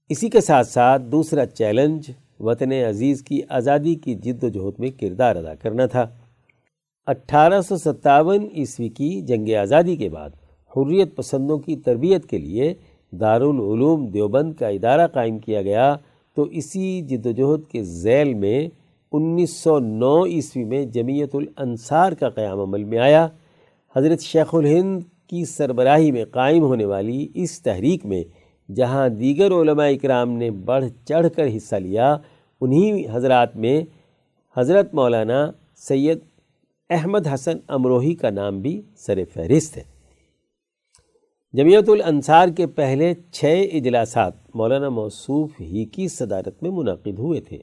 اسی 0.09 0.29
کے 0.29 0.41
ساتھ 0.41 0.67
ساتھ 0.67 1.03
دوسرا 1.03 1.47
چیلنج 1.47 2.11
وطن 2.41 2.73
عزیز 2.73 3.23
کی 3.23 3.41
آزادی 3.49 3.95
کی 3.95 4.15
جد 4.15 4.45
و 4.45 4.49
جہد 4.49 4.81
میں 4.81 4.89
کردار 5.01 5.37
ادا 5.37 5.55
کرنا 5.55 5.87
تھا۔ 5.87 6.07
اٹھارہ 7.07 7.61
سو 7.61 7.77
ستاون 7.77 8.47
عیسوی 8.57 8.89
کی 8.89 9.21
جنگ 9.21 9.55
آزادی 9.55 9.97
کے 9.97 10.09
بعد 10.09 10.31
حریت 10.77 11.17
پسندوں 11.17 11.59
کی 11.59 11.77
تربیت 11.77 12.27
کے 12.27 12.39
لیے 12.39 12.75
دارالعلوم 13.13 14.07
دیوبند 14.07 14.55
کا 14.55 14.69
ادارہ 14.69 15.07
قائم 15.07 15.39
کیا 15.39 15.63
گیا۔ 15.63 15.97
تو 16.37 16.43
اسی 16.43 17.01
جد 17.01 17.27
و 17.27 17.31
جہد 17.31 17.71
کے 17.73 17.83
ذیل 17.83 18.35
میں 18.35 18.69
انیس 19.13 19.57
سو 19.57 19.79
نو 19.79 20.27
عیسوی 20.27 20.65
میں 20.65 20.85
جمعیت 20.85 21.35
الانصار 21.35 22.13
کا 22.13 22.29
قیام 22.29 22.61
عمل 22.61 22.85
میں 22.85 22.99
آیا۔ 22.99 23.29
حضرت 23.97 24.21
شیخ 24.21 24.55
الہند 24.55 25.03
کی 25.27 25.45
سربراہی 25.45 26.13
میں 26.13 26.25
قائم 26.25 26.63
ہونے 26.63 26.85
والی 26.85 27.29
اس 27.35 27.63
تحریک 27.63 28.07
میں 28.07 28.25
جہاں 28.77 29.09
دیگر 29.09 29.53
علماء 29.53 29.87
اکرام 29.87 30.31
نے 30.31 30.51
بڑھ 30.51 30.85
چڑھ 31.05 31.27
کر 31.37 31.47
حصہ 31.57 31.77
لیا، 31.77 32.17
انہی 32.61 33.07
حضرات 33.11 33.57
میں 33.57 33.81
حضرت 34.57 34.95
مولانا 34.95 35.51
سید 35.77 36.19
احمد 36.91 37.27
حسن 37.27 37.59
امروہی 37.69 38.15
کا 38.15 38.31
نام 38.31 38.61
بھی 38.61 38.83
سر 38.97 39.19
فہرست 39.35 39.77
ہے۔ 39.77 39.83
جمعیت 41.53 41.89
الانصار 41.89 42.49
کے 42.49 42.67
پہلے 42.67 43.15
چھ 43.33 43.67
اجلاسات 43.73 44.33
مولانا 44.55 44.89
موصوف 44.89 45.51
ہی 45.61 45.85
کی 45.85 46.09
صدارت 46.09 46.63
میں 46.63 46.71
منعقد 46.71 47.19
ہوئے 47.19 47.41
تھے۔ 47.41 47.59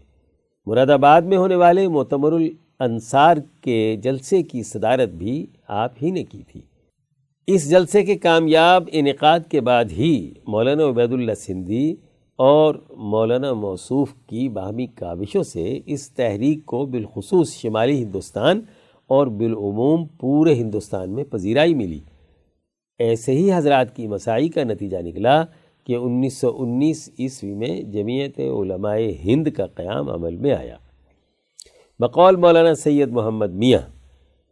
مراد 0.66 0.88
آباد 0.88 1.22
میں 1.22 1.38
ہونے 1.38 1.56
والے 1.56 1.88
معتمر 1.88 2.32
الانصار 2.32 3.38
کے 3.62 3.96
جلسے 4.04 4.44
کی 4.44 4.64
صدارت 4.64 5.10
بھی 5.10 5.46
آپ 5.68 5.92
ہی 6.02 6.12
نے 6.12 6.24
کی 6.24 6.44
تھی۔ 6.48 6.62
اس 7.48 7.70
جلسے 7.70 8.04
کے 8.04 8.16
کامیاب 8.16 8.84
انعقاد 8.92 9.40
کے 9.50 9.62
بعد 9.62 9.86
ہی 9.92 10.34
مولانا 10.48 10.84
عبید 10.84 11.12
اللہ 11.14 11.34
سندھی 11.34 11.96
اور 12.36 12.76
مولانا 12.90 13.54
موصوف 13.54 14.14
کی 14.28 14.50
باہمی 14.50 14.88
کاوشوں 14.88 15.44
سے 15.44 15.80
اس 15.86 16.10
تحریک 16.12 16.66
کو 16.66 16.86
بالخصوص 16.86 17.54
شمالی 17.54 18.04
ہندوستان 18.04 18.62
اور 19.08 19.28
بالعموم 19.28 20.06
پورے 20.06 20.54
ہندوستان 20.54 21.10
میں 21.10 21.24
پذیرائی 21.24 21.74
ملی۔ 21.74 22.00
ایسے 23.00 23.32
ہی 23.32 23.54
حضرات 23.54 23.96
کی 23.96 24.08
مسائی 24.08 24.50
کا 24.50 24.64
نتیجہ 24.64 24.98
نکلا 24.98 25.44
کہ 25.84 25.96
انیس 25.96 26.38
سو 26.38 26.56
انیس 26.60 27.10
عیسوی 27.20 27.54
میں 27.54 27.82
جمعیت 27.82 28.40
علماء 28.40 28.98
ہند 29.26 29.48
کا 29.48 29.66
قیام 29.66 30.10
عمل 30.10 30.36
میں 30.36 30.52
آیا۔ 30.52 30.78
بقول 32.00 32.36
مولانا 32.36 32.76
سید 32.76 33.12
محمد 33.12 33.54
میاں 33.54 33.82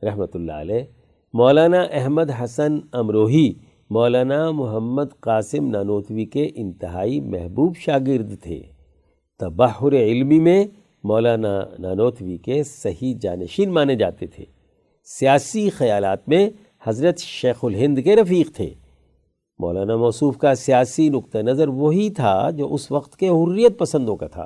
رحمۃ 0.06 0.34
اللہ 0.34 0.52
علیہ 0.52 0.84
مولانا 1.35 1.81
احمد 1.81 2.31
حسن 2.43 2.80
امروہی، 2.91 3.53
مولانا 3.89 4.51
محمد 4.51 5.03
قاسم 5.19 5.68
نانوتوی 5.68 6.26
کے 6.26 6.49
انتہائی 6.55 7.19
محبوب 7.22 7.76
شاگرد 7.76 8.41
تھے۔ 8.41 8.61
تباہر 9.39 9.93
علمی 9.93 10.39
میں 10.39 10.65
مولانا 11.03 11.61
نانوتوی 11.80 12.38
کے 12.38 12.64
صحیح 12.64 13.15
جانشین 13.22 13.69
مانے 13.69 13.95
جاتے 13.95 14.27
تھے۔ 14.27 14.45
سیاسی 15.03 15.69
خیالات 15.69 16.30
میں 16.30 16.49
حضرت 16.84 17.19
شیخ 17.19 17.55
الہند 17.64 17.99
کے 17.99 18.15
رفیق 18.15 18.55
تھے۔ 18.55 18.69
مولانا 19.60 19.95
موصوف 19.95 20.38
کا 20.38 20.55
سیاسی 20.55 21.10
نقطہ 21.10 21.38
نظر 21.38 21.68
وہی 21.68 22.10
تھا 22.10 22.49
جو 22.49 22.73
اس 22.73 22.91
وقت 22.91 23.15
کے 23.15 23.30
حریت 23.30 23.80
پسندوں 23.80 24.15
کا 24.15 24.27
تھا۔ 24.27 24.45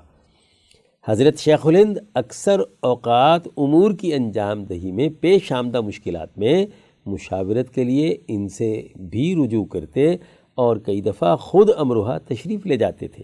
حضرت 1.10 1.38
شیخ 1.38 1.68
الہند 1.68 1.98
اکثر 2.14 2.62
اوقات 2.80 3.42
امور 3.58 3.92
کی 3.92 4.14
انجام 4.14 4.64
دہی 4.64 4.92
میں 4.92 5.10
پیش 5.22 5.52
آمدہ 5.52 5.82
مشکلات 5.82 6.38
میں 6.38 6.66
مشاورت 7.06 7.74
کے 7.76 7.84
لیے 7.84 8.18
ان 8.28 8.50
سے 8.50 8.88
بھی 8.96 9.36
رجوع 9.36 9.66
کرتے 9.66 10.16
اور 10.56 10.78
کئی 10.78 11.02
دفعہ 11.02 11.36
خود 11.36 11.70
امروہہ 11.78 12.18
تشریف 12.28 12.66
لے 12.66 12.78
جاتے 12.78 13.08
تھے۔ 13.08 13.24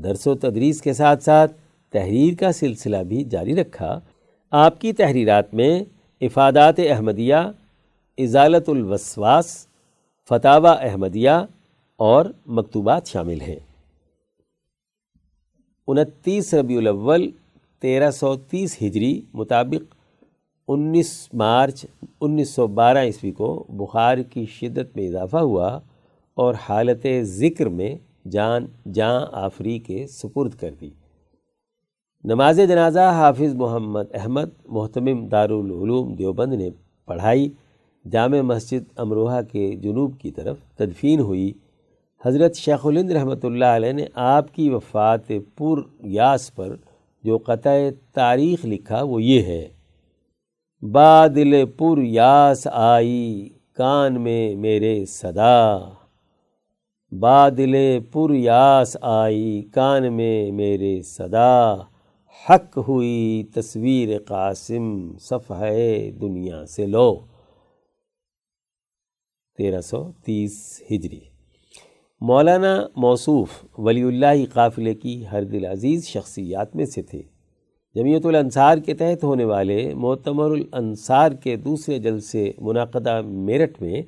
درس 0.00 0.26
و 0.26 0.34
تدریس 0.34 0.82
کے 0.82 0.92
ساتھ 0.92 1.22
ساتھ 1.22 1.52
تحریر 1.90 2.34
کا 2.40 2.52
سلسلہ 2.52 2.96
بھی 2.96 3.24
جاری 3.24 3.56
رکھا۔ 3.56 4.00
آپ 4.50 4.80
کی 4.80 4.92
تحریرات 4.92 5.54
میں 5.54 5.80
افادات 6.20 6.74
احمدیہ 6.78 7.50
ازالت 8.18 8.68
الوسواس 8.68 9.66
فتح 10.28 10.58
احمدیہ 10.80 11.44
اور 11.96 12.24
مکتوبات 12.46 13.06
شامل 13.06 13.40
ہیں۔ 13.40 13.69
انتیس 15.90 16.54
ربیع 16.54 16.78
الاول، 16.78 17.30
تیرہ 17.82 18.10
سو 18.10 18.34
تیس 18.36 18.76
ہجری 18.82 19.20
مطابق 19.34 19.94
انیس 20.68 21.28
مارچ 21.34 21.84
انیس 22.20 22.50
سو 22.50 22.66
بارہ 22.66 22.98
عیسوی 22.98 23.30
کو 23.30 23.64
بخار 23.68 24.18
کی 24.18 24.44
شدت 24.46 24.96
میں 24.96 25.08
اضافہ 25.08 25.36
ہوا 25.36 25.68
اور 26.36 26.54
حالت 26.68 27.06
ذکر 27.22 27.68
میں 27.68 27.94
جان، 28.30 28.66
جاں 28.94 29.26
آفری 29.32 29.78
کے 29.78 30.06
سپرد 30.06 30.54
کر 30.54 30.70
دی۔ 30.80 30.90
نماز 32.24 32.60
جنازہ 32.68 33.10
حافظ 33.12 33.54
محمد 33.54 34.14
احمد، 34.14 34.50
محتمم 34.66 35.26
دارالعلوم 35.28 36.14
دیوبند 36.14 36.52
نے 36.52 36.68
پڑھائی، 37.06 37.48
جامع 38.10 38.40
مسجد 38.40 38.84
امروہہ 38.96 39.40
کے 39.52 39.70
جنوب 39.82 40.18
کی 40.18 40.30
طرف 40.30 40.56
تدفین 40.76 41.20
ہوئی۔ 41.20 41.52
حضرت 42.24 42.54
شیخ 42.54 42.86
الند 42.86 43.10
رحمۃ 43.10 43.42
اللہ 43.42 43.64
علیہ 43.64 43.92
نے 43.92 44.04
آپ 44.14 44.54
کی 44.54 44.70
وفات 44.70 45.28
پر 45.28 45.76
یاس 46.00 46.54
پر 46.54 46.76
جو 47.24 47.38
قطع 47.38 47.76
تاریخ 48.12 48.64
لکھا 48.64 49.02
وہ 49.02 49.22
یہ 49.22 49.42
ہے۔ 49.42 49.68
بادل 50.82 51.66
پر 51.66 51.98
یاس 51.98 52.68
آئی 52.72 53.48
کان 53.72 54.20
میں 54.20 54.56
میرے 54.56 55.04
صدا۔ 55.04 55.78
بادل 57.20 58.00
پر 58.12 58.30
یاس 58.30 58.96
آئی 59.00 59.62
کان 59.62 60.12
میں 60.12 60.52
میرے 60.52 61.02
صدا۔ 61.02 61.74
حق 62.48 62.78
ہوئی 62.88 63.44
تصویر 63.54 64.18
قاسم 64.18 65.18
صفحہ 65.18 66.10
دنیا 66.10 66.66
سے 66.66 66.86
لو۔ 66.86 67.18
تیرہ 69.58 69.80
سو 69.80 70.12
تیس 70.24 70.82
ہجری۔ 70.90 71.29
مولانا 72.22 72.86
موصوف 72.96 73.48
ولی 73.78 74.02
اللہ 74.02 74.52
قافلے 74.52 74.94
کی 74.94 75.24
ہر 75.32 75.44
دل 75.44 75.64
عزیز 75.64 76.06
شخصیات 76.06 76.76
میں 76.76 76.84
سے 76.84 77.02
تھے۔ 77.02 77.22
جمعیت 77.94 78.26
الانصار 78.26 78.78
کے 78.78 78.94
تحت 78.94 79.24
ہونے 79.24 79.44
والے 79.44 79.94
معتمر 79.94 80.50
الانصار 80.50 81.32
کے 81.32 81.56
دوسرے 81.56 81.98
جلسے 81.98 82.52
منعقدہ 82.60 83.22
میرٹھ 83.24 83.82
میں 83.82 84.02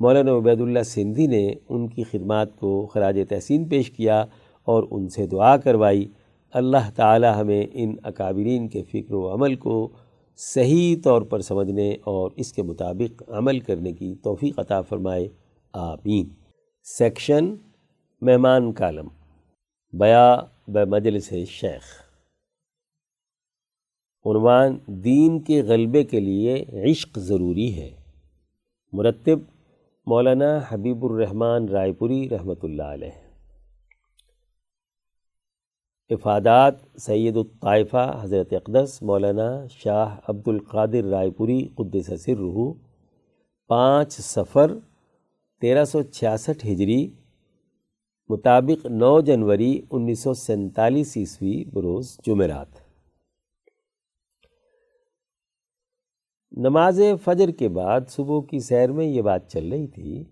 مولانا 0.00 0.36
عبید 0.36 0.60
اللہ 0.60 0.82
سندھی 0.82 1.26
نے 1.26 1.54
ان 1.68 1.88
کی 1.88 2.02
خدمات 2.02 2.56
کو 2.56 2.86
خراج 2.86 3.20
تحسین 3.28 3.64
پیش 3.64 3.90
کیا 3.90 4.24
اور 4.64 4.84
ان 4.90 5.08
سے 5.08 5.26
دعا 5.26 5.56
کروائی۔ 5.56 6.08
اللہ 6.52 6.90
تعالی 6.96 7.28
ہمیں 7.36 7.66
ان 7.72 7.94
اکابرین 8.02 8.68
کے 8.68 8.82
فکر 8.82 9.14
و 9.14 9.34
عمل 9.34 9.54
کو 9.54 9.88
صحیح 10.36 10.96
طور 11.04 11.22
پر 11.22 11.40
سمجھنے 11.40 11.96
اور 12.04 12.30
اس 12.36 12.52
کے 12.52 12.62
مطابق 12.62 13.22
عمل 13.28 13.60
کرنے 13.60 13.92
کی 13.92 14.14
توفیق 14.22 14.58
عطا 14.58 14.80
فرمائے۔ 14.80 15.28
آمین۔ 15.72 16.45
سیکشن 16.88 17.54
مہمان 18.20 18.72
کالم، 18.72 19.08
بیا 19.92 20.40
ب 20.68 20.78
مجلس 20.78 21.32
شیخ۔ 21.48 21.82
عنوان 24.24 24.78
دین 24.86 25.40
کے 25.40 25.62
غلبے 25.62 26.04
کے 26.04 26.20
لیے 26.20 26.64
عشق 26.90 27.18
ضروری 27.18 27.80
ہے۔ 27.80 27.90
مرتب 28.92 29.38
مولانا 30.06 30.60
حبیب 30.68 31.04
الرحمن 31.04 31.68
رائے 31.68 31.92
پوری 31.92 32.28
رحمۃ 32.28 32.62
اللہ 32.62 32.82
علیہ۔ 32.82 33.16
افادات 36.10 36.74
سید 36.98 37.36
الطائفہ 37.36 38.18
حضرت 38.20 38.52
اقدس 38.52 39.02
مولانا 39.02 39.66
شاہ 39.66 40.16
عبد 40.28 40.48
القادر 40.48 41.04
رائے 41.04 41.30
پوری 41.30 41.68
قدس 41.74 42.24
سر 42.24 42.42
پانچ 43.68 44.12
سفر 44.12 44.72
تیرہ 45.62 45.84
سو 45.84 46.02
چھیاسٹھ 46.02 46.66
ہجری 46.66 47.10
مطابق 48.28 48.86
نو 48.86 49.20
جنوری 49.20 49.80
انیس 49.90 50.20
سو 50.20 50.34
سینتالیس 50.34 51.16
عیسوی 51.16 51.64
بروز 51.64 52.16
جمعرات۔ 52.26 52.68
نماز 56.52 57.00
فجر 57.24 57.50
کے 57.50 57.68
بعد 57.68 58.00
صبح 58.08 58.40
کی 58.50 58.58
سیر 58.58 58.92
میں 58.92 59.06
یہ 59.06 59.22
بات 59.22 59.48
چل 59.52 59.68
رہی 59.72 59.86
تھی 59.86 60.24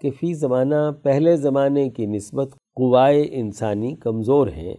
کہ 0.00 0.10
فی 0.10 0.34
زمانہ 0.34 0.90
پہلے 1.02 1.36
زمانے 1.36 1.88
کی 1.90 2.06
نسبت 2.06 2.54
قوائے 2.76 3.26
انسانی 3.30 3.94
کمزور 3.96 4.46
ہیں۔ 4.46 4.74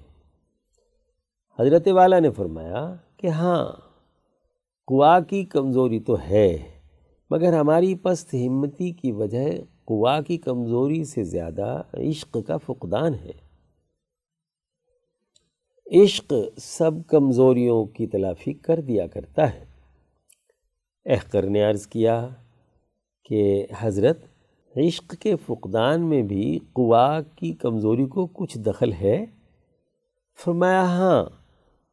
حضرت 1.60 1.88
والا 1.88 2.20
نے 2.20 2.32
فرمایا 2.32 2.96
کہ 3.18 3.28
ہاں 3.28 3.66
قوا 4.88 5.20
کی 5.20 5.44
کمزوری 5.46 6.00
تو 6.00 6.18
ہے، 6.30 6.58
مگر 7.32 7.54
ہماری 7.54 7.96
پست 7.96 8.36
ہمتی 8.36 8.92
کی 8.92 9.12
وجہ 9.12 9.48
قوا 9.90 10.22
کی 10.22 10.38
کمزوری 10.38 11.04
سے 11.04 11.24
زیادہ 11.24 11.82
عشق 11.94 12.38
کا 12.48 12.58
فقدان 12.58 13.14
ہے۔ 13.14 13.50
عشق 16.04 16.34
سب 16.58 16.92
کمزوریوں 17.08 17.86
کی 17.86 18.08
تلافی 18.08 18.54
کر 18.54 18.82
دیا 18.82 19.08
کرتا 19.08 19.54
ہے۔ 19.54 19.66
احقر 21.06 21.44
نے 21.44 21.64
عرض 21.64 21.88
کیا 21.88 22.30
کہ 23.24 23.68
حضرت، 23.80 24.18
عشق 24.78 25.16
کے 25.20 25.36
فقدان 25.36 26.02
میں 26.02 26.22
بھی 26.22 26.60
قوا 26.74 27.22
کی 27.22 27.54
کمزوری 27.54 28.06
کو 28.06 28.28
کچھ 28.34 28.58
دخل 28.58 28.94
ہے؟ 28.94 29.26
فرمایا 30.46 30.84
ہاں 30.84 31.26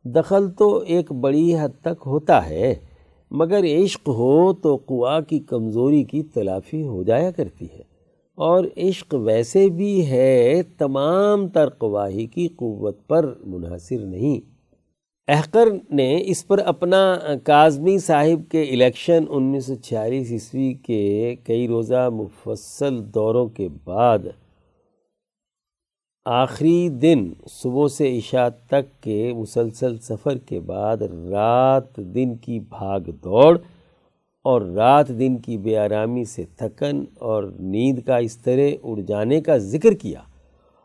دخل 0.05 0.51
تو 0.51 0.79
ایک 0.79 1.13
بڑی 1.13 1.59
حد 1.59 1.81
تک 1.81 2.03
ہوتا 2.07 2.49
ہے۔ 2.49 2.86
مگر 3.31 3.65
عشق 3.65 4.09
ہو 4.09 4.53
تو 4.53 4.77
قوا 4.77 5.21
کی 5.21 5.39
کمزوری 5.39 6.05
کی 6.05 6.23
تلافی 6.23 6.83
ہو 6.83 7.03
جایا 7.03 7.31
کرتی 7.31 7.65
ہے۔ 7.65 7.97
اور 8.35 8.65
عشق 8.77 9.15
ویسے 9.15 9.69
بھی 9.69 10.07
ہے، 10.07 10.63
تمام 10.79 11.49
تر 11.49 11.69
قواہی 11.69 12.27
کی 12.27 12.49
قوت 12.49 13.07
پر 13.07 13.35
منحصر 13.47 13.99
نہیں۔ 13.99 14.57
احقر 15.29 15.69
نے 15.91 16.23
اس 16.27 16.47
پر 16.47 16.59
اپنا 16.59 17.19
کاظمی 17.45 17.99
صاحب 17.99 18.53
کے 18.53 18.63
الیکشن 18.63 19.25
انیس 19.29 19.67
سو 19.67 19.75
چھیالیس 19.75 20.33
عیسوی 20.33 20.75
کے 20.75 21.35
کئی 21.45 21.69
روزہ 21.69 22.11
مفصل 22.13 23.15
دوروں 23.15 23.47
کے 23.47 23.69
بعد 23.85 24.19
آخری 26.29 26.89
دن 26.89 27.33
صبح 27.51 27.89
سے 27.89 28.19
عشاء 28.19 28.49
تک 28.49 29.03
کے 29.03 29.33
مسلسل 29.37 29.99
سفر 29.99 30.39
کے 30.39 30.61
بعد 30.61 30.97
رات 31.31 31.97
دن 31.97 32.37
کی 32.37 32.61
بھاگ 32.61 33.01
دوڑ 33.01 33.59
اور 34.43 34.63
رات 34.63 35.09
دن 35.09 35.37
کی 35.37 35.59
بے 35.59 35.79
آرامی 35.79 36.25
سے 36.25 36.45
تھکن 36.57 37.05
اور 37.19 37.45
نیند 37.59 37.99
کا 37.99 38.17
اس 38.17 38.37
طرح 38.37 38.69
اڑ 38.83 39.01
جانے 39.01 39.41
کا 39.41 39.57
ذکر 39.57 39.95
کیا 39.95 40.21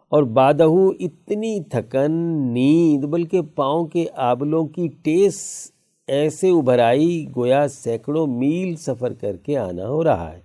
اور 0.09 0.23
بادہ 0.23 0.63
اتنی 0.99 1.63
تھکن، 1.63 2.11
نیند، 2.53 3.03
بلکہ 3.03 3.41
پاؤں 3.41 3.85
کے 3.85 4.05
آبلوں 4.15 4.65
کی 4.65 4.88
ٹیس 4.88 5.72
ایسے 6.07 6.49
ابھر 6.49 6.80
آئی 6.80 7.26
گویا 7.35 7.68
سینکڑوں 7.68 8.27
میل 8.27 8.76
سفر 8.76 9.13
کر 9.13 9.35
کے 9.35 9.57
آنا 9.57 9.88
ہو 9.88 10.03
رہا 10.03 10.31
ہے۔ 10.31 10.39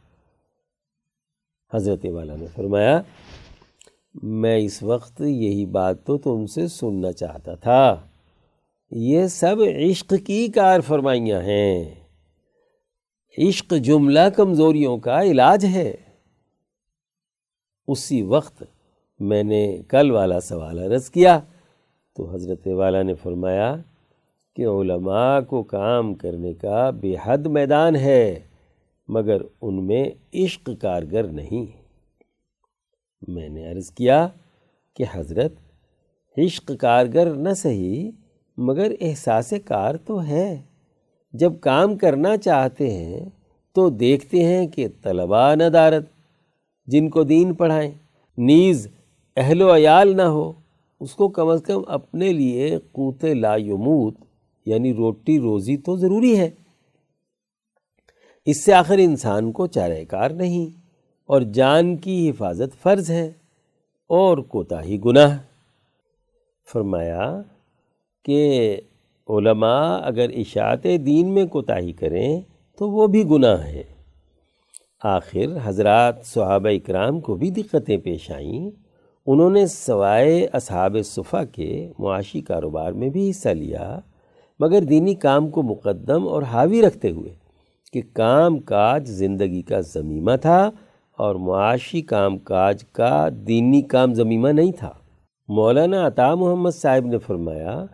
حضرت 1.75 2.05
والا 2.05 2.37
نے 2.37 2.47
فرمایا 2.55 3.01
میں 4.23 4.57
اس 4.57 4.83
وقت 4.83 5.21
یہی 5.21 5.67
بات 5.67 6.05
تو 6.05 6.19
تم 6.19 6.47
سے 6.47 6.69
سننا 6.69 7.13
چاہتا 7.13 7.55
تھا۔ 7.55 8.01
یہ 8.91 9.27
سب 9.27 9.57
عشق 9.91 10.15
کی 10.27 10.49
کار 10.49 10.81
فرمائیاں 10.81 11.43
ہیں۔ 11.43 11.95
عشق 13.39 13.75
جملہ 13.75 14.21
کمزوریوں 14.37 14.99
کا 14.99 15.23
علاج 15.23 15.65
ہے۔ 15.65 15.95
اسی 17.89 18.23
وقت 18.23 18.63
میں 19.21 19.43
نے 19.43 19.83
کل 19.89 20.11
والا 20.11 20.41
سوال 20.41 20.79
عرض 20.79 21.11
کیا۔ 21.11 21.41
تو 22.17 22.35
حضرت 22.35 22.67
والا 22.67 23.03
نے 23.03 23.15
فرمایا 23.15 23.77
کہ 24.57 24.67
علماء 24.67 25.41
کو 25.41 25.63
کام 25.63 26.15
کرنے 26.15 26.55
کا 26.55 26.91
بے 26.91 27.15
حد 27.25 27.39
میدان 27.39 27.97
ہے، 27.97 28.41
مگر 29.09 29.43
ان 29.63 29.87
میں 29.87 30.11
عشق 30.35 30.71
کارگر 30.81 31.27
نہیں۔ 31.27 31.86
میں 33.29 33.49
نے 33.49 33.71
عرض 33.71 33.91
کیا 33.91 34.29
کہ 34.97 35.05
حضرت 35.13 35.53
عشق 36.39 36.73
کارگر 36.81 37.35
نہ 37.35 37.55
صحیح، 37.57 38.11
مگر 38.57 38.93
احساس 39.01 39.55
کار 39.65 39.95
تو 39.95 40.27
ہے۔ 40.27 40.63
جب 41.33 41.53
کام 41.61 41.97
کرنا 41.97 42.37
چاہتے 42.37 42.91
ہیں 42.91 43.31
تو 43.75 43.91
دیکھتے 43.91 44.45
ہیں 44.45 44.67
کہ 44.67 44.89
طلباء 45.03 45.55
ندارت، 45.55 46.05
جن 46.87 47.09
کو 47.09 47.23
دین 47.23 47.55
پڑھائیں۔ 47.55 47.91
نیز 48.39 48.89
اہل 49.37 49.63
و 49.63 49.77
عیال 49.77 50.17
نہ 50.17 50.23
ہو، 50.23 50.53
اس 51.01 51.15
کو 51.15 51.29
کم 51.29 51.49
از 51.49 51.63
کم 51.67 51.83
اپنے 51.87 52.33
لیے 52.33 52.79
قوت 52.93 53.25
لا 53.25 53.57
یموت 53.57 54.15
یعنی 54.67 54.95
روٹی 54.95 55.41
روزی 55.41 55.77
تو 55.77 55.97
ضروری 55.97 56.39
ہے۔ 56.39 56.51
اس 58.45 58.65
سے 58.65 58.73
آخر 58.73 58.99
انسان 58.99 59.53
کو 59.53 59.67
چارہ 59.67 60.05
کار 60.09 60.31
نہیں۔ 60.31 60.86
اور 61.27 61.41
جان 61.41 61.97
کی 61.97 62.31
حفاظت 62.31 62.83
فرض 62.83 63.11
ہے 63.11 63.33
اور 64.07 64.39
کوتا 64.39 64.85
ہی 64.85 65.01
گناہ۔ 65.05 65.39
فرمایا 66.73 67.43
کہ 68.25 68.81
علماء 69.29 69.99
اگر 70.03 70.31
اشاعت 70.31 70.85
دین 70.85 71.35
میں 71.35 71.47
کوتاہی 71.47 71.93
کریں 71.93 72.41
تو 72.79 72.91
وہ 72.91 73.07
بھی 73.07 73.25
گناہ 73.31 73.65
ہے۔ 73.65 73.83
آخر 75.03 75.59
حضرات 75.65 76.15
صحابہ 76.25 76.69
اکرام 76.69 77.21
کو 77.21 77.35
بھی 77.35 77.51
دقتیں 77.51 77.97
پیش 77.97 78.31
آئیں۔ 78.31 78.71
انہوں 79.27 79.51
نے 79.51 79.67
سوائے 79.67 80.47
اصحاب 80.53 80.97
صفحہ 81.05 81.45
کے 81.53 81.93
معاشی 81.99 82.41
کاروبار 82.41 82.93
میں 82.93 83.09
بھی 83.09 83.31
حصہ 83.31 83.49
لیا، 83.49 83.99
مگر 84.61 84.81
دینی 84.81 85.15
کام 85.15 85.51
کو 85.51 85.63
مقدم 85.63 86.29
اور 86.29 86.43
حاوی 86.43 86.83
رکھتے 86.83 87.11
ہوئے 87.11 87.35
کہ 87.93 88.03
کام 88.13 88.59
کاج 88.59 89.09
زندگی 89.09 89.63
کا 89.63 89.81
ضمیمہ 89.81 90.37
تھا 90.43 90.71
اور 91.17 91.35
معاشی 91.35 92.03
کام 92.03 92.39
کاج 92.39 92.85
کا 92.93 93.29
دینی 93.33 93.83
کام 93.83 94.15
ضمیمہ 94.15 94.49
نہیں 94.49 94.73
تھا۔ 94.73 94.93
مولانا 95.49 96.07
عطا 96.07 96.35
محمد 96.35 96.71
صاحب 96.71 97.07
نے 97.07 97.19
فرمایا 97.19 97.85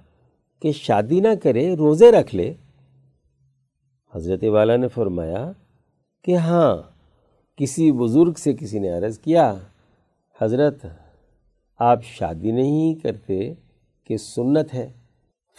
کہ 0.63 0.73
شادی 0.73 1.21
نہ 1.21 1.29
کرے، 1.43 1.77
روزے 1.77 2.13
رکھ 2.13 2.35
لے۔ 2.35 2.55
حضرت 4.15 4.45
والا 4.45 4.77
نے 4.77 4.89
فرمایا 4.89 5.53
کہ 6.25 6.37
ہاں 6.37 6.77
کسی 7.57 7.93
بزرگ 7.93 8.33
سے 8.33 8.53
کسی 8.53 8.79
نے 8.79 8.89
عرض 8.89 9.19
کیا، 9.19 9.55
حضرت، 10.41 10.87
آپ 11.79 12.05
شادی 12.05 12.51
نہیں 12.51 12.95
کرتے 12.95 13.55
کہ 14.05 14.17
سنت 14.17 14.75
ہے؟ 14.75 14.93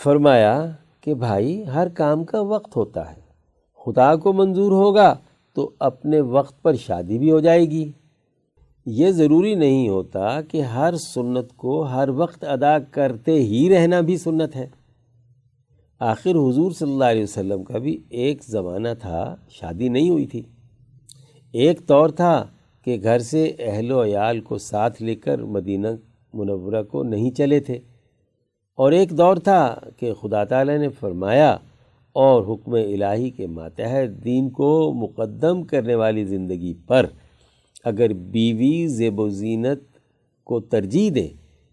فرمایا 0.03 0.71
کہ 1.01 1.13
بھائی، 1.13 1.67
ہر 1.67 1.89
کام 1.89 2.23
کا 2.23 2.41
وقت 2.41 2.75
ہوتا 2.75 3.11
ہے۔ 3.11 3.21
خدا 3.85 4.15
کو 4.15 4.33
منظور 4.33 4.71
ہوگا۔ 4.71 5.15
تو 5.53 5.71
اپنے 5.79 6.19
وقت 6.21 6.63
پر 6.63 6.75
شادی 6.75 7.19
بھی 7.19 7.31
ہو 7.31 7.39
جائے 7.39 7.65
گی۔ 7.65 7.91
یہ 8.85 9.11
ضروری 9.11 9.55
نہیں 9.55 9.89
ہوتا 9.89 10.41
کہ 10.41 10.61
ہر 10.61 10.95
سنت 10.95 11.57
کو 11.57 11.81
ہر 11.81 12.09
وقت 12.09 12.43
ادا 12.43 12.79
کرتے 12.79 13.31
ہی 13.31 13.69
رہنا 13.69 13.99
بھی 13.99 14.17
سنت 14.17 14.55
ہے۔ 14.55 14.67
آخر 15.99 16.31
حضور 16.31 16.71
صلی 16.71 16.91
اللہ 16.91 17.03
علیہ 17.03 17.23
وسلم 17.23 17.63
کا 17.63 17.77
بھی 17.77 18.03
ایک 18.09 18.43
زمانہ 18.43 18.87
تھا، 18.99 19.35
شادی 19.49 19.89
نہیں 19.89 20.09
ہوئی 20.09 20.25
تھی۔ 20.25 20.41
ایک 21.51 21.87
طور 21.87 22.09
تھا 22.09 22.47
کہ 22.83 22.99
گھر 23.03 23.19
سے 23.19 23.51
اہل 23.59 23.91
و 23.91 24.03
عیال 24.03 24.41
کو 24.41 24.57
ساتھ 24.57 25.01
لے 25.01 25.15
کر 25.15 25.37
مدینہ 25.37 25.87
منورہ 26.33 26.83
کو 26.83 27.03
نہیں 27.03 27.31
چلے 27.31 27.59
تھے۔ 27.59 27.79
اور 28.75 28.91
ایک 28.91 29.09
دور 29.09 29.35
تھا 29.35 29.75
کہ 29.97 30.13
خدا 30.13 30.43
تعالی 30.43 30.77
نے 30.77 30.89
فرمایا 30.89 31.57
اور 32.13 32.43
حکم 32.43 32.73
الہی 32.73 33.29
کے 33.29 33.47
ماتحت 33.47 34.23
دین 34.23 34.49
کو 34.49 34.93
مقدم 34.93 35.63
کرنے 35.63 35.95
والی 35.95 36.25
زندگی 36.25 36.73
پر 36.87 37.05
اگر 37.83 38.13
بیوی 38.13 38.87
زیب 38.87 39.19
و 39.19 39.29
زینت 39.29 39.79
کو 40.43 40.59
ترجیح 40.59 41.11
دے 41.15 41.27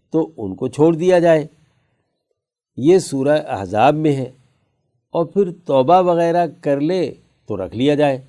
تو 0.09 0.31
ان 0.37 0.55
کو 0.55 0.67
چھوڑ 0.67 0.95
دیا 0.95 1.19
جائے۔ 1.19 1.47
یہ 2.77 2.97
سورہ 2.97 3.41
احزاب 3.47 3.95
میں 3.95 4.15
ہے۔ 4.15 4.31
اور 5.09 5.25
پھر 5.25 5.51
توبہ 5.65 6.01
وغیرہ 6.01 6.47
کر 6.61 6.79
لے 6.79 7.13
تو 7.45 7.65
رکھ 7.65 7.75
لیا 7.75 7.95
جائے۔ 7.95 8.21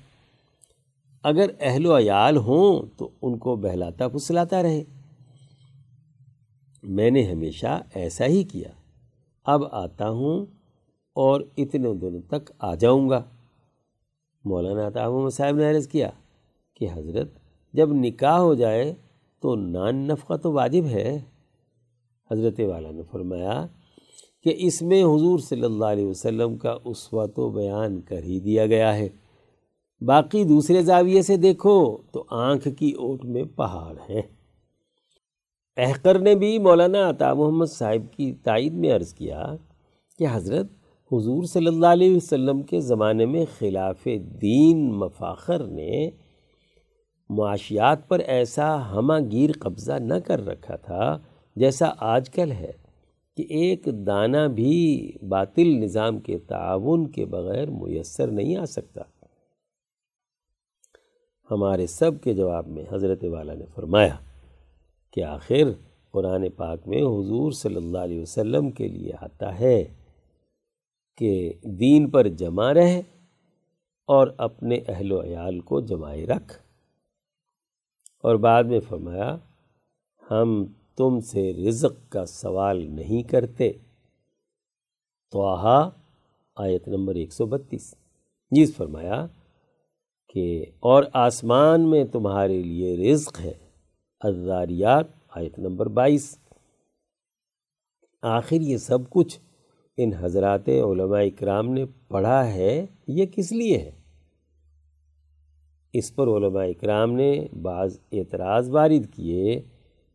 اگر 1.23 1.49
اہل 1.59 1.85
و 1.85 1.97
عیال 1.97 2.37
ہوں 2.37 2.81
تو 2.97 3.09
ان 3.21 3.37
کو 3.37 3.55
بہلاتا 3.55 4.07
پھسلاتا 4.07 4.63
رہے۔ 4.63 4.83
میں 6.83 7.11
نے 7.11 7.31
ہمیشہ 7.31 7.81
ایسا 7.95 8.25
ہی 8.25 8.43
کیا۔ 8.43 8.69
اب 9.43 9.61
آتا 9.71 10.09
ہوں 10.09 10.45
اور 11.13 11.41
اتنے 11.57 11.93
دنوں 11.93 12.21
تک 12.21 12.51
آ 12.59 12.75
جاؤں 12.75 13.09
گا۔ 13.09 13.23
مولانا 14.45 14.89
تعمم 14.89 15.29
صاحب 15.29 15.55
نے 15.55 15.69
عرض 15.69 15.87
کیا 15.87 16.09
کہ 16.73 16.87
حضرت، 16.93 17.31
جب 17.73 17.89
نکاح 17.93 18.37
ہو 18.37 18.53
جائے 18.53 18.93
تو 19.41 19.55
نان 19.55 19.95
نفقہ 19.95 20.33
تو 20.33 20.51
واجب 20.51 20.85
ہے۔ 20.85 21.21
حضرت 22.31 22.59
والا 22.59 22.91
نے 22.91 23.01
فرمایا 23.11 23.67
کہ 24.43 24.53
اس 24.57 24.81
میں 24.81 25.03
حضور 25.03 25.39
صلی 25.39 25.63
اللہ 25.63 25.85
علیہ 25.85 26.05
وسلم 26.05 26.57
کا 26.57 26.77
اسوہ 26.85 27.27
و 27.37 27.49
بیان 27.49 28.01
کر 28.01 28.23
ہی 28.23 28.39
دیا 28.39 28.65
گیا 28.65 28.95
ہے۔ 28.95 29.09
باقی 30.01 30.43
دوسرے 30.43 30.81
زاویے 30.81 31.21
سے 31.21 31.37
دیکھو 31.37 31.97
تو 32.11 32.23
آنکھ 32.29 32.67
کی 32.79 32.91
اوٹ 32.91 33.25
میں 33.25 33.43
پہاڑ 33.43 33.95
ہے 34.09 34.21
احقر 35.77 36.19
نے 36.19 36.35
بھی 36.35 36.59
مولانا 36.59 37.09
عطا 37.09 37.33
محمد 37.33 37.65
صاحب 37.65 38.17
کی 38.17 38.33
تائید 38.33 38.73
میں 38.73 38.95
عرض 38.95 39.13
کیا 39.13 39.55
کہ 40.19 40.27
حضرت 40.31 40.67
حضور 41.13 41.43
صلی 41.43 41.67
اللہ 41.67 41.87
علیہ 41.87 42.15
وسلم 42.15 42.61
کے 42.61 42.79
زمانے 42.79 43.25
میں 43.25 43.45
خلاف 43.59 44.07
دین 44.41 44.91
مفاخر 44.91 45.67
نے 45.67 46.09
معاشیات 47.29 48.07
پر 48.07 48.19
ایسا 48.19 48.91
ہمہ 48.91 49.13
گیر 49.31 49.49
قبضہ 49.59 49.93
نہ 49.93 50.13
کر 50.13 50.45
رکھا 50.45 50.75
تھا 50.75 51.17
جیسا 51.55 51.85
آج 51.97 52.29
کل 52.29 52.51
ہے 52.51 52.71
کہ 53.37 53.45
ایک 53.49 53.85
دانہ 54.07 54.47
بھی 54.47 55.11
باطل 55.29 55.67
نظام 55.67 56.19
کے 56.19 56.37
تعاون 56.37 57.07
کے 57.11 57.25
بغیر 57.25 57.69
میسر 57.69 58.27
نہیں 58.27 58.55
آ 58.55 58.65
سکتا۔ 58.65 59.01
ہمارے 61.51 61.87
سب 61.87 62.11
کے 62.23 62.33
جواب 62.33 62.67
میں 62.67 62.83
حضرت 62.91 63.23
والا 63.23 63.53
نے 63.53 63.65
فرمایا 63.75 64.15
کہ 65.11 65.23
آخر 65.23 65.71
قرآن 66.11 66.49
پاک 66.49 66.87
میں 66.87 67.01
حضور 67.01 67.51
صلی 67.51 67.75
اللہ 67.75 67.97
علیہ 67.97 68.21
وسلم 68.21 68.71
کے 68.71 68.87
لیے 68.87 69.11
آتا 69.21 69.59
ہے۔ 69.59 69.83
کہ 71.17 71.53
دین 71.63 72.09
پر 72.09 72.27
جمع 72.27 72.73
رہے 72.73 73.01
اور 74.07 74.27
اپنے 74.37 74.79
اہل 74.87 75.11
و 75.11 75.23
عیال 75.23 75.59
کو 75.59 75.81
جمائے 75.81 76.25
رکھ۔ 76.25 76.59
اور 78.23 78.35
بعد 78.35 78.63
میں 78.63 78.79
فرمایا، 78.79 79.37
ہم 80.31 80.65
تم 80.97 81.19
سے 81.19 81.53
رزق 81.53 82.11
کا 82.11 82.25
سوال 82.25 82.91
نہیں 82.91 83.23
کرتے۔ 83.23 83.71
توحا 85.31 85.89
آیت 86.55 86.87
نمبر 86.87 87.15
ایک 87.15 87.33
سو 87.33 87.45
بتیس۔ 87.45 87.95
جیس 88.51 88.75
فرمایا 88.75 89.25
کہ 90.33 90.65
اور 90.79 91.03
آسمان 91.13 91.89
میں 91.89 92.03
تمہارے 92.03 92.63
لیے 92.63 93.11
رزق 93.11 93.41
ہے۔ 93.41 93.53
ازاریات 94.19 95.05
آیت 95.29 95.59
نمبر 95.59 95.85
بائیس۔ 95.85 96.37
آخر 98.21 98.61
یہ 98.61 98.77
سب 98.77 99.09
کچھ 99.09 99.39
ان 99.97 100.13
حضرات 100.13 100.69
علماء 100.69 101.21
اکرام 101.21 101.69
نے 101.69 101.85
پڑھا 102.07 102.53
ہے، 102.53 102.85
یہ 103.07 103.25
کس 103.25 103.51
لیے 103.51 103.77
ہے؟ 103.77 103.91
اس 105.93 106.15
پر 106.15 106.27
علماء 106.27 106.65
اکرام 106.65 107.11
نے 107.11 107.47
بعض 107.61 107.99
اعتراض 108.11 108.69
وارد 108.69 109.15
کیے، 109.15 109.61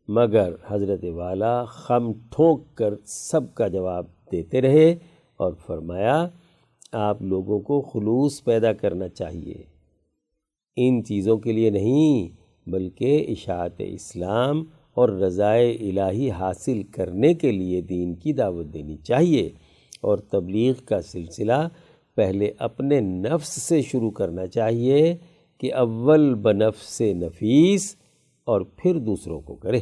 مگر 0.09 0.55
حضرت 0.68 1.05
والا 1.05 1.64
خم 1.64 2.12
ٹھونک 2.12 2.74
کر 2.74 2.94
سب 3.05 3.55
کا 3.55 3.68
جواب 3.68 4.06
دیتے 4.32 4.60
رہے 4.60 4.92
اور 5.36 5.52
فرمایا، 5.66 6.28
آپ 6.92 7.22
لوگوں 7.22 7.60
کو 7.60 7.80
خلوص 7.80 8.44
پیدا 8.44 8.72
کرنا 8.72 9.09
چاہیے۔ 9.09 9.62
ان 10.76 11.05
چیزوں 11.05 11.38
کے 11.38 11.52
لیے 11.52 11.70
نہیں، 11.70 12.28
بلکہ 12.70 13.26
اشاعت 13.28 13.74
اسلام 13.78 14.64
اور 14.94 15.09
رضائے 15.09 15.70
الہی 15.70 16.30
حاصل 16.30 16.82
کرنے 16.82 17.34
کے 17.34 17.52
لیے 17.52 17.80
دین 17.80 18.14
کی 18.14 18.32
دعوت 18.32 18.66
دینی 18.74 18.96
چاہیے۔ 18.96 19.50
اور 20.01 20.19
تبلیغ 20.19 20.73
کا 20.85 21.03
سلسلہ 21.03 21.69
پہلے 22.15 22.51
اپنے 22.59 23.01
نفس 23.01 23.49
سے 23.49 23.83
شروع 23.83 24.11
کرنا 24.11 24.47
چاہیے 24.47 25.16
کہ 25.59 25.75
اول 25.75 26.35
بنفس 26.35 27.01
نفیس 27.01 27.97
اور 28.45 28.61
پھر 28.61 28.99
دوسروں 28.99 29.41
کو 29.41 29.55
کرے۔ 29.55 29.81